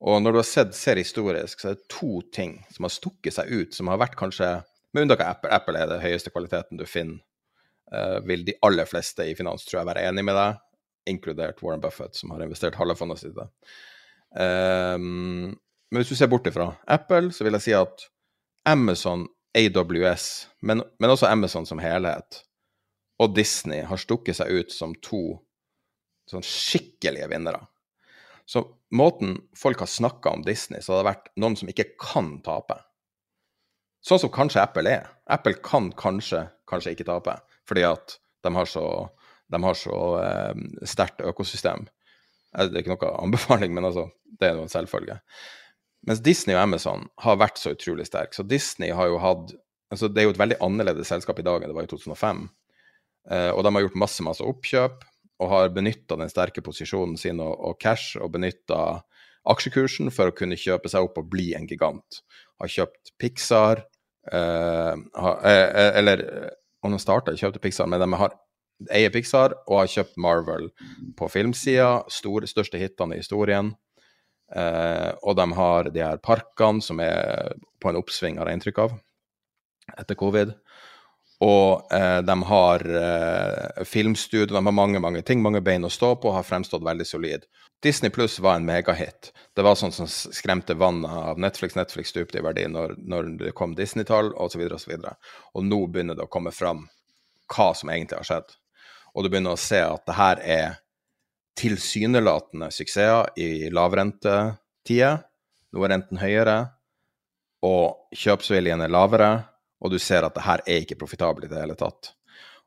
Og 0.00 0.22
når 0.22 0.32
du 0.32 0.38
har 0.38 0.46
sett, 0.48 0.72
ser 0.76 0.96
historisk, 1.00 1.60
så 1.60 1.70
er 1.70 1.76
det 1.76 1.88
to 1.92 2.22
ting 2.32 2.58
som 2.72 2.86
har 2.86 2.94
stukket 2.94 3.36
seg 3.36 3.50
ut, 3.52 3.76
som 3.76 3.90
har 3.92 4.00
vært 4.00 4.16
kanskje 4.20 4.56
Med 4.94 5.08
unntak 5.08 5.24
av 5.24 5.32
Apple. 5.32 5.50
Apple 5.50 5.78
er 5.82 5.88
den 5.90 6.02
høyeste 6.04 6.30
kvaliteten 6.30 6.78
du 6.78 6.84
finner. 6.86 7.18
Uh, 7.90 8.20
vil 8.22 8.44
de 8.46 8.54
aller 8.62 8.86
fleste 8.86 9.24
i 9.26 9.32
finans, 9.34 9.64
tror 9.66 9.80
jeg, 9.80 9.88
være 9.88 10.04
enig 10.06 10.22
med 10.22 10.36
deg, 10.38 10.60
inkludert 11.10 11.58
Warren 11.66 11.82
Buffett, 11.82 12.14
som 12.14 12.30
har 12.30 12.44
investert 12.44 12.78
halve 12.78 12.94
fondet 12.94 13.18
sitt. 13.18 13.40
Um, 14.38 15.50
men 15.50 15.98
hvis 15.98 16.12
du 16.12 16.14
ser 16.14 16.30
bort 16.30 16.46
ifra 16.46 16.68
Apple, 16.86 17.32
så 17.34 17.42
vil 17.42 17.58
jeg 17.58 17.66
si 17.66 17.74
at 17.74 18.06
Amazon 18.70 19.26
AWS, 19.54 20.48
men, 20.66 20.82
men, 20.98 21.10
også 21.10 21.30
Amazon 21.30 21.66
som 21.66 21.78
helhet, 21.82 22.40
og 23.22 23.36
Disney 23.36 23.84
har 23.86 24.00
stukket 24.00 24.40
seg 24.40 24.50
ut 24.50 24.74
som 24.74 24.94
to 25.04 25.22
sånn 26.30 26.44
skikkelige 26.44 27.28
vinnere. 27.30 27.60
Så 28.44 28.64
måten 28.92 29.36
folk 29.56 29.84
har 29.84 29.90
snakka 29.90 30.34
om 30.34 30.42
Disney, 30.44 30.82
så 30.82 30.94
har 30.94 31.02
det 31.02 31.10
vært 31.12 31.30
noen 31.40 31.56
som 31.56 31.70
ikke 31.70 31.94
kan 32.00 32.36
tape. 32.44 32.80
Sånn 34.04 34.20
som 34.20 34.32
kanskje 34.32 34.64
Apple 34.64 34.90
er. 34.90 35.08
Apple 35.32 35.56
kan 35.64 35.88
kanskje, 35.96 36.42
kanskje 36.68 36.92
ikke 36.96 37.08
tape, 37.08 37.38
fordi 37.68 37.86
at 37.88 38.18
de 38.44 38.52
har 38.52 38.68
så, 38.68 38.84
de 39.48 39.60
har 39.64 39.78
så 39.78 40.00
eh, 40.20 40.64
sterkt 40.88 41.24
økosystem. 41.24 41.86
Det 42.54 42.66
er 42.68 42.82
ikke 42.82 42.94
noe 42.94 43.14
anbefaling, 43.22 43.72
men 43.74 43.88
altså, 43.88 44.10
det 44.24 44.50
er 44.50 44.58
jo 44.58 44.66
en 44.66 44.72
selvfølge. 44.72 45.16
Mens 46.08 46.20
Disney 46.24 46.56
og 46.56 46.62
Amazon 46.62 47.06
har 47.24 47.38
vært 47.40 47.60
så 47.60 47.72
utrolig 47.74 48.06
sterke. 48.08 48.36
Så 48.36 48.44
Disney 48.48 48.92
har 48.92 49.08
jo 49.10 49.20
hatt 49.22 49.54
altså 49.92 50.08
Det 50.10 50.22
er 50.22 50.24
jo 50.26 50.32
et 50.32 50.40
veldig 50.40 50.56
annerledes 50.64 51.10
selskap 51.12 51.38
i 51.38 51.44
dag 51.46 51.62
enn 51.62 51.70
det 51.70 51.76
var 51.76 51.86
i 51.86 51.90
2005. 51.90 52.46
Eh, 53.30 53.50
og 53.52 53.60
de 53.62 53.70
har 53.76 53.84
gjort 53.84 53.98
masse, 54.00 54.24
masse 54.26 54.42
oppkjøp 54.42 55.04
og 55.44 55.50
har 55.50 55.70
benytta 55.74 56.16
den 56.18 56.30
sterke 56.32 56.64
posisjonen 56.64 57.18
sin 57.20 57.38
og, 57.42 57.52
og 57.68 57.76
cash 57.82 58.18
og 58.18 58.32
benytta 58.34 58.78
aksjekursen 59.50 60.10
for 60.14 60.30
å 60.30 60.34
kunne 60.34 60.58
kjøpe 60.58 60.90
seg 60.90 61.06
opp 61.06 61.20
og 61.20 61.28
bli 61.30 61.52
en 61.54 61.68
gigant. 61.70 62.20
Har 62.58 62.72
kjøpt 62.74 63.14
Pixar 63.20 63.84
eh, 64.32 64.94
har, 64.94 65.38
eh, 65.46 65.68
eh 65.68 66.00
Eller 66.00 66.24
om 66.82 66.92
de 66.92 67.00
starta, 67.00 67.36
kjøpte 67.38 67.62
Pixar, 67.62 67.86
men 67.86 68.02
de 68.02 68.10
har 68.18 68.34
eier 68.90 69.12
Pixar 69.14 69.54
og 69.68 69.78
har 69.78 69.92
kjøpt 69.94 70.18
Marvel 70.20 70.68
på 71.16 71.28
filmsida. 71.30 72.02
Største 72.10 72.80
hitene 72.80 73.16
i 73.16 73.22
historien. 73.22 73.74
Eh, 74.52 75.10
og 75.22 75.36
de 75.38 75.46
har 75.56 75.90
de 75.94 76.04
her 76.04 76.20
parkene 76.22 76.84
som 76.84 77.00
er 77.02 77.54
på 77.80 77.90
en 77.90 78.00
oppsving, 78.00 78.38
har 78.38 78.50
jeg 78.50 78.60
inntrykk 78.60 78.82
av, 78.84 78.98
etter 79.96 80.18
covid. 80.18 80.54
Og 81.44 81.92
eh, 81.92 82.20
de 82.24 82.36
har 82.48 82.84
eh, 83.00 83.84
filmstudio, 83.88 84.54
de 84.54 84.60
har 84.62 84.76
mange 84.76 85.00
mange 85.02 85.22
ting, 85.26 85.42
mange 85.42 85.62
bein 85.64 85.84
å 85.84 85.92
stå 85.92 86.14
på, 86.16 86.30
og 86.30 86.38
har 86.38 86.46
fremstått 86.46 86.84
veldig 86.86 87.06
solid. 87.08 87.48
Disney 87.84 88.10
Pluss 88.10 88.38
var 88.40 88.56
en 88.56 88.64
megahit. 88.64 89.32
Det 89.52 89.64
var 89.66 89.76
sånn 89.76 89.92
som 89.92 90.08
skremte 90.08 90.76
vannet 90.78 91.10
av 91.10 91.40
Netflix. 91.42 91.74
Netflix 91.76 92.14
stupte 92.14 92.38
i 92.40 92.44
verdi 92.44 92.64
når, 92.70 92.94
når 92.96 93.32
det 93.42 93.52
kom 93.58 93.74
Disney-tall, 93.76 94.30
osv., 94.40 94.62
osv. 94.72 94.94
Og, 95.52 95.64
nå 95.66 95.80
begynner 95.92 96.16
det 96.16 96.24
å 96.24 96.32
komme 96.32 96.54
fram 96.54 96.86
hva 97.52 97.72
som 97.76 97.92
egentlig 97.92 98.22
har 98.22 98.30
skjedd. 98.30 98.56
Og 99.12 99.26
du 99.26 99.28
begynner 99.28 99.58
å 99.58 99.60
se 99.60 99.82
at 99.84 100.06
det 100.08 100.16
her 100.16 100.40
er 100.40 100.78
tilsynelatende 101.58 102.70
suksesser 102.74 103.38
i 103.40 103.70
lavrentetider. 103.70 105.22
Nå 105.74 105.82
er 105.82 105.90
renten 105.90 106.20
høyere, 106.20 106.58
og 107.66 108.14
kjøpsviljen 108.14 108.84
er 108.84 108.92
lavere, 108.92 109.30
og 109.82 109.90
du 109.90 109.98
ser 109.98 110.26
at 110.26 110.36
det 110.36 110.44
her 110.46 110.62
er 110.66 110.84
ikke 110.84 110.98
profitabelt 111.00 111.48
i 111.48 111.50
det 111.50 111.62
hele 111.62 111.76
tatt. 111.78 112.12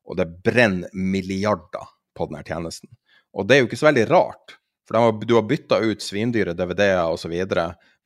Og 0.08 0.18
det 0.20 0.28
brenner 0.44 0.92
milliarder 0.94 1.88
på 2.18 2.28
denne 2.28 2.44
tjenesten. 2.48 2.90
Og 3.38 3.48
det 3.48 3.56
er 3.56 3.62
jo 3.62 3.70
ikke 3.70 3.80
så 3.80 3.90
veldig 3.90 4.08
rart, 4.10 4.58
for 4.88 5.24
du 5.24 5.36
har 5.36 5.48
bytta 5.48 5.80
ut 5.84 6.04
svindyre 6.04 6.56
DVD-er 6.58 7.12
osv. 7.12 7.34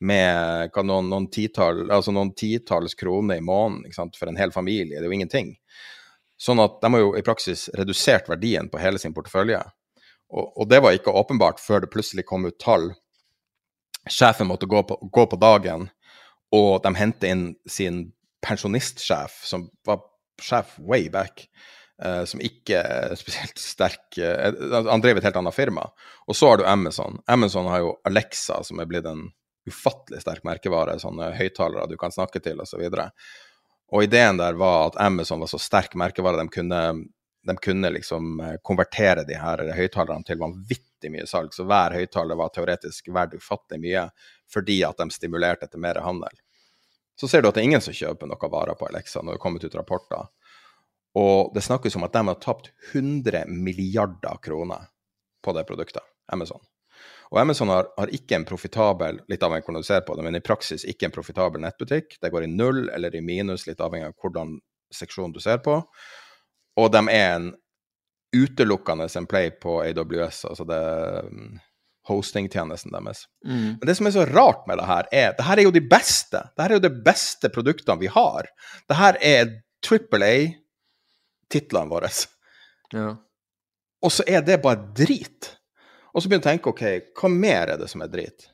med 0.01 0.77
noen, 0.83 1.09
noen, 1.09 1.27
titall, 1.31 1.85
altså 1.91 2.13
noen 2.13 2.33
titalls 2.37 2.95
kroner 2.97 3.37
i 3.37 3.45
måneden 3.45 4.13
for 4.17 4.27
en 4.27 4.39
hel 4.39 4.51
familie. 4.51 4.97
Det 4.97 5.05
er 5.05 5.11
jo 5.11 5.19
ingenting. 5.19 5.55
Sånn 6.41 6.59
at 6.59 6.79
de 6.81 6.89
har 6.89 7.03
jo 7.03 7.13
i 7.17 7.21
praksis 7.25 7.69
redusert 7.77 8.29
verdien 8.29 8.69
på 8.69 8.81
hele 8.81 8.99
sin 8.99 9.13
portefølje. 9.13 9.61
Og, 10.31 10.63
det 10.69 10.79
var 10.83 10.95
ikke 10.95 11.11
åpenbart 11.11 11.59
før 11.59 11.83
det 11.83 11.91
plutselig 11.91 12.25
kom 12.29 12.47
ut 12.47 12.59
tall. 12.61 12.91
Sjefen 14.09 14.47
måtte 14.49 14.69
gå 14.69 14.79
på, 14.87 14.97
gå 15.11 15.25
på 15.27 15.39
dagen, 15.41 15.89
og 16.55 16.81
de 16.85 16.93
hentet 16.95 17.27
inn 17.27 17.43
sin 17.69 18.05
pensjonistsjef, 18.45 19.43
som 19.45 19.67
var 19.87 20.01
sjef 20.41 20.77
way 20.79 21.11
back, 21.11 21.47
Uh, 22.01 22.23
som 22.25 22.39
ikke 22.41 22.79
er 22.81 23.11
spesielt 23.13 23.59
sterk 23.61 24.17
uh, 24.17 24.87
Han 24.89 25.03
drev 25.03 25.19
et 25.19 25.25
helt 25.27 25.35
annet 25.37 25.53
firma. 25.53 25.83
Og 26.25 26.33
så 26.33 26.47
har 26.49 26.57
du 26.57 26.63
Amazon. 26.65 27.19
Amazon 27.29 27.67
har 27.69 27.83
jo 27.83 27.91
Alexa, 28.09 28.55
som 28.65 28.81
er 28.81 28.87
blitt 28.89 29.05
en 29.05 29.27
ufattelig 29.69 30.23
sterk 30.23 30.41
merkevare. 30.47 30.95
Sånne 30.97 31.29
høyttalere 31.37 31.85
du 31.91 31.93
kan 32.01 32.09
snakke 32.09 32.41
til, 32.41 32.57
osv. 32.57 32.81
Og, 32.81 32.97
så 32.97 33.05
og 33.91 34.07
ideen 34.07 34.39
der 34.39 34.57
var 34.57 34.87
at 34.87 34.97
Amazon 35.03 35.43
var 35.43 35.51
så 35.51 35.59
sterk 35.61 35.93
merkevare 35.99 36.39
de 36.41 36.49
kunne 36.49 36.81
de 37.43 37.55
kunne 37.57 37.89
liksom 37.89 38.39
eh, 38.39 38.55
konvertere 38.61 39.23
de 39.27 39.37
her 39.39 39.63
høyttalerne 39.75 40.25
til 40.27 40.39
vanvittig 40.41 41.11
mye 41.13 41.27
salg. 41.29 41.53
Så 41.53 41.65
hver 41.69 41.95
høyttaler 41.97 42.37
var 42.37 42.53
teoretisk 42.53 43.09
verdt 43.13 43.37
ufattelig 43.39 43.81
mye 43.81 44.07
fordi 44.51 44.81
at 44.85 44.99
de 44.99 45.09
stimulerte 45.13 45.69
til 45.71 45.81
mer 45.81 46.01
handel. 46.03 46.33
Så 47.19 47.27
ser 47.27 47.41
du 47.41 47.49
at 47.49 47.57
det 47.57 47.63
er 47.63 47.69
ingen 47.69 47.83
som 47.83 47.95
kjøper 47.95 48.29
noen 48.29 48.51
varer 48.51 48.77
på 48.77 48.87
Alexa 48.89 49.21
når 49.21 49.35
det 49.35 49.39
er 49.39 49.43
kommet 49.43 49.65
ut 49.65 49.77
rapporter. 49.77 50.29
Og 51.17 51.51
det 51.55 51.63
snakkes 51.65 51.97
om 51.99 52.05
at 52.07 52.13
de 52.15 52.23
har 52.27 52.39
tapt 52.43 52.71
100 52.93 53.45
milliarder 53.51 54.37
kroner 54.43 54.87
på 55.43 55.53
det 55.57 55.65
produktet, 55.67 56.05
Amazon. 56.31 56.61
Og 57.31 57.39
Amazon 57.39 57.71
har, 57.71 57.87
har 57.97 58.11
ikke 58.11 58.35
en 58.35 58.45
profitabel 58.47 59.21
litt 59.31 59.43
avhengig 59.43 59.63
av 59.63 59.69
hvordan 59.69 59.83
du 59.83 59.87
ser 59.87 60.03
på 60.07 60.15
det, 60.15 60.23
men 60.27 60.37
i 60.37 60.43
praksis 60.43 60.83
ikke 60.87 61.07
en 61.07 61.13
profitabel 61.15 61.63
nettbutikk. 61.63 62.17
Det 62.21 62.31
går 62.31 62.45
i 62.45 62.51
null 62.51 62.89
eller 62.91 63.15
i 63.15 63.23
minus, 63.23 63.65
litt 63.67 63.79
avhengig 63.83 64.11
av 64.11 64.17
hvordan 64.19 64.57
seksjonen 64.91 65.35
du 65.35 65.39
ser 65.43 65.61
på. 65.63 65.77
Og 66.79 66.91
de 66.93 67.01
er 67.11 67.35
en 67.35 67.51
utelukkende 68.35 69.09
en 69.17 69.27
play 69.27 69.51
på 69.51 69.81
AWS, 69.83 70.45
altså 70.45 70.65
det 70.67 70.83
um, 71.27 71.59
hostingtjenesten 72.07 72.93
deres. 72.95 73.25
Mm. 73.45 73.77
Men 73.79 73.87
det 73.87 73.95
som 73.97 74.07
er 74.07 74.15
så 74.15 74.25
rart 74.29 74.63
med 74.67 74.79
det 74.79 74.87
her, 74.87 75.09
er 75.11 75.33
det 75.37 75.47
her 75.47 75.59
er 75.59 75.67
jo 75.67 75.73
de 75.75 75.83
beste. 75.83 76.39
Det 76.55 76.63
her 76.63 76.73
er 76.73 76.79
jo 76.79 76.85
de 76.87 76.93
beste 77.05 77.51
produktene 77.53 78.01
vi 78.01 78.11
har. 78.11 78.47
Det 78.89 78.97
her 78.97 79.19
er 79.19 79.51
triple 79.83 80.29
A-titlene 80.29 81.91
våre. 81.91 82.09
Ja. 82.95 83.11
Og 84.01 84.13
så 84.13 84.25
er 84.27 84.41
det 84.45 84.61
bare 84.63 84.81
drit. 84.97 85.51
Og 86.11 86.23
så 86.23 86.27
begynner 86.27 86.43
du 86.43 86.49
å 86.49 86.51
tenke 86.51 86.71
OK, 86.71 87.13
hva 87.19 87.31
mer 87.31 87.75
er 87.75 87.79
det 87.79 87.91
som 87.91 88.03
er 88.03 88.11
drit? 88.11 88.49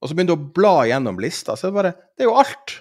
Og 0.00 0.10
så 0.10 0.16
begynner 0.16 0.36
du 0.36 0.40
å 0.40 0.54
bla 0.54 0.76
gjennom 0.88 1.20
lista, 1.22 1.56
så 1.56 1.68
er 1.68 1.72
det 1.72 1.78
bare 1.80 1.94
Det 2.16 2.24
er 2.24 2.30
jo 2.30 2.38
alt. 2.40 2.78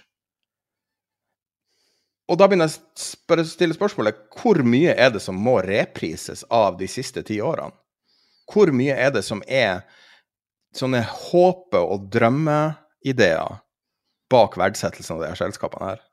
Og 2.32 2.40
da 2.40 2.48
begynner 2.48 2.72
jeg 2.72 3.42
å 3.44 3.48
stille 3.48 3.76
spørsmålet 3.76 4.22
hvor 4.40 4.62
mye 4.64 4.94
er 4.96 5.12
det 5.12 5.20
som 5.24 5.36
må 5.36 5.58
reprises 5.66 6.46
av 6.48 6.78
de 6.80 6.88
siste 6.88 7.24
ti 7.28 7.42
årene? 7.44 7.76
Hvor 8.52 8.72
mye 8.76 8.96
er 8.96 9.12
det 9.16 9.24
som 9.28 9.44
er 9.48 9.84
sånne 10.76 11.02
håpe- 11.04 11.82
og 11.82 12.08
drømmeideer 12.14 13.60
bak 14.32 14.56
verdsettelsen 14.60 15.18
av 15.18 15.26
de 15.26 15.32
her 15.34 15.40
selskapene 15.40 15.92
her? 15.92 16.06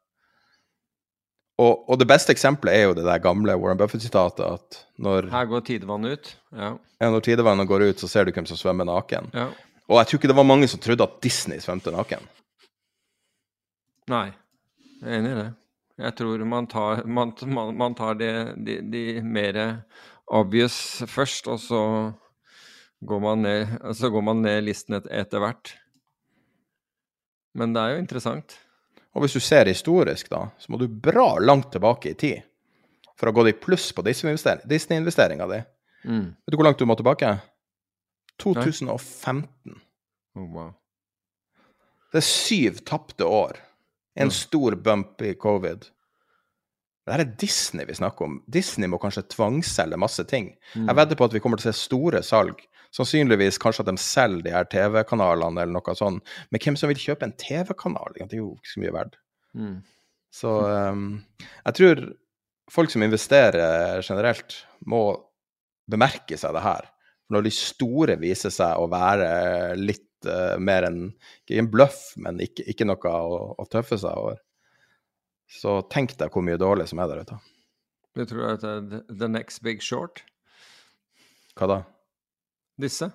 Og, 1.59 1.87
og 1.91 1.99
det 1.99 2.07
beste 2.07 2.35
eksempelet 2.35 2.75
er 2.75 2.85
jo 2.87 2.97
det 2.99 3.07
der 3.07 3.23
gamle 3.23 3.57
Warren 3.59 3.79
Buffett-sitatet 3.79 4.45
at 4.47 4.83
når, 5.03 5.31
Her 5.33 5.49
går 5.51 5.65
tidevannet 5.67 6.15
ut. 6.15 6.35
Ja. 6.55 6.75
ja, 7.03 7.09
når 7.11 7.25
tidevannet 7.27 7.71
går 7.71 7.89
ut, 7.89 8.03
så 8.03 8.11
ser 8.11 8.27
du 8.27 8.35
hvem 8.35 8.47
som 8.47 8.59
svømmer 8.59 8.87
naken. 8.87 9.31
ja. 9.35 9.49
Og 9.89 9.97
jeg 9.97 10.09
tror 10.09 10.19
ikke 10.21 10.29
det 10.29 10.37
var 10.37 10.45
mange 10.45 10.67
som 10.69 10.81
trodde 10.85 11.05
at 11.07 11.15
Disney 11.25 11.63
svømte 11.65 11.89
naken. 11.95 12.27
Nei, 14.13 14.27
jeg 15.01 15.09
er 15.09 15.17
enig 15.17 15.31
i 15.33 15.39
det. 15.39 15.47
Jeg 15.99 16.15
tror 16.15 16.45
man 16.47 16.69
tar, 16.71 17.03
man, 17.05 17.33
man, 17.51 17.75
man 17.77 17.95
tar 17.99 18.15
de, 18.21 18.31
de, 18.55 18.79
de 18.87 19.03
mer 19.23 19.59
obvious 20.31 21.03
først, 21.11 21.49
og 21.51 21.59
så 21.61 21.83
går 23.01 23.21
man 23.23 23.43
ned, 23.43 23.75
så 23.95 24.11
går 24.11 24.23
man 24.23 24.43
ned 24.45 24.63
listen 24.67 24.99
et, 24.99 25.09
etter 25.11 25.43
hvert. 25.43 25.75
Men 27.59 27.75
det 27.75 27.83
er 27.83 27.97
jo 27.97 28.03
interessant. 28.05 28.59
Og 29.17 29.25
hvis 29.25 29.35
du 29.35 29.43
ser 29.43 29.67
historisk, 29.67 30.31
da, 30.31 30.45
så 30.59 30.71
må 30.71 30.79
du 30.79 30.87
bra 30.87 31.33
langt 31.43 31.73
tilbake 31.75 32.13
i 32.13 32.19
tid 32.19 32.45
for 33.19 33.31
å 33.31 33.35
gå 33.35 33.49
i 33.51 33.57
pluss 33.59 33.91
på 33.95 34.05
Disney-investeringa 34.07 35.49
di. 35.51 35.63
Mm. 36.07 36.27
Vet 36.31 36.55
du 36.55 36.59
hvor 36.61 36.69
langt 36.69 36.79
du 36.79 36.87
må 36.87 36.95
tilbake? 36.99 37.33
2015. 38.39 39.81
Oh, 40.39 40.45
wow. 40.55 40.71
Det 42.13 42.23
er 42.23 42.29
syv 42.29 42.79
tapte 42.87 43.27
år. 43.27 43.59
En 44.19 44.33
stor 44.35 44.77
bump 44.83 45.23
i 45.23 45.35
covid. 45.39 45.87
Det 47.09 47.15
her 47.15 47.23
er 47.25 47.37
Disney 47.41 47.87
vi 47.89 47.97
snakker 47.97 48.27
om. 48.27 48.41
Disney 48.53 48.91
må 48.91 48.99
kanskje 49.01 49.25
tvangsselge 49.33 49.97
masse 50.01 50.25
ting. 50.29 50.51
Jeg 50.75 50.97
vedder 50.99 51.17
på 51.17 51.29
at 51.29 51.37
vi 51.37 51.41
kommer 51.41 51.61
til 51.61 51.71
å 51.71 51.73
se 51.73 51.87
store 51.87 52.21
salg. 52.27 52.61
Sannsynligvis 52.93 53.61
kanskje 53.61 53.85
at 53.85 53.91
de 53.91 54.01
selger 54.01 54.45
de 54.45 54.53
her 54.53 54.69
TV-kanalene 54.73 55.65
eller 55.65 55.77
noe 55.77 55.95
sånt. 55.97 56.25
Men 56.53 56.63
hvem 56.65 56.77
som 56.77 56.93
vil 56.93 57.01
kjøpe 57.01 57.25
en 57.25 57.37
TV-kanal? 57.41 58.17
Det 58.17 58.29
er 58.29 58.43
jo 58.43 58.51
ikke 58.59 58.75
så 58.75 58.83
mye 58.85 58.95
verdt. 58.97 59.17
Mm. 59.57 59.79
Så 60.37 60.53
um, 60.69 61.07
jeg 61.65 61.79
tror 61.79 62.05
folk 62.73 62.93
som 62.93 63.05
investerer 63.05 64.05
generelt, 64.05 64.63
må 64.85 65.03
bemerke 65.89 66.37
seg 66.39 66.53
det 66.57 66.65
her. 66.65 66.91
Når 67.33 67.45
de 67.45 67.53
store 67.53 68.17
viser 68.21 68.53
seg 68.53 68.81
å 68.81 68.89
være 68.93 69.31
litt 69.81 70.08
uh, 70.27 70.57
mer 70.59 70.87
enn 70.89 71.13
Ikke 71.47 71.61
en 71.63 71.71
bløff, 71.71 72.01
men 72.17 72.41
ikke, 72.43 72.65
ikke 72.73 72.87
noe 72.89 73.13
å, 73.13 73.39
å 73.59 73.67
tøffe 73.71 73.99
seg 74.01 74.11
over. 74.19 74.41
Så 75.49 75.79
tenk 75.93 76.17
deg 76.19 76.33
hvor 76.35 76.45
mye 76.45 76.59
dårlig 76.61 76.89
som 76.91 76.99
er 77.01 77.09
der 77.13 77.23
ute. 77.25 77.39
Du 78.19 78.25
tror 78.27 78.55
at 78.57 78.65
det 78.65 78.73
er 78.75 79.05
the- 79.15 79.29
next 79.31 79.63
big 79.63 79.81
short? 79.85 80.23
Hva 81.57 81.69
da? 81.71 81.79
Disse? 82.81 83.11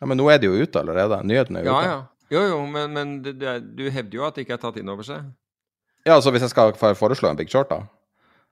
Ja, 0.00 0.06
Men 0.06 0.18
nå 0.18 0.28
er 0.32 0.38
de 0.40 0.48
jo 0.50 0.56
ute 0.64 0.80
allerede. 0.80 1.22
Nyhetene 1.24 1.60
er 1.60 1.64
Ja, 1.64 1.76
ute. 1.78 1.86
ja. 1.88 2.00
Jo, 2.30 2.42
jo, 2.46 2.58
men, 2.66 2.92
men 2.94 3.22
det, 3.22 3.38
det, 3.40 3.54
du 3.76 3.88
hevder 3.90 4.16
jo 4.20 4.26
at 4.26 4.34
det 4.36 4.44
ikke 4.46 4.54
er 4.54 4.62
tatt 4.62 4.76
inn 4.78 4.88
over 4.88 5.02
seg. 5.02 5.24
Ja, 6.06 6.20
så 6.22 6.30
hvis 6.30 6.44
jeg 6.46 6.52
skal 6.52 6.72
foreslå 6.78 7.28
en 7.28 7.36
big 7.36 7.50
short, 7.50 7.68
da? 7.72 7.82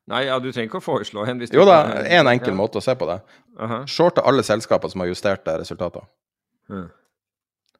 Nei, 0.09 0.24
ja, 0.24 0.39
du 0.40 0.48
trenger 0.51 0.70
ikke 0.70 0.80
å 0.80 0.85
foreslå 0.85 1.24
en. 1.28 1.40
Jo 1.52 1.64
da, 1.68 1.76
én 2.01 2.22
en 2.24 2.30
enkel 2.32 2.55
ja. 2.55 2.56
måte 2.59 2.80
å 2.80 2.85
se 2.85 2.94
på 2.98 3.06
det. 3.09 3.18
Aha. 3.60 3.82
Shorte 3.86 4.24
alle 4.24 4.43
selskaper 4.47 4.89
som 4.89 5.05
har 5.05 5.10
justerte 5.10 5.55
resultater. 5.60 6.06
Ja. 6.72 6.86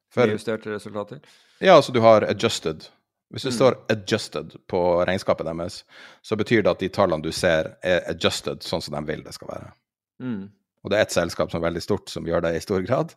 For, 0.09 0.27
Justerte 0.27 0.71
resultater. 0.73 1.19
ja, 1.61 1.75
altså 1.75 1.91
du 1.93 1.99
har 2.01 2.21
adjusted. 2.25 2.87
Hvis 3.31 3.43
Mm. 3.45 3.49
det 3.49 3.53
står 3.57 3.75
'adjusted' 3.89 4.55
på 4.67 5.05
regnskapet 5.05 5.45
deres, 5.45 5.83
så 6.23 6.35
betyr 6.35 6.63
det 6.63 6.71
at 6.71 6.79
de 6.79 6.89
tallene 6.89 7.21
du 7.23 7.31
ser, 7.31 7.77
er 7.83 8.01
adjusted 8.09 8.59
sånn 8.63 8.81
som 8.81 8.95
de 8.95 9.11
vil 9.13 9.23
det 9.23 9.33
skal 9.33 9.47
være. 9.47 9.71
Mm. 10.19 10.49
Og 10.83 10.89
det 10.89 10.97
er 10.97 11.01
et 11.01 11.11
selskap 11.11 11.51
som 11.51 11.61
er 11.63 11.69
veldig 11.69 11.81
stort, 11.81 12.09
som 12.09 12.25
gjør 12.25 12.41
det 12.41 12.55
i 12.55 12.59
stor 12.59 12.81
grad. 12.81 13.13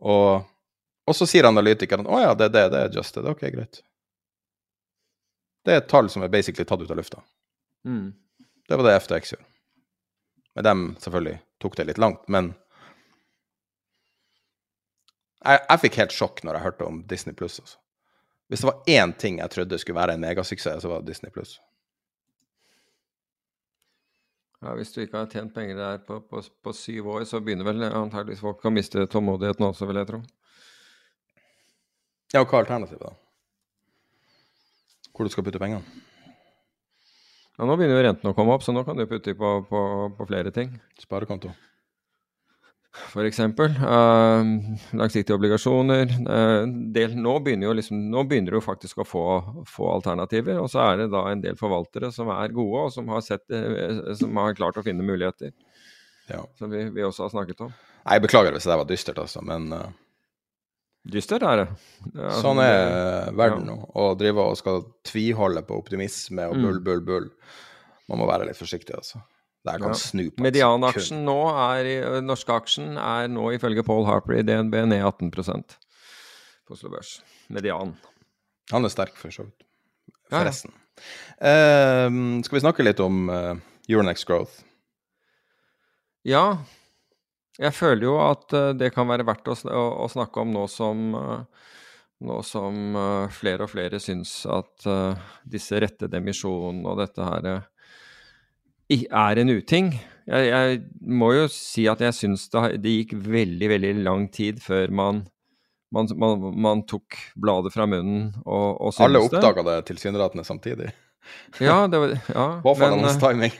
Og, 0.00 0.44
og 1.06 1.14
så 1.14 1.26
sier 1.26 1.44
analytikeren 1.44 2.06
'Å 2.06 2.20
ja, 2.22 2.34
det 2.34 2.44
er 2.46 2.48
det, 2.48 2.70
det 2.72 2.80
er 2.80 2.88
adjusted'. 2.88 3.28
Ok, 3.28 3.40
greit. 3.52 3.82
Det 5.64 5.72
er 5.74 5.76
et 5.82 5.88
tall 5.88 6.08
som 6.10 6.22
er 6.22 6.28
basically 6.28 6.64
tatt 6.64 6.80
ut 6.80 6.90
av 6.90 6.96
lufta. 6.96 7.22
Mm. 7.86 8.14
Det 8.68 8.76
var 8.78 8.84
det 8.88 9.02
FTX 9.02 9.32
gjorde. 9.34 9.44
Men 10.56 10.64
dem 10.64 10.96
selvfølgelig 10.98 11.40
tok 11.60 11.76
det 11.76 11.86
litt 11.86 11.98
langt, 11.98 12.28
men 12.28 12.54
jeg, 15.42 15.60
jeg 15.68 15.82
fikk 15.84 15.98
helt 16.02 16.14
sjokk 16.16 16.42
når 16.46 16.58
jeg 16.58 16.66
hørte 16.66 16.86
om 16.88 17.02
Disney 17.10 17.36
Pluss. 17.36 17.58
Altså. 17.62 17.78
Hvis 18.52 18.62
det 18.62 18.68
var 18.68 18.90
én 18.94 19.12
ting 19.18 19.38
jeg 19.40 19.50
trodde 19.50 19.78
skulle 19.80 20.00
være 20.00 20.16
en 20.16 20.24
megasuksess, 20.24 20.82
så 20.84 20.90
var 20.90 21.02
det 21.02 21.12
Disney 21.12 21.32
Pluss. 21.34 21.56
Ja, 24.62 24.76
Hvis 24.78 24.92
du 24.94 25.00
ikke 25.02 25.18
har 25.18 25.26
tjent 25.26 25.54
penger 25.54 25.78
der 25.78 25.98
på, 26.06 26.20
på, 26.20 26.42
på 26.62 26.72
syv 26.76 27.08
år, 27.16 27.24
så 27.26 27.40
begynner 27.42 27.66
vel 27.66 27.82
antageligvis 27.88 28.44
folk 28.44 28.62
å 28.62 28.70
miste 28.70 29.08
tålmodigheten 29.10 29.66
også, 29.66 29.88
vil 29.90 29.98
jeg 29.98 30.10
tro. 30.12 30.20
Ja, 32.32 32.44
og 32.44 32.46
hva 32.46 32.60
er 32.60 32.62
alternativet, 32.62 33.02
da? 33.02 33.16
Hvor 35.12 35.26
du 35.26 35.32
skal 35.34 35.44
putte 35.44 35.60
pengene? 35.60 35.82
Ja, 37.58 37.66
Nå 37.66 37.74
begynner 37.76 37.98
jo 37.98 38.06
rentene 38.06 38.30
å 38.32 38.36
komme 38.36 38.54
opp, 38.54 38.62
så 38.64 38.72
nå 38.72 38.84
kan 38.86 38.96
du 38.96 39.04
putte 39.10 39.34
på, 39.36 39.50
på, 39.68 39.82
på 40.16 40.28
flere 40.30 40.54
ting. 40.54 40.70
Sparekonto. 41.02 41.50
For 42.92 43.24
eksempel 43.24 43.72
eh, 43.72 44.48
langsiktige 45.00 45.38
obligasjoner. 45.38 46.10
Uh, 46.26 46.66
del, 46.92 47.14
nå, 47.16 47.38
begynner 47.44 47.78
liksom, 47.78 48.02
nå 48.12 48.24
begynner 48.28 48.58
du 48.58 48.64
faktisk 48.64 49.00
å 49.00 49.06
få, 49.08 49.24
få 49.68 49.88
alternativer. 49.94 50.60
Og 50.60 50.68
så 50.72 50.82
er 50.84 51.00
det 51.00 51.08
da 51.14 51.24
en 51.30 51.40
del 51.44 51.56
forvaltere 51.60 52.12
som 52.12 52.28
er 52.34 52.52
gode, 52.52 52.84
og 52.86 52.92
som 52.92 53.08
har, 53.12 53.24
sett, 53.24 53.46
eh, 53.48 54.12
som 54.20 54.36
har 54.42 54.58
klart 54.58 54.76
å 54.76 54.84
finne 54.84 55.06
muligheter. 55.08 55.54
Ja. 56.28 56.44
Som 56.60 56.72
vi, 56.74 56.84
vi 56.92 57.08
også 57.08 57.26
har 57.26 57.32
snakket 57.32 57.64
om. 57.64 57.72
Nei, 58.02 58.18
jeg 58.18 58.26
beklager 58.26 58.52
hvis 58.56 58.68
det 58.68 58.80
var 58.82 58.88
dystert, 58.90 59.24
altså, 59.24 59.44
men 59.46 59.72
uh... 59.72 59.88
Dystert 61.02 61.42
er 61.42 61.58
det. 61.58 61.66
Ja, 62.14 62.28
sånn 62.38 62.60
er 62.62 63.32
verden 63.34 63.64
ja. 63.66 63.72
nå. 63.72 63.88
Å 63.98 64.12
drive 64.14 64.44
og 64.52 64.58
skal 64.60 64.84
tviholde 65.08 65.64
på 65.66 65.80
optimisme 65.80 66.44
og 66.46 66.60
Mm. 66.60 66.62
bull, 66.68 66.78
bull, 66.86 67.00
bull. 67.08 67.26
Man 68.06 68.20
må 68.20 68.28
være 68.30 68.46
litt 68.46 68.60
forsiktig, 68.60 68.94
altså. 68.94 69.18
Det 69.62 69.70
her 69.76 69.78
kan 69.78 69.92
Ja. 69.92 69.98
snu 70.00 70.24
på 70.34 70.42
Medianaksjen 70.42 71.20
nå 71.24 71.36
er, 71.54 72.20
norske 72.26 72.50
aksjen 72.54 72.96
er 72.98 73.28
nå 73.30 73.52
ifølge 73.54 73.84
Paul 73.86 74.04
Harper 74.08 74.40
i 74.40 74.42
DNB 74.42 74.74
ned 74.90 75.04
18% 75.06 75.76
på 76.66 76.74
Oslo 76.74 76.90
Børs. 76.90 77.20
Median. 77.52 77.92
Han 78.72 78.84
er 78.84 78.90
sterk, 78.90 79.14
for 79.20 79.30
så 79.34 79.44
vidt. 79.46 79.62
Ja, 80.32 80.38
ja. 80.38 80.42
Forresten. 80.42 80.72
Eh, 81.42 82.42
skal 82.46 82.56
vi 82.58 82.62
snakke 82.64 82.84
litt 82.86 83.00
om 83.02 83.28
uh, 83.30 83.54
Euronex 83.88 84.24
Growth? 84.26 84.62
Ja, 86.24 86.58
jeg 87.60 87.74
føler 87.74 88.06
jo 88.06 88.16
at 88.22 88.52
uh, 88.56 88.70
det 88.78 88.92
kan 88.94 89.08
være 89.10 89.26
verdt 89.26 89.50
å, 89.50 89.56
sn- 89.58 89.72
å, 89.74 89.84
å 90.06 90.08
snakke 90.10 90.42
om 90.44 90.52
nå 90.54 90.66
som 90.70 91.02
ø, 91.18 91.38
nå 92.22 92.38
som 92.46 92.94
flere 93.34 93.66
og 93.66 93.70
flere 93.72 93.98
syns 93.98 94.44
at 94.46 94.84
disse 95.42 95.74
rettede 95.82 96.20
emisjonene 96.20 96.86
og 96.86 97.00
dette 97.02 97.24
her 97.26 97.48
er 99.10 99.40
en 99.42 99.52
uting. 99.52 99.92
Jeg, 100.28 100.48
jeg 100.52 100.80
må 101.10 101.32
jo 101.34 101.46
si 101.50 101.86
at 101.90 102.02
jeg 102.04 102.14
syns 102.14 102.46
det, 102.52 102.76
det 102.84 102.92
gikk 103.00 103.14
veldig, 103.26 103.68
veldig 103.74 103.92
lang 104.06 104.28
tid 104.34 104.60
før 104.62 104.92
man, 104.94 105.24
man, 105.94 106.10
man, 106.22 106.46
man 106.62 106.84
tok 106.88 107.18
bladet 107.42 107.74
fra 107.74 107.88
munnen 107.90 108.30
og, 108.44 108.68
og 108.78 108.94
syntes 108.94 109.04
Alle 109.08 109.22
det. 109.24 109.30
oppdaga 109.32 109.64
det 109.70 109.76
tilsynelatende 109.90 110.46
samtidig. 110.46 110.92
Ja, 111.62 111.84
det 111.90 112.00
var, 112.02 112.16
ja, 112.30 112.46
for 112.66 112.82
men, 112.96 113.06
timing. 113.22 113.52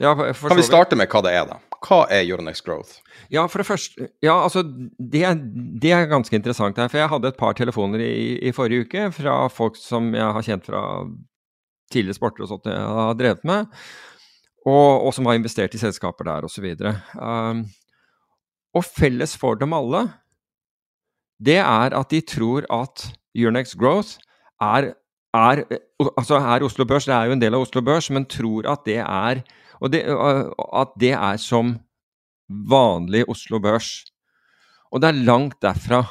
ja, 0.00 0.14
Kan 0.16 0.58
vi 0.60 0.66
starte 0.66 0.96
med 0.98 1.08
hva 1.12 1.22
det 1.24 1.34
er, 1.36 1.46
da? 1.52 1.60
Hva 1.84 2.00
er 2.10 2.24
Euronex 2.24 2.64
Growth? 2.66 2.98
Ja, 3.30 3.44
for 3.46 3.62
det 3.62 3.68
første 3.68 4.08
Ja, 4.24 4.34
altså, 4.42 4.64
det, 4.64 5.22
det 5.82 5.92
er 5.94 6.08
ganske 6.10 6.34
interessant 6.34 6.80
her. 6.80 6.88
For 6.90 6.98
jeg 6.98 7.12
hadde 7.12 7.30
et 7.30 7.38
par 7.38 7.54
telefoner 7.58 8.02
i, 8.02 8.38
i 8.48 8.52
forrige 8.56 8.88
uke 8.88 9.04
fra 9.14 9.40
folk 9.52 9.78
som 9.78 10.10
jeg 10.16 10.24
har 10.38 10.46
kjent 10.48 10.66
fra 10.66 10.82
tidligere 11.92 12.18
sporter 12.18 12.44
og 12.44 12.50
sånt 12.50 12.66
jeg 12.68 12.76
har 12.98 13.14
drevet 13.16 13.44
med, 13.48 13.68
og, 14.68 15.06
og 15.08 15.14
som 15.16 15.28
har 15.28 15.38
investert 15.38 15.74
i 15.74 15.80
selskaper 15.80 16.28
der, 16.28 16.46
osv. 16.48 16.72
Um, 17.16 17.64
og 18.76 18.84
felles 18.84 19.36
for 19.40 19.58
dem 19.58 19.74
alle, 19.76 20.04
det 21.38 21.60
er 21.62 21.94
at 21.96 22.10
de 22.10 22.20
tror 22.26 22.66
at 22.74 23.08
Euronext 23.34 23.78
Growth 23.78 24.18
er, 24.60 24.92
er 25.34 25.62
Altså 26.18 26.38
er 26.38 26.64
Oslo 26.64 26.84
Børs, 26.84 27.04
det 27.04 27.14
er 27.14 27.28
jo 27.28 27.34
en 27.36 27.40
del 27.42 27.54
av 27.54 27.62
Oslo 27.62 27.82
Børs, 27.82 28.10
men 28.10 28.26
tror 28.26 28.66
at 28.70 28.84
det 28.86 28.98
er 28.98 29.42
det, 29.92 30.02
at 30.02 30.94
det 30.98 31.12
er 31.12 31.36
som 31.38 31.76
vanlig 32.48 33.24
Oslo 33.28 33.60
Børs. 33.62 34.04
Og 34.90 35.02
det 35.02 35.08
er 35.08 35.24
langt 35.26 35.62
derfra. 35.62 36.02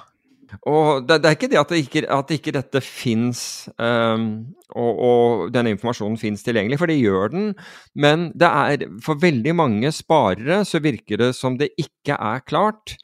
Og 0.67 1.07
det, 1.07 1.19
det 1.23 1.29
er 1.29 1.35
ikke 1.37 1.49
det 1.51 1.59
at, 1.59 1.71
det 1.71 1.81
ikke, 1.83 2.03
at 2.13 2.31
ikke 2.33 2.53
dette 2.55 2.81
fins, 2.83 3.41
um, 3.79 4.29
og, 4.71 5.01
og 5.09 5.51
denne 5.55 5.73
informasjonen 5.75 6.19
fins 6.21 6.45
tilgjengelig, 6.45 6.79
for 6.81 6.91
det 6.91 6.99
gjør 6.99 7.33
den. 7.33 7.51
Men 7.95 8.31
er, 8.39 8.87
for 9.03 9.19
veldig 9.21 9.55
mange 9.57 9.91
sparere 9.95 10.63
så 10.67 10.81
virker 10.83 11.21
det 11.21 11.33
som 11.37 11.59
det 11.59 11.73
ikke 11.79 12.17
er 12.17 12.43
klart 12.47 12.97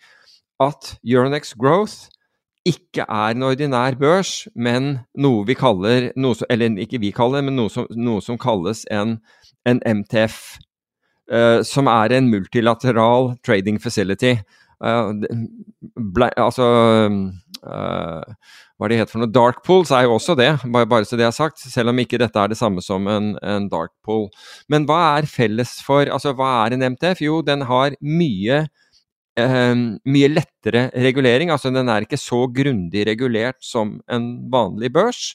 at 0.64 0.96
Euronex 1.04 1.56
Growth 1.60 2.10
ikke 2.64 3.04
er 3.10 3.34
en 3.36 3.44
ordinær 3.44 3.98
børs, 4.00 4.48
men 4.56 5.02
noe 5.20 5.44
vi 5.48 5.56
kaller 5.60 6.12
noe 6.16 6.38
som, 6.38 6.48
Eller 6.50 6.78
ikke 6.80 7.02
vi 7.04 7.12
kaller, 7.12 7.44
men 7.44 7.58
noe 7.60 7.72
som, 7.72 7.90
noe 7.92 8.24
som 8.24 8.40
kalles 8.40 8.86
en, 8.92 9.18
en 9.68 9.84
MTF. 9.84 10.40
Uh, 11.32 11.64
som 11.64 11.88
er 11.88 12.12
en 12.12 12.28
multilateral 12.28 13.34
trading 13.48 13.80
facility. 13.80 14.36
Eh, 14.84 15.38
ble, 15.96 16.28
altså 16.42 16.66
uh, 17.64 18.54
hva 18.78 18.90
det 18.90 18.98
heter 19.00 19.14
for 19.14 19.24
noe, 19.24 19.32
dark 19.32 19.62
pools 19.64 19.94
er 19.96 20.08
jo 20.08 20.18
også 20.18 20.36
det, 20.36 20.50
bare, 20.74 20.90
bare, 20.90 21.08
så 21.08 21.20
det 21.20 21.28
er 21.28 21.36
sagt. 21.36 21.62
Selv 21.62 21.94
om 21.94 22.02
ikke 22.04 22.20
dette 22.22 22.40
er 22.40 22.52
det 22.52 22.60
samme 22.60 22.84
som 22.84 23.08
en, 23.12 23.34
en, 23.40 23.70
dark 23.72 23.94
pool. 24.06 24.28
Men 24.72 24.88
hva 24.90 25.00
er 25.20 25.30
felles 25.30 25.78
for 25.86 26.10
Altså, 26.12 26.36
hva 26.38 26.66
er 26.66 26.76
en 26.76 26.88
MTF? 26.96 27.24
Jo, 27.24 27.42
den 27.46 27.64
har 27.70 27.96
mye 28.04 28.66
uh, 29.40 29.76
mye 30.04 30.32
lettere 30.32 30.90
regulering. 31.08 31.54
Altså, 31.54 31.72
den 31.74 31.92
er 31.92 32.08
ikke 32.08 32.20
så 32.20 32.46
grundig 32.52 33.08
regulert 33.08 33.62
som 33.64 34.00
en 34.12 34.34
vanlig 34.52 34.92
børs. 34.96 35.34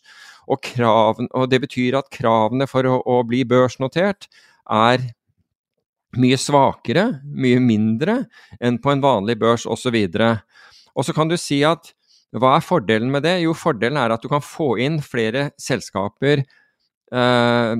Og, 0.48 0.60
kraven, 0.64 1.28
og 1.36 1.50
det 1.52 1.60
betyr 1.60 1.98
at 1.98 2.12
kravene 2.12 2.64
for 2.68 2.86
å, 2.88 3.00
å 3.04 3.20
bli 3.28 3.42
børsnotert 3.48 4.30
er 4.72 5.02
mye 6.16 6.38
svakere, 6.40 7.18
mye 7.24 7.60
mindre 7.60 8.22
enn 8.64 8.78
på 8.80 8.94
en 8.94 9.04
vanlig 9.04 9.36
børs 9.40 9.66
osv. 9.68 9.98
Og 10.96 11.04
så 11.04 11.14
kan 11.16 11.28
du 11.28 11.36
si 11.40 11.60
at 11.66 11.92
hva 12.36 12.58
er 12.58 12.64
fordelen 12.64 13.12
med 13.12 13.24
det? 13.24 13.38
Jo, 13.44 13.54
fordelen 13.56 13.98
er 14.00 14.12
at 14.12 14.24
du 14.24 14.28
kan 14.28 14.44
få 14.44 14.74
inn 14.84 14.98
flere 15.04 15.48
selskaper 15.60 16.42
eh, 16.42 17.70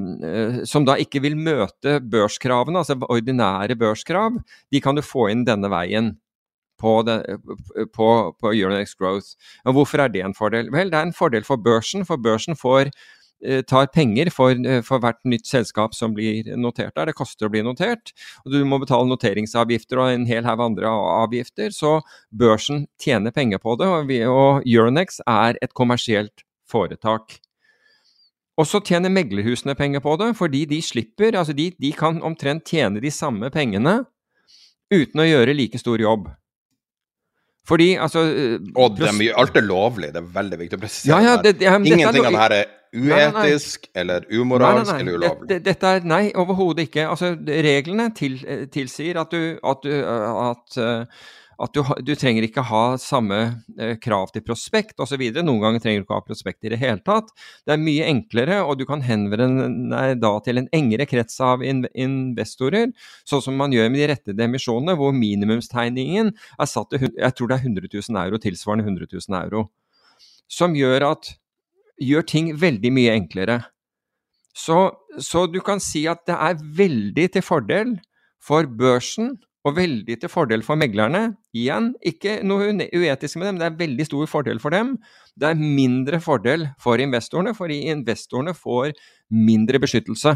som 0.68 0.86
da 0.88 0.96
ikke 1.00 1.20
vil 1.24 1.36
møte 1.36 1.98
børskravene, 2.00 2.80
altså 2.80 2.96
ordinære 3.08 3.76
børskrav. 3.80 4.40
De 4.72 4.80
kan 4.84 4.96
du 4.96 5.04
få 5.04 5.28
inn 5.32 5.44
denne 5.48 5.68
veien 5.72 6.14
på, 6.80 6.94
det, 7.04 7.20
på, 7.92 8.08
på 8.40 8.54
Euronex 8.54 8.94
Growth. 8.96 9.34
Og 9.66 9.76
hvorfor 9.76 10.04
er 10.04 10.14
det 10.14 10.24
en 10.24 10.36
fordel? 10.36 10.70
Vel, 10.72 10.92
det 10.92 11.00
er 11.00 11.10
en 11.10 11.16
fordel 11.16 11.44
for 11.44 11.60
børsen, 11.60 12.06
for 12.08 12.20
børsen 12.22 12.56
får 12.56 12.92
tar 13.62 13.86
penger 13.94 14.30
for, 14.34 14.50
eh, 14.50 14.80
for, 14.82 14.98
hvert 15.02 15.20
nytt 15.24 15.46
selskap 15.46 15.94
som 15.94 16.14
blir 16.14 16.48
notert 16.56 16.94
der. 16.96 17.06
Det 17.06 17.14
koster 17.18 17.46
å 17.46 17.52
bli 17.52 17.62
notert, 17.62 18.12
og 18.44 18.52
du 18.52 18.64
må 18.64 18.80
betale 18.82 19.08
noteringsavgifter 19.08 20.00
og 20.02 20.12
en 20.12 20.26
hel 20.26 20.44
haug 20.48 20.60
andre 20.60 20.90
avgifter. 20.90 21.70
Så 21.74 22.00
børsen 22.34 22.86
tjener 23.00 23.34
penger 23.34 23.62
på 23.62 23.76
det, 23.78 23.86
og, 23.86 24.08
vi, 24.10 24.22
og 24.26 24.66
Euronex 24.66 25.20
er 25.26 25.58
et 25.62 25.74
kommersielt 25.74 26.44
foretak. 26.68 27.38
Og 28.58 28.66
så 28.66 28.80
tjener 28.82 29.12
meglerhusene 29.14 29.76
penger 29.78 30.02
på 30.02 30.16
det, 30.18 30.32
fordi 30.36 30.64
de 30.66 30.80
slipper 30.82 31.36
Altså, 31.38 31.54
de, 31.54 31.70
de 31.78 31.92
kan 31.94 32.18
omtrent 32.26 32.66
tjene 32.66 33.00
de 33.00 33.10
samme 33.14 33.52
pengene 33.54 34.00
uten 34.90 35.22
å 35.22 35.26
gjøre 35.28 35.54
like 35.54 35.78
stor 35.78 36.00
jobb. 36.00 36.26
Fordi, 37.68 37.92
altså 38.00 38.24
eh, 38.24 38.56
Og 38.80 38.96
de, 38.96 39.28
alt 39.36 39.56
er 39.60 39.66
lovlig, 39.66 40.10
det 40.14 40.22
er 40.22 40.28
veldig 40.34 40.58
viktig 40.62 40.78
å 40.78 40.82
presisere. 40.82 41.12
Ja, 41.12 41.34
ja, 41.34 41.36
det, 41.44 41.58
det, 41.60 41.68
Ingenting 41.68 42.24
av 42.24 42.32
det 42.32 42.42
her 42.42 42.56
er 42.56 42.74
uetisk 42.94 43.88
nei, 43.88 43.92
nei. 43.92 44.00
eller 44.02 44.28
umoralsk 44.30 44.92
nei, 44.92 45.00
eller 45.02 45.18
ulovlig? 45.18 45.48
Dette, 45.50 45.64
dette 45.66 45.96
er 45.96 46.06
Nei, 46.08 46.22
overhodet 46.38 46.88
ikke. 46.88 47.08
Altså, 47.08 47.34
reglene 47.68 48.08
til, 48.16 48.38
tilsier 48.72 49.20
at 49.20 49.34
du, 49.34 49.58
at, 49.62 49.84
du, 49.84 49.92
at, 50.04 50.78
at 51.58 51.74
du, 51.74 51.80
du, 52.06 52.12
trenger 52.18 52.46
ikke 52.46 52.62
ha 52.68 52.82
samme 53.02 53.38
eh, 53.80 53.96
krav 54.02 54.30
til 54.34 54.44
prospekt 54.46 55.00
osv. 55.02 55.24
Noen 55.40 55.62
ganger 55.64 55.82
trenger 55.82 56.02
du 56.02 56.06
ikke 56.06 56.20
ha 56.20 56.26
prospekt 56.26 56.68
i 56.68 56.72
det 56.72 56.78
hele 56.80 57.02
tatt. 57.04 57.32
Det 57.66 57.74
er 57.74 57.82
mye 57.82 58.06
enklere, 58.08 58.60
og 58.62 58.78
du 58.78 58.86
kan 58.88 59.02
henvende 59.04 59.58
deg 60.22 60.38
til 60.46 60.62
en 60.62 60.70
engere 60.78 61.08
krets 61.10 61.40
av 61.44 61.64
in, 61.66 61.82
investorer, 61.98 62.92
sånn 63.28 63.44
som 63.44 63.58
man 63.58 63.74
gjør 63.74 63.90
med 63.90 64.04
de 64.04 64.12
rettede 64.12 64.46
emisjonene, 64.46 64.94
hvor 64.98 65.12
minimumstegningen 65.16 66.32
er 66.32 66.70
satt 66.70 66.94
til 66.94 67.10
jeg 67.10 67.34
tror 67.34 67.50
det 67.50 67.58
er 67.58 67.66
100 67.66 67.90
000 67.90 68.22
euro, 68.22 68.40
tilsvarende 68.42 68.86
100 68.86 69.12
000 69.18 69.38
euro. 69.42 69.68
Som 70.48 70.78
gjør 70.78 71.10
at 71.10 71.34
gjør 72.02 72.26
ting 72.26 72.52
veldig 72.58 72.92
mye 72.94 73.16
enklere. 73.18 73.58
Så, 74.58 74.88
så, 75.22 75.46
du 75.46 75.60
kan 75.64 75.82
si 75.82 76.04
at 76.10 76.24
det 76.26 76.34
er 76.34 76.62
veldig 76.78 77.28
til 77.34 77.44
fordel 77.46 77.98
for 78.42 78.66
børsen 78.78 79.36
og 79.66 79.76
veldig 79.76 80.16
til 80.22 80.30
fordel 80.32 80.62
for 80.66 80.78
meglerne. 80.80 81.36
Igjen, 81.56 81.92
ikke 82.06 82.38
noe 82.46 82.70
uetisk 82.72 83.38
med 83.38 83.50
dem, 83.50 83.58
det 83.60 83.66
er 83.68 83.78
veldig 83.78 84.06
stor 84.08 84.30
fordel 84.30 84.62
for 84.62 84.74
dem. 84.74 84.96
Det 85.38 85.50
er 85.50 85.58
mindre 85.58 86.20
fordel 86.22 86.68
for 86.82 87.00
investorene, 87.02 87.54
fordi 87.54 87.82
investorene 87.92 88.54
får 88.56 88.94
mindre 89.34 89.80
beskyttelse. 89.82 90.34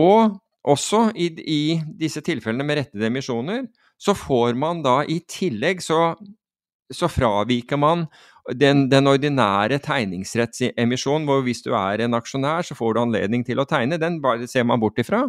Og 0.00 0.38
også 0.64 1.10
i, 1.14 1.28
i 1.44 1.62
disse 2.00 2.22
tilfellene 2.24 2.66
med 2.66 2.80
rettede 2.80 3.10
emisjoner, 3.10 3.66
så 4.00 4.14
får 4.16 4.56
man 4.58 4.82
da 4.84 5.02
i 5.06 5.20
tillegg 5.30 5.82
så, 5.84 6.14
så 6.90 7.10
fraviker 7.10 7.78
man 7.78 8.06
den, 8.52 8.88
den 8.92 9.08
ordinære 9.08 9.78
tegningsrettsemisjonen, 9.84 11.24
hvor 11.28 11.44
hvis 11.46 11.62
du 11.64 11.72
er 11.78 12.04
en 12.04 12.16
aksjonær, 12.18 12.66
så 12.66 12.76
får 12.76 12.94
du 12.94 13.00
anledning 13.04 13.44
til 13.46 13.62
å 13.62 13.68
tegne, 13.68 14.00
den 14.00 14.20
bare 14.24 14.48
ser 14.50 14.66
man 14.68 14.82
bort 14.82 15.00
ifra. 15.00 15.24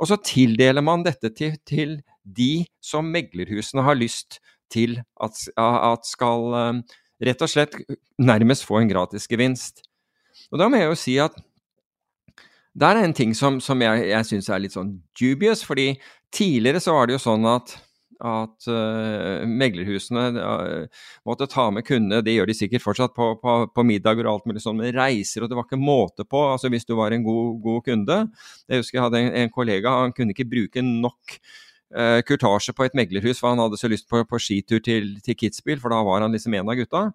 Og 0.00 0.08
så 0.10 0.18
tildeler 0.24 0.82
man 0.84 1.04
dette 1.06 1.30
til, 1.36 1.58
til 1.68 1.98
de 2.24 2.66
som 2.84 3.10
meglerhusene 3.12 3.84
har 3.84 3.98
lyst 3.98 4.40
til 4.72 4.98
at, 5.22 5.36
at 5.56 6.08
skal 6.08 6.54
um, 6.54 6.80
rett 7.24 7.44
og 7.44 7.50
slett 7.50 7.76
nærmest 8.20 8.66
få 8.68 8.80
en 8.82 8.90
gratisgevinst. 8.90 9.84
Og 10.52 10.60
da 10.60 10.68
må 10.70 10.80
jeg 10.80 10.90
jo 10.90 10.98
si 10.98 11.18
at 11.22 11.36
der 12.78 12.98
er 12.98 13.08
en 13.08 13.16
ting 13.16 13.34
som, 13.34 13.58
som 13.60 13.80
jeg, 13.82 14.06
jeg 14.10 14.26
syns 14.28 14.48
er 14.52 14.62
litt 14.62 14.76
sånn 14.76 14.98
dubious, 15.18 15.64
fordi 15.66 15.96
tidligere 16.34 16.82
så 16.82 16.94
var 16.94 17.08
det 17.08 17.16
jo 17.16 17.24
sånn 17.24 17.46
at 17.50 17.74
at 18.18 18.66
uh, 18.66 19.44
meglerhusene 19.46 20.24
uh, 20.34 21.04
måtte 21.28 21.46
ta 21.50 21.68
med 21.74 21.86
kundene, 21.86 22.22
det 22.24 22.34
gjør 22.34 22.50
de 22.50 22.56
sikkert 22.56 22.82
fortsatt, 22.82 23.14
på, 23.14 23.30
på, 23.42 23.54
på, 23.74 23.84
middager 23.86 24.26
og 24.26 24.32
alt 24.32 24.48
mulig 24.50 24.62
sånn, 24.64 24.80
men 24.80 24.90
reiser, 24.96 25.44
og 25.44 25.50
det 25.50 25.58
var 25.58 25.68
ikke 25.68 25.80
måte 25.80 26.26
på 26.26 26.42
altså 26.50 26.70
hvis 26.72 26.88
du 26.88 26.96
var 26.98 27.14
en 27.14 27.26
god, 27.26 27.60
god 27.62 27.84
kunde. 27.86 28.18
Jeg 28.66 28.82
husker 28.82 28.98
jeg 28.98 29.06
hadde 29.06 29.22
en, 29.22 29.32
en, 29.44 29.54
kollega, 29.54 29.94
han 30.02 30.16
kunne 30.16 30.34
ikke 30.34 30.48
bruke 30.50 30.82
nok 30.82 31.38
uh, 31.94 32.18
kurtasje 32.26 32.74
på 32.74 32.88
et 32.88 32.98
meglerhus, 32.98 33.38
for 33.38 33.52
han 33.52 33.62
hadde 33.62 33.78
så 33.80 33.90
lyst 33.90 34.08
på, 34.10 34.24
på 34.26 34.42
skitur 34.42 34.82
til, 34.82 35.14
til 35.22 35.38
Kitzbühel, 35.38 35.78
for 35.82 35.94
da 35.94 36.02
var 36.06 36.26
han 36.26 36.34
liksom 36.34 36.58
en 36.58 36.74
av 36.74 36.80
gutta. 36.80 37.08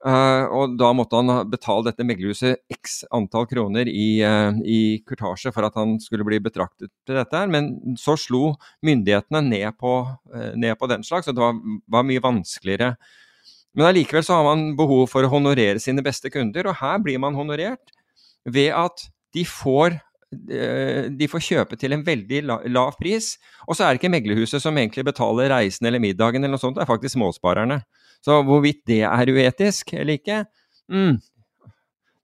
Uh, 0.00 0.46
og 0.56 0.78
da 0.80 0.94
måtte 0.96 1.18
han 1.18 1.28
betale 1.52 1.90
dette 1.90 2.04
meglerhuset 2.08 2.62
x 2.72 3.02
antall 3.12 3.44
kroner 3.50 3.84
i, 3.84 4.22
uh, 4.24 4.56
i 4.64 5.02
kurtasje 5.04 5.52
for 5.52 5.66
at 5.66 5.76
han 5.76 5.98
skulle 6.00 6.24
bli 6.24 6.38
betraktet 6.40 6.88
til 7.04 7.18
dette. 7.18 7.42
Men 7.52 7.74
så 8.00 8.16
slo 8.16 8.54
myndighetene 8.86 9.42
ned 9.44 9.76
på, 9.80 9.98
uh, 10.08 10.52
ned 10.56 10.78
på 10.80 10.88
den 10.88 11.04
slags, 11.04 11.28
og 11.28 11.36
det 11.36 11.44
var, 11.44 11.60
var 11.92 12.06
mye 12.08 12.24
vanskeligere. 12.24 12.94
Men 13.76 13.90
allikevel 13.90 14.24
så 14.24 14.40
har 14.40 14.48
man 14.48 14.70
behov 14.78 15.04
for 15.12 15.26
å 15.26 15.32
honorere 15.34 15.82
sine 15.82 16.02
beste 16.04 16.32
kunder, 16.32 16.72
og 16.72 16.80
her 16.80 16.96
blir 17.04 17.20
man 17.20 17.36
honorert 17.36 17.92
ved 18.48 18.72
at 18.72 19.04
de 19.36 19.44
får 19.46 20.00
de 20.30 21.26
får 21.26 21.42
kjøpe 21.42 21.74
til 21.74 21.90
en 21.90 22.04
veldig 22.06 22.44
lav 22.70 22.92
pris. 23.00 23.32
Og 23.66 23.74
så 23.74 23.82
er 23.82 23.96
det 23.96 23.98
ikke 23.98 24.12
meglerhuset 24.14 24.62
som 24.62 24.76
egentlig 24.78 25.02
betaler 25.08 25.50
reisen 25.50 25.88
eller 25.90 25.98
middagen, 25.98 26.46
eller 26.46 26.54
noe 26.54 26.62
sånt, 26.62 26.76
det 26.78 26.84
er 26.84 26.90
faktisk 26.90 27.16
småsparerne. 27.16 27.80
Så 28.24 28.40
hvorvidt 28.44 28.82
det 28.88 29.02
er 29.08 29.32
uetisk 29.32 29.94
eller 29.96 30.18
ikke, 30.18 30.44
mm, 30.92 31.18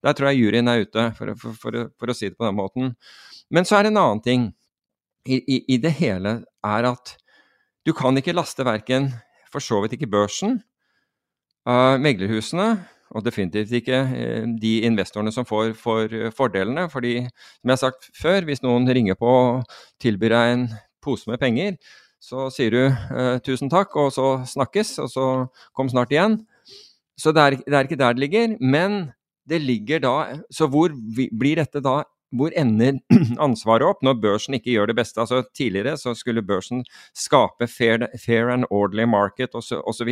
der 0.05 0.14
tror 0.14 0.31
jeg 0.31 0.43
juryen 0.44 0.68
er 0.68 0.85
ute, 0.85 1.10
for, 1.16 1.35
for, 1.40 1.56
for, 1.59 1.78
for, 1.98 2.12
å 2.12 2.16
si 2.16 2.28
det 2.28 2.39
på 2.39 2.47
den 2.47 2.59
måten. 2.59 2.93
Men 3.51 3.66
så 3.66 3.78
er 3.78 3.86
det 3.86 3.94
en 3.94 4.02
annen 4.02 4.23
ting 4.23 4.48
i, 5.27 5.40
i, 5.40 5.62
i 5.74 5.78
det 5.82 5.97
hele, 5.98 6.39
er 6.66 6.90
at 6.93 7.16
du 7.86 7.94
kan 7.97 8.18
ikke 8.18 8.35
laste 8.36 8.66
verken 8.66 9.10
for 9.52 9.62
så 9.62 9.81
vidt 9.82 9.97
ikke 9.97 10.10
børsen, 10.10 10.60
uh, 11.68 11.97
meglerhusene, 12.02 12.68
og 13.14 13.23
definitivt 13.23 13.73
ikke 13.78 14.01
uh, 14.10 14.47
de 14.62 14.73
investorene 14.86 15.32
som 15.35 15.47
får, 15.48 15.73
får 15.78 16.14
uh, 16.14 16.31
fordelene. 16.35 16.89
fordi, 16.90 17.20
som 17.27 17.70
jeg 17.70 17.78
har 17.78 17.82
sagt 17.82 18.10
før, 18.20 18.40
hvis 18.47 18.62
noen 18.66 18.89
ringer 18.90 19.18
på 19.18 19.31
og 19.31 19.78
tilbyr 20.02 20.35
deg 20.35 20.55
en 20.55 20.66
pose 21.02 21.31
med 21.31 21.40
penger, 21.43 21.78
så 22.27 22.48
sier 22.51 22.74
du 22.74 22.82
eh, 22.86 23.36
tusen 23.47 23.70
takk, 23.70 23.94
og 24.01 24.11
så 24.15 24.40
snakkes, 24.51 24.97
og 25.05 25.12
så 25.12 25.27
kom 25.77 25.90
snart 25.93 26.15
igjen. 26.15 26.40
Så 27.16 27.32
det 27.32 27.43
er, 27.43 27.57
det 27.62 27.77
er, 27.77 27.86
ikke 27.86 28.01
der 28.01 28.16
det 28.16 28.24
ligger. 28.24 28.57
Men 28.61 28.98
det 29.48 29.62
ligger 29.62 30.03
da 30.03 30.15
Så 30.51 30.66
hvor 30.66 30.90
blir 30.90 31.62
dette 31.62 31.81
da 31.81 32.03
hvor 32.36 32.51
ender 32.59 32.98
ansvaret 33.47 33.86
opp 33.86 34.03
når 34.05 34.19
børsen 34.20 34.59
ikke 34.59 34.74
gjør 34.74 34.90
det 34.90 34.97
beste? 34.98 35.23
Altså 35.23 35.44
Tidligere 35.55 35.94
så 35.97 36.15
skulle 36.19 36.43
børsen 36.43 36.82
skape 37.15 37.69
fair, 37.70 38.09
fair 38.19 38.51
and 38.51 38.66
orderly 38.70 39.07
market 39.07 39.55
osv 39.55 40.11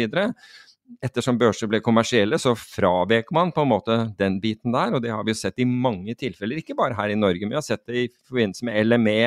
ettersom 1.05 1.39
børser 1.41 1.69
ble 1.71 1.81
kommersielle, 1.85 2.39
så 2.41 2.55
fravek 2.59 3.31
man 3.35 3.53
på 3.55 3.65
en 3.65 3.71
måte 3.71 3.97
den 4.19 4.39
biten 4.43 4.75
der. 4.75 4.95
Og 4.95 5.03
det 5.05 5.13
har 5.13 5.25
vi 5.25 5.35
jo 5.35 5.39
sett 5.39 5.61
i 5.63 5.69
mange 5.69 6.17
tilfeller, 6.19 6.61
ikke 6.61 6.77
bare 6.79 6.97
her 6.99 7.13
i 7.13 7.19
Norge, 7.19 7.45
men 7.45 7.55
vi 7.55 7.61
har 7.61 7.67
sett 7.67 7.85
det 7.89 8.05
i 8.05 8.11
forbindelse 8.29 8.69
med 8.69 8.91
LME, 8.91 9.19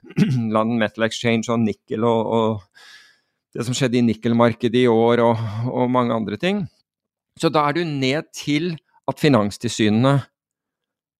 London 0.56 0.78
Metal 0.80 1.06
Exchange 1.08 1.52
og 1.52 1.62
nikkel 1.64 2.06
og, 2.08 2.32
og, 2.32 2.84
det 3.52 3.66
som 3.66 3.76
skjedde 3.76 3.98
i 4.00 4.06
nikkelmarkedet 4.06 4.86
i 4.86 4.88
år 4.88 5.20
og, 5.20 5.40
og 5.68 5.90
mange 5.92 6.16
andre 6.16 6.38
ting. 6.40 6.64
Så 7.40 7.50
da 7.52 7.66
er 7.68 7.76
du 7.76 7.82
ned 7.84 8.30
til 8.36 8.72
at 9.08 9.20
finanstilsynene 9.20 10.14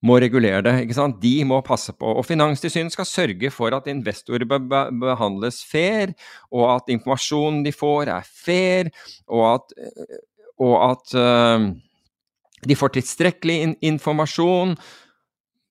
må 0.02 0.18
regulere 0.22 0.62
det. 0.66 0.74
ikke 0.82 0.96
sant? 0.96 1.20
De 1.22 1.34
må 1.46 1.60
passe 1.64 1.94
på. 1.94 2.10
Og 2.18 2.26
Finanstilsynet 2.26 2.94
skal 2.94 3.08
sørge 3.08 3.52
for 3.54 3.74
at 3.76 3.88
investorer 3.90 4.46
be 4.48 4.58
behandles 5.02 5.62
fair, 5.68 6.14
og 6.50 6.66
at 6.76 6.92
informasjonen 6.92 7.62
de 7.66 7.72
får 7.74 8.10
er 8.10 8.26
fair, 8.26 8.90
og 9.30 9.44
at, 9.54 9.76
og 10.62 10.74
at 10.90 11.14
uh, 11.14 11.68
de 12.66 12.78
får 12.78 12.96
tilstrekkelig 12.98 13.58
in 13.66 13.76
informasjon. 13.94 14.74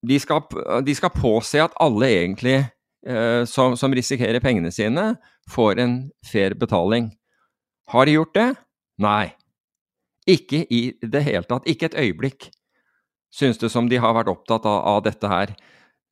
De 0.07 0.17
skal, 0.19 0.45
de 0.85 0.95
skal, 0.97 1.13
påse 1.13 1.59
at 1.61 1.75
alle 1.83 2.09
egentlig 2.09 2.57
uh, 3.07 3.43
som, 3.45 3.75
som 3.75 3.93
risikerer 3.93 4.41
pengene 4.43 4.71
sine, 4.71 5.15
får 5.51 5.83
en 5.83 5.99
fair 6.25 6.55
betaling. 6.55 7.11
Har 7.91 8.07
de 8.07 8.15
gjort 8.15 8.35
det? 8.37 8.49
Nei. 9.03 9.33
Ikke 10.29 10.63
i 10.71 10.93
det 11.03 11.25
hele 11.25 11.43
tatt. 11.49 11.67
Ikke 11.67 11.89
et 11.89 11.99
øyeblikk 11.99 12.47
synes 13.31 13.59
det 13.61 13.71
som 13.71 13.87
de 13.89 13.99
har 14.01 14.15
vært 14.15 14.31
opptatt 14.31 14.65
av, 14.67 14.81
av 14.95 15.03
dette 15.05 15.29
her. 15.31 15.55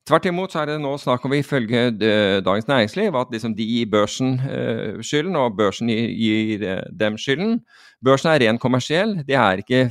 Tvert 0.08 0.26
imot 0.26 0.52
så 0.52 0.62
er 0.62 0.70
det 0.72 0.78
nå 0.82 0.94
snakk 0.98 1.26
om, 1.28 1.34
ifølge 1.36 1.82
uh, 1.92 2.38
Dagens 2.42 2.68
Næringsliv, 2.70 3.16
at 3.20 3.34
liksom 3.34 3.52
de 3.54 3.66
gir 3.68 3.90
børsen 3.92 4.38
uh, 4.40 5.02
skylden, 5.04 5.36
og 5.38 5.58
børsen 5.58 5.92
gir, 5.92 6.64
uh, 6.64 6.86
dem 7.02 7.18
skylden. 7.20 7.60
Børsen 8.04 8.32
er 8.32 8.40
ren 8.42 8.58
kommersiell, 8.58 9.18
det 9.28 9.36
er 9.36 9.60
ikke 9.60 9.84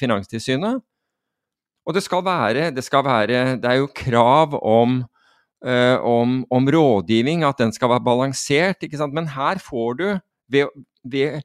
Finanstilsynet. 0.00 0.80
Og 1.86 1.96
det 1.96 2.02
skal 2.04 2.24
være 2.24 2.70
Det, 2.70 2.84
skal 2.84 3.04
være, 3.04 3.56
det 3.60 3.68
er 3.68 3.78
jo 3.80 3.88
krav 3.94 4.54
om, 4.62 5.02
om, 5.62 6.34
om, 6.50 6.68
rådgivning, 6.74 7.44
at 7.44 7.58
den 7.58 7.72
skal 7.72 7.88
være 7.88 8.04
balansert, 8.04 8.82
ikke 8.82 8.96
sant. 9.00 9.14
Men 9.14 9.28
her 9.28 9.58
får 9.58 9.92
du, 9.98 10.06
ved, 10.48 10.68
ved, 11.04 11.40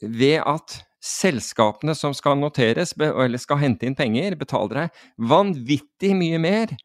ved 0.00 0.40
at 0.46 0.82
selskapene 1.02 1.94
som 1.98 2.14
skal 2.14 2.38
noteres, 2.38 2.94
eller 2.98 3.40
skal 3.42 3.60
hente 3.62 3.88
inn 3.88 3.98
penger, 3.98 4.36
betaler 4.38 4.84
deg 4.84 5.04
vanvittig 5.30 6.14
mye 6.18 6.38
mer 6.42 6.76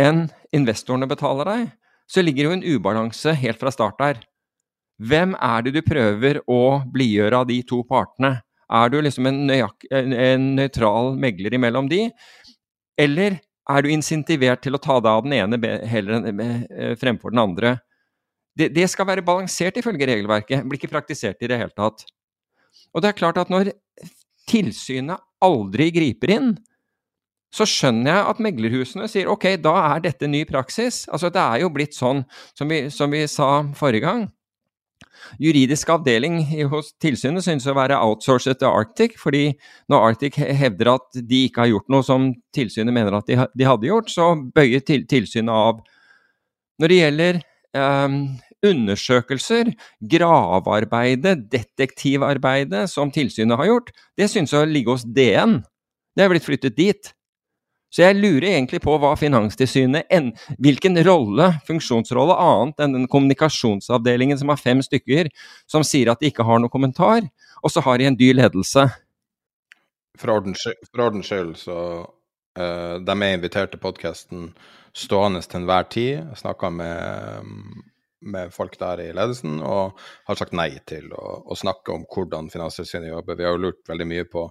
enn 0.00 0.26
investorene 0.56 1.08
betaler 1.10 1.48
deg, 1.48 1.64
så 2.10 2.22
ligger 2.24 2.48
jo 2.48 2.54
en 2.56 2.66
ubalanse 2.66 3.34
helt 3.38 3.60
fra 3.60 3.72
start 3.74 3.98
der. 4.00 4.20
Hvem 5.00 5.34
er 5.40 5.64
det 5.64 5.74
du 5.78 5.82
prøver 5.86 6.40
å 6.50 6.82
blidgjøre 6.92 7.42
av 7.42 7.48
de 7.48 7.60
to 7.66 7.80
partene? 7.88 8.40
Er 8.70 8.90
du 8.92 9.00
liksom 9.02 9.26
en, 9.26 9.44
nøyak, 9.48 9.86
en 9.90 10.50
nøytral 10.58 11.14
megler 11.18 11.56
imellom 11.56 11.88
de, 11.90 12.04
eller 13.00 13.40
er 13.70 13.84
du 13.84 13.90
insentivert 13.92 14.62
til 14.64 14.76
å 14.76 14.82
ta 14.82 14.98
deg 15.00 15.10
av 15.10 15.24
den 15.24 15.36
ene 15.38 15.58
heller 15.88 16.28
eh, 16.28 16.92
fremfor 17.00 17.32
den 17.32 17.42
andre? 17.42 17.74
Det, 18.58 18.68
det 18.74 18.86
skal 18.90 19.08
være 19.08 19.24
balansert 19.24 19.78
ifølge 19.80 20.08
regelverket, 20.10 20.66
blir 20.66 20.78
ikke 20.78 20.92
praktisert 20.92 21.40
i 21.42 21.50
det 21.50 21.58
hele 21.60 21.74
tatt. 21.74 22.04
Og 22.94 23.02
det 23.02 23.12
er 23.12 23.20
klart 23.20 23.38
at 23.40 23.52
når 23.52 23.72
tilsynet 24.50 25.22
aldri 25.44 25.90
griper 25.94 26.34
inn, 26.34 26.50
så 27.50 27.66
skjønner 27.66 28.12
jeg 28.12 28.26
at 28.30 28.42
meglerhusene 28.44 29.08
sier 29.10 29.30
ok, 29.30 29.56
da 29.62 29.72
er 29.94 30.04
dette 30.04 30.28
ny 30.30 30.44
praksis. 30.46 31.02
Altså 31.10 31.32
det 31.34 31.42
er 31.42 31.64
jo 31.64 31.72
blitt 31.74 31.96
sånn 31.96 32.22
som 32.54 32.70
vi, 32.70 32.84
som 32.94 33.10
vi 33.10 33.24
sa 33.30 33.64
forrige 33.78 34.06
gang. 34.06 34.28
Juridisk 35.42 35.90
avdeling 35.92 36.38
hos 36.70 36.92
tilsynet 37.02 37.44
synes 37.44 37.66
å 37.68 37.74
være 37.76 37.98
outsourcet 38.00 38.60
til 38.60 38.70
Arctic, 38.70 39.18
fordi 39.20 39.50
når 39.90 40.06
Arctic 40.10 40.38
hevder 40.38 40.94
at 40.94 41.18
de 41.18 41.44
ikke 41.48 41.64
har 41.64 41.72
gjort 41.72 41.90
noe 41.92 42.06
som 42.06 42.30
tilsynet 42.56 42.94
mener 42.94 43.18
at 43.18 43.28
de, 43.28 43.38
de 43.52 43.68
hadde 43.68 43.90
gjort, 43.90 44.10
så 44.12 44.32
bøyer 44.54 44.84
til, 44.86 45.04
tilsynet 45.10 45.52
av. 45.52 45.82
Når 46.80 46.92
det 46.92 47.00
gjelder 47.00 47.40
um, 47.76 48.20
undersøkelser, 48.66 49.72
gravearbeidet, 50.12 51.46
detektivarbeidet 51.52 52.86
som 52.92 53.12
tilsynet 53.14 53.58
har 53.60 53.70
gjort, 53.70 53.94
det 54.18 54.28
synes 54.32 54.52
å 54.56 54.66
ligge 54.68 54.92
hos 54.94 55.06
DN. 55.06 55.60
Det 56.16 56.24
er 56.24 56.32
blitt 56.32 56.46
flyttet 56.46 56.76
dit. 56.76 57.12
Så 57.90 58.04
jeg 58.04 58.20
lurer 58.20 58.52
egentlig 58.52 58.78
på 58.84 58.94
hva 59.02 59.16
Finanstilsynet 59.18 60.06
Hvilken 60.62 60.98
rolle, 61.06 61.48
funksjonsrolle, 61.66 62.36
annet 62.38 62.84
enn 62.84 62.94
den 62.94 63.08
kommunikasjonsavdelingen 63.10 64.38
som 64.38 64.52
har 64.52 64.60
fem 64.62 64.82
stykker, 64.84 65.30
som 65.66 65.82
sier 65.86 66.12
at 66.12 66.22
de 66.22 66.30
ikke 66.30 66.46
har 66.46 66.62
noen 66.62 66.70
kommentar, 66.70 67.26
og 67.64 67.72
så 67.72 67.82
har 67.82 67.98
de 67.98 68.06
en 68.06 68.18
dyr 68.18 68.38
ledelse. 68.38 68.86
For 70.20 70.30
ordens 70.36 71.26
skyld, 71.26 71.56
så 71.58 71.78
uh, 72.04 72.94
De 73.02 73.16
er 73.16 73.34
invitert 73.34 73.74
til 73.74 73.82
podkasten 73.82 74.52
stående 74.94 75.42
til 75.42 75.62
enhver 75.62 75.88
tid. 75.90 76.12
Jeg 76.20 76.40
snakka 76.42 76.70
med, 76.70 77.74
med, 78.20 78.52
folk 78.54 78.76
der 78.80 79.02
i 79.02 79.08
ledelsen 79.16 79.58
og 79.64 79.98
har 80.28 80.38
sagt 80.38 80.54
nei 80.56 80.70
til 80.88 81.10
å, 81.16 81.40
å 81.46 81.56
snakke 81.58 81.94
om 81.94 82.06
hvordan 82.10 82.50
Finanstilsynet 82.52 83.12
jobber. 83.12 83.38
Vi 83.38 83.46
har 83.46 83.56
jo 83.56 83.64
lurt 83.66 83.82
veldig 83.88 84.08
mye 84.08 84.28
på 84.28 84.46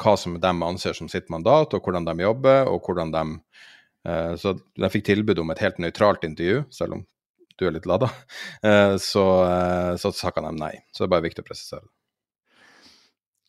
hva 0.00 0.16
som 0.16 0.38
de 0.40 0.52
anser 0.64 0.96
som 0.96 1.10
sitt 1.12 1.28
mandat, 1.32 1.74
og 1.76 1.84
hvordan 1.84 2.06
de 2.08 2.16
jobber, 2.24 2.68
og 2.70 2.86
hvordan 2.86 3.12
de 3.14 3.24
eh, 4.08 4.34
Så 4.40 4.56
de 4.56 4.92
fikk 4.92 5.10
tilbud 5.10 5.42
om 5.42 5.50
et 5.52 5.60
helt 5.60 5.80
nøytralt 5.82 6.24
intervju, 6.24 6.64
selv 6.72 6.98
om 6.98 7.06
du 7.60 7.66
er 7.68 7.76
litt 7.76 7.88
lada. 7.88 8.10
Eh, 8.64 8.96
så, 9.00 9.24
eh, 9.46 9.94
så 10.00 10.12
sakka 10.12 10.42
de 10.44 10.52
nei. 10.56 10.74
Så 10.92 11.02
det 11.02 11.08
er 11.08 11.14
bare 11.16 11.28
viktig 11.28 11.44
å 11.44 11.48
presisere. 11.48 11.86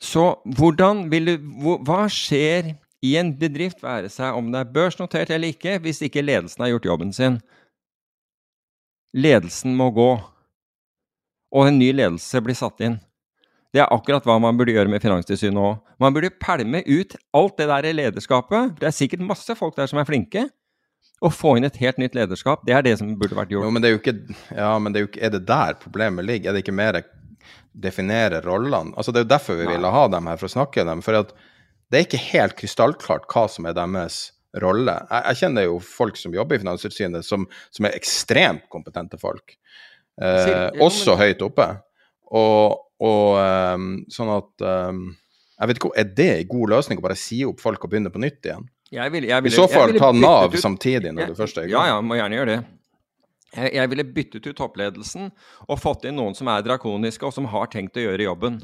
Så 0.01 0.23
hvordan 0.57 1.05
vil 1.11 1.27
du 1.29 1.49
Hva 1.85 2.05
skjer 2.09 2.73
i 3.05 3.15
en 3.17 3.33
bedrift, 3.37 3.81
være 3.83 4.09
seg 4.13 4.37
om 4.37 4.51
det 4.53 4.61
er 4.61 4.73
børsnotert 4.73 5.31
eller 5.33 5.53
ikke, 5.53 5.79
hvis 5.83 6.01
ikke 6.05 6.23
ledelsen 6.23 6.63
har 6.63 6.71
gjort 6.73 6.87
jobben 6.89 7.13
sin? 7.13 7.39
Ledelsen 9.11 9.73
må 9.75 9.89
gå, 9.91 10.11
og 11.51 11.67
en 11.67 11.79
ny 11.79 11.89
ledelse 11.91 12.39
blir 12.43 12.55
satt 12.55 12.79
inn. 12.85 12.99
Det 13.71 13.79
er 13.83 13.91
akkurat 13.91 14.25
hva 14.27 14.37
man 14.43 14.57
burde 14.59 14.73
gjøre 14.75 14.91
med 14.91 15.03
Finanstilsynet 15.03 15.59
òg. 15.59 15.77
Man 16.03 16.15
burde 16.15 16.31
pælme 16.43 16.81
ut 16.87 17.15
alt 17.35 17.59
det 17.59 17.67
der 17.71 17.87
lederskapet. 17.95 18.73
Det 18.79 18.87
er 18.89 18.95
sikkert 18.95 19.23
masse 19.23 19.55
folk 19.55 19.77
der 19.77 19.87
som 19.87 20.01
er 20.01 20.07
flinke. 20.07 20.49
Og 21.21 21.31
få 21.35 21.53
inn 21.57 21.67
et 21.67 21.77
helt 21.77 21.99
nytt 22.01 22.15
lederskap. 22.17 22.63
Det 22.65 22.73
er 22.73 22.83
det 22.83 22.97
som 22.99 23.13
burde 23.19 23.37
vært 23.37 23.51
gjort. 23.53 23.67
Jo, 23.67 23.71
men 23.71 23.83
det 23.83 23.91
er 23.91 23.93
jo 23.93 24.01
ikke, 24.01 24.15
ja, 24.57 24.71
men 24.81 24.91
det 24.91 24.99
er, 24.99 25.05
jo 25.05 25.09
ikke, 25.11 25.23
er 25.27 25.33
det 25.35 25.43
der 25.47 25.77
problemet 25.79 26.25
ligger? 26.27 26.49
Er 26.49 26.57
det 26.57 26.63
ikke 26.65 26.75
mer 26.75 26.97
definere 27.71 28.41
rollene? 28.43 28.95
Altså, 28.97 29.13
det 29.13 29.21
er 29.21 29.27
jo 29.27 29.33
derfor 29.35 29.59
vi 29.59 29.69
ville 29.69 29.93
ha 29.93 30.03
dem 30.11 30.27
her, 30.31 30.39
for 30.41 30.49
å 30.49 30.55
snakke 30.55 30.87
dem. 30.87 31.03
For 31.05 31.19
at 31.21 31.35
det 31.91 31.99
er 31.99 32.07
ikke 32.07 32.23
helt 32.31 32.57
krystallklart 32.59 33.27
hva 33.31 33.45
som 33.51 33.69
er 33.69 33.77
deres 33.77 34.23
rolle. 34.59 34.97
Jeg, 35.07 35.23
jeg 35.29 35.39
kjenner 35.43 35.67
jo 35.67 35.79
folk 35.83 36.19
som 36.19 36.35
jobber 36.35 36.57
i 36.57 36.61
Finanstilsynet, 36.63 37.27
som, 37.27 37.47
som, 37.71 37.87
er 37.87 37.95
ekstremt 37.97 38.67
kompetente 38.73 39.19
folk. 39.21 39.55
Eh, 40.21 40.67
også 40.83 41.15
høyt 41.19 41.43
oppe. 41.45 41.67
Og, 42.31 42.81
og 43.03 43.39
um, 43.75 43.87
sånn 44.11 44.29
at 44.31 44.63
um, 44.63 44.99
Jeg 45.57 45.67
vet 45.67 45.79
ikke, 45.81 45.89
Er 45.99 46.11
det 46.15 46.27
en 46.29 46.51
god 46.53 46.71
løsning 46.77 47.01
å 47.01 47.03
bare 47.03 47.17
si 47.19 47.41
opp 47.43 47.59
folk 47.59 47.83
og 47.83 47.91
begynne 47.91 48.11
på 48.13 48.21
nytt 48.23 48.47
igjen? 48.47 48.69
Jeg 48.91 49.11
vil, 49.11 49.25
jeg 49.27 49.43
vil, 49.43 49.51
I 49.51 49.55
så 49.55 49.65
fall 49.71 49.93
ta 49.95 50.11
Nav 50.15 50.55
samtidig 50.59 51.13
når 51.15 51.25
jeg, 51.25 51.31
du 51.31 51.39
først 51.39 51.59
er 51.59 51.67
i 51.67 51.71
gang. 51.71 51.87
Ja, 51.87 51.95
ja, 51.95 52.03
må 52.03 52.19
gjerne 52.19 52.39
gjøre 52.39 52.53
det. 52.53 52.61
Jeg, 53.51 53.87
ville 53.91 54.05
byttet 54.15 54.47
ut 54.47 54.55
toppledelsen 54.55 55.31
og 55.67 55.79
fått 55.79 56.05
inn 56.07 56.15
noen 56.19 56.35
som 56.35 56.47
er 56.51 56.63
drakoniske, 56.63 57.27
og 57.27 57.35
som 57.35 57.47
har 57.51 57.67
tenkt 57.71 57.99
å 57.99 58.03
gjøre 58.03 58.27
jobben 58.29 58.61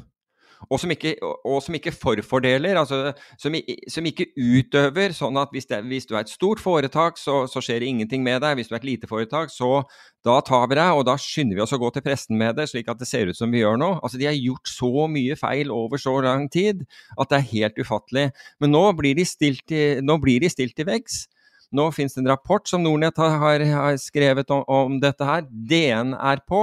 og 0.66 0.80
som 0.82 0.90
ikke, 0.92 1.14
og 1.22 1.60
som 1.62 1.76
ikke 1.78 1.92
forfordeler, 1.94 2.78
altså 2.80 3.12
som, 3.38 3.54
som, 3.88 4.08
ikke 4.10 4.28
utøver 4.34 5.14
sånn 5.16 5.38
at 5.40 5.54
hvis, 5.54 5.68
det, 5.70 5.80
hvis, 5.86 6.08
du 6.08 6.16
er 6.16 6.24
et 6.24 6.32
stort 6.32 6.62
foretak, 6.62 7.20
så, 7.20 7.44
så, 7.50 7.62
skjer 7.62 7.84
det 7.84 7.92
ingenting 7.92 8.24
med 8.26 8.42
deg. 8.42 8.58
Hvis 8.58 8.70
du 8.70 8.74
er 8.74 8.80
et 8.80 8.88
lite 8.88 9.10
foretak, 9.10 9.52
så 9.54 9.84
da 10.26 10.40
tar 10.44 10.66
vi 10.70 10.80
deg, 10.80 10.98
og 10.98 11.06
da 11.08 11.14
skynder 11.20 11.60
vi 11.60 11.64
oss 11.64 11.76
å 11.76 11.80
gå 11.80 11.92
til 11.94 12.04
pressen 12.04 12.38
med 12.40 12.58
det, 12.58 12.68
slik 12.72 12.90
at 12.90 13.00
det 13.00 13.08
ser 13.10 13.30
ut 13.30 13.38
som 13.38 13.54
vi 13.54 13.62
gjør 13.62 13.78
nå. 13.80 13.94
Altså, 14.02 14.20
de 14.20 14.28
har 14.28 14.36
gjort 14.36 14.70
så 14.72 15.08
mye 15.10 15.38
feil 15.38 15.72
over 15.74 16.02
så 16.02 16.18
lang 16.26 16.48
tid 16.52 16.84
at 17.16 17.30
det 17.30 17.40
er 17.40 17.50
helt 17.54 17.82
ufattelig. 17.82 18.28
Men 18.58 18.74
nå 18.74 18.84
blir 18.98 19.18
de 19.18 19.26
stilt 19.28 19.66
til, 19.70 20.02
nå 20.04 20.18
blir 20.22 20.42
de 20.42 20.50
stilt 20.52 20.76
til 20.78 20.88
veggs. 20.90 21.26
Nå 21.74 21.90
finnes 21.92 22.14
det 22.16 22.22
en 22.22 22.30
rapport 22.30 22.64
som 22.68 22.80
Nornett 22.80 23.18
har, 23.20 23.34
har, 23.42 23.64
har 23.68 23.96
skrevet 24.00 24.50
om, 24.54 24.62
om, 24.72 24.96
dette 25.02 25.24
her. 25.24 25.44
DN 25.48 26.14
er 26.16 26.40
på, 26.48 26.62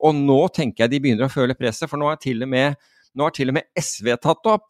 og 0.00 0.16
nå 0.16 0.38
tenker 0.56 0.84
jeg 0.86 0.94
de 0.94 1.00
begynner 1.04 1.28
å 1.28 1.32
føle 1.32 1.56
presset, 1.58 1.90
for 1.90 2.00
nå 2.00 2.08
er 2.08 2.20
til 2.22 2.44
og 2.46 2.52
med 2.52 2.78
nå 3.16 3.26
har 3.26 3.34
til 3.36 3.52
og 3.52 3.58
med 3.58 3.68
SV 3.80 4.12
tatt 4.20 4.42
det 4.44 4.54
opp. 4.58 4.66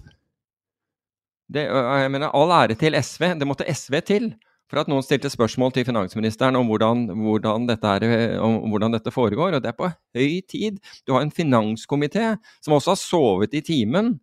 Det, 1.47 1.62
jeg 1.66 2.10
mener, 2.10 2.32
All 2.35 2.52
ære 2.55 2.77
til 2.78 2.97
SV. 2.98 3.32
Det 3.39 3.47
måtte 3.48 3.66
SV 3.70 4.01
til 4.06 4.32
for 4.66 4.82
at 4.82 4.90
noen 4.90 5.05
stilte 5.06 5.31
spørsmål 5.31 5.73
til 5.74 5.86
finansministeren 5.86 6.59
om 6.59 6.66
hvordan, 6.66 7.06
hvordan, 7.14 7.68
dette, 7.68 7.86
er, 7.86 8.39
om 8.43 8.73
hvordan 8.73 8.97
dette, 8.97 9.14
foregår. 9.14 9.55
Og 9.55 9.62
det 9.62 9.70
er 9.70 9.78
på 9.78 9.90
høy 9.90 10.40
tid. 10.51 10.81
Du 11.06 11.14
har 11.14 11.23
en 11.23 11.35
finanskomité 11.35 12.32
som 12.64 12.74
også 12.74 12.94
har 12.94 13.02
sovet 13.02 13.55
i 13.55 13.62
timen 13.66 14.16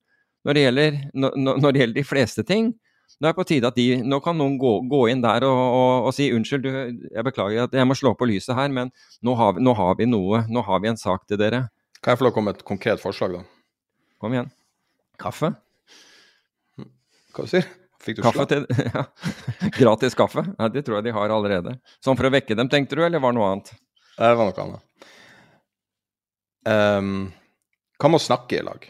når 0.44 0.58
det 0.58 0.64
gjelder, 0.66 0.98
når, 1.16 1.70
det 1.72 1.80
gjelder 1.80 2.00
de 2.02 2.08
fleste 2.08 2.44
ting. 2.44 2.74
Nå 3.22 3.30
er 3.30 3.32
det 3.32 3.38
på 3.38 3.48
tide 3.48 3.70
at 3.70 3.78
de, 3.78 3.88
nå 4.04 4.20
kan 4.26 4.36
noen 4.36 4.58
gå, 4.60 4.74
gå 4.92 5.06
inn 5.14 5.22
der 5.24 5.46
og, 5.48 5.60
og, 5.62 6.10
og 6.10 6.16
si 6.18 6.28
unnskyld, 6.36 6.66
du, 6.66 7.08
jeg 7.14 7.24
beklager 7.24 7.70
at 7.70 7.78
jeg 7.78 7.88
må 7.88 7.96
slå 7.96 8.12
på 8.20 8.28
lyset 8.28 8.56
her, 8.58 8.72
men 8.74 8.92
nå 9.24 9.38
har, 9.40 9.60
nå 9.64 9.76
har 9.80 9.96
vi 10.00 10.10
noe. 10.10 10.44
Nå 10.52 10.66
har 10.68 10.84
vi 10.84 10.92
en 10.92 11.00
sak 11.00 11.24
til 11.30 11.40
dere. 11.40 11.68
Kan 12.04 12.18
jeg 12.18 12.20
få 12.20 12.28
lov 12.28 12.34
å 12.34 12.40
komme 12.42 12.52
med 12.52 12.60
et 12.60 12.68
konkret 12.68 13.00
forslag, 13.00 13.38
da? 13.38 13.53
Kom 14.24 14.32
igjen. 14.32 14.48
Kaffe? 15.20 15.50
Hva 17.36 17.48
sier 17.52 17.66
du? 17.66 17.80
Fikk 18.04 18.18
du 18.20 18.24
kaffe 18.24 18.44
til, 18.48 18.66
ja. 18.96 19.02
Gratis 19.76 20.16
kaffe? 20.16 20.46
Ja, 20.48 20.70
det 20.72 20.86
tror 20.88 20.98
jeg 20.98 21.10
de 21.10 21.14
har 21.16 21.32
allerede. 21.32 21.74
Sånn 22.04 22.16
for 22.20 22.28
å 22.28 22.32
vekke 22.32 22.56
dem, 22.56 22.70
tenkte 22.72 22.96
du, 22.96 23.04
eller 23.04 23.20
var 23.24 23.32
det 23.34 23.40
noe 23.40 23.50
annet? 23.52 23.72
Det 24.16 24.32
var 24.40 24.48
noe 24.50 24.64
annet. 24.64 25.12
Um, 26.68 27.12
hva 28.00 28.12
med 28.12 28.20
å 28.22 28.26
snakke 28.26 28.60
i 28.60 28.64
lag? 28.64 28.88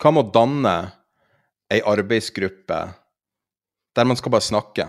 Hva 0.00 0.12
med 0.12 0.24
å 0.24 0.34
danne 0.38 0.74
ei 1.72 1.80
arbeidsgruppe 1.92 2.80
der 3.96 4.08
man 4.08 4.20
skal 4.20 4.36
bare 4.36 4.48
snakke? 4.48 4.88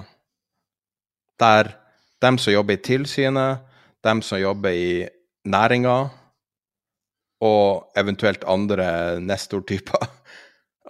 Der 1.43 1.75
dem 2.23 2.39
som 2.39 2.55
jobber 2.55 2.79
i 2.79 2.83
tilsynet, 2.87 3.63
dem 4.03 4.23
som 4.23 4.39
jobber 4.39 4.75
i 4.75 5.07
næringa, 5.43 5.97
og 7.43 7.99
eventuelt 7.99 8.45
andre 8.49 9.19
Nestor-typer. 9.23 10.09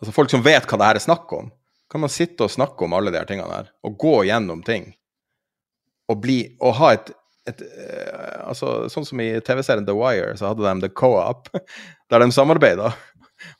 Altså 0.03 0.11
folk 0.11 0.31
som 0.33 0.41
vet 0.43 0.65
hva 0.67 0.77
det 0.79 0.87
her 0.89 0.97
er 0.99 1.03
snakk 1.03 1.29
om. 1.31 1.45
Kan 1.87 2.01
man 2.03 2.11
sitte 2.11 2.43
og 2.43 2.51
snakke 2.51 2.83
om 2.83 2.95
alle 2.97 3.11
de 3.13 3.19
her 3.21 3.27
tingene 3.29 3.53
her, 3.53 3.69
og 3.85 3.93
gå 4.01 4.15
gjennom 4.27 4.63
ting. 4.67 4.89
Og, 6.11 6.17
bli, 6.19 6.39
og 6.59 6.73
ha 6.81 6.89
et, 6.97 7.11
et 7.47 7.61
uh, 7.61 8.49
altså, 8.49 8.73
Sånn 8.91 9.05
som 9.07 9.21
i 9.23 9.29
TV-serien 9.45 9.85
The 9.87 9.95
Wire, 9.95 10.33
så 10.35 10.49
hadde 10.49 10.65
de 10.65 10.89
The 10.89 10.91
Co-op, 10.97 11.47
der 12.11 12.25
de 12.25 12.27
samarbeida. 12.35 12.89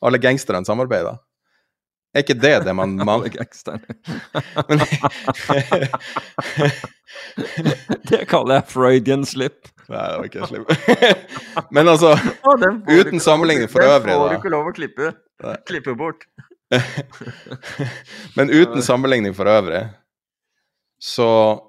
Alle 0.04 0.20
gangsterne 0.20 0.68
samarbeider. 0.68 1.22
Er 2.14 2.22
ikke 2.22 2.38
det 2.38 2.60
det 2.66 2.74
man, 2.78 2.94
man 3.08 3.24
Det 8.10 8.26
kaller 8.30 8.56
jeg 8.60 8.66
Freudian 8.70 9.26
slip. 9.26 9.68
Nei, 9.90 10.08
det 10.08 10.18
var 10.18 10.26
ikke 10.30 10.48
slipp. 10.48 10.68
Men 11.76 11.88
altså 11.92 12.10
Uten 12.88 13.20
sammenligning 13.20 13.70
for 13.72 13.82
øvrig, 13.86 14.14
da. 14.16 14.34
ikke 14.38 14.50
lov 14.54 14.68
å 14.70 14.74
klippe, 14.76 15.12
klippe 15.68 15.96
bort. 16.00 16.22
Men 18.38 18.50
uten 18.50 18.82
sammenligning 18.86 19.34
for 19.38 19.46
øvrig, 19.50 19.84
så, 21.04 21.60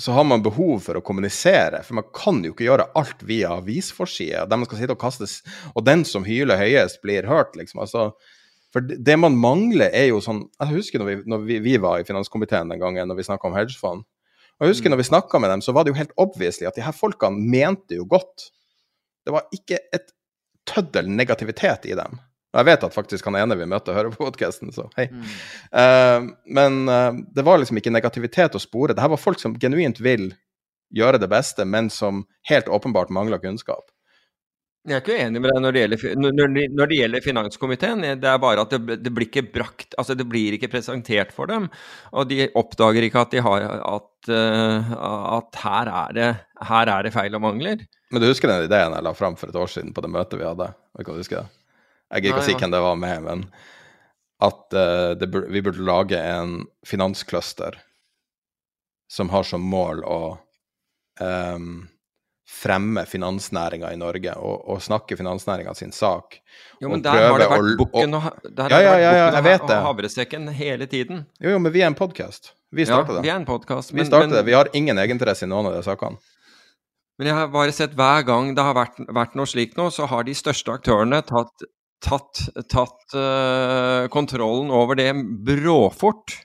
så 0.00 0.12
har 0.16 0.24
man 0.24 0.42
behov 0.42 0.80
for 0.86 0.94
å 0.98 1.02
kommunisere. 1.04 1.82
For 1.84 1.94
man 2.00 2.08
kan 2.16 2.44
jo 2.46 2.52
ikke 2.54 2.64
gjøre 2.70 2.90
alt 2.98 3.20
via 3.28 3.48
avisforside. 3.58 4.46
Der 4.48 4.56
man 4.56 4.66
skal 4.68 4.78
sitte 4.80 4.94
og 4.96 5.02
kastes 5.02 5.32
Og 5.74 5.80
den 5.86 6.04
som 6.08 6.24
hyler 6.26 6.56
høyest, 6.60 7.02
blir 7.04 7.22
hørt, 7.28 7.52
liksom. 7.60 7.80
Altså, 7.84 8.00
for 8.74 8.84
det 8.84 9.16
man 9.16 9.36
mangler, 9.40 9.88
er 9.96 10.10
jo 10.10 10.20
sånn 10.20 10.42
Jeg 10.60 10.74
husker 10.74 11.00
når 11.00 11.08
vi, 11.08 11.16
når 11.32 11.44
vi, 11.46 11.58
vi 11.64 11.74
var 11.80 12.00
i 12.00 12.06
finanskomiteen 12.08 12.68
den 12.68 12.80
gangen, 12.82 13.08
når 13.08 13.20
vi 13.20 13.26
snakka 13.28 13.48
om 13.48 13.56
hedgefond. 13.56 14.04
Og 14.58 14.66
jeg 14.66 14.74
husker 14.74 14.92
når 14.92 15.00
vi 15.00 15.08
snakka 15.08 15.40
med 15.40 15.52
dem, 15.54 15.62
så 15.64 15.72
var 15.72 15.86
det 15.86 15.94
jo 15.94 16.00
helt 16.00 16.14
obviously 16.20 16.66
at 16.68 16.76
de 16.76 16.84
her 16.84 16.96
folkene 16.96 17.40
mente 17.40 17.96
jo 17.96 18.04
godt. 18.10 18.50
Det 19.24 19.32
var 19.34 19.46
ikke 19.54 19.80
et 19.94 20.10
tøddel 20.68 21.08
negativitet 21.08 21.86
i 21.88 21.96
dem. 21.96 22.18
Jeg 22.56 22.64
vet 22.64 22.84
at 22.84 22.94
faktisk 22.94 23.28
han 23.28 23.36
ene 23.38 23.56
vi 23.60 23.68
møtte, 23.68 23.94
hører 23.94 24.12
på 24.12 24.24
podkasten, 24.24 24.72
så 24.74 24.86
hei. 24.96 25.06
Eh, 25.68 26.28
men 26.56 26.78
uh, 26.88 27.12
det 27.36 27.44
var 27.44 27.60
liksom 27.60 27.78
ikke 27.80 27.92
negativitet 27.92 28.56
å 28.56 28.62
spore. 28.62 28.96
Det 28.96 29.04
her 29.04 29.12
var 29.12 29.20
folk 29.20 29.40
som 29.40 29.56
genuint 29.60 30.00
vil 30.00 30.30
gjøre 30.96 31.20
det 31.20 31.28
beste, 31.30 31.66
men 31.68 31.90
som 31.92 32.24
helt 32.48 32.70
åpenbart 32.72 33.12
mangler 33.14 33.40
kunnskap. 33.42 33.92
Jeg 34.88 34.96
er 34.96 35.02
ikke 35.02 35.16
uenig 35.18 35.40
med 35.44 35.52
deg 35.52 35.60
når 35.62 35.74
det 35.76 35.80
gjelder, 35.82 36.20
når, 36.24 36.86
det- 36.88 36.98
gjelder 36.98 37.24
finanskomiteen. 37.24 38.04
Det 38.22 38.30
er 38.30 38.40
bare 38.42 38.64
at 38.64 38.72
det, 38.72 38.98
det 39.04 39.12
blir 39.14 39.28
ikke 39.28 39.44
brakt 39.52 39.94
Altså, 40.00 40.16
det 40.16 40.26
blir 40.30 40.56
ikke 40.56 40.70
presentert 40.72 41.32
for 41.36 41.50
dem. 41.50 41.68
Og 42.12 42.28
de 42.30 42.46
oppdager 42.56 43.04
ikke 43.06 43.20
at 43.26 43.34
de 43.36 43.42
har 43.44 43.66
At, 43.78 44.30
eh, 44.32 44.92
at 45.38 45.60
her, 45.62 45.92
er 46.02 46.12
det, 46.16 46.28
her 46.72 46.92
er 46.94 47.02
det 47.06 47.12
feil 47.14 47.36
og 47.36 47.44
mangler. 47.44 47.84
Men 48.10 48.22
du 48.24 48.28
husker 48.30 48.48
den 48.48 48.64
ideen 48.64 48.94
jeg 48.96 49.04
la 49.04 49.12
fram 49.16 49.36
for 49.36 49.52
et 49.52 49.58
år 49.60 49.68
siden 49.68 49.92
på 49.92 50.00
det 50.04 50.10
møtet 50.10 50.40
vi 50.40 50.48
hadde? 50.48 50.70
Jeg 50.96 51.06
kan 51.06 51.20
huske 51.20 51.42
det. 51.42 51.46
Jeg 52.08 52.22
gidder 52.24 52.38
ikke 52.38 52.44
å 52.46 52.48
si 52.48 52.56
hvem 52.56 52.72
det 52.72 52.80
var 52.80 52.96
med, 52.96 53.26
men 53.26 53.44
at 54.40 54.74
eh, 54.80 55.12
det 55.20 55.28
vi 55.52 55.60
burde 55.66 55.84
lage 55.84 56.16
en 56.16 56.62
finanscluster 56.86 57.76
som 59.12 59.28
har 59.32 59.44
som 59.44 59.60
mål 59.64 60.00
å 60.08 60.20
ehm, 61.20 61.88
fremme 62.48 63.04
finansnæringa 63.06 63.90
i 63.92 63.98
Norge 64.00 64.32
og, 64.40 64.62
og 64.72 64.80
snakke 64.82 65.16
finansnæringa 65.18 65.74
sin 65.76 65.92
sak. 65.92 66.38
Jo, 66.80 66.88
men 66.88 67.02
der 67.04 67.28
har 67.28 67.42
det 67.42 67.48
vært 67.50 67.76
bukken 67.82 68.16
og, 68.16 68.30
der 68.48 68.62
har 68.64 68.72
Ja, 68.72 68.78
det 68.78 68.86
ja, 68.86 68.94
ja, 69.02 69.10
ja, 69.18 69.26
jeg 69.36 69.44
vet 69.44 69.66
det. 69.68 69.76
og 69.76 69.88
havresekken 69.90 70.48
hele 70.56 70.88
tiden. 70.88 71.26
Jo, 71.42 71.52
jo, 71.54 71.60
men 71.60 71.74
vi 71.74 71.84
er 71.84 71.92
en 71.92 71.98
podkast. 71.98 72.54
Vi 72.72 72.86
starter 72.88 73.20
ja, 73.20 73.24
Vi 73.24 73.30
er 73.32 73.38
en 73.40 73.46
podcast 73.48 73.92
Vi 73.92 74.04
starter 74.04 74.38
det. 74.38 74.44
Vi 74.48 74.56
har 74.56 74.68
ingen 74.76 74.98
egeninteresse 74.98 75.44
i 75.44 75.50
noen 75.50 75.68
av 75.70 75.76
de 75.76 75.84
sakene. 75.84 76.16
Men 77.18 77.30
jeg 77.30 77.36
har 77.36 77.52
bare 77.52 77.74
sett 77.74 77.96
hver 77.98 78.24
gang 78.24 78.52
det 78.54 78.64
har 78.64 78.76
vært, 78.78 79.00
vært 79.12 79.36
noe 79.36 79.48
slikt 79.50 79.76
nå, 79.76 79.88
så 79.90 80.06
har 80.06 80.24
de 80.24 80.36
største 80.38 80.70
aktørene 80.70 81.18
tatt, 81.26 81.64
tatt, 82.04 82.44
tatt 82.70 83.16
uh, 83.18 84.06
kontrollen 84.14 84.70
over 84.70 84.96
det 84.96 85.10
bråfort. 85.44 86.38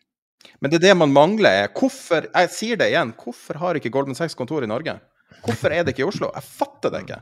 Men 0.60 0.72
det 0.72 0.80
er 0.80 0.88
det 0.90 0.98
man 0.98 1.14
mangler. 1.14 1.68
er 1.68 1.74
Hvorfor 1.78 2.26
jeg 2.26 2.52
sier 2.56 2.80
det 2.80 2.90
igjen, 2.90 3.14
hvorfor 3.20 3.62
har 3.62 3.78
ikke 3.78 3.94
Goldman 3.94 4.18
Sachs 4.18 4.36
kontor 4.36 4.66
i 4.66 4.72
Norge? 4.72 4.98
Hvorfor 5.44 5.74
er 5.74 5.84
det 5.84 5.94
ikke 5.94 6.06
i 6.06 6.10
Oslo? 6.10 6.30
Jeg 6.36 6.46
fatter 6.48 6.94
det 6.94 7.04
ikke. 7.06 7.22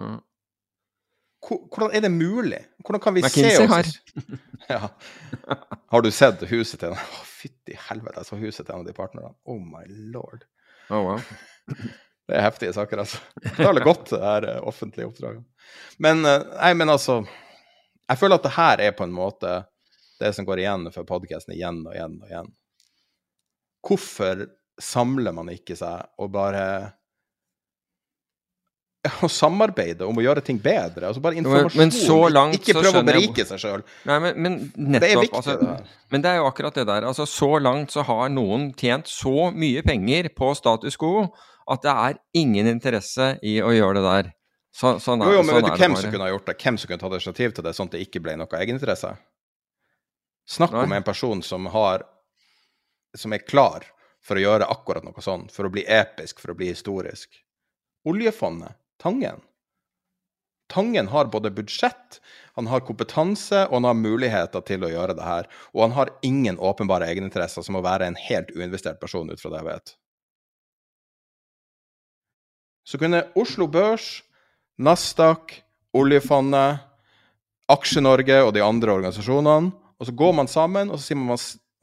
Mm. 0.00 0.20
Hvordan 1.42 1.90
er 1.96 2.04
det 2.04 2.10
mulig? 2.14 2.60
Hvordan 2.86 3.02
kan 3.02 3.14
vi 3.16 3.22
McKinsey 3.24 3.56
se 3.56 3.64
oss 3.64 3.70
har. 3.70 3.92
Ja. 4.68 4.88
Har 5.90 6.02
du 6.02 6.10
sett 6.14 6.44
huset 6.46 6.78
til 6.78 6.92
en 6.92 6.94
Å, 6.94 7.22
Fytti 7.26 7.74
helvete, 7.88 8.22
jeg 8.22 8.28
så 8.28 8.36
huset 8.38 8.62
til 8.62 8.76
en 8.76 8.84
av 8.84 8.86
de 8.86 8.94
partnerne. 8.94 9.32
Oh 9.50 9.58
my 9.58 9.82
lord. 10.14 10.44
Oh, 10.88 11.02
wow. 11.02 11.20
Det 12.30 12.36
er 12.38 12.44
heftige 12.46 12.72
saker, 12.72 13.02
altså. 13.02 13.18
Det 13.42 13.64
er 13.66 13.82
godt, 13.82 14.06
det 14.12 14.20
her 14.22 14.44
eh, 14.46 14.60
offentlige 14.62 15.08
oppdraget. 15.10 15.42
Men 16.00 16.22
eh, 16.24 16.44
nei, 16.54 16.70
men 16.78 16.92
altså 16.94 17.18
Jeg 18.06 18.20
føler 18.20 18.38
at 18.38 18.46
det 18.46 18.52
her 18.54 18.82
er 18.86 18.94
på 18.94 19.04
en 19.08 19.14
måte 19.14 19.56
det 20.22 20.30
som 20.36 20.46
går 20.46 20.62
igjen 20.62 20.86
for 20.94 21.08
podkasten 21.08 21.56
igjen 21.56 21.80
og 21.82 21.96
igjen 21.96 22.14
og 22.22 22.30
igjen. 22.30 22.50
Hvorfor 23.82 24.44
samler 24.80 25.34
man 25.34 25.50
ikke 25.50 25.74
seg 25.78 26.06
og 26.22 26.30
bare 26.34 26.64
å 29.02 29.28
samarbeide 29.30 30.06
om 30.06 30.18
å 30.18 30.22
gjøre 30.22 30.42
ting 30.46 30.58
bedre? 30.62 31.08
Altså 31.08 31.22
bare 31.22 31.38
informasjon. 31.40 31.78
men 31.80 31.90
så 31.94 32.18
langt 32.30 32.58
ikke 32.60 32.76
prøve 32.78 33.00
å 33.00 33.06
berike 33.06 33.46
seg 33.48 33.62
sjøl. 33.62 33.82
Men, 34.06 34.28
men 34.36 34.58
Det 34.70 35.08
er 35.08 35.18
viktig, 35.24 35.38
altså, 35.40 35.56
det. 35.58 35.96
Men 36.14 36.22
det 36.22 36.30
er 36.30 36.38
jo 36.38 36.44
akkurat 36.46 36.78
det 36.78 36.84
der. 36.86 37.06
Altså, 37.08 37.26
så 37.26 37.48
langt 37.58 37.94
så 37.94 38.04
har 38.06 38.30
noen 38.30 38.70
tjent 38.78 39.10
så 39.10 39.50
mye 39.50 39.82
penger 39.86 40.30
på 40.36 40.52
status 40.58 40.98
quo 41.00 41.26
at 41.72 41.82
det 41.82 41.94
er 41.94 42.20
ingen 42.38 42.68
interesse 42.70 43.36
i 43.42 43.56
å 43.62 43.72
gjøre 43.74 43.98
det 43.98 44.04
der. 44.06 44.30
Så, 44.72 44.94
sånn 45.02 45.22
er, 45.22 45.32
Jo, 45.32 45.40
jo, 45.40 45.44
men 45.44 45.56
sånn 45.56 45.66
vet 45.66 45.74
du 45.74 45.82
hvem 45.84 45.96
som 45.98 46.14
kunne 46.14 46.26
ha 46.28 46.32
gjort 46.32 46.46
det? 46.48 46.56
Hvem 46.62 46.78
som 46.80 46.90
kunne 46.90 47.02
tatt 47.02 47.16
initiativ 47.18 47.56
til 47.56 47.66
det, 47.66 47.72
sånn 47.76 47.90
at 47.90 47.96
det 47.96 48.04
ikke 48.06 48.22
ble 48.24 48.36
noe 48.40 48.60
egeninteresse? 48.60 49.10
Snakk 50.48 50.74
om 50.78 50.94
en 50.94 51.06
person 51.06 51.42
som 51.46 51.68
har 51.70 52.02
Som 53.14 53.34
er 53.36 53.42
klar 53.44 53.84
for 54.24 54.38
å 54.38 54.42
gjøre 54.42 54.68
akkurat 54.70 55.04
noe 55.04 55.20
sånn, 55.20 55.48
for 55.52 55.66
å 55.66 55.70
bli 55.74 55.82
episk, 55.90 56.38
for 56.40 56.54
å 56.54 56.56
bli 56.56 56.70
historisk. 56.70 57.34
Oljefondet. 58.08 58.78
Tangen. 59.02 59.40
Tangen 60.72 61.08
har 61.08 61.24
både 61.24 61.50
budsjett, 61.50 62.20
han 62.54 62.66
har 62.66 62.84
kompetanse, 62.86 63.66
og 63.66 63.74
han 63.80 63.88
har 63.90 63.98
muligheter 63.98 64.62
til 64.64 64.84
å 64.86 64.90
gjøre 64.92 65.16
det 65.18 65.26
her. 65.26 65.48
Og 65.74 65.82
han 65.84 65.96
har 65.96 66.12
ingen 66.24 66.56
åpenbare 66.56 67.08
egeninteresser, 67.12 67.64
som 67.66 67.76
å 67.76 67.84
være 67.84 68.08
en 68.08 68.16
helt 68.28 68.52
uinvestert 68.56 69.00
person, 69.02 69.28
ut 69.28 69.40
fra 69.40 69.52
det 69.52 69.60
jeg 69.60 69.68
vet. 69.68 69.94
Så 72.88 72.98
kunne 72.98 73.26
Oslo 73.38 73.68
Børs, 73.70 74.22
Nasdaq, 74.80 75.58
oljefondet, 75.92 76.80
Aksje-Norge 77.72 78.40
og 78.46 78.54
de 78.56 78.64
andre 78.64 78.96
organisasjonene, 78.96 79.72
og 79.72 80.08
så 80.08 80.14
går 80.18 80.32
man 80.40 80.48
sammen, 80.50 80.90
og 80.90 80.98
så 80.98 81.10
sier 81.10 81.20
man 81.20 81.38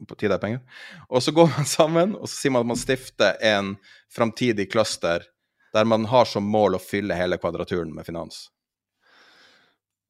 på 0.09 0.17
tide 0.19 0.35
er 0.35 0.41
penger. 0.41 0.63
Og 1.07 1.23
så 1.23 1.33
går 1.35 1.51
man 1.53 1.67
sammen, 1.67 2.15
og 2.17 2.27
så 2.27 2.35
sier 2.35 2.55
man 2.55 2.65
at 2.65 2.71
man 2.73 2.79
stifter 2.79 3.37
en 3.53 3.75
framtidig 4.11 4.67
cluster 4.71 5.29
der 5.73 5.85
man 5.85 6.05
har 6.09 6.25
som 6.25 6.43
mål 6.49 6.75
å 6.77 6.81
fylle 6.81 7.15
hele 7.17 7.37
kvadraturen 7.41 7.91
med 7.95 8.05
finans. 8.07 8.47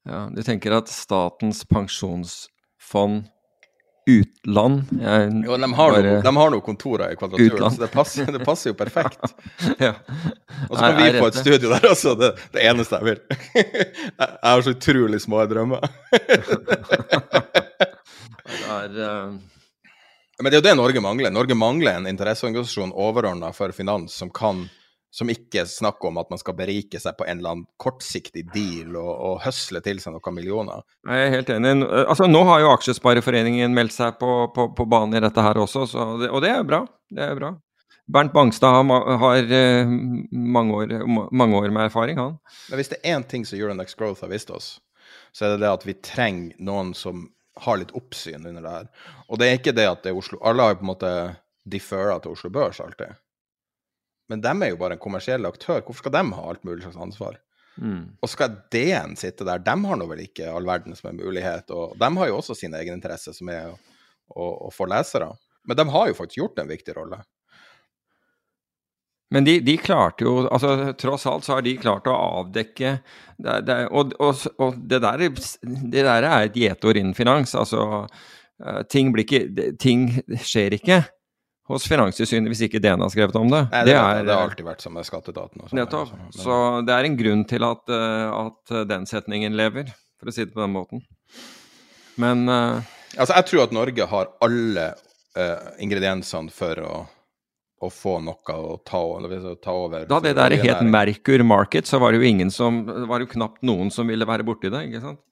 Ja, 0.07 0.29
du 0.31 0.39
tenker 0.43 0.71
at 0.77 0.87
Statens 0.89 1.65
pensjonsfond 1.67 3.27
utland 4.09 4.87
jeg, 4.95 5.25
Jo, 5.45 5.57
de 5.59 5.67
har, 5.75 5.91
bare- 5.93 6.13
noe, 6.15 6.21
de 6.25 6.31
har 6.39 6.49
noe 6.53 6.63
kontorer 6.65 7.11
i 7.13 7.17
kvadraturen, 7.19 7.51
Utland. 7.59 7.75
så 7.75 7.83
det 7.83 7.89
passer, 7.93 8.31
det 8.33 8.39
passer 8.47 8.71
jo 8.71 8.77
perfekt. 8.79 9.35
ja. 9.85 9.91
Og 10.69 10.73
så 10.73 10.79
kan 10.81 10.97
vi 10.97 11.11
få 11.19 11.27
et 11.29 11.37
studio 11.43 11.69
der 11.75 11.85
også, 11.91 12.15
det, 12.17 12.31
det 12.55 12.63
eneste 12.71 12.97
jeg 12.97 13.05
vil. 13.11 13.21
Jeg 14.19 14.39
har 14.47 14.65
så 14.65 14.73
utrolig 14.73 15.21
små 15.21 15.43
drømmer. 15.51 15.85
Det 18.49 18.65
er 18.65 18.97
Uh... 18.97 19.35
Men 20.39 20.51
det 20.51 20.55
er 20.55 20.61
jo 20.61 20.65
det 20.69 20.75
Norge 20.79 21.01
mangler. 21.03 21.31
Norge 21.35 21.55
mangler 21.57 21.97
en 21.99 22.07
interesseorganisasjon 22.07 22.93
overordna 22.95 23.49
for 23.53 23.73
finans 23.75 24.13
som 24.15 24.29
kan 24.31 24.61
som 25.11 25.29
ikke 25.31 25.63
snakker 25.65 26.11
om 26.11 26.19
at 26.21 26.29
man 26.29 26.39
skal 26.41 26.55
berike 26.57 26.99
seg 27.01 27.15
på 27.17 27.25
en 27.25 27.39
eller 27.39 27.55
annen 27.55 27.67
kortsiktig 27.81 28.43
deal 28.53 28.93
og, 28.99 29.09
og 29.09 29.39
høsle 29.45 29.81
til 29.85 30.01
seg 30.01 30.13
noen 30.13 30.35
millioner. 30.37 30.83
Jeg 31.07 31.23
er 31.25 31.33
helt 31.33 31.49
enig. 31.55 31.71
Altså, 32.03 32.27
nå 32.29 32.43
har 32.49 32.61
jo 32.63 32.73
Aksjespareforeningen 32.75 33.73
meldt 33.73 33.95
seg 33.95 34.19
på, 34.21 34.33
på, 34.55 34.69
på 34.77 34.85
banen 34.89 35.17
i 35.17 35.23
dette 35.25 35.45
her 35.45 35.57
også, 35.61 35.87
så 35.89 36.11
det, 36.21 36.29
og 36.29 36.45
det 36.45 36.53
er 36.53 36.67
bra. 36.67 36.83
Det 37.09 37.25
er 37.25 37.33
bra. 37.39 37.55
Bernt 38.09 38.33
Bangstad 38.33 38.73
har, 38.73 39.17
har 39.21 39.51
eh, 39.53 39.89
mange, 40.31 40.73
år, 40.73 40.93
mange 41.33 41.57
år 41.57 41.73
med 41.73 41.89
erfaring, 41.89 42.17
han. 42.17 42.39
Men 42.69 42.81
hvis 42.81 42.89
det 42.89 42.97
er 43.03 43.17
én 43.17 43.25
ting 43.29 43.45
som 43.45 43.59
Euronex 43.59 43.93
Growth 43.97 44.25
har 44.25 44.31
vist 44.33 44.49
oss, 44.53 44.77
så 45.33 45.45
er 45.45 45.53
det 45.53 45.61
det 45.61 45.69
at 45.69 45.85
vi 45.85 45.93
trenger 46.05 46.57
noen 46.65 46.95
som 46.97 47.27
har 47.59 47.77
litt 47.77 47.93
oppsyn 47.97 48.47
under 48.49 48.65
det 48.65 48.73
her. 48.73 48.89
Og 49.27 49.41
det 49.41 49.49
er 49.49 49.59
ikke 49.59 49.75
det 49.77 49.85
at 49.89 50.01
det 50.05 50.13
er 50.13 50.17
Oslo 50.17 50.39
Alle 50.41 50.65
har 50.65 50.73
jo 50.73 50.79
på 50.79 50.85
en 50.87 50.91
måte 50.93 51.11
deferra 51.69 52.17
til 52.23 52.33
Oslo 52.33 52.49
Børs 52.53 52.79
alltid. 52.81 53.13
Men 54.29 54.43
de 54.45 54.51
er 54.53 54.73
jo 54.73 54.79
bare 54.81 54.97
en 54.97 55.01
kommersiell 55.01 55.47
aktør. 55.49 55.81
Hvorfor 55.81 56.05
skal 56.05 56.13
de 56.15 56.25
ha 56.37 56.49
alt 56.51 56.65
mulig 56.67 56.83
slags 56.85 56.99
ansvar? 57.01 57.39
Mm. 57.79 58.03
Og 58.21 58.29
skal 58.29 58.57
DN 58.73 59.15
sitte 59.17 59.47
der? 59.47 59.61
De 59.63 59.75
har 59.87 59.99
nå 59.99 60.07
vel 60.09 60.23
ikke 60.25 60.51
all 60.51 60.67
verden 60.67 60.97
som 60.97 61.11
en 61.11 61.21
mulighet. 61.21 61.71
Og 61.73 61.95
de 61.99 62.09
har 62.19 62.29
jo 62.29 62.37
også 62.37 62.57
sin 62.57 62.75
egen 62.77 62.99
interesse, 62.99 63.33
som 63.35 63.49
er 63.53 63.71
å, 63.71 63.75
å, 64.35 64.49
å 64.67 64.71
få 64.73 64.89
lesere. 64.91 65.31
Men 65.67 65.79
de 65.79 65.87
har 65.93 66.09
jo 66.09 66.17
faktisk 66.17 66.41
gjort 66.41 66.61
en 66.61 66.69
viktig 66.69 66.95
rolle. 66.97 67.21
Men 69.29 69.45
de, 69.45 69.59
de 69.61 69.75
klarte 69.77 70.25
jo 70.25 70.47
altså 70.49 70.93
Tross 70.97 71.27
alt 71.29 71.45
så 71.45 71.59
har 71.59 71.65
de 71.65 71.75
klart 71.77 72.07
å 72.09 72.15
avdekke 72.41 72.95
det, 73.37 73.59
det, 73.67 73.75
og, 73.93 74.15
og, 74.17 74.41
og 74.57 74.79
det, 74.89 75.03
der, 75.05 75.25
det 75.61 76.05
der 76.07 76.25
er 76.25 76.47
et 76.47 76.57
gjetord 76.57 76.97
innen 76.97 77.17
finans. 77.17 77.53
Altså, 77.57 78.07
eh, 78.61 78.81
ting, 78.89 79.13
blir 79.13 79.27
ikke, 79.27 79.73
ting 79.81 80.09
skjer 80.41 80.77
ikke 80.79 81.03
hos 81.69 81.85
Finanstilsynet 81.89 82.49
hvis 82.51 82.65
ikke 82.65 82.81
DN 82.81 83.03
har 83.05 83.11
skrevet 83.13 83.37
om 83.39 83.49
det. 83.51 83.63
Nei, 83.69 83.85
det, 83.85 83.93
det, 83.93 83.97
er, 84.01 84.21
det 84.25 84.35
har 84.35 84.47
alltid 84.47 84.67
vært 84.67 84.83
som 84.85 84.95
med 84.97 85.07
skatteetaten. 85.07 85.67
Nettopp. 85.77 86.13
altså. 86.15 86.43
Så 86.43 86.59
det 86.87 86.95
er 86.95 87.07
en 87.07 87.17
grunn 87.19 87.43
til 87.49 87.65
at, 87.67 87.83
eh, 87.93 88.27
at 88.33 88.77
den 88.89 89.05
setningen 89.09 89.57
lever. 89.57 89.91
for 90.19 90.31
å 90.31 90.35
si 90.35 90.43
det 90.43 90.51
på 90.55 90.63
den 90.63 90.73
måten. 90.75 91.03
Men 92.19 92.49
uh, 92.51 92.95
Altså, 93.17 93.33
jeg 93.39 93.47
tror 93.49 93.63
at 93.65 93.71
Norge 93.73 94.05
har 94.11 94.27
alle 94.45 94.89
uh, 95.39 95.69
ingrediensene 95.81 96.53
for 96.53 96.81
å, 96.85 96.97
å, 97.81 97.89
få 97.89 98.19
noe 98.21 98.55
å 98.55 98.75
ta, 98.85 98.99
å 99.01 99.55
ta 99.57 99.73
over. 99.73 100.05
Da 100.09 100.19
det 100.23 100.35
der 100.37 100.55
het 100.61 100.83
Merkur 100.85 101.43
Market, 101.47 101.89
så 101.89 102.01
var 102.01 102.13
det 102.13 102.21
jo 102.21 102.29
ingen 102.29 102.53
som 102.53 102.83
var 103.09 103.23
jo 103.23 103.31
knapt 103.31 103.63
noen 103.65 103.89
som 103.93 104.09
ville 104.11 104.27
være 104.29 104.45
borti 104.45 104.69
det, 104.69 104.85
ikke 104.91 105.03
sant? 105.07 105.23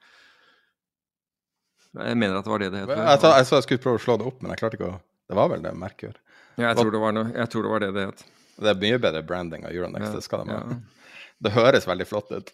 Jeg 1.98 2.18
mener 2.20 2.40
at 2.40 2.46
det 2.46 2.52
var 2.52 2.62
det 2.62 2.72
det 2.74 2.82
het. 2.84 2.94
Jeg, 2.98 3.20
sa 3.22 3.36
jeg, 3.38 3.50
jeg 3.54 3.66
skulle 3.66 3.84
prøve 3.86 4.02
å 4.02 4.04
slå 4.04 4.18
det 4.20 4.26
opp, 4.30 4.42
men 4.42 4.54
jeg 4.54 4.62
klarte 4.62 4.78
ikke 4.78 4.90
å 4.92 4.98
Det 5.28 5.38
var 5.38 5.50
vel 5.52 5.64
det 5.64 5.74
Merkur? 5.78 6.18
Ja, 6.58 6.72
jeg 6.72 6.80
tror 6.80 6.92
det 6.94 7.02
var, 7.02 7.14
noe, 7.14 7.32
jeg 7.36 7.54
tror 7.54 7.66
det, 7.66 7.72
var 7.72 7.84
det 7.86 7.94
det 7.96 8.06
het. 8.10 8.26
Det 8.58 8.72
er 8.74 8.82
mye 8.82 9.00
bedre 9.02 9.22
branding 9.26 9.68
av 9.68 9.76
Euronext, 9.76 10.10
ja, 10.10 10.16
det 10.18 10.26
skal 10.26 10.44
de 10.44 10.56
ha. 10.56 10.62
Ja. 10.74 10.84
Det 11.38 11.52
høres 11.54 11.84
veldig 11.86 12.06
flott 12.10 12.32
ut. 12.34 12.48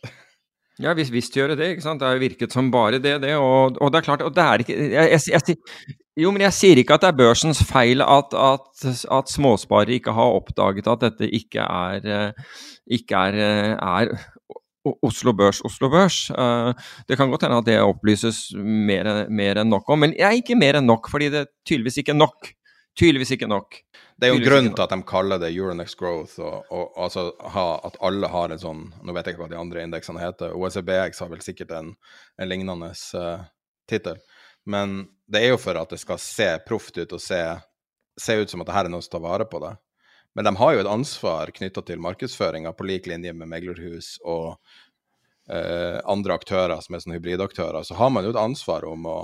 Ja, 0.84 0.92
hvis 0.98 1.08
visst 1.14 1.38
gjør 1.38 1.54
det, 1.54 1.70
ikke 1.72 1.86
sant. 1.86 2.02
Det 2.02 2.10
har 2.10 2.18
virket 2.20 2.52
som 2.52 2.68
bare 2.74 2.98
det, 3.00 3.14
det. 3.24 3.36
Og, 3.40 3.78
og 3.80 3.92
det 3.94 4.02
er 4.02 4.08
klart, 4.10 4.26
og 4.26 4.34
det 4.36 4.44
er 4.44 4.64
ikke 4.64 4.76
jeg, 4.76 5.12
jeg, 5.14 5.44
jeg, 5.48 5.94
Jo, 6.20 6.34
men 6.34 6.44
jeg 6.44 6.56
sier 6.58 6.82
ikke 6.82 6.98
at 6.98 7.06
det 7.06 7.12
er 7.14 7.20
børsens 7.22 7.62
feil 7.70 8.04
at, 8.04 8.36
at, 8.36 8.84
at 9.18 9.32
småsparere 9.32 9.96
ikke 9.96 10.12
har 10.18 10.36
oppdaget 10.36 10.90
at 10.92 11.06
dette 11.06 11.30
ikke 11.32 11.64
er, 11.64 12.04
eh, 12.04 12.60
ikke 13.00 13.22
er, 13.30 13.40
eh, 13.40 13.72
er 13.78 14.12
Oslo 15.06 15.32
Børs, 15.38 15.62
Oslo 15.64 15.88
Børs. 15.90 16.26
Uh, 16.36 16.74
det 17.08 17.16
kan 17.16 17.30
godt 17.32 17.46
hende 17.46 17.62
at 17.62 17.68
det 17.70 17.78
opplyses 17.80 18.50
mer, 18.60 19.30
mer 19.32 19.62
enn 19.62 19.72
nok 19.72 19.88
om, 19.94 20.04
men 20.04 20.16
jeg 20.18 20.28
er 20.28 20.42
ikke 20.42 20.60
mer 20.60 20.76
enn 20.80 20.90
nok, 20.90 21.08
fordi 21.12 21.30
det 21.32 21.46
er 21.46 21.52
tydeligvis 21.64 22.02
ikke 22.04 22.18
nok. 22.18 22.52
Tydeligvis 23.00 23.32
ikke 23.34 23.50
nok. 23.50 23.80
Det 24.18 24.28
er 24.28 24.34
jo 24.34 24.38
en 24.38 24.46
grunn 24.46 24.68
til 24.70 24.84
at 24.84 24.92
de 24.94 25.00
kaller 25.10 25.40
det 25.42 25.50
Euronext 25.56 25.98
Growth, 25.98 26.38
og, 26.38 26.68
og 26.70 27.00
altså 27.08 27.26
ha, 27.56 27.66
at 27.88 27.98
alle 28.06 28.30
har 28.30 28.54
en 28.54 28.62
sånn 28.62 28.84
Nå 29.02 29.16
vet 29.16 29.26
jeg 29.26 29.36
ikke 29.36 29.48
hva 29.48 29.50
de 29.50 29.58
andre 29.58 29.86
indeksene 29.88 30.22
heter. 30.22 30.54
OECBX 30.54 31.24
har 31.24 31.32
vel 31.32 31.42
sikkert 31.42 31.74
en, 31.74 31.90
en 32.38 32.52
lignende 32.52 32.92
uh, 32.94 33.48
tittel. 33.90 34.22
Men 34.70 35.08
det 35.26 35.42
er 35.42 35.56
jo 35.56 35.62
for 35.62 35.80
at 35.80 35.90
det 35.90 36.00
skal 36.04 36.22
se 36.22 36.52
proft 36.68 37.02
ut 37.02 37.18
og 37.18 37.22
se, 37.22 37.42
se 38.22 38.38
ut 38.38 38.54
som 38.54 38.62
at 38.62 38.70
det 38.70 38.78
her 38.78 38.88
er 38.88 38.94
noen 38.94 39.04
som 39.04 39.18
tar 39.18 39.26
vare 39.26 39.50
på 39.50 39.64
det. 39.66 39.74
Men 40.38 40.48
de 40.48 40.56
har 40.62 40.74
jo 40.74 40.82
et 40.84 40.94
ansvar 40.94 41.52
knytta 41.54 41.82
til 41.86 42.02
markedsføringa 42.02 42.74
på 42.78 42.86
lik 42.90 43.10
linje 43.10 43.34
med 43.38 43.50
meglerhus 43.50 44.16
og 44.22 44.54
uh, 45.50 45.98
andre 46.10 46.38
aktører 46.38 46.78
som 46.86 46.94
er 46.94 47.04
sånne 47.04 47.18
hybridaktører. 47.18 47.82
Så 47.86 47.98
har 47.98 48.14
man 48.14 48.26
jo 48.26 48.34
et 48.34 48.44
ansvar 48.46 48.86
om 48.90 49.10
å 49.10 49.18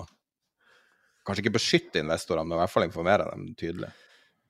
kanskje 1.29 1.45
ikke 1.45 1.57
beskytte 1.57 2.03
investorene, 2.03 2.49
men 2.49 2.57
i 2.57 2.61
hvert 2.63 2.73
fall 2.73 2.87
informere 2.89 3.29
dem 3.31 3.49
tydelig. 3.59 3.91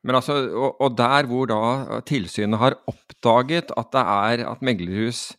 Men 0.07 0.15
altså, 0.15 0.37
og, 0.47 0.77
og, 0.79 0.95
der 0.95 1.27
hvor 1.27 1.49
da 1.49 2.01
tilsynet 2.07 2.61
har 2.61 2.77
oppdaget 2.87 3.73
at 3.75 3.89
det 3.95 4.03
er 4.03 4.45
at 4.47 4.61
meglerhus 4.63 5.33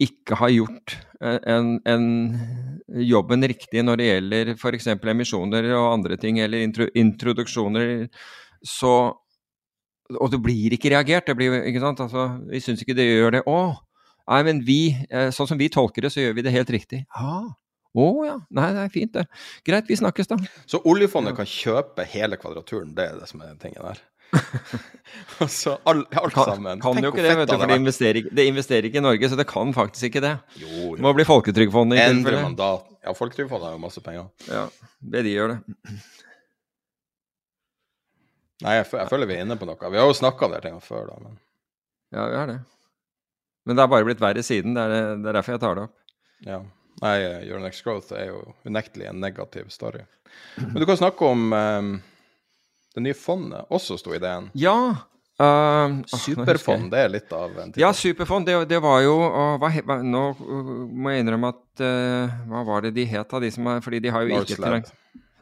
ikke 0.00 0.38
har 0.40 0.50
gjort 0.50 0.96
eh, 1.20 1.38
en, 1.52 1.76
en 1.86 2.06
jobben 3.06 3.44
riktig 3.46 3.84
når 3.84 4.00
det 4.00 4.08
gjelder 4.08 4.52
f.eks. 4.56 4.88
emisjoner 4.96 5.68
og 5.76 5.92
andre 5.92 6.16
ting, 6.18 6.40
eller 6.42 6.64
intro, 6.64 6.88
introduksjoner, 6.94 8.08
så 8.64 9.16
Og 10.10 10.26
det 10.26 10.40
blir 10.42 10.72
ikke 10.74 10.90
reagert. 10.90 11.28
Det 11.28 11.36
blir, 11.38 11.52
ikke 11.70 11.78
sant? 11.78 12.00
Altså, 12.02 12.24
vi 12.50 12.58
syns 12.58 12.80
ikke 12.82 12.96
det 12.98 13.04
gjør 13.06 13.36
det. 13.36 13.40
Å, 13.46 13.58
nei, 14.32 14.40
men 14.42 14.62
vi, 14.66 14.80
eh, 15.06 15.28
sånn 15.30 15.46
som 15.46 15.60
vi 15.60 15.68
tolker 15.70 16.02
det, 16.02 16.10
så 16.10 16.24
gjør 16.24 16.34
vi 16.34 16.42
det 16.42 16.54
helt 16.56 16.72
riktig. 16.74 17.04
Ja, 17.14 17.44
å 17.90 18.04
oh, 18.04 18.20
ja. 18.22 18.36
Nei, 18.54 18.68
det 18.76 18.84
er 18.84 18.92
fint, 18.94 19.16
det. 19.16 19.24
Greit, 19.66 19.88
vi 19.90 19.96
snakkes, 19.98 20.28
da. 20.30 20.36
Så 20.70 20.78
oljefondet 20.86 21.34
ja. 21.34 21.40
kan 21.40 21.48
kjøpe 21.50 22.06
hele 22.12 22.38
kvadraturen, 22.38 22.92
det 22.94 23.08
er 23.10 23.18
det 23.18 23.26
som 23.30 23.42
er 23.42 23.56
tingen 23.58 23.82
der? 23.82 23.98
altså, 25.42 25.74
all, 25.90 26.04
alt 26.06 26.36
kan, 26.36 26.52
sammen. 26.52 26.84
Kan 26.84 26.94
Tenk 26.94 27.08
jo 27.08 27.12
ikke 27.16 27.24
det, 27.26 27.34
vet 27.40 27.50
du, 27.50 27.56
for 27.56 27.72
det 27.72 27.80
investerer, 27.82 28.30
det 28.30 28.46
investerer, 28.46 28.88
ikke 28.90 29.02
i 29.02 29.04
Norge, 29.08 29.32
så 29.32 29.40
det 29.40 29.48
kan 29.50 29.74
faktisk 29.74 30.10
ikke 30.10 30.22
det. 30.22 30.36
Jo, 30.62 30.70
jo. 30.70 30.94
Det 31.00 31.06
må 31.08 31.14
bli 31.18 31.26
Folketrygdfondet 31.26 31.98
i 31.98 32.38
mandat. 32.38 32.86
Ja, 33.02 33.14
Folketrygdfondet 33.16 33.72
har 33.72 33.76
jo 33.76 33.82
masse 33.82 34.06
penger. 34.06 34.30
Ja, 34.46 34.66
det 35.14 35.26
de 35.26 35.34
gjør 35.34 35.56
det. 35.56 35.60
Nei, 38.60 38.74
jeg, 38.76 38.90
jeg, 38.92 39.08
føler 39.08 39.26
vi 39.26 39.38
er 39.38 39.46
inne 39.46 39.56
på 39.58 39.66
noe. 39.66 39.90
Vi 39.90 39.98
har 39.98 40.06
jo 40.06 40.14
snakka 40.14 40.46
om 40.46 40.54
de 40.54 40.60
tingene 40.62 40.84
før, 40.84 41.08
da. 41.08 41.22
Men... 41.24 41.38
Ja, 42.12 42.26
vi 42.28 42.36
har 42.38 42.50
det. 42.50 42.60
Men 43.66 43.76
det 43.76 43.82
har 43.82 43.90
bare 43.92 44.06
blitt 44.06 44.20
verre 44.22 44.44
siden. 44.44 44.76
Det 44.76 44.84
er, 44.84 45.16
det 45.16 45.30
er 45.30 45.38
derfor 45.40 45.56
jeg 45.56 45.62
tar 45.62 45.78
det 45.78 45.88
opp. 45.88 45.96
Ja. 46.44 46.60
Nei, 47.00 47.16
Euronext 47.48 47.84
Growth 47.84 48.12
er 48.16 48.28
jo 48.28 48.40
unektelig 48.68 49.08
en 49.08 49.20
negativ 49.22 49.68
story. 49.72 50.02
Men 50.56 50.82
du 50.82 50.86
kan 50.88 50.98
snakke 51.00 51.24
om 51.24 51.52
um, 51.52 51.94
det 52.94 53.04
nye 53.06 53.16
fondet. 53.16 53.64
Også 53.72 53.96
sto 54.00 54.12
ideen. 54.14 54.50
Ja. 54.58 54.76
Uh, 55.40 56.02
superfond, 56.04 56.90
det 56.92 57.00
er 57.00 57.12
litt 57.14 57.30
av 57.32 57.54
en 57.56 57.70
ting. 57.72 57.80
Ja, 57.80 57.94
superfond, 57.96 58.44
det, 58.44 58.58
det 58.68 58.76
var 58.84 58.98
jo 59.00 59.14
og, 59.24 59.62
hva, 59.62 59.96
Nå 60.04 60.24
uh, 60.36 60.74
må 60.92 61.14
jeg 61.14 61.24
innrømme 61.24 61.54
at 61.54 61.80
uh, 61.80 62.34
Hva 62.50 62.64
var 62.68 62.84
det 62.84 62.90
de 62.98 63.06
het, 63.08 63.32
av 63.32 63.40
De 63.40 63.48
som 63.54 63.70
er, 63.72 63.80
fordi 63.80 64.02
de 64.04 64.12
har 64.12 64.26
jo 64.26 64.36
ikke 64.36 64.58
ikke 64.58 64.82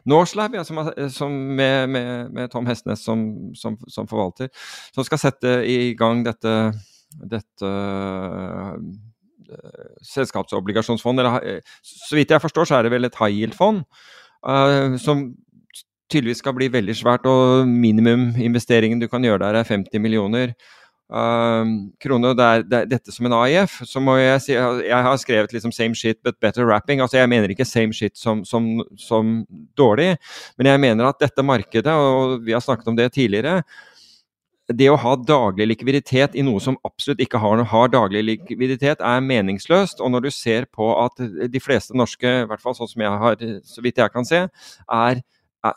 Norslab, 0.07 0.55
ja, 0.55 0.63
som, 0.63 0.79
som 1.11 1.35
med, 1.35 1.89
med, 1.91 2.31
med, 2.31 2.47
Tom 2.49 2.65
Hestnes 2.65 3.03
som, 3.03 3.19
som, 3.53 3.75
som, 3.91 4.07
forvalter. 4.07 4.47
Som 4.95 5.03
skal 5.05 5.19
sette 5.21 5.51
i 5.67 5.91
gang 5.99 6.23
dette, 6.25 6.53
dette 7.19 7.73
Eh, 8.69 8.73
selskapsobligasjonsfond. 10.05 11.19
Eller, 11.19 11.43
eh, 11.43 11.77
så 11.83 12.17
vidt 12.17 12.31
jeg 12.31 12.41
forstår, 12.41 12.65
så 12.69 12.79
er 12.79 12.83
det 12.83 12.91
vel 12.91 13.05
et 13.05 13.19
high 13.19 13.35
yield-fond. 13.35 13.85
Uh, 14.39 14.95
som 14.97 15.33
tydeligvis 16.09 16.39
skal 16.41 16.55
bli 16.55 16.69
veldig 16.71 16.95
svært, 16.95 17.25
og 17.27 17.67
minimuminvesteringen 17.67 19.01
du 19.01 19.07
kan 19.11 19.23
gjøre 19.23 19.43
der, 19.43 19.59
er 19.59 19.67
50 19.67 19.99
millioner. 20.01 20.53
Uh, 21.09 21.65
kroner. 21.97 22.35
Det 22.37 22.45
er, 22.45 22.63
det 22.69 22.77
er, 22.77 22.89
dette 22.91 23.11
som 23.11 23.25
en 23.25 23.33
AIF, 23.33 23.79
så 23.89 23.97
må 23.99 24.19
jeg 24.19 24.41
si 24.45 24.51
Jeg 24.53 25.03
har 25.07 25.15
skrevet 25.17 25.53
liksom 25.53 25.71
'same 25.71 25.95
shit 25.95 26.21
but 26.23 26.39
better 26.39 26.65
wrapping'. 26.69 27.01
Altså 27.01 27.17
Jeg 27.17 27.29
mener 27.29 27.49
ikke 27.49 27.65
'same 27.65 27.93
shit' 27.93 28.15
som, 28.15 28.45
som, 28.45 28.83
som 28.95 29.45
dårlig, 29.75 30.17
men 30.57 30.67
jeg 30.67 30.79
mener 30.79 31.05
at 31.05 31.19
dette 31.19 31.43
markedet, 31.43 31.87
og 31.87 32.45
vi 32.45 32.51
har 32.51 32.59
snakket 32.59 32.87
om 32.87 32.95
det 32.95 33.11
tidligere, 33.11 33.63
det 34.69 34.85
å 34.91 34.99
ha 35.01 35.15
daglig 35.17 35.65
likviditet 35.71 36.35
i 36.37 36.43
noe 36.45 36.59
som 36.61 36.75
absolutt 36.85 37.23
ikke 37.23 37.39
har, 37.41 37.63
har, 37.71 37.87
daglig 37.89 38.21
likviditet, 38.27 38.99
er 39.01 39.23
meningsløst. 39.25 40.01
Og 40.03 40.11
når 40.13 40.21
du 40.27 40.31
ser 40.33 40.65
på 40.69 40.91
at 41.01 41.13
de 41.49 41.59
fleste 41.63 41.97
norske, 41.97 42.29
i 42.43 42.47
hvert 42.49 42.61
fall 42.61 42.75
sånn 42.77 42.91
som 42.91 43.01
jeg 43.05 43.13
har, 43.23 43.35
så 43.65 43.79
vidt 43.85 44.01
jeg 44.01 44.09
kan 44.13 44.25
se, 44.29 44.39
er, 44.93 45.15
er 45.65 45.73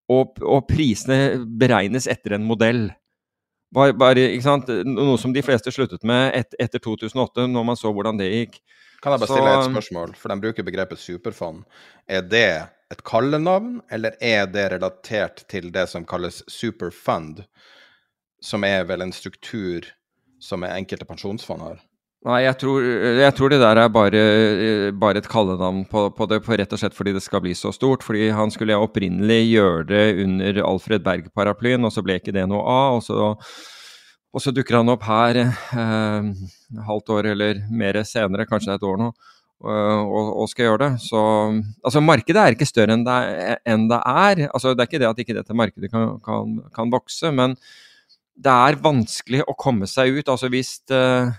og, 0.10 0.40
og, 0.42 0.64
prisene 0.72 1.44
beregnes 1.60 2.10
etter 2.10 2.38
en 2.40 2.48
modell. 2.48 2.88
Bare, 3.74 3.94
bare, 3.98 4.30
Noe 4.88 5.20
som 5.22 5.34
de 5.36 5.44
fleste 5.46 5.74
sluttet 5.74 6.06
med 6.08 6.32
et, 6.38 6.56
etter 6.62 6.82
2008, 6.82 7.46
når 7.52 7.68
man 7.68 7.78
så 7.78 7.94
hvordan 7.94 8.18
det 8.22 8.32
gikk. 8.32 8.64
Kan 9.04 9.12
jeg 9.12 9.20
bare 9.20 9.28
så, 9.28 9.36
stille 9.36 9.54
et 9.60 9.68
spørsmål, 9.68 10.16
for 10.16 10.32
de 10.32 10.44
bruker 10.46 10.66
begrepet 10.66 11.02
superfond. 11.02 11.64
Er 12.08 12.24
det 12.24 12.48
et 12.94 13.02
kallenavn, 13.04 13.82
eller 13.92 14.16
er 14.24 14.46
det 14.48 14.70
relatert 14.78 15.44
til 15.52 15.72
det 15.76 15.90
som 15.92 16.06
kalles 16.08 16.40
superfund, 16.48 17.44
som 18.44 18.64
er 18.64 18.86
vel 18.88 19.04
en 19.04 19.12
struktur 19.16 19.90
som 20.44 20.64
enkelte 20.68 21.08
pensjonsfond 21.10 21.68
har? 21.68 21.82
Nei, 22.24 22.46
jeg 22.46 22.56
tror, 22.62 22.86
jeg 23.20 23.36
tror, 23.36 23.52
det 23.52 23.60
der 23.60 23.82
er 23.82 23.90
bare, 23.92 24.20
bare 24.96 25.20
et 25.20 25.28
kallenavn 25.28 25.84
på, 25.92 26.06
på, 26.16 26.28
det, 26.32 26.40
på 26.46 26.56
rett 26.56 26.72
og 26.72 26.80
slett 26.80 26.96
fordi 26.96 27.12
det 27.18 27.24
skal 27.26 27.44
bli 27.44 27.52
så 27.60 27.74
stort. 27.76 28.06
Fordi 28.08 28.30
han 28.32 28.54
skulle 28.54 28.80
opprinnelig 28.80 29.42
gjøre 29.50 29.88
det 29.92 30.04
under 30.24 30.62
Alfred 30.64 31.04
Berg-paraplyen, 31.04 31.84
og 31.84 31.92
så 31.92 32.04
ble 32.06 32.22
ikke 32.22 32.36
det 32.36 32.46
noe 32.48 32.64
av. 32.64 33.02
og 33.02 33.04
så 33.04 33.34
og 34.34 34.42
så 34.42 34.54
dukker 34.54 34.80
han 34.80 34.90
opp 34.90 35.06
her 35.06 35.40
eh, 35.44 36.28
halvt 36.88 37.14
år 37.14 37.30
eller 37.36 37.62
mer 37.70 38.02
senere, 38.08 38.48
kanskje 38.50 38.72
det 38.72 38.76
er 38.76 38.82
et 38.82 38.90
år 38.90 39.00
nå, 39.02 39.12
og, 39.64 40.32
og, 40.34 40.48
skal 40.52 40.68
gjøre 40.68 40.82
det. 40.82 40.92
Så 41.06 41.22
altså 41.86 42.02
markedet 42.04 42.42
er 42.42 42.58
ikke 42.58 42.68
større 42.68 42.98
enn 42.98 43.06
det, 43.08 43.20
enn 43.70 43.86
det 43.92 44.00
er. 44.10 44.42
Altså, 44.50 44.74
det 44.74 44.84
er 44.84 44.90
ikke 44.90 45.04
det 45.04 45.10
at 45.12 45.22
ikke 45.24 45.38
dette 45.38 45.56
markedet 45.56 45.92
kan, 45.94 46.18
kan, 46.26 46.58
kan, 46.76 46.92
vokse, 46.92 47.32
men 47.32 47.56
det 48.34 48.52
er 48.52 48.82
vanskelig 48.84 49.46
å 49.46 49.56
komme 49.56 49.88
seg 49.88 50.18
ut. 50.18 50.34
Altså 50.34 50.50
hvis, 50.52 50.76
eh, 50.92 51.32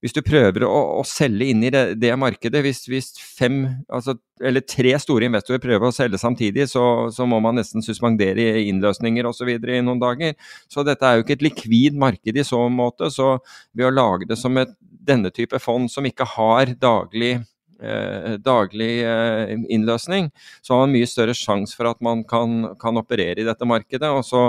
hvis 0.00 0.14
du 0.16 0.22
prøver 0.24 0.64
å, 0.64 0.76
å 1.00 1.04
selge 1.04 1.50
inn 1.52 1.64
i 1.66 1.70
det, 1.72 1.82
det 2.00 2.12
markedet, 2.16 2.62
hvis, 2.64 2.82
hvis, 2.88 3.10
fem, 3.36 3.62
altså, 3.92 4.14
eller 4.40 4.64
tre 4.64 4.94
store 5.02 5.28
investorer 5.28 5.60
prøver 5.62 5.90
å 5.90 5.94
selge 5.94 6.20
samtidig, 6.20 6.66
så, 6.72 6.84
så 7.12 7.26
må 7.28 7.40
man 7.44 7.60
nesten 7.60 7.84
suspendere 7.84 8.62
innløsninger 8.64 9.28
osv. 9.28 9.52
i 9.52 9.82
noen 9.84 10.00
dager. 10.00 10.36
Så 10.72 10.86
dette 10.88 11.04
er 11.04 11.18
jo 11.18 11.26
ikke 11.26 11.36
et 11.36 11.46
likvid 11.50 12.00
marked 12.00 12.40
i 12.40 12.46
så 12.46 12.62
måte. 12.72 13.12
Så 13.12 13.34
ved 13.76 13.90
å 13.90 13.94
lage 13.94 14.30
det 14.30 14.40
som 14.40 14.56
et, 14.60 14.72
denne 14.80 15.32
type 15.34 15.60
fond 15.60 15.90
som 15.92 16.08
ikke 16.08 16.28
har 16.36 16.72
daglig 16.80 17.38
Eh, 17.80 18.34
daglig 18.44 18.98
eh, 19.08 19.54
innløsning, 19.72 20.26
så 20.60 20.74
har 20.74 20.82
man 20.82 20.92
mye 20.92 21.06
større 21.08 21.32
sjanse 21.32 21.72
for 21.72 21.88
at 21.88 21.96
man 22.04 22.20
kan, 22.28 22.74
kan, 22.76 23.00
operere 23.00 23.40
i 23.40 23.46
dette 23.46 23.64
markedet. 23.64 24.10
Og 24.12 24.20
så, 24.26 24.42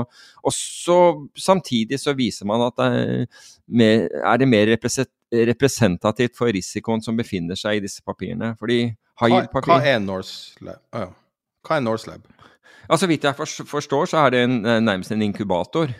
og 0.43 0.51
så, 0.51 0.97
Samtidig 1.39 2.01
så 2.01 2.11
viser 2.17 2.49
man 2.49 2.65
at 2.65 2.75
det 2.75 2.89
er, 2.91 3.45
mer, 3.71 4.03
er 4.19 4.41
det 4.41 4.49
mer 4.51 4.67
representativt 4.73 5.15
for 6.37 6.51
risikoen 6.51 7.03
som 7.03 7.17
befinner 7.17 7.59
seg 7.59 7.79
i 7.79 7.83
disse 7.85 8.03
papirene. 8.05 8.53
Fordi 8.59 8.83
hva, 9.21 9.43
hva 9.61 9.79
er 9.85 9.99
Norselab? 10.03 10.81
Oh, 10.91 11.05
ja. 11.05 11.09
Hva 11.67 11.77
er 11.77 11.85
Ja, 11.85 12.37
Altså, 12.91 13.07
vidt 13.07 13.23
jeg 13.23 13.37
forstår, 13.69 14.09
så 14.09 14.25
er 14.25 14.33
det 14.33 14.39
en, 14.43 14.55
nærmest 14.83 15.13
en 15.13 15.21
inkubator. 15.23 15.93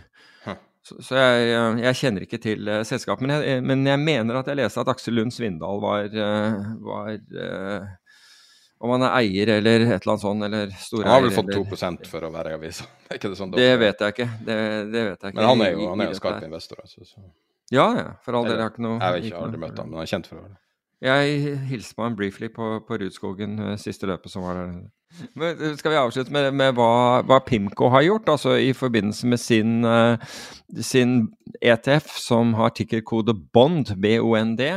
Så, 0.82 0.98
så 1.06 1.18
jeg, 1.18 1.50
jeg, 1.84 1.98
kjenner 2.00 2.24
ikke 2.26 2.40
til 2.42 2.70
uh, 2.70 2.82
selskapet. 2.88 3.22
Men 3.22 3.36
jeg, 3.38 3.62
men 3.64 3.84
jeg, 3.86 4.02
mener 4.02 4.40
at 4.40 4.48
jeg 4.50 4.58
leste 4.58 4.82
at 4.82 4.90
Aksel 4.90 5.14
Lund 5.20 5.34
Svindal 5.34 5.82
var, 5.82 6.08
uh, 6.10 6.72
var 6.82 7.12
uh, 7.38 7.92
Om 8.82 8.96
han 8.96 9.06
er 9.06 9.18
eier 9.20 9.52
eller 9.60 9.86
et 9.86 9.92
eller 9.92 10.16
annet 10.16 10.24
sånt, 10.24 10.48
eller 10.48 10.74
storeier 10.82 11.12
Han 11.12 11.20
har 11.20 11.28
vel 11.28 11.36
fått 11.36 11.54
2 11.54 12.10
for 12.10 12.26
å 12.26 12.32
være 12.34 12.56
i 12.56 12.58
avisa? 12.58 12.90
Det, 13.12 13.36
sånn 13.38 13.54
det 13.54 13.70
vet 13.78 14.02
jeg 14.02 14.16
ikke. 14.16 14.30
Det, 14.42 14.58
det, 14.90 15.02
vet 15.12 15.22
jeg 15.22 15.34
ikke. 15.34 15.38
Men 15.38 15.50
han 15.52 15.64
er 15.68 15.74
jo, 15.76 15.88
han 15.92 16.02
er 16.02 16.14
jo 16.14 16.18
skarp 16.18 16.46
investor, 16.48 16.82
altså. 16.82 17.06
Så. 17.06 17.26
Ja, 17.72 17.88
ja. 17.98 18.08
For 18.26 18.36
all 18.38 18.50
del. 18.50 18.58
Jeg 18.60 18.68
har 18.68 18.74
ikke 18.74 18.86
noe 18.86 18.98
Jeg 18.98 19.08
har 19.08 19.22
ikke 19.30 19.44
aldri 19.46 19.62
møtt 19.64 19.80
ham, 19.80 19.92
men 19.92 20.02
jeg 20.02 20.10
er 20.10 20.14
kjent 20.16 20.32
for 20.32 20.44
det. 20.44 20.58
Jeg 21.02 21.60
hilste 21.72 21.98
på 21.98 22.06
ham 22.06 22.16
briefly 22.18 22.52
på, 22.54 22.66
på 22.86 22.98
Rudskogen 23.02 23.56
siste 23.82 24.10
løpet 24.10 24.34
som 24.34 24.46
var 24.46 24.60
der. 24.60 24.74
Men 25.34 25.58
eh, 25.58 25.76
skal 25.80 25.94
vi 25.94 26.00
avslutte 26.00 26.34
med, 26.34 26.52
med 26.56 26.76
hva, 26.78 27.22
hva, 27.28 27.42
Pimco 27.46 27.90
har 27.94 28.06
gjort, 28.06 28.30
altså 28.32 28.56
i 28.62 28.72
forbindelse 28.78 29.28
med 29.28 29.42
sin, 29.42 29.82
uh, 29.86 30.22
sin 30.80 31.32
ETF 31.62 32.14
som 32.22 32.56
har 32.60 32.76
tikkerkode 32.78 33.36
BOND, 33.54 33.96
B-O-N-D. 34.02 34.74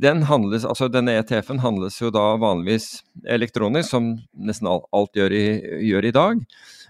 Den 0.00 0.22
handles, 0.24 0.62
altså 0.64 0.86
Denne 0.88 1.18
ETF-en 1.20 1.58
handles 1.60 1.98
jo 2.00 2.08
da 2.08 2.30
vanligvis 2.40 3.02
elektronisk, 3.28 3.90
som 3.90 4.06
nesten 4.32 4.70
alt, 4.70 4.86
alt 4.96 5.18
gjør, 5.18 5.34
i, 5.36 5.42
gjør, 5.90 6.06
i, 6.08 6.12
dag. 6.16 6.40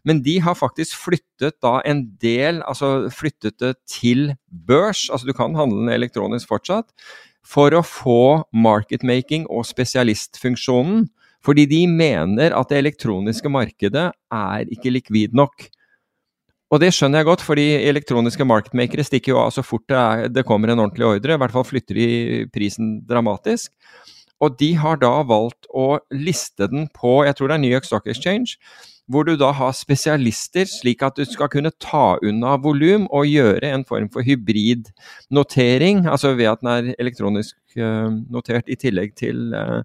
Men 0.05 0.21
de 0.25 0.39
har 0.45 0.57
faktisk 0.59 0.99
flyttet 1.01 1.57
da 1.65 1.79
en 1.89 2.05
del, 2.21 2.61
altså 2.69 3.11
flyttet 3.13 3.57
det 3.63 3.75
til 3.89 4.35
børs. 4.49 5.07
Altså 5.11 5.29
du 5.29 5.33
kan 5.37 5.57
handle 5.57 5.81
den 5.81 5.95
elektronisk 5.95 6.51
fortsatt. 6.53 6.91
For 7.45 7.75
å 7.77 7.85
få 7.85 8.45
marketmaking 8.57 9.49
og 9.53 9.67
spesialistfunksjonen 9.69 11.07
fordi 11.45 11.67
de 11.69 11.83
mener 11.91 12.55
at 12.57 12.71
det 12.71 12.79
elektroniske 12.81 13.51
markedet 13.53 14.07
er 14.33 14.71
ikke 14.73 14.95
likvid 14.95 15.35
nok. 15.37 15.67
Og 16.73 16.81
det 16.81 16.89
skjønner 16.97 17.21
jeg 17.21 17.29
godt, 17.29 17.45
fordi 17.45 17.67
elektroniske 17.85 18.47
marketmakere 18.49 19.05
stikker 19.05 19.35
jo 19.35 19.43
av 19.43 19.53
så 19.55 19.63
fort 19.63 19.85
det, 19.91 19.99
er, 19.99 20.33
det 20.33 20.47
kommer 20.49 20.73
en 20.73 20.81
ordentlig 20.81 21.07
ordre. 21.07 21.37
I 21.37 21.43
hvert 21.43 21.53
fall 21.55 21.67
flytter 21.69 22.01
de 22.01 22.09
prisen 22.55 22.97
dramatisk. 23.07 23.71
Og 24.43 24.57
de 24.59 24.73
har 24.81 24.99
da 25.03 25.13
valgt 25.29 25.69
å 25.71 26.01
liste 26.17 26.67
den 26.73 26.89
på 26.97 27.21
jeg 27.29 27.37
tror 27.39 27.53
det 27.53 27.59
er 27.59 27.63
New 27.63 27.77
York 27.77 27.87
Stock 27.87 28.09
Exchange, 28.11 28.57
hvor 29.11 29.27
du 29.29 29.35
da 29.37 29.51
har 29.53 29.75
spesialister, 29.77 30.65
slik 30.69 31.03
at 31.05 31.19
du 31.19 31.25
skal 31.29 31.51
kunne 31.53 31.73
ta 31.83 32.17
unna 32.25 32.55
volum 32.61 33.05
og 33.13 33.29
gjøre 33.29 33.69
en 33.75 33.85
form 33.85 34.09
for 34.13 34.25
hybridnotering, 34.25 36.07
altså 36.09 36.33
ved 36.39 36.49
at 36.55 36.63
den 36.63 36.71
er 36.73 36.95
elektronisk 37.03 37.57
uh, 37.77 38.09
notert 38.33 38.71
i 38.73 38.79
tillegg 38.81 39.13
til, 39.21 39.53
uh, 39.53 39.83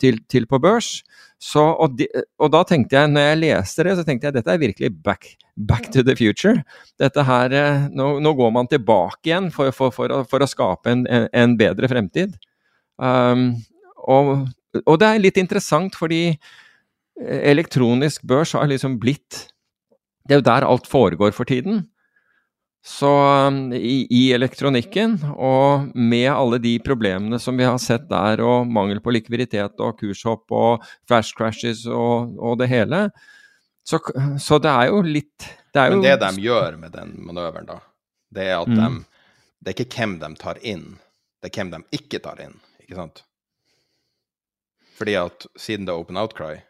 til, 0.00 0.20
til 0.28 0.48
på 0.50 0.60
børs. 0.60 0.98
Så, 1.40 1.62
og, 1.62 1.96
de, 1.96 2.08
og, 2.42 2.50
da 2.52 2.64
tenkte 2.66 2.98
jeg, 2.98 3.12
når 3.14 3.28
jeg 3.30 3.40
leste 3.44 3.86
det, 3.86 3.96
så 3.96 4.04
tenkte 4.04 4.28
jeg 4.28 4.36
dette 4.36 4.52
er 4.52 4.60
virkelig 4.60 4.92
back, 5.06 5.32
back 5.56 5.88
to 5.94 6.02
the 6.04 6.16
future. 6.18 6.60
Dette 7.00 7.24
her, 7.24 7.56
uh, 7.56 7.88
nå, 7.88 8.18
nå, 8.20 8.36
går 8.36 8.52
man 8.52 8.68
tilbake 8.68 9.32
igjen 9.32 9.48
for, 9.54 9.72
for, 9.72 9.94
for, 9.94 10.12
å, 10.12 10.22
for 10.28 10.44
å, 10.44 10.50
skape 10.50 10.92
en, 10.92 11.06
en 11.08 11.56
bedre 11.56 11.88
fremtid. 11.88 12.36
Um, 13.00 13.52
og, 14.10 14.48
og 14.84 14.96
det 15.00 15.08
er 15.08 15.22
litt 15.22 15.38
interessant 15.40 15.96
fordi 15.96 16.34
elektronisk 17.18 18.22
børs 18.22 18.54
har 18.54 18.68
liksom 18.70 18.98
blitt 19.02 19.48
Det 20.28 20.36
er 20.36 20.42
jo 20.42 20.48
der 20.50 20.66
alt 20.66 20.86
foregår 20.86 21.32
for 21.32 21.48
tiden. 21.48 21.86
Så 22.84 23.08
um, 23.48 23.72
i, 23.72 24.06
i, 24.10 24.32
elektronikken, 24.32 25.18
og 25.34 25.88
med 25.96 26.28
alle 26.30 26.60
de 26.62 26.76
problemene 26.84 27.40
som 27.42 27.58
vi 27.58 27.66
har 27.66 27.78
sett 27.82 28.06
der, 28.10 28.40
og 28.44 28.68
mangel 28.70 29.00
på 29.04 29.12
likviditet 29.12 29.80
og 29.82 29.98
kurshopp 29.98 30.52
og 30.54 30.86
flash 31.08 31.34
crashes 31.36 31.86
og, 31.90 32.36
og 32.38 32.58
det 32.60 32.70
hele, 32.70 33.08
så, 33.84 33.98
så, 34.40 34.60
det 34.62 34.70
er 34.70 34.92
jo 34.92 35.02
litt 35.04 35.48
det 35.74 35.82
er 35.82 35.94
Men 35.96 36.04
det 36.04 36.16
de 36.22 36.44
gjør 36.44 36.76
med 36.80 36.94
den 36.94 37.16
manøveren, 37.24 37.68
da, 37.68 37.80
det 38.34 38.46
er 38.46 38.58
at 38.60 38.68
mm. 38.68 38.78
de 38.78 39.04
Det 39.58 39.72
er 39.72 39.80
ikke 39.82 39.98
hvem 39.98 40.18
de 40.22 40.28
tar 40.38 40.60
inn, 40.62 40.86
det 41.42 41.50
er 41.50 41.56
hvem 41.58 41.74
de 41.74 41.98
ikke 41.98 42.22
tar 42.24 42.40
inn, 42.44 42.56
ikke 42.84 43.00
sant? 43.00 43.24
Fordi 44.98 45.16
at 45.18 45.46
siden 45.58 45.86
det 45.86 45.94
er 45.94 46.00
open 46.00 46.16
outcry, 46.20 46.60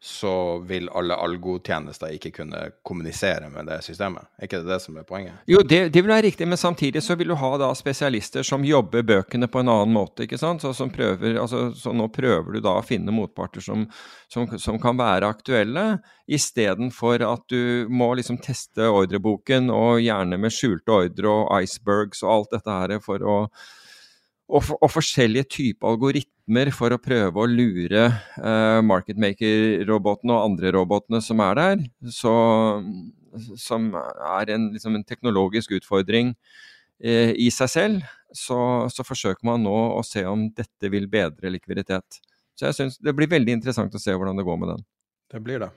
så 0.00 0.58
vil 0.58 0.86
alle 0.94 1.16
algotjenester 1.18 2.12
ikke 2.14 2.30
kunne 2.36 2.58
kommunisere 2.86 3.48
med 3.50 3.66
det 3.66 3.80
systemet. 3.82 4.28
Er 4.38 4.46
ikke 4.46 4.60
det 4.62 4.70
det 4.70 4.78
som 4.84 4.98
er 5.00 5.06
poenget? 5.08 5.40
Jo, 5.50 5.58
det, 5.66 5.80
det, 5.90 6.02
vil 6.04 6.12
være 6.12 6.28
riktig, 6.28 6.46
men 6.46 6.60
samtidig 6.60 7.02
så 7.02 7.16
vil 7.18 7.32
du 7.32 7.36
ha 7.40 7.50
da 7.58 7.72
spesialister 7.74 8.46
som 8.46 8.66
jobber 8.66 9.02
bøkene 9.02 9.48
på 9.50 9.58
en 9.58 9.72
annen 9.72 9.96
måte. 9.96 10.22
ikke 10.22 10.38
sant? 10.38 10.62
Så, 10.62 10.86
prøver, 10.94 11.40
altså, 11.42 11.64
så 11.74 11.90
nå 11.96 12.06
prøver 12.14 12.54
du 12.54 12.60
da 12.62 12.76
å 12.78 12.86
finne 12.86 13.14
motparter 13.14 13.64
som, 13.64 13.88
som, 14.30 14.46
som 14.54 14.78
kan 14.78 15.00
være 15.00 15.32
aktuelle, 15.34 15.88
istedenfor 16.30 17.26
at 17.26 17.48
du 17.50 17.90
må 17.90 18.12
liksom 18.20 18.38
teste 18.44 18.86
ordreboken, 18.86 19.66
og 19.74 19.98
gjerne 20.04 20.38
med 20.38 20.54
skjulte 20.54 20.94
ordre 20.94 21.34
og 21.40 21.52
icebergs 21.58 22.22
og 22.22 22.36
alt 22.36 22.54
dette 22.54 22.80
her 22.80 22.98
for 23.02 23.26
å 23.26 23.38
og, 24.48 24.62
for, 24.64 24.78
og, 24.80 24.88
forskjellige 24.88 25.44
typer 25.52 25.90
algoritmer 25.90 26.37
for 26.72 26.94
å 26.94 27.00
prøve 27.00 27.36
å 27.36 27.48
lure 27.48 28.08
uh, 28.40 28.80
marketmaker-robotene 28.86 30.32
og 30.32 30.44
andre 30.44 30.72
robotene 30.72 31.20
som 31.20 31.40
er 31.44 31.58
der. 31.58 31.82
Så, 32.10 32.32
som 33.56 33.90
er 33.94 34.54
en, 34.54 34.70
liksom 34.72 34.96
en 34.96 35.04
teknologisk 35.04 35.76
utfordring 35.76 36.32
uh, 37.04 37.32
i 37.36 37.50
seg 37.50 37.68
selv. 37.68 38.08
Så, 38.32 38.58
så, 38.92 39.04
forsøker 39.04 39.44
man 39.48 39.62
nå 39.64 39.76
å 39.96 40.02
se 40.04 40.24
om 40.28 40.48
dette 40.52 40.90
vil 40.92 41.08
bedre 41.08 41.52
likviditet. 41.52 42.20
Så 42.58 42.68
jeg 42.68 42.76
synes 42.76 42.98
det 43.00 43.14
blir 43.16 43.30
veldig 43.30 43.54
interessant 43.60 43.94
å 43.94 44.02
se 44.02 44.12
hvordan 44.12 44.36
det 44.36 44.44
går 44.48 44.58
med 44.60 44.74
den. 44.74 44.84
Det 45.32 45.40
blir 45.44 45.62
det. 45.62 45.70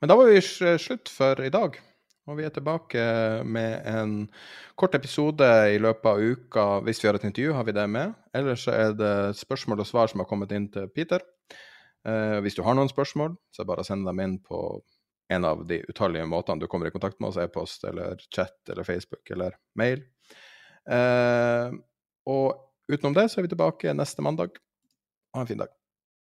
Men 0.00 0.10
da 0.10 0.18
var 0.18 0.30
vi 0.30 0.42
slutt 0.42 1.10
for 1.10 1.40
i 1.42 1.52
dag. 1.54 1.78
Og 2.24 2.38
vi 2.38 2.46
er 2.46 2.52
tilbake 2.56 3.00
med 3.44 3.84
en 3.84 4.12
kort 4.80 4.94
episode 4.96 5.44
i 5.74 5.76
løpet 5.82 6.06
av 6.08 6.22
uka. 6.24 6.64
Hvis 6.86 7.02
vi 7.02 7.10
har 7.10 7.18
et 7.18 7.26
intervju, 7.28 7.52
har 7.52 7.66
vi 7.68 7.74
det 7.76 7.84
med. 7.92 8.14
Ellers 8.32 8.64
er 8.72 8.96
det 8.96 9.36
spørsmål 9.36 9.84
og 9.84 9.88
svar 9.90 10.08
som 10.08 10.22
har 10.22 10.28
kommet 10.30 10.54
inn 10.56 10.70
til 10.72 10.88
Peter. 10.88 11.20
Eh, 12.08 12.38
hvis 12.40 12.56
du 12.56 12.62
har 12.64 12.76
noen 12.78 12.88
spørsmål, 12.88 13.36
så 13.52 13.60
er 13.62 13.68
bare 13.68 13.84
å 13.84 13.88
sende 13.90 14.08
dem 14.08 14.24
inn 14.24 14.38
på 14.40 14.62
en 15.36 15.44
av 15.44 15.66
de 15.68 15.82
utallige 15.84 16.24
måtene 16.28 16.64
du 16.64 16.68
kommer 16.70 16.88
i 16.88 16.94
kontakt 16.96 17.20
med 17.20 17.28
oss, 17.28 17.40
e-post 17.40 17.84
eller 17.88 18.16
chat 18.32 18.56
eller 18.72 18.88
Facebook 18.88 19.28
eller 19.36 19.60
mail. 19.76 20.04
Eh, 20.88 21.76
og 22.24 22.92
utenom 22.92 23.20
det 23.20 23.28
så 23.28 23.40
er 23.40 23.50
vi 23.50 23.52
tilbake 23.52 23.96
neste 23.96 24.24
mandag. 24.24 24.56
Ha 25.36 25.44
en 25.44 25.52
fin 25.52 25.60
dag. 25.60 25.83